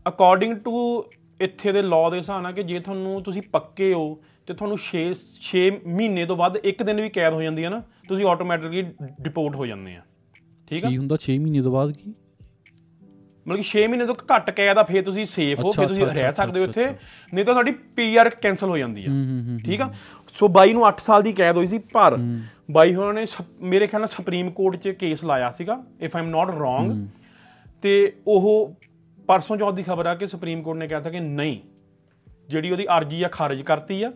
ਅਕੋਰਡਿੰਗ 0.09 0.57
ਟੂ 0.57 1.05
ਇੱਥੇ 1.41 1.73
ਦੇ 1.73 1.83
ਲਾਅ 1.83 2.11
ਦੇ 2.11 2.17
ਹਿਸਾਬ 2.17 2.43
ਨਾਲ 2.43 2.53
ਕਿ 2.53 2.63
ਜੇ 2.63 2.81
ਤੁਹਾਨੂੰ 2.81 3.23
ਤੁਸੀਂ 3.23 3.43
ਪੱਕੇ 3.53 3.93
ਹੋ 3.93 4.07
ਤੇ 4.47 4.55
ਤੁਹਾਨੂੰ 4.55 4.79
6 4.87 5.05
6 5.45 5.63
ਮਹੀਨੇ 5.99 6.27
ਤੋਂ 6.27 6.37
ਵੱਧ 6.37 6.57
ਇੱਕ 6.57 6.83
ਦਿਨ 6.83 7.01
ਵੀ 7.01 7.09
ਕੈਦ 7.11 7.33
ਹੋ 7.33 7.43
ਜਾਂਦੀ 7.43 7.65
ਹੈ 7.65 7.71
ਨਾ, 7.71 7.83
ਤੁਸੀਂ 8.09 8.27
ਆਟੋਮੈਟਿਕਲੀ 8.27 8.83
ਡਿਪੋਰਟ 9.21 9.57
ਹੋ 9.57 9.67
ਜਾਂਦੇ 9.67 9.97
ਆ। 9.97 10.03
ਠੀਕ 10.71 10.85
ਆ? 10.85 10.89
ਕੀ 10.89 10.97
ਹੁੰਦਾ 10.97 11.17
6 11.25 11.39
ਮਹੀਨੇ 11.39 11.63
ਤੋਂ 11.63 11.73
ਬਾਅਦ 11.73 11.93
ਕੀ? 11.95 12.13
ਮਤਲਬ 13.47 13.57
ਕਿ 13.59 13.65
6 13.71 13.87
ਮਹੀਨੇ 13.89 14.05
ਤੋਂ 14.07 14.15
ਘੱਟ 14.29 14.51
ਕੈਦ 14.51 14.79
ਆ 14.79 14.83
ਫਿਰ 14.83 15.03
ਤੁਸੀਂ 15.03 15.25
ਸੇਫ 15.27 15.59
ਹੋ 15.61 15.71
ਫਿਰ 15.73 15.89
ਤੁਸੀਂ 15.89 16.05
ਰਹਿ 16.07 16.33
ਸਕਦੇ 16.33 16.61
ਹੋ 16.61 16.65
ਇੱਥੇ। 16.65 16.85
ਨਹੀਂ 17.33 17.45
ਤਾਂ 17.45 17.55
ਤੁਹਾਡੀ 17.55 17.73
ਪੀਆਰ 17.97 18.29
ਕੈਨਸਲ 18.37 18.69
ਹੋ 18.69 18.79
ਜਾਂਦੀ 18.79 19.05
ਆ। 19.05 19.11
ਠੀਕ 19.65 19.81
ਆ? 19.81 19.91
ਸੋ 20.37 20.49
ਬਾਈ 20.49 20.73
ਨੂੰ 20.73 20.87
8 20.89 21.03
ਸਾਲ 21.03 21.23
ਦੀ 21.23 21.33
ਕੈਦ 21.33 21.57
ਹੋਈ 21.57 21.67
ਸੀ 21.67 21.79
ਪਰ 21.93 22.17
ਬਾਈ 22.71 22.95
ਹੋਣਾ 22.95 23.13
ਨੇ 23.13 23.27
ਮੇਰੇ 23.67 23.87
ਖਿਆਲ 23.87 24.01
ਨਾਲ 24.01 24.09
ਸੁਪਰੀਮ 24.09 24.51
ਕੋਰਟ 24.51 24.77
'ਚ 24.77 24.95
ਕੇਸ 24.99 25.25
ਲਾਇਆ 25.25 25.51
ਸੀਗਾ 25.51 25.83
ਇਫ 26.01 26.17
ਆਮ 26.17 26.29
ਨਾਟ 26.29 26.51
ਰੋਂਗ 26.51 26.91
ਤੇ 27.83 27.93
ਉਹ 28.27 28.49
ਪਰਸੋਂ 29.29 29.57
ਚੌਥ 29.57 29.75
ਦੀ 29.75 29.83
ਖਬਰ 29.83 30.07
ਆ 30.07 30.15
ਕਿ 30.15 30.27
ਸੁਪਰੀਮ 30.27 30.63
ਕੋਰਟ 30.63 30.79
ਨੇ 30.79 30.87
ਕਹਿਤਾ 30.89 31.11
ਕਿ 31.11 31.21
ਨਹੀਂ 31.21 31.59
ਜਿਹੜੀ 32.49 32.71
ਉਹਦੀ 32.71 32.87
ਅਰਜ਼ੀ 32.97 33.23
ਆ 33.23 33.29
ਖਾਰਜ 33.29 33.61
ਕਰਤੀ 33.63 34.03
ਆ 34.03 34.13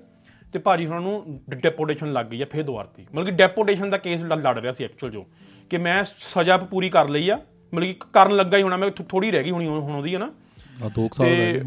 ਤੇ 0.55 0.59
ਭਾਜੀ 0.59 0.87
ਉਹਨਾਂ 0.87 1.01
ਨੂੰ 1.01 1.41
ਡੈਪੋਟੇਸ਼ਨ 1.63 2.13
ਲੱਗ 2.13 2.27
ਗਈ 2.27 2.41
ਆ 2.43 2.47
ਫੇਰ 2.51 2.63
ਦੁਬਾਰਤੀ 2.63 3.03
ਮਤਲਬ 3.05 3.25
ਕਿ 3.25 3.31
ਡੈਪੋਟੇਸ਼ਨ 3.33 3.91
ਦਾ 3.91 3.99
ਕੇਸ 3.99 4.21
ਲੜ 4.23 4.59
ਰਿਹਾ 4.59 4.73
ਸੀ 4.73 4.85
ਐਕਚੁਅਲ 4.85 5.11
ਜੋ। 5.13 5.25
ਕਿ 5.71 5.79
ਮੈਂ 5.79 6.05
ਸਜ਼ਾ 6.05 6.57
ਪੂਰੀ 6.57 6.91
ਕਰ 6.91 7.09
ਲਈ 7.09 7.29
ਆ। 7.31 7.39
ਮਤਲਬ 7.75 7.87
ਕਿ 7.87 7.95
ਕਰਨ 8.13 8.37
ਲੱਗਾ 8.37 8.57
ਹੀ 8.57 8.63
ਹੋਣਾ 8.63 8.77
ਮੈਂ 8.77 8.91
ਥੋੜੀ 8.91 9.31
ਰਹਿ 9.31 9.45
ਗਈ 9.45 9.51
ਹੋਣੀ 9.51 9.67
ਹੁਣ 9.67 9.97
ਉਹਦੀ 9.97 10.15
ਹੈ 10.15 10.19
ਨਾ। 10.19 10.33
ਆ 10.85 10.89
2 10.89 11.09
ਸਾਲ 11.15 11.27
ਰਹਿ 11.27 11.53
ਗਏ 11.53 11.63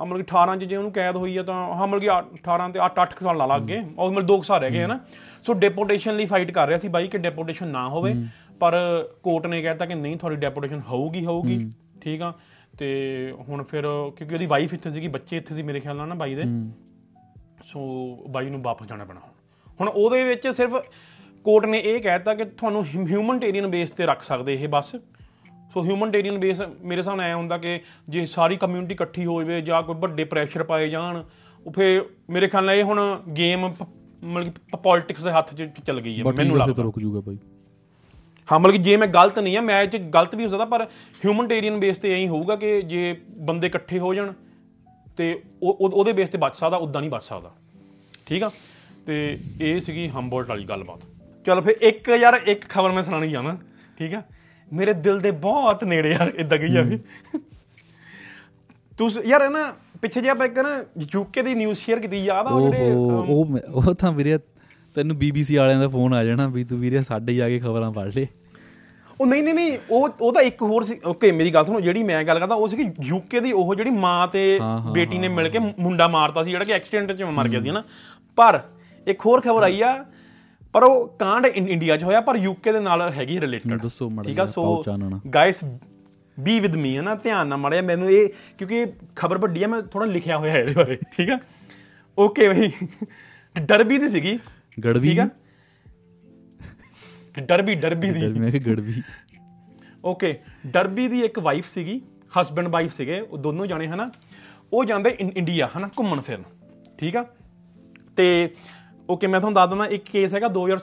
ਆ 0.00 0.04
ਮਤਲਬ 0.04 0.16
ਕਿ 0.16 0.22
18 0.22 0.56
ਚ 0.56 0.64
ਜੇ 0.64 0.76
ਉਹਨੂੰ 0.76 0.92
ਕੈਦ 0.92 1.16
ਹੋਈ 1.16 1.36
ਆ 1.36 1.42
ਤਾਂ 1.42 1.74
ਹਾਂ 1.74 1.86
ਮਤਲਬ 1.86 2.00
ਕਿ 2.00 2.08
18 2.10 2.72
ਤੇ 2.72 2.80
8 2.84 3.02
8 3.02 3.06
ਸਾਲ 3.22 3.36
ਲਾ 3.36 3.46
ਲਾ 3.46 3.56
ਅੱਗੇ 3.56 3.82
ਉਹ 3.98 4.12
ਮਤਲਬ 4.12 4.26
2 4.26 4.42
ਸਾਲ 4.42 4.60
ਰਹਿ 4.60 4.70
ਗਏ 4.70 4.82
ਹੈ 4.82 4.86
ਨਾ। 4.86 5.00
ਸੋ 5.46 5.52
ਡੈਪੋਟੇਸ਼ਨ 5.52 6.16
ਲਈ 6.16 6.26
ਫਾਈਟ 6.26 6.50
ਕਰ 6.50 6.68
ਰਿਹਾ 6.68 6.78
ਸੀ 6.78 6.88
ਬਾਈ 6.88 7.08
ਕਿ 7.08 7.18
ਡੈਪੋਟੇਸ਼ਨ 7.18 7.66
ਨਾ 7.66 7.88
ਹੋਵੇ। 7.88 8.14
ਪਰ 8.60 8.74
ਕੋਰਟ 9.22 9.46
ਨੇ 9.46 9.62
ਕਹਿਤਾ 9.62 9.86
ਕਿ 9.86 9.94
ਨਹੀਂ 9.94 10.16
ਤੁਹਾਡੀ 10.16 10.36
ਡੈਪੋਟੇਸ਼ਨ 10.36 10.80
ਹੋਊਗੀ 10.80 11.24
ਹੋਊਗੀ। 11.24 11.70
ਠੀਕ 12.00 12.22
ਆ। 12.22 12.32
ਤੇ 12.78 13.34
ਹੁਣ 13.48 13.62
ਫਿਰ 13.62 13.82
ਕਿਉਂਕਿ 14.16 14.34
ਉਹਦੀ 14.34 14.46
ਵਾਈਫ 14.46 14.74
ਇੱਥੇ 14.74 14.90
ਸੀਗੀ 14.90 15.08
ਬੱਚੇ 15.08 15.36
ਇੱਥੇ 15.36 15.54
ਸੀ 15.54 15.62
ਮੇਰੇ 15.62 15.80
ਖਿਆਲ 15.80 15.96
ਨਾਲ 15.96 16.08
ਨਾ 16.08 16.14
ਬਾਈ 16.14 16.34
ਦੇ। 16.34 16.42
ਸੋ 17.64 17.80
ਬਾਈ 18.30 18.50
ਨੂੰ 18.50 18.62
ਵਾਪਸ 18.62 18.86
ਜਾਣਾ 18.86 19.04
ਪੈਣਾ। 19.04 19.20
ਹੁਣ 19.80 19.88
ਉਹਦੇ 19.88 20.24
ਵਿੱਚ 20.24 20.48
ਸਿਰਫ 20.48 20.70
ਕੋਰਟ 21.44 21.66
ਨੇ 21.66 21.78
ਇਹ 21.78 22.00
ਕਹਿਤਾ 22.00 22.34
ਕਿ 22.34 22.44
ਤੁਹਾਨੂੰ 22.44 22.84
ਹਿਊਮਨਟੇਰੀਅਨ 22.86 23.66
ਬੇਸ 23.66 23.90
ਤੇ 23.90 24.06
ਰੱਖ 24.06 24.22
ਸਕਦੇ 24.24 24.54
ਇਹ 24.54 24.68
ਬਸ। 24.68 24.96
ਸੋ 25.74 25.82
ਹਿਊਮਨਟੇਰੀਅਨ 25.84 26.38
ਬੇਸ 26.38 26.60
ਮੇਰੇ 26.82 27.02
ਨਾਲ 27.06 27.20
ਐ 27.20 27.34
ਹੁੰਦਾ 27.34 27.58
ਕਿ 27.58 27.80
ਜੇ 28.08 28.26
ਸਾਰੀ 28.26 28.56
ਕਮਿਊਨਿਟੀ 28.56 28.94
ਇਕੱਠੀ 28.94 29.26
ਹੋ 29.26 29.42
ਜਾਵੇ 29.42 29.60
ਜਾਂ 29.60 29.82
ਕੋਈ 29.82 29.94
ਵੱਡੇ 29.98 30.24
ਪ੍ਰੈਸ਼ਰ 30.24 30.62
ਪਾਏ 30.62 30.88
ਜਾਣ 30.88 31.22
ਉਹ 31.66 31.72
ਫੇ 31.72 32.02
ਮੇਰੇ 32.30 32.48
ਖਿਆਲ 32.48 32.64
ਨਾਲ 32.64 32.74
ਇਹ 32.74 32.84
ਹੁਣ 32.84 33.22
ਗੇਮ 33.36 33.72
ਮਤਲਬ 34.24 34.44
ਕਿ 34.44 34.76
ਪੋਲਿਟਿਕਸ 34.82 35.22
ਦੇ 35.22 35.30
ਹੱਥ 35.30 35.54
'ਚ 35.54 35.62
ਚੱਲ 35.86 36.00
ਗਈ 36.00 36.20
ਹੈ 36.20 36.32
ਮੈਨੂੰ 36.32 36.58
ਲੱਗਦਾ। 36.58 36.82
ਰੁਕ 36.82 36.98
ਜੂਗਾ 36.98 37.20
ਬਾਈ। 37.20 37.38
ਹਾਂ 38.52 38.60
ਮਤਲਬ 38.60 38.72
ਕਿ 38.72 38.78
ਜੇ 38.78 38.96
ਮੈਂ 38.96 39.08
ਗਲਤ 39.08 39.38
ਨਹੀਂ 39.38 39.58
ਆ 39.58 39.60
ਮੈਚ 39.60 39.96
ਗਲਤ 39.96 40.34
ਵੀ 40.34 40.44
ਹੋ 40.44 40.48
ਸਕਦਾ 40.48 40.64
ਪਰ 40.64 40.84
ਹਿਊਮਨਟੇਰੀਅਨ 41.24 41.80
ਬੇਸ 41.80 41.98
ਤੇ 41.98 42.22
ਐਂ 42.22 42.28
ਹੋਊਗਾ 42.28 42.56
ਕਿ 42.56 42.82
ਜੇ 42.82 43.20
ਬੰਦੇ 43.30 43.66
ਇਕੱਠੇ 43.66 43.98
ਹੋ 43.98 44.14
ਜਾਣ 44.14 44.32
ਤੇ 45.16 45.42
ਉਹ 45.62 45.78
ਉਹ- 45.80 45.90
ਉਹਦੇ 45.90 46.12
ਬੇਸ 46.12 46.30
ਤੇ 46.30 46.38
ਬਚ 46.38 46.56
ਸਕਦਾ 46.56 46.76
ਉਦਾਂ 46.76 47.00
ਨਹੀਂ 47.00 47.10
ਬਚ 47.10 47.24
ਸਕਦਾ। 47.24 47.50
ਠੀਕ 48.26 48.42
ਆ? 48.42 48.50
ਤੇ 49.06 49.38
ਇਹ 49.60 49.80
ਸੀਗੀ 49.80 50.08
ਹੰਬੋਲਟ 50.08 50.48
ਵਾਲੀ 50.48 50.64
ਗੱਲਬਾਤ। 50.64 51.19
ਚਲ 51.46 51.60
ਫਿਰ 51.60 51.76
ਇੱਕ 51.82 52.08
ਯਾਰ 52.20 52.40
ਇੱਕ 52.46 52.64
ਖਬਰ 52.68 52.92
ਮੈਂ 52.92 53.02
ਸੁਣਾਣੀ 53.02 53.30
ਜਾਣਾ 53.30 53.56
ਠੀਕ 53.98 54.14
ਆ? 54.14 54.22
ਮੇਰੇ 54.68 54.92
ਦਿਲ 54.92 55.20
ਦੇ 55.20 55.30
ਬਹੁਤ 55.40 55.84
ਨੇੜੇ 55.84 56.14
ਆ 56.14 56.26
ਇਦਾਂ 56.36 56.58
ਕਹੀ 56.58 56.72
ਜਾਵੇ। 56.72 56.98
ਤੂੰ 58.98 59.10
ਯਾਰ 59.26 59.42
ਇਹ 59.42 59.50
ਨਾ 59.50 59.62
ਪਿੱਛੇ 60.02 60.20
ਜੇ 60.20 60.28
ਆਪਾਂ 60.28 60.46
ਇੱਕ 60.46 60.58
ਨਾ 60.58 60.76
ਯੂਕੇ 61.14 61.42
ਦੀ 61.42 61.54
ਨਿਊਜ਼ 61.54 61.78
ਸ਼ੇਅਰ 61.78 62.00
ਕੀਤੀ 62.00 62.18
ਯਾਦ 62.24 62.46
ਆ 62.46 62.50
ਉਹ 62.50 62.60
ਜਿਹੜੇ 62.62 62.92
ਉਹ 62.92 63.26
ਉਹ 63.28 63.58
ਉਹ 63.82 63.94
ਤਾਂ 63.94 64.12
ਵੀਰੇ 64.12 64.38
ਤੈਨੂੰ 64.96 65.16
ਬੀਬੀਸੀ 65.16 65.56
ਵਾਲਿਆਂ 65.56 65.80
ਦਾ 65.80 65.88
ਫੋਨ 65.88 66.14
ਆ 66.14 66.22
ਜਾਣਾ 66.24 66.46
ਵੀ 66.48 66.64
ਤੂੰ 66.64 66.78
ਵੀਰੇ 66.80 67.02
ਸਾਡੇ 67.02 67.40
ਆ 67.42 67.48
ਕੇ 67.48 67.58
ਖਬਰਾਂ 67.58 67.90
ਪੜ੍ਹ 67.92 68.10
ਲੈ। 68.16 68.26
ਉਹ 69.20 69.26
ਨਹੀਂ 69.26 69.42
ਨਹੀਂ 69.42 69.54
ਨਹੀਂ 69.54 69.76
ਉਹ 69.90 70.08
ਉਹਦਾ 70.20 70.40
ਇੱਕ 70.40 70.62
ਹੋਰ 70.62 70.82
ਸੀ 70.82 70.98
ਓਕੇ 71.06 71.30
ਮੇਰੀ 71.32 71.50
ਗੱਲ 71.54 71.64
ਸੁਣੋ 71.64 71.80
ਜਿਹੜੀ 71.80 72.02
ਮੈਂ 72.02 72.22
ਗੱਲ 72.24 72.38
ਕਰਦਾ 72.38 72.54
ਉਹ 72.54 72.68
ਸੀ 72.68 72.76
ਕਿ 72.76 72.90
ਯੂਕੇ 73.04 73.40
ਦੀ 73.40 73.52
ਉਹ 73.52 73.74
ਜਿਹੜੀ 73.74 73.90
ਮਾਂ 73.90 74.26
ਤੇ 74.28 74.58
ਬੇਟੀ 74.92 75.18
ਨੇ 75.18 75.28
ਮਿਲ 75.28 75.48
ਕੇ 75.48 75.58
ਮੁੰਡਾ 75.58 76.06
ਮਾਰਤਾ 76.08 76.44
ਸੀ 76.44 76.50
ਜਿਹੜਾ 76.50 76.64
ਕਿ 76.64 76.72
ਐਕਸੀਡੈਂਟ 76.72 77.12
'ਚ 77.12 77.22
ਮਰ 77.22 77.48
ਗਿਆ 77.48 77.60
ਸੀ 77.60 77.70
ਨਾ 77.70 77.82
ਪਰ 78.38 78.60
ਇੱਕ 79.06 79.26
ਹੋਰ 79.26 79.40
ਖਬਰ 79.40 79.62
ਆਈ 79.62 79.80
ਆ 79.80 79.92
ਪਰ 80.74 80.82
ਉਹ 80.82 81.06
ਕਾਂਡ 81.18 81.46
ਇੰ- 81.46 81.68
ਇੰਡੀਆ 81.68 81.96
'ਚ 81.96 82.04
ਹੋਇਆ 82.04 82.20
ਪਰ 82.20 82.36
ਯੂਕੇ 82.36 82.72
ਦੇ 82.72 82.80
ਨਾਲ 82.80 83.10
ਹੈਗੀ 83.12 83.40
ਰਿਲੇਟਡ 83.40 83.80
ਦੱਸੋ 83.82 84.08
ਮਾੜਾ 84.10 84.28
ਠੀਕ 84.28 84.40
ਆ? 84.40 84.44
So. 84.46 84.82
Guys 85.34 85.64
be 86.38 86.58
with 86.60 86.76
me 86.76 86.96
ਹੈ 86.96 87.02
ਨਾ? 87.02 87.14
ਧਿਆਨ 87.14 87.46
ਨਾਲ 87.46 87.58
ਮੜਿਆ 87.58 87.82
ਮੈਨੂੰ 87.82 88.10
ਇਹ 88.10 88.28
ਕਿਉਂਕਿ 88.58 88.86
ਖਬਰ 89.16 89.38
ਵੱਡੀ 89.38 89.62
ਆ 89.62 89.66
ਮੈਂ 89.66 89.82
ਥੋੜਾ 89.82 90.06
ਲਿਖਿਆ 90.06 90.38
ਹੋਇਆ 90.38 90.56
ਇਹਦੇ 90.58 90.72
ਬਾਰੇ 90.72 90.98
ਠੀਕ 91.12 91.30
ਆ? 91.30 91.38
ਓਕੇ 92.18 92.48
ਬਈ। 92.48 92.70
ਡਰਬੀ 93.56 93.98
ਦੀ 93.98 94.08
ਸੀਗੀ। 94.08 94.38
ਗੜਵੀ? 94.84 95.08
ਠੀਕ 95.08 95.18
ਆ? 95.18 95.28
ਡਰਬੀ 97.40 97.74
ਡਰਬੀ 97.74 98.10
ਦੀ। 98.10 98.40
ਮੈਂ 98.40 98.50
ਕਿ 98.52 98.58
ਗੜਵੀ। 98.58 99.02
ਓਕੇ 100.04 100.38
ਡਰਬੀ 100.66 101.08
ਦੀ 101.08 101.20
ਇੱਕ 101.20 101.38
ਵਾਈਫ 101.38 101.66
ਸੀਗੀ 101.68 102.00
ਹਸਬੰਡ 102.40 102.68
ਵਾਈਫ 102.68 102.92
ਸੀਗੇ 102.92 103.20
ਉਹ 103.20 103.38
ਦੋਨੋਂ 103.38 103.66
ਜਾਣੇ 103.66 103.86
ਹਨਾ 103.88 104.10
ਉਹ 104.72 104.84
ਜਾਂਦੇ 104.84 105.10
ਇੰਡੀਆ 105.20 105.68
ਹਨਾ 105.78 105.88
ਘੁੰਮਣ 105.98 106.20
ਫਿਰਨ 106.20 106.42
ਠੀਕ 106.98 107.16
ਆ? 107.16 107.24
ਤੇ 108.16 108.54
ਓਕੇ 109.10 109.26
ਮੈਂ 109.26 109.40
ਤੁਹਾਨੂੰ 109.40 109.54
ਦੱਸ 109.54 109.68
ਦਿੰਦਾ 109.68 109.86
ਇੱਕ 109.96 110.04
ਕੇਸ 110.10 110.34
ਹੈਗਾ 110.34 110.48
2000 110.56 110.80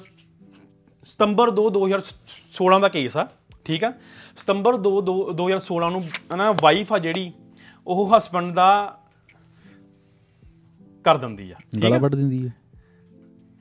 ਸਤੰਬਰ 1.08 1.50
2 1.58 1.66
2016 1.74 2.80
ਦਾ 2.82 2.88
ਕੇਸ 2.90 3.18
ਆ 3.18 3.28
ਠੀਕ 3.66 3.84
ਆ? 3.84 3.92
ਸਤੰਬਰ 4.38 4.76
2 4.84 4.92
2016 5.38 5.90
ਨੂੰ 5.92 6.02
ਹਨਾ 6.34 6.52
ਵਾਈਫ 6.62 6.94
ਆ 6.94 6.98
ਜਿਹੜੀ 7.00 7.32
ਉਹ 7.88 8.18
ਹਸਬੰਡ 8.18 8.54
ਦਾ 8.56 8.68
ਕਰ 11.06 11.18
ਦਿੰਦੀ 11.18 11.50
ਆ 11.52 11.56
ਗਲਾ 11.78 11.96
ਆ? 11.96 12.00
ਵੱਢ 12.00 12.16
ਦਿੰਦੀ 12.16 12.46
ਹੈ 12.48 12.54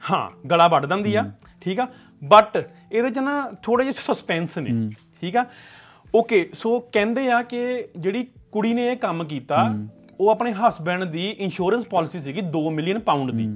ਹਾਂ 0.02 0.28
ਗਲਾ 0.48 0.66
ਵੱਢ 0.68 0.86
ਦਿੰਦੀ 0.86 1.14
ਆ 1.14 1.24
ਠੀਕ 1.66 1.80
ਆ? 1.80 1.86
ਬਟ 2.22 2.56
ਇਹਦੇ 2.56 3.10
ਚ 3.10 3.18
ਨਾ 3.18 3.34
ਥੋੜੇ 3.62 3.84
ਜਿਹੇ 3.84 4.02
ਸਸਪੈਂਸ 4.02 4.58
ਨੇ 4.58 4.70
ਠੀਕ 5.22 5.36
ਆ? 5.36 5.44
ਓਕੇ 6.14 6.48
ਸੋ 6.54 6.78
ਕਹਿੰਦੇ 6.92 7.30
ਆ 7.32 7.42
ਕਿ 7.42 7.62
ਜਿਹੜੀ 7.98 8.26
ਕੁੜੀ 8.52 8.72
ਨੇ 8.74 8.90
ਇਹ 8.90 8.96
ਕੰਮ 8.96 9.24
ਕੀਤਾ 9.24 9.56
ਉਹ 10.20 10.28
ਆਪਣੇ 10.30 10.52
ਹਸਬੰਡ 10.52 11.04
ਦੀ 11.10 11.28
ਇੰਸ਼ੋਰੈਂਸ 11.30 11.84
ਪਾਲਿਸੀ 11.86 12.20
ਸੀਗੀ 12.20 12.42
2 12.52 12.68
ਮਿਲੀਅਨ 12.72 12.98
ਪਾਉਂਡ 13.00 13.30
ਦੀ। 13.30 13.46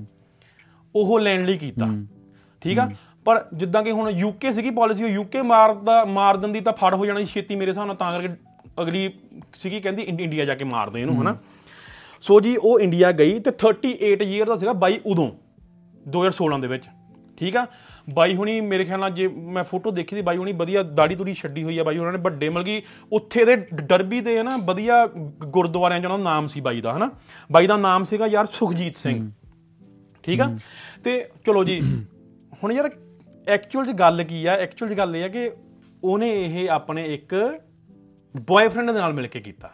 ਉਹ 0.94 1.20
ਲੈਣ 1.20 1.44
ਲਈ 1.44 1.58
ਕੀਤਾ। 1.58 1.86
ਠੀਕ 2.60 2.78
ਆ? 2.78 2.90
ਪਰ 3.24 3.44
ਜਿੱਦਾਂ 3.54 3.82
ਕਿ 3.82 3.90
ਹੁਣ 3.90 4.10
ਯੂਕੇ 4.10 4.52
ਸੀਗੀ 4.52 4.70
ਪਾਲਿਸੀ 4.70 5.04
ਉਹ 5.04 5.08
ਯੂਕੇ 5.08 5.42
ਮਾਰਦਾ 5.42 6.04
ਮਾਰ 6.04 6.36
ਦਿੰਦੀ 6.36 6.60
ਤਾਂ 6.60 6.72
ਫੜ 6.72 6.94
ਹੋ 6.94 7.06
ਜਾਣਾ 7.06 7.20
ਸੀ 7.20 7.26
ਛੇਤੀ 7.26 7.56
ਮੇਰੇ 7.56 7.70
ਹਿਸਾਬ 7.70 7.86
ਨਾਲ 7.86 7.96
ਤਾਂ 7.96 8.12
ਕਰਕੇ 8.12 8.34
ਅਗਲੀ 8.82 9.10
ਸੀਗੀ 9.54 9.80
ਕਹਿੰਦੀ 9.80 10.02
ਇੰਡ- 10.02 10.20
ਇੰਡੀਆ 10.20 10.44
ਜਾ 10.44 10.54
ਕੇ 10.54 10.64
ਮਾਰ 10.64 10.90
ਦੇ 10.90 11.00
ਇਹਨੂੰ 11.00 11.22
ਹਨਾ? 11.22 11.36
ਸੋ 12.20 12.40
ਜੀ 12.40 12.56
ਉਹ 12.56 12.80
ਇੰਡੀਆ 12.80 13.12
ਗਈ 13.12 13.40
ਤੇ 13.40 13.50
38 13.50 14.22
ਈਅਰ 14.22 14.46
ਦਾ 14.46 14.56
ਸੀਗਾ 14.56 14.72
ਬਾਈ 14.72 15.00
ਉਦੋਂ 15.06 15.30
2016 16.08 16.60
ਦੇ 16.60 16.68
ਵਿੱਚ। 16.68 16.84
ਠੀਕ 17.36 17.56
ਆ? 17.56 17.66
ਬਾਈ 18.14 18.34
ਹੁਣੀ 18.34 18.60
ਮੇਰੇ 18.60 18.84
ਖਿਆਲ 18.84 19.00
ਨਾਲ 19.00 19.10
ਜੇ 19.10 19.28
ਮੈਂ 19.28 19.64
ਫੋਟੋ 19.64 19.90
ਦੇਖੀ 19.90 20.16
ਸੀ 20.16 20.22
ਬਾਈ 20.22 20.36
ਹੁਣੀ 20.36 20.52
ਵਧੀਆ 20.52 20.82
ਦਾੜੀ 20.82 21.14
ਦੂੜੀ 21.14 21.34
ਛੱਡੀ 21.34 21.62
ਹੋਈ 21.62 21.78
ਆ 21.78 21.82
ਬਾਈ 21.82 21.98
ਉਹਨਾਂ 21.98 22.12
ਨੇ 22.12 22.18
ਵੱਡੇ 22.18 22.50
ਕਿ 22.64 22.82
ਉੱਥੇ 23.12 23.44
ਦੇ 23.44 23.56
ਡਰਬੀ 23.74 24.20
ਦੇ 24.20 24.42
ਨਾ 24.42 24.56
ਵਧੀਆ 24.56 25.06
ਗੁਰਦੁਆਰਿਆਂ 25.46 26.00
'ਚ 26.00 26.04
ਉਹਨਾਂ 26.04 26.18
ਦਾ 26.18 26.24
ਨਾਮ 26.24 26.46
ਸੀ 26.46 26.60
ਬਾਈ 26.60 26.80
ਦਾ 26.80 26.96
ਹਨਾ? 26.96 27.10
ਬਾਈ 27.52 27.66
ਦਾ 27.66 27.76
ਨਾਮ 27.76 28.02
ਸੀਗਾ 28.02 28.26
ਯਾਰ 28.26 28.46
ਸੁਖਜੀਤ 28.46 28.96
ਸਿੰਘ। 28.96 29.30
ਠੀਕ 30.22 30.40
ਆ? 30.40 30.56
ਤੇ 31.04 31.28
ਚਲੋ 31.46 31.64
ਜੀ 31.64 31.80
ਹੁਣ 32.62 32.72
ਯਾਰ 32.72 32.90
ਐਕਚੁਅਲ 33.48 33.86
ਚ 33.86 33.90
ਗੱਲ 33.90 34.22
ਕੀ 34.24 34.44
ਆ? 34.46 34.52
ਐਕਚੁਅਲ 34.52 34.94
ਚ 34.94 34.96
ਗੱਲ 34.96 35.16
ਇਹ 35.16 35.24
ਆ 35.24 35.28
ਕਿ 35.28 35.50
ਉਹਨੇ 36.04 36.30
ਇਹ 36.44 36.68
ਆਪਣੇ 36.70 37.04
ਇੱਕ 37.14 37.34
ਬॉयਫ੍ਰੈਂਡ 38.36 38.90
ਦੇ 38.90 38.98
ਨਾਲ 38.98 39.12
ਮਿਲ 39.12 39.26
ਕੇ 39.26 39.40
ਕੀਤਾ। 39.40 39.70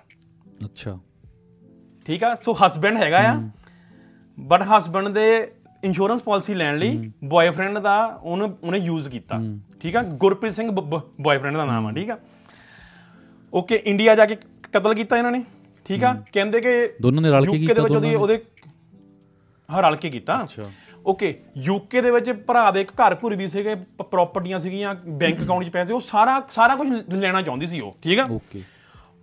ਅੱਛਾ। 0.64 0.98
ਠੀਕ 2.06 2.24
ਆ? 2.24 2.34
ਸੋ 2.42 2.52
ਹਸਬੰਡ 2.66 2.96
ਹੈਗਾ 2.96 3.18
ਆ। 3.18 3.34
ਬਟ 4.38 4.62
ਹਸਬੰਡ 4.62 5.08
ਦੇ 5.08 5.26
ਇੰਸ਼ੋਰੈਂਸ 5.84 6.22
ਪਾਲਿਸੀ 6.22 6.54
ਲੈਣ 6.54 6.78
ਲਈ 6.78 7.10
ਬॉयਫ੍ਰੈਂਡ 7.24 7.78
ਦਾ 7.78 8.20
ਉਹਨੇ 8.22 8.48
ਉਹਨੇ 8.64 8.78
ਯੂਜ਼ 8.78 9.08
ਕੀਤਾ। 9.08 9.40
ਠੀਕ 9.80 9.96
ਆ? 9.96 10.02
ਗੁਰਪ੍ਰੀਤ 10.02 10.54
ਸਿੰਘ 10.54 10.70
ਬॉयਫ੍ਰੈਂਡ 10.70 11.56
ਦਾ 11.56 11.64
ਨਾਮ 11.64 11.86
ਆ 11.86 11.92
ਠੀਕ 11.92 12.10
ਆ? 12.10 12.18
ਓਕੇ 13.52 13.82
ਇੰਡੀਆ 13.84 14.14
ਜਾ 14.14 14.24
ਕੇ 14.24 14.36
ਕਤਲ 14.72 14.94
ਕੀਤਾ 14.94 15.16
ਇਹਨਾਂ 15.18 15.32
ਨੇ। 15.32 15.44
ਠੀਕ 15.86 16.04
ਆ? 16.04 16.12
ਕਹਿੰਦੇ 16.32 16.60
ਕਿ 16.60 16.70
ਦੋਨਾਂ 17.02 17.22
ਨੇ 17.22 17.30
ਰਲ 17.30 17.46
ਕੇ 17.46 17.58
ਕੀਤਾ 17.58 17.82
ਉਹਦੇ 17.82 18.38
ਹਾਂ 19.68 19.82
ਰਲ 19.82 19.96
ਕੇ 19.96 20.10
ਕੀਤਾ। 20.10 20.42
ਅੱਛਾ। 20.42 20.70
ਓਕੇ 21.06 21.34
ਯੂਕੇ 21.64 22.00
ਦੇ 22.02 22.10
ਵਿੱਚ 22.10 22.30
ਭਰਾ 22.46 22.70
ਦੇ 22.70 22.80
ਇੱਕ 22.80 22.90
ਘਰ 22.92 23.14
ਘੁਰ 23.22 23.34
ਵੀ 23.36 23.48
ਸੀਗੇ 23.48 23.74
ਪ੍ਰਾਪਰਟੀਆਂ 24.02 24.58
ਸੀਗੀਆਂ 24.58 24.94
ਬੈਂਕ 25.18 25.42
ਅਕਾਊਂਟ 25.42 25.64
'ਚ 25.64 25.68
ਪੈਸੇ 25.70 25.92
ਉਹ 25.92 26.00
ਸਾਰਾ 26.00 26.40
ਸਾਰਾ 26.50 26.74
ਕੁਝ 26.76 26.88
ਲੈਣਾ 27.14 27.42
ਚਾਹੁੰਦੀ 27.42 27.66
ਸੀ 27.66 27.80
ਉਹ 27.80 27.94
ਠੀਕ 28.02 28.18
ਆ? 28.20 28.26
ਓਕੇ 28.30 28.62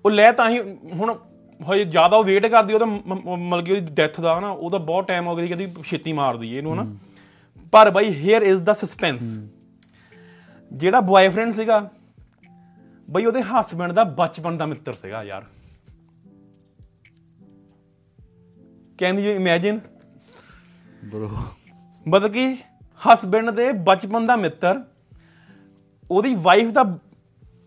ਉਹ 0.05 0.11
ਲੈ 0.11 0.31
ਤਾਂ 0.31 0.49
ਹੀ 0.49 0.59
ਹੁਣ 0.93 1.15
ਹਜੇ 1.59 1.83
ਜ਼ਿਆਦਾ 1.85 2.17
ਉਹ 2.17 2.23
ਵੇਟ 2.23 2.45
ਕਰਦੀ 2.45 2.73
ਉਹਦਾ 2.73 2.85
ਮਤਲਬ 2.85 3.65
ਕਿ 3.65 3.71
ਉਹਦੀ 3.71 3.93
ਡੈਥ 3.95 4.19
ਦਾ 4.21 4.39
ਨਾ 4.39 4.49
ਉਹਦਾ 4.49 4.77
ਬਹੁਤ 4.77 5.07
ਟਾਈਮ 5.07 5.27
ਹੋ 5.27 5.35
ਗਿਆ 5.35 5.45
ਸੀ 5.45 5.53
ਕਹਿੰਦੀ 5.53 5.83
ਛੇਤੀ 5.89 6.13
ਮਾਰ 6.13 6.37
ਦਈਏ 6.37 6.57
ਇਹਨੂੰ 6.57 6.75
ਨਾ 6.75 6.85
ਪਰ 7.73 7.89
ਬਾਈ 7.91 8.13
ਹੇਅਰ 8.15 8.41
ਇਜ਼ 8.43 8.61
ਦਾ 8.61 8.73
ਸਸਪੈਂਸ 8.73 9.39
ਜਿਹੜਾ 10.71 10.99
ਬॉयਫ੍ਰੈਂਡ 11.01 11.53
ਸੀਗਾ 11.53 11.79
ਬਈ 13.07 13.25
ਉਹਦੇ 13.25 13.41
ਹਸਬੰਡ 13.43 13.91
ਦਾ 13.91 14.03
ਬਚਪਨ 14.17 14.57
ਦਾ 14.57 14.65
ਮਿੱਤਰ 14.65 14.93
ਸੀਗਾ 14.93 15.23
ਯਾਰ। 15.23 15.43
ਕੈਨ 18.99 19.19
ਯੂ 19.19 19.31
ਇਮੇਜਿਨ 19.31 19.79
ਬ్రో 21.09 21.27
ਮਤਲਬ 22.07 22.31
ਕਿ 22.31 22.57
ਹਸਬੰਡ 23.01 23.49
ਦੇ 23.49 23.71
ਬਚਪਨ 23.71 24.25
ਦਾ 24.25 24.35
ਮਿੱਤਰ 24.35 24.83
ਉਹਦੀ 26.11 26.35
ਵਾਈਫ 26.35 26.71
ਦਾ 26.71 26.97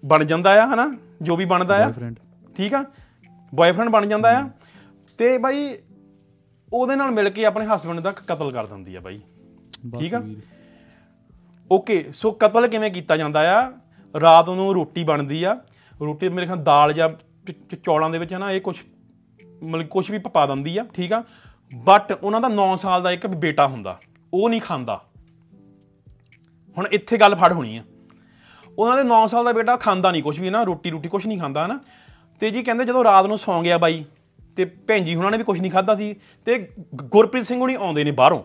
ਬਣ 0.04 0.24
ਜਾਂਦਾ 0.24 0.64
ਆ 0.64 0.74
ਹਨਾ? 0.74 0.98
ਜੋ 1.22 1.36
ਵੀ 1.36 1.44
ਬਣਦਾ 1.44 1.86
ਆ। 1.86 1.92
ਠੀਕ 2.56 2.74
ਆ? 2.74 2.84
ਬॉयਫ੍ਰੈਂਡ 3.54 3.90
ਬਣ 3.90 4.06
ਜਾਂਦਾ 4.06 4.40
ਆ। 4.40 4.50
ਤੇ 5.18 5.38
ਬਾਈ 5.38 5.78
ਉਹਦੇ 6.72 6.96
ਨਾਲ 6.96 7.10
ਮਿਲ 7.10 7.30
ਕੇ 7.30 7.44
ਆਪਣੇ 7.44 7.66
ਹਸਬੰਡ 7.66 8.00
ਦਾ 8.00 8.12
ਕਤਲ 8.12 8.50
ਕਰ 8.50 8.66
ਦਿੰਦੀ 8.66 8.94
ਆ 8.94 9.00
ਬਾਈ। 9.00 9.20
ਠੀਕ 10.00 10.14
ਆ? 10.14 10.22
ਓਕੇ 11.72 12.10
ਸੋ 12.14 12.30
ਕਤਲ 12.30 12.68
ਕਿਵੇਂ 12.68 12.90
ਕੀਤਾ 12.90 13.16
ਜਾਂਦਾ 13.16 13.60
ਆ? 13.60 13.72
ਰਾਤ 14.20 14.48
ਨੂੰ 14.48 14.74
ਰੋਟੀ 14.74 15.04
ਬਣਦੀ 15.04 15.44
ਆ। 15.44 15.60
ਰੋਟੀ 16.00 16.28
ਮੇਰੇ 16.28 16.46
ਖਿਆਲ 16.46 16.62
ਦਾਲ 16.62 16.92
ਜਾਂ 16.92 17.08
ਚੌਲਾਂ 17.84 18.10
ਦੇ 18.10 18.18
ਵਿੱਚ 18.18 18.34
ਹਨਾ? 18.34 18.50
ਇਹ 18.50 18.60
ਕੁਝ 18.60 18.76
ਮਤਲਬ 19.62 19.86
ਕੁਝ 19.86 20.10
ਵੀ 20.10 20.18
ਪਾ 20.18 20.46
ਦਿੰਦੀ 20.46 20.78
ਆ। 20.78 20.86
ਠੀਕ 20.94 21.12
ਆ? 21.12 21.24
ਬਟ 21.74 22.18
ਉਹਨਾਂ 22.22 22.40
ਦਾ 22.40 22.48
9 22.48 22.76
ਸਾਲ 22.76 23.02
ਦਾ 23.02 23.10
ਇੱਕ 23.10 23.26
ਬੇਟਾ 23.26 23.66
ਹੁੰਦਾ, 23.66 24.00
ਉਹ 24.34 24.50
ਨਹੀਂ 24.50 24.60
ਖਾਂਦਾ। 24.60 25.04
ਹੁਣ 26.78 26.86
ਇੱਥੇ 26.86 27.16
ਗੱਲ 27.16 27.34
ਫੜ 27.34 27.52
ਹੋਣੀ 27.52 27.76
ਆ। 27.76 27.82
ਉਹਨਾਂ 28.78 28.96
ਦੇ 28.96 29.02
9 29.02 29.26
ਸਾਲ 29.26 29.44
ਦਾ 29.44 29.52
ਬੇਟਾ 29.52 29.76
ਖਾਂਦਾ 29.76 30.10
ਨਹੀਂ 30.10 30.22
ਕੁਝ 30.22 30.40
ਵੀ 30.40 30.50
ਨਾ 30.50 30.62
ਰੋਟੀ 30.62 30.90
ਰੋਟੀ 30.90 31.08
ਕੁਝ 31.08 31.26
ਨਹੀਂ 31.26 31.38
ਖਾਂਦਾ, 31.38 31.66
ਹਨਾ? 31.66 31.80
ਤੇ 32.40 32.50
ਜੀ 32.50 32.62
ਕਹਿੰਦੇ 32.62 32.84
ਜਦੋਂ 32.84 33.04
ਰਾਤ 33.04 33.26
ਨੂੰ 33.26 33.38
ਸੌਂ 33.38 33.62
ਗਿਆ 33.62 33.78
ਬਾਈ, 33.78 34.04
ਤੇ 34.56 34.64
ਭੈਣ 34.64 35.04
ਜੀ 35.04 35.14
ਉਹਨਾਂ 35.14 35.30
ਨੇ 35.30 35.38
ਵੀ 35.38 35.44
ਕੁਝ 35.44 35.60
ਨਹੀਂ 35.60 35.72
ਖਾਦਾ 35.72 35.94
ਸੀ, 35.94 36.16
ਤੇ 36.44 36.58
ਗ- 36.58 36.94
ਗੁਰਪ੍ਰੀਤ 36.94 37.46
ਸਿੰਘ 37.46 37.60
ਹੁਣੀ 37.60 37.74
ਆਉਂਦੇ 37.74 38.04
ਨੇ 38.04 38.10
ਬਾਹਰੋਂ। 38.10 38.42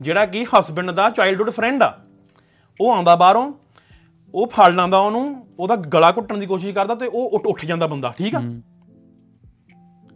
ਜਿਹੜਾ 0.00 0.26
ਕਿ 0.26 0.44
ਹਸਬੰਡ 0.44 0.90
ਦਾ 0.90 1.10
ਚਾਈਲਡਹੂਡ 1.10 1.50
ਫਰੈਂਡ 1.50 1.82
ਆ। 1.82 1.98
ਉਹ 2.80 2.92
ਆਉਂਦਾ 2.92 3.16
ਬਾਹਰੋਂ, 3.16 3.52
ਉਹ 4.34 4.46
ਫੜ 4.46 4.68
ਲੈਂਦਾ 4.68 4.98
ਉਹਨੂੰ, 4.98 5.46
ਉਹਦਾ 5.58 5.76
ਗਲਾ 5.76 6.10
ਘੁੱਟਣ 6.10 6.38
ਦੀ 6.38 6.46
ਕੋਸ਼ਿਸ਼ 6.46 6.74
ਕਰਦਾ 6.74 6.94
ਤੇ 6.94 7.06
ਉਹ 7.06 7.30
ਉੱਠ- 7.30 7.48
ਉੱਠ 7.48 7.64
ਜਾਂਦਾ 7.64 7.86
ਬੰਦਾ, 7.86 8.14
ਠੀਕ 8.18 8.34
ਆ? 8.34 8.40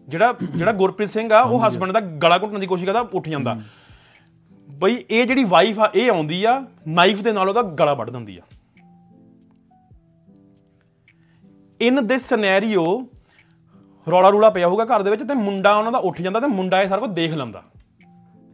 ਜਿਹੜਾ 0.09 0.35
ਜਿਹੜਾ 0.43 0.73
ਗੁਰਪ੍ਰੀਤ 0.73 1.11
ਸਿੰਘ 1.11 1.33
ਆ 1.33 1.41
ਉਹ 1.41 1.67
ਹਸਬੰਡ 1.67 1.93
ਦਾ 1.93 2.01
ਗਲਾ 2.23 2.39
ਘੁੱਟਣ 2.39 2.59
ਦੀ 2.59 2.67
ਕੋਸ਼ਿਸ਼ 2.67 2.87
ਕਰਦਾ 2.87 3.01
ਉੱਠ 3.13 3.29
ਜਾਂਦਾ। 3.29 3.57
ਬਈ 4.69 4.97
ਇਹ 5.11 5.27
ਜਿਹੜੀ 5.27 5.45
ਵਾਈਫ 5.45 5.79
ਆ 5.79 5.91
ਇਹ 5.95 6.11
ਆਉਂਦੀ 6.11 6.43
ਆ 6.45 6.61
ਨਾਈਫ 6.89 7.21
ਦੇ 7.21 7.33
ਨਾਲ 7.33 7.49
ਉਹਦਾ 7.49 7.63
ਗਲਾ 7.81 7.95
ਵੱਢ 7.95 8.11
ਦਿੰਦੀ 8.11 8.37
ਆ। 8.39 8.43
ਇਨ 11.81 12.07
ਦਿਸ 12.07 12.29
ਸਿਨੈਰੀਓ 12.29 12.85
ਰੌਲਾ 14.07 14.29
ਰੂਲਾ 14.29 14.51
ਪਿਆ 14.51 14.69
ਹੋਊਗਾ 14.69 14.85
ਘਰ 14.85 15.03
ਦੇ 15.03 15.11
ਵਿੱਚ 15.11 15.23
ਤੇ 15.23 15.35
ਮੁੰਡਾ 15.35 15.75
ਉਹਨਾਂ 15.77 15.93
ਦਾ 15.93 15.99
ਉੱਠ 15.99 16.21
ਜਾਂਦਾ 16.23 16.41
ਤੇ 16.41 16.47
ਮੁੰਡਾ 16.47 16.81
ਇਹ 16.83 16.89
ਸਾਰਾ 16.89 17.01
ਕੁਝ 17.01 17.11
ਦੇਖ 17.11 17.35
ਲੈਂਦਾ। 17.35 17.63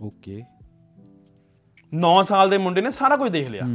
ਓਕੇ 0.03 0.43
9 1.93 2.23
ਸਾਲ 2.29 2.51
ਦੇ 2.51 2.59
ਮੁੰਡੇ 2.59 2.81
ਨੇ 2.81 2.91
ਸਾਰਾ 2.91 3.17
ਕੁਝ 3.17 3.31
ਦੇਖ 3.33 3.49
ਲਿਆ। 3.49 3.67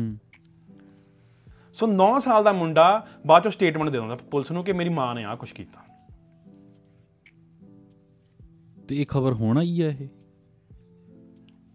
ਸੋ 1.74 1.88
9 1.88 2.08
ਸਾਲ 2.20 2.44
ਦਾ 2.44 2.52
ਮੁੰਡਾ 2.54 3.06
ਬਾਅਦ 3.28 3.44
ਚੋਂ 3.44 3.52
ਸਟੇਟਮੈਂਟ 3.52 3.90
ਦੇ 3.90 4.00
ਦਿੰਦਾ 4.00 4.16
ਪੁਲਿਸ 4.32 4.52
ਨੂੰ 4.52 4.64
ਕਿ 4.64 4.74
ਮੇਰੀ 4.74 4.90
ਮਾਂ 4.90 5.14
ਨੇ 5.16 5.24
ਆ 5.24 5.36
ਕੁਝ 5.36 5.52
ਕੀਤਾ। 5.52 5.86
ਤੇ 8.90 8.96
ਇਹ 8.96 9.06
ਖਬਰ 9.06 9.34
ਹੋਣਾ 9.34 9.62
ਹੀ 9.62 9.82
ਹੈ 9.82 9.98
ਇਹ? 10.02 10.08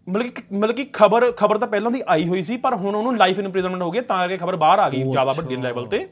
ਮਤਲਬ 0.09 0.27
ਕਿ 0.27 0.55
ਮਤਲਬ 0.55 0.75
ਕਿ 0.75 0.89
ਖਬਰ 0.93 1.31
ਖਬਰ 1.31 1.57
ਤਾਂ 1.57 1.67
ਪਹਿਲਾਂ 1.67 1.91
ਦੀ 1.91 2.01
ਆਈ 2.07 2.27
ਹੋਈ 2.27 2.43
ਸੀ 2.43 2.57
ਪਰ 2.57 2.75
ਹੁਣ 2.75 2.95
ਉਹਨੂੰ 2.95 3.17
ਲਾਈਫ 3.17 3.39
ਇੰਪ੍ਰਿਜ਼ਨਮੈਂਟ 3.39 3.81
ਹੋ 3.81 3.91
ਗਿਆ 3.91 4.01
ਤਾਂ 4.01 4.17
ਕਰਕੇ 4.17 4.37
ਖਬਰ 4.37 4.55
ਬਾਹਰ 4.55 4.79
ਆ 4.79 4.89
ਗਈ 4.89 5.03
ਜ਼ਿਆਦਾ 5.03 5.31
ਵੱਡੇ। 5.31 5.55
ਲੈਵਲ 5.55 5.85
ਤੇ। 5.85 6.07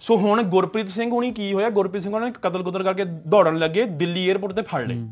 ਸੋ 0.00 0.16
ਹੁਣ 0.16 0.42
ਗੁਰਪ੍ਰੀਤ 0.42 0.88
ਸਿੰਘ 0.88 1.10
ਹੁਣੀ 1.10 1.32
ਕੀ 1.32 1.52
ਹੋਇਆ? 1.52 1.70
ਗੁਰਪ੍ਰੀਤ 1.70 2.02
ਸਿੰਘ 2.02 2.14
ਉਹਨਾਂ 2.14 2.28
ਨੇ 2.28 2.34
ਕਤਲ 2.42 2.62
ਕੁਤਲ 2.62 2.82
ਕਰਕੇ 2.82 3.04
ਦੌੜਨ 3.04 3.58
ਲੱਗੇ 3.58 3.84
ਦਿੱਲੀ 3.84 4.28
에ਅਰਪੋਰਟ 4.28 4.52
ਤੇ 4.52 4.62
ਫੜ 4.62 4.86
ਲਏ। 4.86 5.08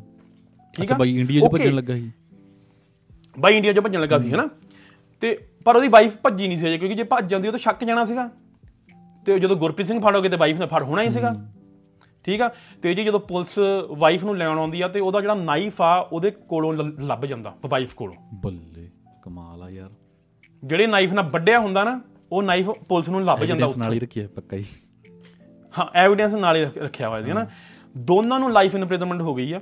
ਠੀਕ 0.77 0.93
ਆ? 0.93 0.97
ਬਾਈ 0.97 1.21
ਇੰਡੀਆ 1.21 1.41
'ਚ 1.41 1.53
ਭੱਜਣ 1.53 1.75
ਲੱਗਾ 1.75 1.95
ਸੀ? 1.95 2.13
ਬਾਈ 3.39 3.57
ਇੰਡੀਆ 3.57 3.73
'ਚ 3.73 3.81
ਭੱਜਣ 3.81 4.01
ਲੱਗਾ 4.01 4.19
ਸੀ 4.19 4.33
ਹਨਾ? 4.33 4.49
ਤੇ 5.21 5.39
ਪਰ 5.65 5.77
ਉਹਦੀ 5.77 5.89
ਵਾਈਫ 5.89 6.13
ਭੱਜੀ 6.23 6.49
ਨਹੀਂ 6.49 6.59
ਸੀ 6.59 6.79
ਕਿਉਂਕਿ 6.79 6.97
ਜੇ 6.97 7.03
ਭੱਜ 7.03 7.31
ਜਾਂਦੀ 7.31 7.49
ਉਹ 7.49 7.53
ਤਾਂ 7.53 7.61
ਸ਼ੱਕ 7.61 7.85
ਜਾਣਾ 7.85 8.05
ਸੀਗਾ। 8.05 8.31
ਤੇ 9.27 9.39
ਜਦੋਂ 9.39 9.57
ਗੁਰਪ੍ਰੀਤ 9.57 9.89
ਸਿੰਘ 9.89 10.01
ਫੜੋਗੇ 10.01 10.29
ਤੇ 10.29 10.37
ਵਾਈਫ 10.37 10.61
ਨੇ 10.61 10.67
ਫੜ 10.67 10.83
ਹੋਣਾ 10.83 11.03
ਹੀ 11.03 11.11
ਸੀਗਾ। 11.11 11.35
ਠੀਕ 12.25 12.43
ਆ? 12.43 12.51
ਤੇ 12.83 12.95
ਜੀ 12.95 13.05
ਜਦੋਂ 13.05 13.21
ਪੁਲਿਸ 13.21 13.59
ਵਾਈਫ 13.91 14.25
ਨੂੰ 14.25 14.37
ਲੈਣ 14.37 14.59
ਆਉਂਦੀ 14.59 14.81
ਆ 14.81 14.89
ਤੇ 14.89 15.01
ਉਹਦਾ 15.01 15.21
ਜਿਹੜਾ 15.21 15.35
ਨਾਈਫ 15.35 15.83
ਆ 15.83 15.95
ਉਹਦੇ 16.13 16.31
ਕੋਲੋਂ 16.31 16.73
ਲੱਭ 17.01 17.25
ਜਾਂਦਾ 17.27 17.55
ਵਾਈਫ 17.67 17.95
ਕੋਲੋਂ। 17.95 18.17
ਬੱਲੇ 18.35 18.89
ਕਮਾਲ 19.23 19.63
ਆ 19.63 19.71
ਯਾਰ। 19.71 19.91
ਜਿਹੜੇ 20.63 20.87
ਨਾਈਫ 20.87 21.13
ਨਾਲ 21.13 21.25
ਵੱਢਿਆ 21.25 21.59
ਹੁੰਦਾ 21.61 21.85
ਨਾ 21.85 22.01
ਉਹ 22.33 22.43
ਨਾਈਫ 22.43 22.71
ਪੁਲਿਸ 22.89 23.09
ਨੂੰ 23.09 23.25
ਲੱਭ 23.25 23.45
ਜਾਂਦਾ 23.45 23.67
Evidence 23.67 23.79
ਨਾਲ 23.79 23.93
ਹੀ 23.93 23.97
ਉੱਥੇ। 23.97 24.07
ਰੱਖਿਆ 24.07 24.29
ਪੱਕਾ 24.37 24.57
ਹੀ। 24.57 24.65
ਹਾਂ 25.75 25.87
ਐਵੀਡੈਂਸ 25.95 26.35
ਨਾਲ 26.35 26.57
ਹੀ 26.57 26.63
ਰੱਖ- 26.63 26.79
ਰੱਖਿਆ 26.79 27.09
ਹੋਇਆ 27.09 27.23
ਸੀ 27.23 27.33
ਨਾ 27.33 27.47
ਦੋਨਾਂ 27.97 28.39
ਨੂੰ 28.41 28.53
ਲਾਈਫ 28.53 28.75
ਇੰਪ੍ਰਿਜ਼ਨਮੈਂਟ 28.75 29.21
ਹੋ 29.21 29.35
ਗਈ 29.35 29.53
ਆ 29.53 29.61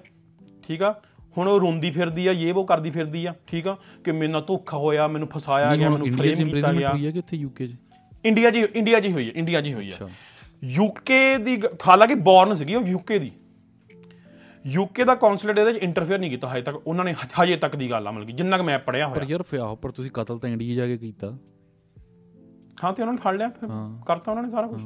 ਠੀਕ 0.69 0.83
ਆ? 0.83 0.95
ਹੁਣ 1.39 1.49
ਉਹ 1.49 1.59
ਰੋਂਦੀ 1.61 1.91
ਫਿਰਦੀ 1.91 2.27
ਆ 2.27 2.33
ਇਹ 2.33 2.55
ਉਹ 2.55 2.65
ਕਰਦੀ 2.67 2.91
ਫਿਰਦੀ 2.91 3.25
ਆ 3.27 3.35
ਠੀਕ 3.47 3.67
ਆ? 3.69 3.77
ਕਿ 4.05 4.13
ਮੇਰੇ 4.13 4.33
ਨਾਲ 4.33 4.43
ਧੋਖਾ 4.47 4.77
ਹੋਇਆ 4.79 5.07
ਮੈਨੂੰ 5.07 5.29
ਫਸਾਇਆ 5.29 5.77
ਗਿਆ 5.77 5.91
ਮੈਨੂੰ 5.91 6.09
'ਚ 6.09 6.17
ਫਰੇਮ 6.17 6.49
ਕੀਤਾ 6.51 6.73
ਗਿਆ। 6.73 6.93
ਹੋਈ 6.93 7.07
ਹੈ 7.07 7.11
ਕਿ 7.11 7.19
ਉੱਥੇ 7.19 7.37
ਯੂਕੇ 7.37 7.67
'ਚ? 7.69 7.75
ਇੰਡੀਆ 8.25 8.51
ਜੀ 8.51 8.61
ਇੰਡੀਆ 8.75 9.01
ਜੀ 9.01 9.13
ਹੋਈ 9.13 9.27
ਹੈ 9.29 9.33
ਇੰਡੀਆ 9.35 9.61
ਜੀ 9.61 9.73
ਹੋਈ 9.75 9.91
ਹੈ 9.93 9.97
ਯੂਕੇ 10.65 11.37
ਦੀ 11.39 11.63
ਹਾਲਾਂਕਿ 11.89 12.15
ਬੌਰਨ 12.15 12.55
ਸੀਗੀ 12.55 12.75
ਉਹ 12.75 12.83
ਯੂਕੇ 12.83 13.19
ਦੀ। 13.19 13.33
ਯੂਕੇ 14.67 15.05
ਦਾ 15.05 15.15
ਕੌਂਸੂਲੇਟ 15.15 15.59
ਇਹਦੇ 15.59 15.73
ਵਿੱਚ 15.73 15.83
ਇੰਟਰਫੇਅਰ 15.85 16.19
ਨਹੀਂ 16.19 16.31
ਕੀਤਾ 16.31 16.49
ਹਜੇ 16.49 16.63
ਤੱਕ। 16.63 16.87
ਉਹਨਾਂ 16.87 17.05
ਨੇ 17.05 17.15
ਹਜੇ 17.43 17.57
ਤੱਕ 17.57 17.77
ਦੀ 17.77 17.91
ਗੱਲ 17.91 18.07
ਆ 18.07 18.11
ਮਤਲਬ 18.11 18.27
ਕਿ 18.27 18.33
ਜਿੰਨਾ 18.33 18.57
ਕਿ 18.57 18.63
ਮੈਂ 18.63 18.79
ਪੜਿਆ 18.79 19.09
ਪਰ 19.09 19.17
ਹੋਇਆ 19.17 19.31
ਯਾਰ 19.31 19.43
ਫਿਆ 19.43 19.75
ਪਰ 19.75 19.91
ਤੁਸੀਂ 19.91 20.11
ਕਤਲ 20.11 20.39
ਤਾਂ 20.39 20.51
ਇੰਡੀਆ 20.51 20.75
ਜਾ 20.75 20.87
ਕੇ 20.87 20.99
ਕੀਤਾ। 20.99 21.37
ਹਾਂ 22.85 22.93
ਤੇ 22.93 23.03
ਉਹਨਾਂ 23.03 23.13
ਨੇ 23.13 23.21
ਫੜ 23.25 23.37
ਲਿਆ। 23.37 23.49
ਕਰਤਾ 24.07 24.31
ਉਹਨਾਂ 24.31 24.43
ਨੇ 24.43 24.51
ਸਾਰਾ 24.51 24.67
ਕੁਝ 24.67 24.81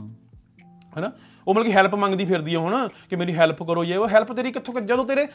ਹੈਨਾ? 0.97 1.13
ਉਹ 1.49 1.55
ਮਤਲਬ 1.55 1.67
ਕਿ 1.67 1.73
ਹੈਲਪ 1.73 1.95
ਮੰਗਦੀ 1.95 2.25
ਫਿਰਦੀ 2.25 2.55
ਆ 2.55 2.59
ਹੁਣ 2.59 2.89
ਕਿ 3.11 3.17
ਮੇਰੀ 3.17 3.35
ਹੈਲਪ 3.35 3.63
ਕਰੋ 3.63 3.85
ਇਹ 3.85 3.99
ਉਹ 3.99 4.09
ਹੈਲਪ 4.09 4.33
ਤੇਰੀ 4.33 4.53
ਕਿੱਥੋਂ 4.53 4.81
ਜਦੋਂ 4.81 5.05
ਤੇਰੇ 5.05 5.27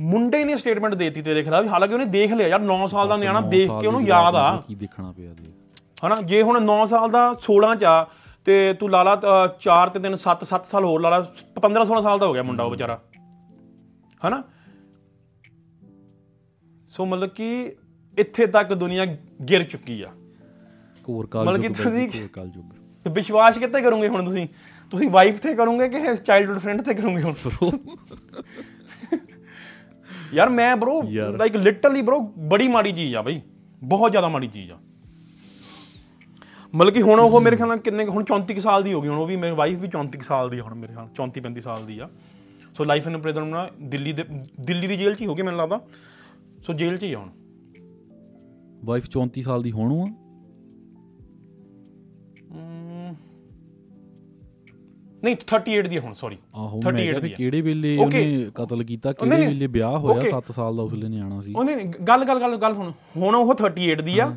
ਮੁੰਡੇ 0.00 0.44
ਨੇ 0.44 0.56
ਸਟੇਟਮੈਂਟ 0.58 0.94
ਦੇਤੀ 0.94 1.22
ਤੇਰੇ 1.22 1.42
ਖਿਲਾਫ 1.42 1.66
ਹਾਲਾਂਕਿ 1.66 1.94
ਉਹਨੇ 1.94 2.04
ਦੇਖ 2.04 2.32
ਲਿਆ 2.32 2.48
ਯਾਰ 2.48 2.60
9 2.60 2.86
ਸਾਲ 2.88 3.08
ਦਾ 3.08 3.16
ਨਿਆਣਾ 3.16 3.40
ਦੇਖ 3.40 3.70
ਕੇ 3.80 3.86
ਉਹਨੂੰ 3.86 4.00
ਦੀ 4.02 4.08
ਯਾਦ 4.08 4.34
ਆ। 4.34 4.56
ਕੀ 4.66 4.74
ਦੇਖਣਾ 4.74 5.12
ਪਿਆ 5.12 5.32
ਦੇਖ। 5.32 5.50
ਹਨਾ? 6.06 6.16
ਜੇ 6.24 6.42
ਹੁਣ 6.42 6.60
9 6.60 6.86
ਸਾਲ 6.86 7.10
ਦਾ 7.10 7.34
16 7.40 7.74
ਚ 7.74 7.84
ਆ 7.84 8.06
ਤੇ 8.44 8.74
ਤੂੰ 8.74 8.90
ਲਾ 8.90 9.02
ਲਾ 9.02 9.20
4 9.60 9.88
ਤੇ 9.88 9.98
3 9.98 10.16
7 10.16 10.44
7 10.44 10.64
ਸਾਲ 10.64 10.84
ਹੋਰ 10.84 11.00
ਲਾ 11.00 11.10
ਲਾ। 11.10 11.20
15 11.62 11.84
16 11.84 12.02
ਸਾਲ 12.02 12.18
ਦਾ 12.18 12.26
ਹੋ 12.26 12.32
ਗਿਆ 12.32 12.42
ਮੁੰਡਾ 12.42 12.64
ਉਹ 12.64 12.70
ਵਿਚਾਰਾ। 12.70 13.00
ਹਨਾ? 14.26 14.42
ਸੋ 16.88 17.06
ਮਤਲਬ 17.06 17.28
ਕਿ 17.28 17.76
ਇੱਥੇ 18.18 18.46
ਤੱਕ 18.46 18.74
ਦੁਨੀਆ 18.74 19.04
ਗਿਰ 19.48 19.62
ਚੁੱਕੀ 19.62 20.02
ਆ। 20.02 20.10
ਕੋਰ 21.04 21.26
ਕਾਲ 21.26 21.46
ਮਤਲਬ 21.46 21.60
ਕਿ 21.60 21.68
ਤੁਸੀਂ- 21.68 22.10
ਕੋਰ 22.10 22.28
ਕਾਲ 22.28 22.50
ਯੁੱਗ 22.56 22.66
ਤੇ 23.04 23.10
ਵਿਸ਼ਵਾਸ 23.10 23.58
ਕਿੱਥੇ 23.58 23.82
ਕਰੋਗੇ 23.82 24.08
ਹੁਣ 24.08 24.24
ਤੁਸੀਂ? 24.24 24.48
ਤੁਸੀਂ 24.90 25.10
ਵਾਈਫ 25.10 25.40
ਤੇ 25.40 25.54
ਕਰੋਗੇ 25.54 25.88
ਕਿ 25.88 26.16
ਚਾਈਲਡਹੂਡ 26.16 26.58
ਫਰੈਂਡ 26.58 26.82
ਤੇ 26.82 26.94
ਕਰੋਗੇ 26.94 27.22
ਹੁਣ? 27.22 27.32
ਯਾਰ 30.34 30.48
ਮੈਂ 30.48 30.76
ਬ్రో। 30.76 31.02
ਲਾਈਕ 31.36 31.56
ਲਿਟਰਲੀ 31.56 32.02
ਬ్రో 32.02 32.18
ਬੜੀ 32.38 32.68
ਮਾੜੀ 32.68 32.92
ਚੀਜ਼ 32.92 33.16
ਆ 33.16 33.22
ਬਈ। 33.22 33.40
ਬਹੁਤ 33.82 34.10
ਜ਼ਿਆਦਾ 34.10 34.28
ਮਾੜੀ 34.28 34.46
ਚੀਜ਼ 34.46 34.72
ਆ। 34.72 34.78
ਮਤਲਬ 36.74 36.94
ਕਿ 36.94 37.02
ਹੁਣ 37.02 37.20
ਉਹ 37.20 37.40
ਮੇਰੇ 37.40 37.56
ਖਿਆਲ 37.56 37.68
ਨਾਲ 37.68 37.78
ਕਿੰਨੇ 37.78 38.04
ਹੁਣ 38.04 38.24
34 38.32 38.54
ਕੁ 38.54 38.60
ਸਾਲ 38.60 38.82
ਦੀ 38.82 38.92
ਹੋ 38.92 39.00
ਗਈ 39.00 39.08
ਹੁਣ 39.08 39.18
ਉਹ 39.18 39.26
ਵੀ 39.26 39.36
ਮੇਰੀ 39.36 39.54
ਵਾਈਫ 39.54 39.78
ਵੀ 39.78 39.88
34 39.88 40.18
ਕੁ 40.18 40.24
ਸਾਲ 40.24 40.50
ਦੀ 40.50 40.60
ਹੁਣ 40.60 40.74
ਮੇਰੇ 40.74 40.92
ਖਿਆਲ 40.92 41.08
34 41.20 41.40
35 41.40 41.60
ਸਾਲ 41.60 41.86
ਦੀ 41.86 41.98
ਆ। 41.98 42.08
ਸੋ 42.76 42.84
ਲਾਈਫ 42.84 43.06
ਇਨ 43.06 43.18
ਪ੍ਰਿਜ਼ਨ 43.18 43.46
ਨਾ 43.46 43.68
ਦਿੱਲੀ 43.82 44.12
ਦੇ 44.12 44.24
ਦਿੱਲੀ 44.60 44.86
ਦੀ 44.86 44.96
ਜੇਲ੍ਹ 44.96 45.16
'ਚ 45.16 45.20
ਹੀ 45.20 45.26
ਹੋ 45.26 45.34
ਗਈ 45.34 45.42
ਮੈਨੂੰ 45.42 45.60
ਲੱਗਦਾ। 45.60 45.80
ਸੋ 46.66 46.72
ਜੇਲ੍ਹ 46.72 46.98
'ਚ 46.98 47.02
ਹੀ 47.02 47.12
ਆ 47.12 47.18
ਹੁਣ। 47.18 47.28
ਵਾਈਫ 48.84 49.04
34 49.04 49.42
ਸਾਲ 49.42 49.62
ਦੀ 49.62 49.72
ਹੋਣੂ 49.72 50.06
ਆ? 50.06 50.06
ਨਹੀਂ 55.24 55.36
38 55.36 55.88
ਦੀ 55.88 55.98
ਹੁਣ 55.98 56.12
ਸੌਰੀ 56.12 56.38
ਆਹੋ 56.54 56.80
ਮੈਂ 56.84 56.92
ਕਿਹਾ 56.92 57.12
38 57.12 57.22
ਵੀ 57.22 57.28
ਦੀ। 57.28 57.34
ਕਿਹੜੇ 57.34 57.60
ਵੇਲੇ. 57.60 57.96
ਉਹਨੇ 57.96 58.50
ਕਤਲ 58.54 58.84
ਕੀਤਾ 58.84 59.08
ਨਹੀਂ, 59.10 59.30
ਕਿਹੜੇ 59.30 59.36
ਨਹੀਂ। 59.36 59.48
ਵੇਲੇ 59.48 59.66
ਵਿਆਹ 59.66 59.98
ਹੋਇਆ 59.98 60.20
Okay. 60.20 60.30
7 60.30 60.52
ਸਾਲ 60.52 60.76
ਦਾ 60.76 60.82
ਉਸਲੇ 60.82 61.08
ਨਿਆਣਾ 61.08 61.40
ਸੀ? 61.40 61.54
ਉਹਨੇ 61.56 61.76
ਗੱਲ 62.08 62.24
ਗੱਲ 62.24 62.40
ਗੱਲ 62.40 62.56
ਗੱਲ 62.56 62.74
ਸੁਣ। 62.74 62.92
ਹੁਣ 63.16 63.34
ਉਹ 63.34 63.54
38 63.54 64.02
ਦੀ 64.02 64.18
ਆ। 64.18 64.36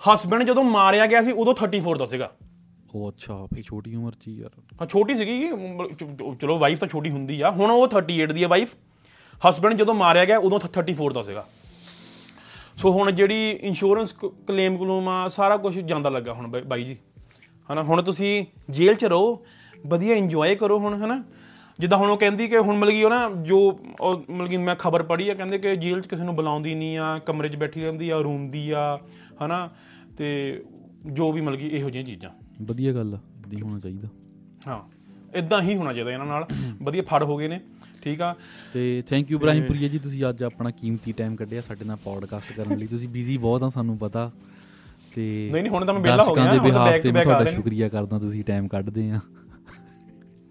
ਹਸਬੰਡ 0.00 0.42
ਜਦੋਂ 0.42 0.64
ਮਾਰਿਆ 0.64 1.06
ਗਿਆ 1.06 1.22
ਸੀ 1.22 1.32
ਉਦੋਂ 1.32 1.54
34 1.54 1.96
ਦਾ 1.98 2.04
ਸੀਗਾ। 2.04 2.30
ਉਹ 2.94 3.08
ਅੱਛਾ 3.08 3.46
ਫੇ 3.46 3.62
ਛੋਟੀ 3.62 3.94
ਉਮਰ 3.94 4.12
'ਚ 4.12 4.28
ਹੀ 4.28 4.32
ਯਾਰ। 4.32 4.50
ਹਾਂ 4.80 4.86
ਛੋਟੀ 4.88 5.14
ਸੀਗੀ 5.14 5.48
ਚਲੋ 6.40 6.58
ਵਾਈਫ 6.58 6.78
ਤਾਂ 6.78 6.88
ਛੋਟੀ 6.88 7.10
ਹੁੰਦੀ 7.10 7.40
ਆ। 7.40 7.50
ਹੁਣ 7.50 7.70
ਉਹ 7.70 7.88
38 7.88 8.32
ਦੀ 8.32 8.42
ਆ 8.42 8.48
ਵਾਈਫ 8.48 8.74
ਹਸਬੰਡ 9.50 9.74
ਜਦੋਂ 9.74 9.94
ਮਾਰਿਆ 9.94 10.24
ਗਿਆ 10.24 10.38
ਉਦੋਂ 10.38 10.60
34 10.60 11.12
ਦਾ 11.12 11.22
ਸੀਗਾ। 11.22 11.46
ਸੋ 12.76 12.92
ਹੁਣ 12.92 13.10
ਜਿਹੜੀ 13.10 13.50
ਇੰਸ਼ੋਰੈਂਸ 13.50 14.12
ਕਲੇਮ 14.46 14.76
ਕਲੂਮ 14.76 15.08
ਆ 15.08 15.28
ਸਾਰਾ 15.28 15.56
ਕੁਝ 15.56 15.78
ਜਾਂਦਾ 15.78 16.10
ਲੱਗਾ 16.10 16.32
ਹੁਣ 16.32 16.48
ਬਾਈ- 16.48 16.84
ਜੀ। 16.84 16.96
ਹਨਾ 17.72 17.82
ਹੁਣ 17.82 18.02
ਤੁਸੀਂ 18.02 18.46
ਜੇਲ੍ਹ 18.70 18.96
'ਚ 18.96 19.04
ਰਹੋ 19.04 19.44
ਵਧੀਆ 19.86 20.14
ਇੰਜੋਏ 20.14 20.54
ਕਰੋ 20.54 20.78
ਹੁਣ 20.78 20.94
ਹਨਾ। 20.94 21.24
ਜਿੱਦਾਂ 21.78 21.98
ਹੁਣ 21.98 22.10
ਉਹ 22.10 22.16
ਕਹਿੰਦੀ 22.16 22.48
ਕਿ 22.48 22.58
ਹੁਣ 22.58 22.76
ਮਤਲਬ 22.76 22.92
ਕਿ 22.92 23.04
ਉਹ 23.04 23.10
ਨਾ 23.10 23.30
ਜੋ 23.42 23.80
ਮਤਲਬ 24.30 24.48
ਕਿ 24.48 24.56
ਮੈਂ 24.56 24.74
ਖਬਰ 24.74 25.02
ਪੜ੍ਹੀ 25.02 25.28
ਆ 25.28 25.34
ਕਹਿੰਦੇ 25.34 25.58
ਕਿ 25.58 25.76
ਜੇਲ੍ਹ 25.76 26.02
'ਚ 26.02 26.06
ਕਿਸੇ 26.06 26.22
ਨੂੰ 26.22 26.36
ਬੁਲਾਉਂਦੀ 26.36 26.74
ਨਹੀਂ 26.74 26.98
ਆ 26.98 27.18
ਕਮਰੇ 27.18 27.48
'ਚ 27.48 27.56
ਬੈਠੀ 27.56 27.82
ਰਹਿੰਦੀ 27.82 28.10
ਆ 28.10 28.18
ਰੋਂਦੀ 28.18 28.70
ਆ 28.70 28.98
ਹਨਾ। 29.46 29.70
ਤੇ 30.18 30.62
ਜੋ 31.12 31.32
ਵੀ 31.32 31.40
ਮਤਲਬ 31.40 31.58
ਕਿ 31.58 31.66
ਇਹੋ 31.68 31.90
ਜਿਹੀਆਂ 31.90 32.08
ਚੀਜ਼ਾਂ। 32.08 32.30
ਵਧੀਆ 32.62 32.92
ਗੱਲ 32.92 33.14
ਆ 33.14 33.18
ਹੀ 33.52 33.60
ਹੋਣਾ 33.60 33.78
ਚਾਹੀਦਾ। 33.78 34.08
ਹਾਂ 34.66 34.80
ਇਦਾਂ 35.34 35.62
ਹੀ 35.62 35.76
ਹੋਣਾ 35.76 35.92
ਚਾਹੀਦਾ 35.92 36.12
ਇਹਨਾਂ 36.12 36.26
ਨਾਲ। 36.26 36.46
ਵਧੀਆ 36.82 37.02
ਫੜ 37.02 37.22
ਹੋ 37.22 37.36
ਗਏ 37.36 37.48
ਨੇ 37.48 37.60
ਠੀਕ 38.02 38.22
ਆ। 38.22 38.36
ਤੇ 38.74 39.02
ਥੈਂਕ 39.06 39.30
ਯੂ 39.30 39.38
ਇਬਰਾਹਿਮਪੁਰੀਆ 39.38 39.88
ਜੀ 39.88 39.98
ਤੁਸੀਂ 39.98 40.24
ਅੱਜ 40.28 40.42
ਆਪਣਾ 40.42 40.70
ਕੀਮਤੀ 40.70 41.12
ਟਾਈਮ 41.12 41.36
ਕੱਢਿਆ 41.36 41.60
ਸਾਡੇ 41.60 41.84
ਨਾਲ 41.84 41.96
ਪੋਡਕਾਸਟ 41.96 42.52
ਕਰਨ 42.52 42.78
ਲਈ। 42.78 42.86
ਤੁਸੀਂ 42.86 43.08
ਬਿਜ਼ੀ 43.08 43.36
ਬਹੁਤ 43.36 43.62
ਆ 43.62 43.68
ਸਾਨੂੰ 43.68 43.98
ਪਤਾ। 43.98 44.32
ਤੇ 45.14 45.48
ਨਹੀਂ, 45.52 45.62
ਨਹੀਂ, 45.62 45.72
ਹੁਣ 45.72 45.84
ਤਾਂ 45.84 45.94
ਮੈਂ 45.94 46.02
ਵਿਹਲਾ 46.02 46.24
ਹੋ 46.24 46.34
ਗਿਆ, 46.34 46.52
ਦੇ 46.52 46.58
ਹੁਣ 46.58 46.68
back 46.70 47.02
ਤੇ 47.02 47.12
ਤੁਹਾਡਾ। 47.12 47.50
ਸ਼ੁਕਰੀਆ 47.50 47.88
ਕਰਦਾ 47.88 48.18
ਤੁਸੀਂ 48.18 48.44
ਟਾਈਮ 48.44 48.68
ਕੱਢਦੇ 48.68 49.10
ਆ। 49.10 49.20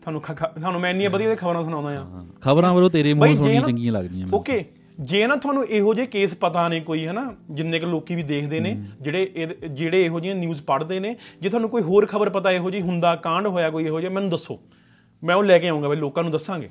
ਤੁਹਾਨੂੰ 0.01 0.21
ਤੁਹਾਨੂੰ 0.21 0.81
ਮੈਂ 0.81 0.89
ਇੰਨੀਆਂ 0.89 1.09
ਵਧੀਆ 1.09 1.35
ਖਬਰਾਂ 1.35 1.63
ਸੁਣਾਉਂਦਾ 1.63 2.01
ਆ 2.01 2.25
ਖਬਰਾਂ 2.41 2.73
ਵੱਲੋਂ 2.73 2.89
ਤੇਰੇ 2.89 3.13
ਮੂੰਹ 3.13 3.27
ਜੇ 3.27 3.35
ਸੁਣਨੀਆਂ 3.35 3.61
ਨਾ- 3.61 3.69
ਚੰਗੀਆਂ 3.69 3.93
ਲੱਗਦੀਆਂ 3.93 4.27
ਓਕੇ। 4.33 4.65
ਜੇ 4.97 5.27
ਨਾ 5.27 5.35
ਤੁਹਾਨੂੰ 5.35 5.65
ਇਹੋ 5.65 5.93
ਜਿਹੇ 5.93 6.05
ਕੇਸ 6.05 6.33
ਪਤਾ 6.35 6.67
ਨੇ 6.69 6.79
ਕੋਈ 6.79 7.05
ਹਨਾ 7.07 7.35
ਜਿੰਨੇ 7.51 7.79
ਕੁ 7.79 7.85
ਲੋਕੀ 7.87 8.15
ਵੀ 8.15 8.23
ਦੇਖਦੇ 8.23 8.59
ਨੇ 8.59 8.75
ਜਿਹੜੇ 9.01 9.47
ਜਿਹੜੇ 9.69 10.03
ਇਹੋ 10.05 10.19
ਜਿਹੀਆਂ 10.19 10.35
ਨਿਊਜ਼ 10.35 10.61
ਪੜ੍ਹਦੇ 10.61 10.99
ਨੇ 10.99 11.15
ਜੇ 11.41 11.49
ਤੁਹਾਨੂੰ 11.49 11.69
ਕੋਈ 11.69 11.81
ਹੋਰ 11.81 12.05
ਖਬਰ 12.05 12.29
ਪਤਾ 12.29 12.51
ਇਹੋ 12.51 12.71
ਜਿਹੀ 12.71 12.81
ਹੁੰਦਾ 12.81 13.15
ਕਾਂਡ 13.15 13.47
ਹੋਇਆ 13.47 13.69
ਕੋਈ 13.69 13.85
ਇਹੋ 13.85 13.99
ਜਿਹਾ 14.01 14.11
ਮੈਨੂੰ 14.11 14.29
ਦੱਸੋ। 14.29 14.59
ਮੈਂ 15.23 15.35
ਉਹ 15.35 15.43
ਲੈ 15.43 15.57
ਕੇ 15.59 15.67
ਆਉਂਗਾ 15.67 15.87
ਬਈ 15.87 15.95
ਲੋਕਾਂ 15.95 16.23
ਨੂੰ 16.23 16.31
ਦੱਸਾਂਗੇ 16.31 16.69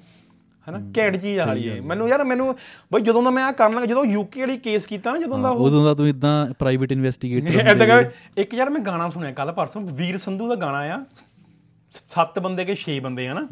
ਹਨਾ 0.67 0.79
ਘੈਂਟ 0.99 1.17
ਚੀਜ਼ 1.17 1.39
ਆ 1.39 1.45
ਰਹੀ 1.45 1.69
ਹੈ। 1.69 1.81
ਮੈਨੂੰ 1.81 2.09
ਯਾਰ 2.09 2.25
ਮੈਨੂੰ 2.25 2.55
ਬਈ 2.93 3.01
ਜਦੋਂ 3.01 3.23
ਦਾ 3.23 3.31
ਮੈਂ 3.31 3.45
ਆ 3.45 3.53
ਕਰਨ 3.53 3.75
ਲੱਗਾ 3.75 3.87
ਜਦੋਂ 3.87 4.05
ਯੂਕੇ 4.05 4.41
ਵਾਲੀ 4.41 4.57
ਕੇਸ 4.59 4.87
ਕੀਤਾ 4.87 5.13
ਨਾ 5.13 5.19
ਜਦੋਂ 5.19 5.39
ਦਾ 5.39 5.51
ਉਹ 5.51 5.65
ਉਦੋਂ 5.67 5.85
ਦਾ 5.85 5.95
ਤੂੰ 5.95 6.09
ਇਦਾਂ 6.09 6.35
ਪ੍ਰਾਈਵੇਟ 6.59 6.93
ਇਨਵੈਸਟੀਗੇਟਰ 6.93 7.61
ਐਦਾਂ 7.71 7.87
ਕਰ 7.87 8.11
ਇੱਕ 8.37 8.55
ਯਾਰ 8.55 8.71
ਮੈਂ 8.71 8.81
ਗਾਣਾ 8.81 9.09
ਸੁਣਿਆ 9.09 9.33
ਕੱਲ 9.33 9.53
ਪਰਸੋਂ 9.53 9.83
ਵੀਰ 9.93 10.17
ਸੰਧੂ 10.19 10.49
ਦਾ 10.49 10.55
ਗਾਣਾ 10.55 10.79
ਆ 10.95 11.05
ਸੱਤ 12.09 12.39
ਬੰਦੇ 12.39 12.65
ਕੇ 12.65 12.77
6 12.85 12.99
ਬੰਦੇ 13.03 13.29
ਹਨਾ। 13.29 13.47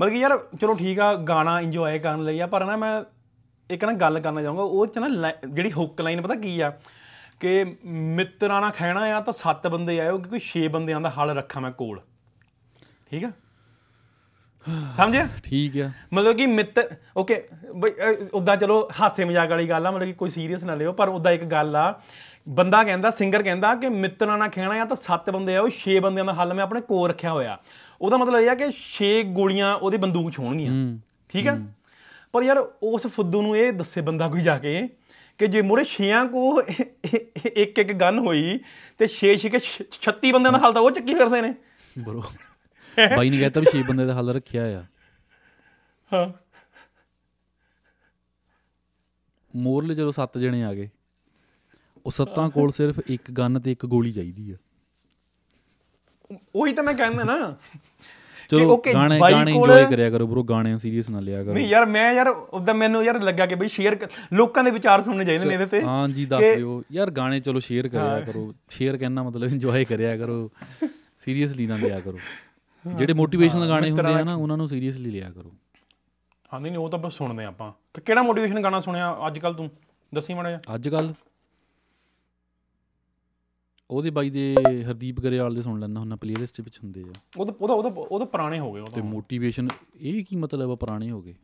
ਮਤਲਬ 0.00 0.12
ਕਿ 0.12 0.18
ਯਾਰ 0.18 0.38
ਚਲੋ 0.60 0.74
ਠੀਕ 0.74 1.00
ਆ 1.00 1.14
ਗਾਣਾ 1.14 1.60
ਇੰਜੋਏ 1.60 1.98
ਕਰਨ 1.98 2.24
ਲਈ 2.24 2.38
ਆ 2.40 2.46
ਪਰ 2.46 2.64
ਨਾ 2.64 2.76
ਮੈਂ 2.76 2.94
ਇੱਕ 3.70 3.84
ਨਾ 3.84 3.92
ਗੱਲ 3.92 4.20
ਕਰਨਾ 4.20 4.42
ਚਾਹੂੰਗਾ 4.42 4.62
ਉਹ 4.62 4.86
ਚ 4.86 4.98
ਨਾ 4.98 5.06
ਲਾਈ- 5.06 5.48
ਜਿਹੜੀ 5.54 5.72
ਹੁੱਕ 5.72 6.00
ਲਾਈਨ 6.00 6.20
ਪਤਾ 6.20 6.34
ਕੀ 6.34 6.60
ਆ? 6.60 6.72
ਕਿ 7.40 7.76
ਮਿੱਤਰਾਂ 7.84 8.60
ਨਾਲ 8.60 8.70
ਖਹਿਣਾ 8.70 9.00
ਆ 9.00 9.20
ਤਾਂ 9.20 9.32
ਸੱਤ 9.32 9.66
ਬੰਦੇ 9.66 10.00
ਆਇਓ 10.00 10.18
ਕਿਉਂਕਿ 10.18 10.40
6 10.40 10.68
ਬੰਦਿਆਂ 10.68 11.00
ਦਾ 11.00 11.10
ਹੱਲ 11.10 11.30
ਰੱਖਾਂ 11.30 11.62
ਮੈਂ 11.62 11.70
ਕੋਲ। 11.70 12.00
ਠੀਕ 13.10 13.24
ਆ? 13.24 13.30
ਸਮਝਿਆ? 14.96 15.28
ਠੀਕ 15.44 15.76
ਆ। 15.78 15.90
ਮਤਲਬ 16.12 16.36
ਕਿ 16.36 16.46
ਮਿੱਤ 16.46 16.78
ਓਕੇ 17.16 17.48
ਬਈ 17.76 17.90
ਉਦਾਂ 18.34 18.56
ਚਲੋ 18.56 18.88
ਹਾਸੇ 19.00 19.24
ਮਜ਼ਾਕ 19.24 19.50
ਵਾਲੀ 19.50 19.68
ਗੱਲ 19.68 19.86
ਆ 19.86 19.90
ਮਤਲਬ 19.90 20.06
ਕਿ 20.06 20.12
ਕੋਈ 20.12 20.30
ਸੀਰੀਅਸ 20.30 20.64
ਨਾ 20.64 20.74
ਲਿਓ 20.74 20.92
ਪਰ 20.92 21.08
ਉਦਾਂ 21.08 21.32
ਇੱਕ 21.32 21.44
ਗੱਲ 21.44 21.76
ਆ 21.76 22.00
ਬੰਦਾ 22.48 22.82
ਕਹਿੰਦਾ 22.84 23.10
ਸਿੰਗਰ 23.10 23.42
ਕਹਿੰਦਾ 23.42 23.74
ਕਿ 23.74 23.88
ਮਿੱਤਰਾਂ 23.88 24.38
ਨਾਲ 24.38 24.48
ਖੇਣਾ 24.48 24.74
ਆ 24.74 24.84
ਤਾਂ 24.84 24.96
ਸੱਤ 24.96 25.30
ਬੰਦੇ 25.30 25.56
ਆ 25.56 25.60
ਉਹ 25.60 25.70
6 25.80 25.98
ਬੰਦਿਆਂ 26.00 26.24
ਦਾ 26.24 26.32
ਹੱਲ 26.32 26.54
ਮੈਂ 26.54 26.64
ਆਪਣੇ 26.64 26.80
ਕੋਲ 26.80 27.08
ਰੱਖਿਆ 27.10 27.32
ਹੋਇਆ। 27.32 27.58
ਉਹਦਾ 28.00 28.16
ਮਤਲਬ 28.16 28.40
ਇਹ 28.40 28.50
ਆ 28.50 28.54
ਕਿ 28.54 28.68
6 28.80 29.12
ਗੋਲੀਆਂ 29.32 29.74
ਉਹਦੀ 29.74 29.96
ਬੰਦੂਕ 29.96 30.30
'ਚ 30.30 30.38
ਹੋਣਗੀਆਂ 30.38 30.72
ਠੀਕ 31.28 31.48
ਆ? 31.48 31.56
ਪਰ 32.34 32.42
ਯਾਰ 32.42 32.58
ਉਸ 32.82 33.06
ਫੁੱਦੂ 33.06 33.42
ਨੂੰ 33.42 33.56
ਇਹ 33.56 33.72
ਦੱਸੇ 33.72 34.00
ਬੰਦਾ 34.00 34.28
ਕੋਈ 34.28 34.40
ਜਾ 34.40 34.58
ਕੇ 34.58 34.88
ਕਿ 35.38 35.46
ਜੇ 35.46 35.62
ਮੂਰੇ 35.62 35.84
ਛੇਆਂ 35.84 36.26
ਕੋ 36.26 36.62
ਇੱਕ 37.46 37.78
ਇੱਕ 37.78 37.92
ਗਨ 37.92 38.18
ਹੋਈ 38.18 38.60
ਤੇ 38.98 39.08
6 39.16 39.34
6 39.42 39.60
36 40.02 40.32
ਬੰਦਿਆਂ 40.32 40.52
ਦਾ 40.52 40.58
ਹੱਲ 40.58 40.72
ਤਾਂ 40.72 40.82
ਉਹ 40.82 40.90
ਚੱਕੀ 40.90 41.14
ਫਿਰਦੇ 41.14 41.40
ਨੇ। 41.40 41.54
ਬਰੋ। 41.98 42.22
ਬਾਈ 43.16 43.30
ਨੇ 43.30 43.38
ਕਹਿਤਾ 43.38 43.60
ਵੀ 43.60 43.66
6 43.72 43.82
ਬੰਦੇ 43.82 44.06
ਦਾ 44.06 44.14
ਹੱਲ 44.14 44.30
ਰੱਖਿਆ 44.30 44.80
ਆ। 44.80 44.84
ਹਾਂ। 46.12 46.32
ਮੋਰਲੇ 49.56 49.94
ਜਦੋਂ 49.94 50.12
7 50.12 50.38
ਜਣੇ 50.38 50.64
ਆ 50.64 50.74
ਗਏ। 50.74 50.90
ਉਹ 52.06 52.10
ਸੱਤਾਂ 52.10 52.50
ਕੋਲ 52.50 52.72
ਸਿਰਫ 52.72 53.00
ਇੱਕ 53.06 53.30
ਗਨ 53.30 53.60
ਤੇ 53.60 53.72
ਇੱਕ 53.72 53.86
ਗੋਲੀ 53.86 54.12
ਚਾਹੀਦੀ 54.12 54.50
ਆ। 54.50 54.56
ਉਹੀ 56.54 56.72
ਤਾਂ 56.72 56.84
ਮੈਂ 56.84 56.94
ਕਹਿੰਦਾ 56.94 57.24
ਨਾ। 57.24 57.56
ਚਲੋ 58.48 58.82
ਗਾਣੇ 58.94 59.20
ਗਾਣੇ 59.20 59.52
ਇੰਜੋਏ 59.52 59.84
ਕਰਿਆ 59.84 60.10
ਕਰੋ 60.10 60.26
ਬਰੋ 60.26 60.42
ਗਾਣੇ 60.42 60.76
ਸੀਰੀਅਸ 60.76 61.10
ਨਾ 61.10 61.20
ਲਿਆ 61.20 61.44
ਕਰੋ। 61.44 61.54
ਨਹੀਂ 61.54 61.66
ਯਾਰ 61.66 61.86
ਮੈਂ 61.86 62.12
ਯਾਰ 62.12 62.28
ਉਦਾਂ 62.28 62.74
ਮੈਨੂੰ 62.74 63.04
ਯਾਰ 63.04 63.22
ਲੱਗਾ 63.22 63.46
ਕਿ 63.46 63.54
ਬਈ 63.54 63.68
ਸ਼ੇਅਰ 63.68 64.08
ਲੋਕਾਂ 64.32 64.64
ਦੇ 64.64 64.70
ਵਿਚਾਰ 64.70 65.02
ਸੁਣਨੇ 65.02 65.24
ਚਾਹੀਦੇ 65.24 65.48
ਨੇ 65.48 65.54
ਇਹਦੇ 65.54 65.66
ਤੇ। 65.66 65.82
ਹਾਂ 65.82 66.08
ਜੀ 66.08 66.26
ਦੱਸ 66.26 66.44
ਦਿਓ। 66.56 66.82
ਯਾਰ 66.92 67.10
ਗਾਣੇ 67.10 67.40
ਚਲੋ 67.40 67.60
ਸ਼ੇਅਰ 67.60 67.88
ਕਰਿਆ 67.88 68.20
ਕਰੋ। 68.20 68.54
ਸ਼ੇਅਰ 68.70 68.96
ਕਹਿਣਾ 68.96 69.22
ਮਤਲਬ 69.22 69.48
ਇੰਜੋਏ 69.48 69.84
ਕਰਿਆ 69.84 70.16
ਕਰੋ। 70.16 70.50
ਸੀਰੀਅਸਲੀ 71.20 71.66
ਨਾ 71.66 71.76
ਲਿਆ 71.76 72.00
ਕਰੋ। 72.00 72.18
ਜਿਹੜੇ 72.96 73.12
ਮੋਟੀਵੇਸ਼ਨਲ 73.12 73.68
ਗਾਣੇ 73.68 73.90
ਹੁੰਦੇ 73.90 74.14
ਆ 74.14 74.24
ਨਾ 74.24 74.34
ਉਹਨਾਂ 74.34 74.56
ਨੂੰ 74.56 74.68
ਸੀਰੀਅਸਲੀ 74.68 75.10
ਲਿਆ 75.10 75.30
ਕਰੋ। 75.30 75.52
ਹਾਂ 76.54 76.60
ਨਹੀਂ 76.60 76.76
ਉਹ 76.76 76.90
ਤਾਂ 76.90 76.98
ਬਸ 76.98 77.12
ਸੁਣਦੇ 77.12 77.44
ਆਪਾਂ। 77.44 77.72
ਕਿ 77.94 78.00
ਕਿਹੜਾ 78.00 78.22
ਮੋਟੀਵੇਸ਼ਨ 78.22 78.62
ਗਾਣਾ 78.62 78.80
ਸੁਣਿਆ 78.80 79.16
ਅੱਜ 79.26 79.38
ਕੱਲ 79.38 79.54
ਤੂੰ? 79.54 79.70
ਦੱਸੀ 80.14 80.34
ਮਾੜਾ 80.34 80.50
ਜਿਹਾ। 80.50 80.74
ਅੱਜ 80.74 80.88
ਕੱਲ 80.88 81.12
ਉਹਦੇ 83.90 84.10
ਬਾਈ 84.10 84.30
ਦੇ 84.30 84.54
ਹਰਦੀਪ 84.88 85.20
ਗਰੇਵਾਲ 85.20 85.54
ਦੇ 85.54 85.62
ਸੁਣ 85.62 85.80
ਲੈਣਾ 85.80 86.00
ਹੁੰਦਾ 86.00 86.16
ਪਲੇਲਿਸਟ 86.16 86.60
ਵਿੱਚ 86.60 86.78
ਹੁੰਦੇ 86.84 87.02
ਆ। 87.02 87.12
ਉਹ 87.36 87.46
ਤਾਂ 87.46 87.54
ਉਹਦਾ 87.60 87.74
ਉਹਦਾ 87.74 87.88
ਉਹ 88.00 88.18
ਤਾਂ 88.18 88.26
ਪੁਰਾਣੇ 88.26 88.58
ਹੋ 88.58 88.72
ਗਏ 88.72 88.80
ਉਹ 88.80 88.86
ਤੇ। 88.86 89.00
ਤਾਂ 89.00 89.02
ਮੋਟੀਵੇਸ਼ਨ 89.02 89.68
ਇਹ 89.96 90.24
ਕੀ 90.24 90.36
ਮਤਲਬ 90.36 90.70
ਆ 90.70 90.74
ਪੁਰਾਣੇ 90.74 91.10
ਹੋ 91.10 91.20
ਗਏ? 91.22 91.34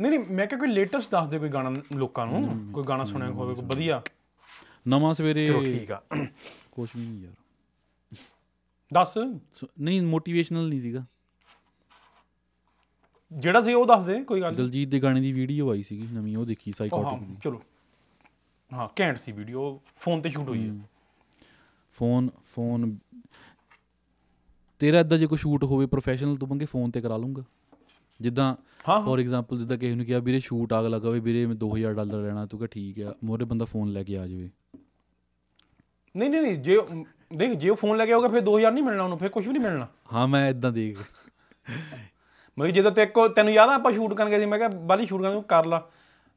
ਨਹੀਂ 0.00 0.10
ਨਹੀਂ 0.10 0.34
ਮੈਂ 0.34 0.46
ਕਿਹਾ 0.46 0.58
ਕੋਈ 0.60 0.68
ਲੇਟੈਸਟ 0.68 1.10
ਦੱਸ 1.10 1.28
ਦੇ 1.28 1.38
ਕੋਈ 1.38 1.48
ਗਾਣਾ 1.48 1.70
ਲੋਕਾਂ 1.96 2.26
ਨੂੰ 2.26 2.72
ਕੋਈ 2.72 2.84
ਗਾਣਾ 2.88 3.04
ਸੁਣਿਆ 3.04 3.30
ਹੋਵੇ 3.30 3.54
ਕੋਈ 3.54 3.64
ਵਧੀਆ। 3.64 4.02
ਨਵਾਂ 4.88 5.14
ਸਵੇਰੇ 5.14 5.48
ਠੀਕ 5.64 5.90
ਆ। 5.92 6.00
ਕੁਛ 6.72 6.96
ਵੀ 6.96 7.02
ਨਹੀਂ 7.02 7.22
ਯਾਰ। 7.24 7.32
ਦੱਸ। 8.92 9.14
ਨਹੀਂ 9.80 10.02
ਮੋਟੀਵੇਸ਼ਨਲ 10.02 10.68
ਨਹੀਂ 10.68 10.80
ਸੀਗਾ। 10.80 11.04
ਜਿਹੜਾ 13.32 13.60
ਸੀ 13.62 13.74
ਉਹ 13.74 13.86
ਦੱਸ 13.86 14.02
ਦੇ 14.02 14.22
ਕੋਈ 14.24 14.40
ਗੱਲ। 14.40 14.54
ਦਲਜੀਤ 14.54 14.88
ਦੇ 14.88 15.00
ਗਾਣੇ 15.00 15.20
ਦੀ 15.20 15.32
ਵੀਡੀਓ 15.32 15.70
ਆਈ 15.70 15.82
ਸੀਗੀ 15.82 16.06
ਨਵੀਂ 16.12 16.36
ਉਹ 16.36 16.46
ਦੇਖੀ 16.46 16.72
ਸਾਈਕੋਟਿਕ 16.72 17.28
ਦੀ 17.28 17.36
ਚਲੋ। 17.44 17.60
ਹਾਂ 18.70 18.88
ਘੈਂਟ 19.00 19.18
ਸੀ 19.18 19.32
ਵੀਡੀਓ 19.32 19.80
ਫੋਨ 19.96 20.20
ਤੇ 20.22 20.30
ਸ਼ੂਟ 20.30 20.48
ਹੋਈ 20.48 20.68
ਹੈ। 20.68 20.74
Phone 21.92 22.30
phone. 22.54 22.96
ਤੇਰਾ 24.80 25.00
ਇਦਾਂ 25.00 25.18
ਜੇ 25.18 25.26
ਕੋਈ 25.26 25.38
ਸ਼ੂਟ 25.38 25.64
ਹੋਵੇ 25.64 25.86
ਪ੍ਰੋਫੈਸ਼ਨਲ 25.86 26.36
ਤੂੰ 26.36 26.48
ਮੰਗੇ 26.48 26.64
ਫੋਨ 26.64 26.90
ਤੇ 26.90 27.00
ਕਰਾ 27.00 27.16
ਲੂੰਗਾ 27.16 27.42
ਜਿੱਦਾਂ 28.20 28.54
ਫੋਰ 29.04 29.20
ਐਗਜ਼ਾਮਪਲ 29.20 29.58
ਜਿੱਦਾਂ 29.58 29.76
ਕਿਸੇ 29.78 29.94
ਨੂੰ 29.94 30.06
ਕਿਹਾ 30.06 30.18
ਵੀਰੇ 30.18 30.40
ਸ਼ੂਟ 30.40 30.72
ਆਗ 30.72 30.86
ਲੱਗਾ 30.86 31.10
ਵੀ 31.10 31.20
ਵੀਰੇ 31.20 31.46
ਮੈਂ 31.46 31.56
2000 31.56 31.94
ਡਾਲਰ 31.94 32.22
ਲੈਣਾ 32.22 32.46
ਤੂੰ 32.46 32.60
ਕਹ 32.60 32.66
ਠੀਕ 32.66 33.00
ਆ 33.00 33.14
ਮੋਰੇ 33.24 33.44
ਬੰਦਾ 33.44 33.64
ਫੋਨ 33.64 33.92
ਲੈ 33.92 34.02
ਕੇ 34.02 34.16
ਆ 34.18 34.26
ਜਾਵੇ। 34.26 34.50
ਨਹੀਂ 36.14 36.30
ਨਹੀਂ 36.30 36.40
ਨਹੀਂ 36.40 36.58
ਜੇ 36.58 36.78
ਦੇਖ 37.36 37.52
ਜੇ 37.52 37.68
ਉਹ 37.68 37.76
ਫੋਨ 37.76 37.96
ਲੈ 37.96 38.06
ਕੇ 38.06 38.12
ਆਊਗਾ 38.12 38.28
ਫਿਰ 38.28 38.42
2000 38.42 38.72
ਨਹੀਂ 38.72 38.84
ਮਿਲਣਾ 38.84 39.04
ਉਹਨੂੰ 39.04 39.18
ਫਿਰ 39.18 39.28
ਕੁਝ 39.28 39.46
ਵੀ 39.46 39.52
ਨਹੀਂ 39.52 39.62
ਮਿਲਣਾ। 39.62 39.86
ਹਾਂ 40.12 40.26
ਮੈਂ 40.28 40.48
ਇਦਾਂ 40.50 40.72
ਦੇਖ। 40.72 40.98
ਮਤਲਬ 42.58 42.70
ਜਦੋਂ 42.70 42.90
ਤੇ 42.90 43.06
ਕੋ 43.06 43.28
ਤੈਨੂੰ 43.28 43.52
ਯਾਦ 43.52 43.68
ਆ 43.70 43.74
ਆਪਾਂ 43.74 43.92
ਸ਼ੂਟ 43.92 44.14
ਕਰਨ 44.14 44.30
ਗਏ 44.30 44.38
ਸੀ 44.40 44.46
ਮੈਂ 44.46 44.58
ਕਿਹਾ 44.58 44.68
ਬਾਲੀ 44.68 45.06
ਸ਼ੂਟ 45.06 45.22
ਕਰਨ 45.22 45.40
ਕਰ 45.42 45.66
ਲਾ। 45.66 45.90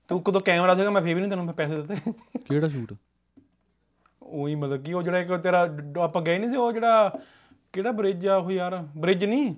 ਤੂੰ 0.10 0.22
ਕਦੋਂ 0.24 0.42
ਕੈਮਰਾ 0.42 0.76
ਸੀਗਾ 0.76 0.90
ਮੈਂ 0.90 1.02
ਫੇਰ 1.02 1.16
ਵੀ 1.16 1.22
ਨਹੀਂ 1.22 1.30
ਤੈਨੂੰ 1.30 1.54
ਪੈਸੇ 1.54 1.82
ਦਿੱਤੇ। 1.82 2.12
ਕਿਹੜਾ 2.40 2.68
ਸ਼ੂਟ 2.68 2.94
ਉਹੀ 4.26 4.56
ਮਤਲਬ 4.56 4.84
ਕਿ 4.84 4.94
ਉਹ 4.94 5.04
ਜਿਹੜਾ 5.04 5.20
ਇੱਕ 5.20 5.34
ਤੇਰਾ 5.38 5.68
ਡ- 5.68 5.98
ਆਪਾਂ 5.98 6.22
ਗਏ 6.22 6.40
ਨਹੀਂ 6.40 6.50
ਸੀ 6.50 6.56
ਉਹ 6.58 6.72
ਜਿਹੜਾ 6.72 7.20
ਕਿਹੜਾ 7.74 7.92
ਬ੍ਰਿਜ 7.92 8.28
ਆ 8.28 8.36
ਉਹ 8.36 8.52
ਯਾਰ? 8.52 8.88
ਬ੍ਰਿਜ 8.98 9.26
ਨਹੀਂ 9.26 9.56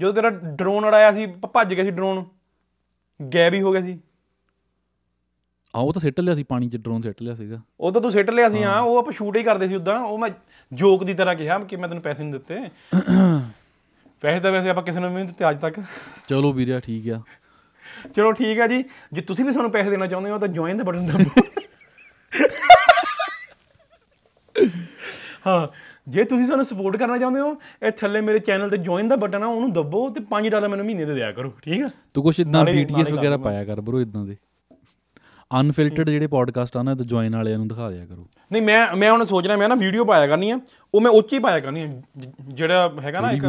ਜਦੋਂ 0.00 0.12
ਤੇਰਾ 0.12 0.30
ਡਰੋਨ 0.30 0.84
ਉਡਾਇਆ 0.84 1.12
ਸੀ 1.12 1.26
ਭ- 1.26 1.46
ਭੱਜ 1.46 1.74
ਗਿਆ 1.74 1.84
ਸੀ 1.84 1.90
ਡਰੋਨ 1.90 2.24
ਗਾਇਬ 3.34 3.54
ਹੀ 3.54 3.62
ਹੋ 3.62 3.72
ਗਿਆ 3.72 3.82
ਸੀ। 3.82 3.98
ਆ 5.76 5.78
ਉਹ 5.80 5.92
ਤਾਂ 5.92 6.00
ਸਿੱਟ 6.00 6.20
ਲਿਆ 6.20 6.34
ਸੀ 6.34 6.42
ਪਾਣੀ 6.42 6.68
'ਚ 6.68 6.76
ਡਰੋਨ 6.76 7.02
ਸਿੱਟ 7.02 7.22
ਲਿਆ 7.22 7.34
ਸੀਗਾ। 7.34 7.60
ਉਹ 7.80 7.92
ਤਾਂ 7.92 8.00
ਤੂੰ 8.00 8.12
ਸਿੱਟ 8.12 8.30
ਲਿਆ 8.30 8.50
ਸੀ 8.50 8.62
ਹਾਂ। 8.62 8.80
ਉਹ 8.80 8.98
ਆਪਾਂ 8.98 9.12
ਸ਼ੂਟ 9.12 9.36
ਹੀ 9.36 9.42
ਕਰਦੇ 9.42 9.68
ਸੀ 9.68 9.74
ਉਦਾਂ। 9.74 10.00
ਉਹ 10.00 10.18
ਮੈਂ 10.18 10.30
ਜੋਕ 10.72 11.04
ਦੀ 11.04 11.14
ਤਰ੍ਹਾਂ 11.14 11.34
ਕਿਹਾ 11.34 11.58
ਕਿ 11.58 11.76
ਮੈਂ 11.76 11.88
ਤੈਨੂੰ 11.88 12.02
ਪੈਸੇ 12.02 12.22
ਨਹੀਂ 12.22 12.32
ਦਿੱਤੇ। 12.32 12.60
ਪੈਸੇ 14.20 14.40
ਤਾਂ 14.40 14.52
ਵੈਸੇ 14.52 14.68
ਆਪਾਂ 14.68 14.82
ਕਿਸੇ 14.82 15.00
ਨੂੰ 15.00 15.08
ਵੀ 15.10 15.16
ਨਹੀਂ 15.16 15.24
ਦਿੱਤੇ 15.24 15.50
ਅੱਜ 15.50 15.60
ਤੱਕ। 15.60 15.80
ਚਲੋ 16.28 16.52
ਵੀਰਿਆ 16.52 16.80
ਠੀਕ 16.80 17.08
ਆ। 17.10 17.22
ਚਲੋ 18.16 18.32
ਠੀਕ 18.32 18.58
ਹੈ 18.58 18.66
ਜੀ। 18.66 18.84
ਜੇ 19.12 19.20
ਤੁਸੀਂ 19.20 19.44
ਵੀ 19.44 19.52
ਸਾਨੂੰ 19.52 19.70
ਪੈਸੇ 19.70 19.90
ਦੇਣਾ 19.90 20.06
ਚਾਹੁੰਦੇ 20.06 20.30
ਹੋ 20.30 20.38
ਤਾਂ 20.38 20.48
ਜੁਆਇਨ 20.48 20.76
ਦਾ 20.76 20.84
ਬਟਨ 20.84 21.06
ਦਬਾਓ 21.06 21.42
ਹਾਂ 25.46 25.66
ਜੇ 26.08 26.24
ਤੁਸੀਂ 26.24 26.46
ਸਾਨੂੰ 26.46 26.64
ਸਪੋਰਟ 26.64 26.96
ਕਰਨਾ 26.96 27.16
ਚਾਹੁੰਦੇ 27.18 27.40
ਹੋ 27.40 27.54
ਇਹ 27.82 27.90
ਥੱਲੇ 27.92 28.20
ਮੇਰੇ 28.20 28.38
ਚੈਨਲ 28.38 28.70
ਤੇ 28.70 28.76
ਜੁਆਇਨ 28.78 29.08
ਦਾ 29.08 29.16
ਬਟਨ 29.16 29.42
ਆ 29.42 29.46
ਉਹਨੂੰ 29.46 29.72
ਦਬੋ 29.72 30.08
ਤੇ 30.10 30.20
5 30.32 30.48
ਡਾਲਰ 30.50 30.68
ਮੈਨੂੰ 30.68 30.86
ਮਹੀਨੇ 30.86 31.04
ਦੇ 31.04 31.14
ਦਿਆ 31.14 31.30
ਕਰੋ 31.32 31.52
ਠੀਕ 31.62 31.82
ਆ 31.82 31.88
ਤੂੰ 32.14 32.22
ਕੁਛ 32.24 32.40
ਇਦਾਂ 32.40 32.64
BTS 32.66 33.12
ਵਗੈਰਾ। 33.12 33.36
ਪਾਇਆ 33.38 33.64
ਕਰ 33.64 33.80
ਬਰੋ 33.80 34.00
ਇਦਾਂ 34.00 34.24
ਦੇ 34.24 34.36
ਅਨਫਿਲਟਰਡ 35.50 36.08
ਜਿਹੜੇ 36.10 36.26
ਪੋਡਕਾਸਟ 36.26 36.76
ਆ 36.76 36.82
ਨਾ 36.82 36.94
ਤੇ 36.94 37.04
ਜੁਆਇਨ 37.04 37.34
ਵਾਲਿਆਂ 37.36 37.58
ਨੂੰ 37.58 37.68
ਦਿਖਾ 37.68 37.90
ਦਿਆ 37.90 38.04
ਕਰੋ 38.06 38.26
ਨਹੀਂ 38.50 38.62
ਮੈਂ 38.62 38.80
ਮੈਂ 38.96 39.10
ਹੁਣ 39.10 39.24
ਸੋਚ 39.24 39.46
ਰਿਹਾ 39.46 39.56
ਮੈਂ 39.56 39.68
ਨਾ 39.68 39.74
ਵੀਡੀਓ 39.74 40.04
ਪਾਇਆ 40.04 40.26
ਕਰਨੀ 40.26 40.50
ਆ 40.50 40.58
ਉਹ 40.94 41.00
ਮੈਂ 41.00 41.10
ਉੱਚੀ 41.12 41.38
ਪਾਇਆ 41.38 41.60
ਕਰਨੀ 41.60 41.82
ਆ 41.82 41.88
ਜਿਹੜਾ 42.48 42.88
ਹੈਗਾ 43.02 43.20
ਨਾ 43.20 43.30
ਇੱਕ? 43.32 43.44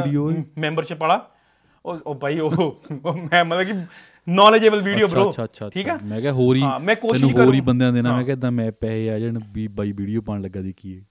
ਮੈਂਬਰਸ਼ਿਪ 0.58 1.02
ਵਾਲਾ 1.02 1.26
ਉਹ 1.86 1.98
ਉਹ 2.06 2.16
ਭਾਈ 2.16 2.40
ਉਹ 2.40 2.82
ਮੈਂ 2.92 3.44
ਮਤਲਬ 3.46 3.64
ਕਿ 3.64 3.74
ਨੌਲੇਜੇਬਲ 4.28 4.82
ਵੀਡੀਓ 4.82 5.08
ਬ్రో 5.08 5.30
ਅੱਛਾ 5.30 5.44
ਅੱਛਾ 5.44 5.70
ਠੀਕ 5.70 5.90
ਆ 5.90 5.96
ਅੱਛਾ। 5.96 6.06
ਮੈਂ 6.06 6.20
ਕਿਹਾ 6.22 6.32
ਹੋਰ 6.34 6.56
ਹੀ 6.56 6.62
ਹਾਂ, 6.62 6.80
ਮੈਂ 6.80 6.96
ਕੋਸ਼ਿਸ਼ 6.96 7.22
ਤੈਨੂੰ 7.24 7.46
ਹੋਰ 7.46 7.54
ਹੀ 7.54 7.62
ਬੰਦਿਆਂ 7.62 7.92
ਦੇਣਾ 7.94 8.10
ਹਾਂ। 8.10 8.18
ਮੈਂ 8.18 8.26
ਕਿਹਾ 8.26 8.34
ਇਦਾਂ 8.34 8.52
ਮੈਂ 8.52 8.72
ਪੈਸੇ 8.72 9.10
ਆ 9.10 9.20
ਜਾਣ 9.20 9.40
ਵੀ 9.54 9.68
ਬਾਈ 9.74 9.92
ਵੀਡੀਓ 9.92 10.22
ਪਾਣ 10.22 10.42
ਲੱਗਾ 10.42 10.62
ਦੀ 10.62 10.74
ਕੀ 10.78 10.96
ਹੈ 10.98 11.04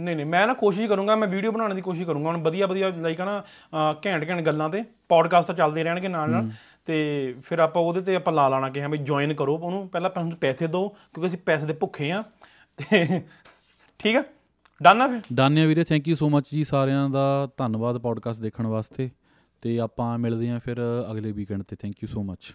ਨਹੀਂ 0.00 0.16
ਨਹੀਂ 0.16 0.26
ਮੈਂ 0.26 0.46
ਨਾ 0.46 0.54
ਕੋਸ਼ਿਸ਼ 0.54 0.88
ਕਰੂੰਗਾ 0.88 1.16
ਮੈਂ 1.16 1.28
ਵੀਡੀਓ 1.28 1.52
ਬਣਾਉਣ 1.52 1.74
ਦੀ 1.74 1.82
ਕੋਸ਼ਿਸ਼ 1.82 2.06
ਕਰੂੰਗਾ। 2.06 2.28
ਹੁਣ 2.28 2.42
ਵਧੀਆ 2.42 2.66
ਵਧੀਆ 2.66 2.88
ਲਾਈਕ 2.96 3.20
ਨਾ 3.20 3.42
ਘੈਂਟ 4.06 4.28
ਘੈਂਟ 4.28 4.40
ਗੱਲਾਂ 4.46 4.68
ਤੇ 4.70 4.82
ਪੋਡਕਾਸਟ 5.08 5.46
ਤਾਂ 5.46 5.54
ਚੱਲਦੇ 5.54 5.84
ਰਹਿਣਗੇ 5.84 6.08
ਨਾਲ 6.08 6.30
ਨਾਲ। 6.30 6.50
ਤੇ 6.86 7.34
ਫਿਰ 7.44 7.58
ਆਪਾਂ 7.58 7.82
ਉਹਦੇ 7.82 8.00
ਤੇ 8.00 8.14
ਆਪਾਂ 8.16 8.32
ਲਾ 8.32 8.48
ਲਾਣਾ 8.48 8.68
ਕਿ 8.70 8.82
ਹਾਂ 8.82 8.88
ਬਈ 8.88 8.98
ਜੁਆਇਨ 8.98 9.34
ਕਰੋ 9.34 9.56
ਉਹਨੂੰ। 9.56 9.88
ਪਹਿਲਾਂ 9.88 10.10
ਸਾਨੂੰ 10.14 10.36
ਪੈਸੇ 10.40 10.66
ਦਿਓ 10.66 10.88
ਕਿਉਂਕਿ 10.88 11.28
ਅਸੀਂ 11.28 11.38
ਪੈਸੇ 11.46 11.66
ਦੇ 11.66 11.72
ਭੁੱਖੇ 11.80 12.10
ਆ। 12.10 12.22
ਤੇ 12.78 13.20
ਠੀਕ 14.00 14.16
ਆ? 14.16 14.22
ਡਨ 14.80 15.02
ਆ 15.02 15.06
ਫਿਰ? 15.08 15.20
ਡਨ 15.32 15.58
ਆ 15.58 15.66
ਵੀਰੇ 15.66 15.84
ਥੈਂਕ 15.84 16.08
ਯੂ 16.08 16.14
ਸੋ 16.16 16.28
ਮੱਚ 16.28 16.46
ਜੀ 16.52 16.64
ਸਾਰਿਆਂ 16.64 17.08
ਦਾ। 17.10 17.48
ਧੰਨਵਾਦ 17.56 17.98
ਪੋਡਕਾਸਟ 17.98 18.42
ਦੇਖਣ 18.42 18.66
ਵਾਸਤੇ। 18.66 19.10
ਤੇ 19.62 19.78
ਆਪਾਂ 19.80 20.16
ਮਿਲਦੇ 20.18 20.48
ਹਾਂ 20.50 20.60
ਫਿਰ 20.60 20.76
ਅਗਲੇ 21.10 21.32
ਵੀਕਐਂਡ 21.32 21.62
ਤੇ। 21.62 21.76
Thank 21.76 22.02
you 22.02 22.08
so 22.08 22.22
much 22.22 22.52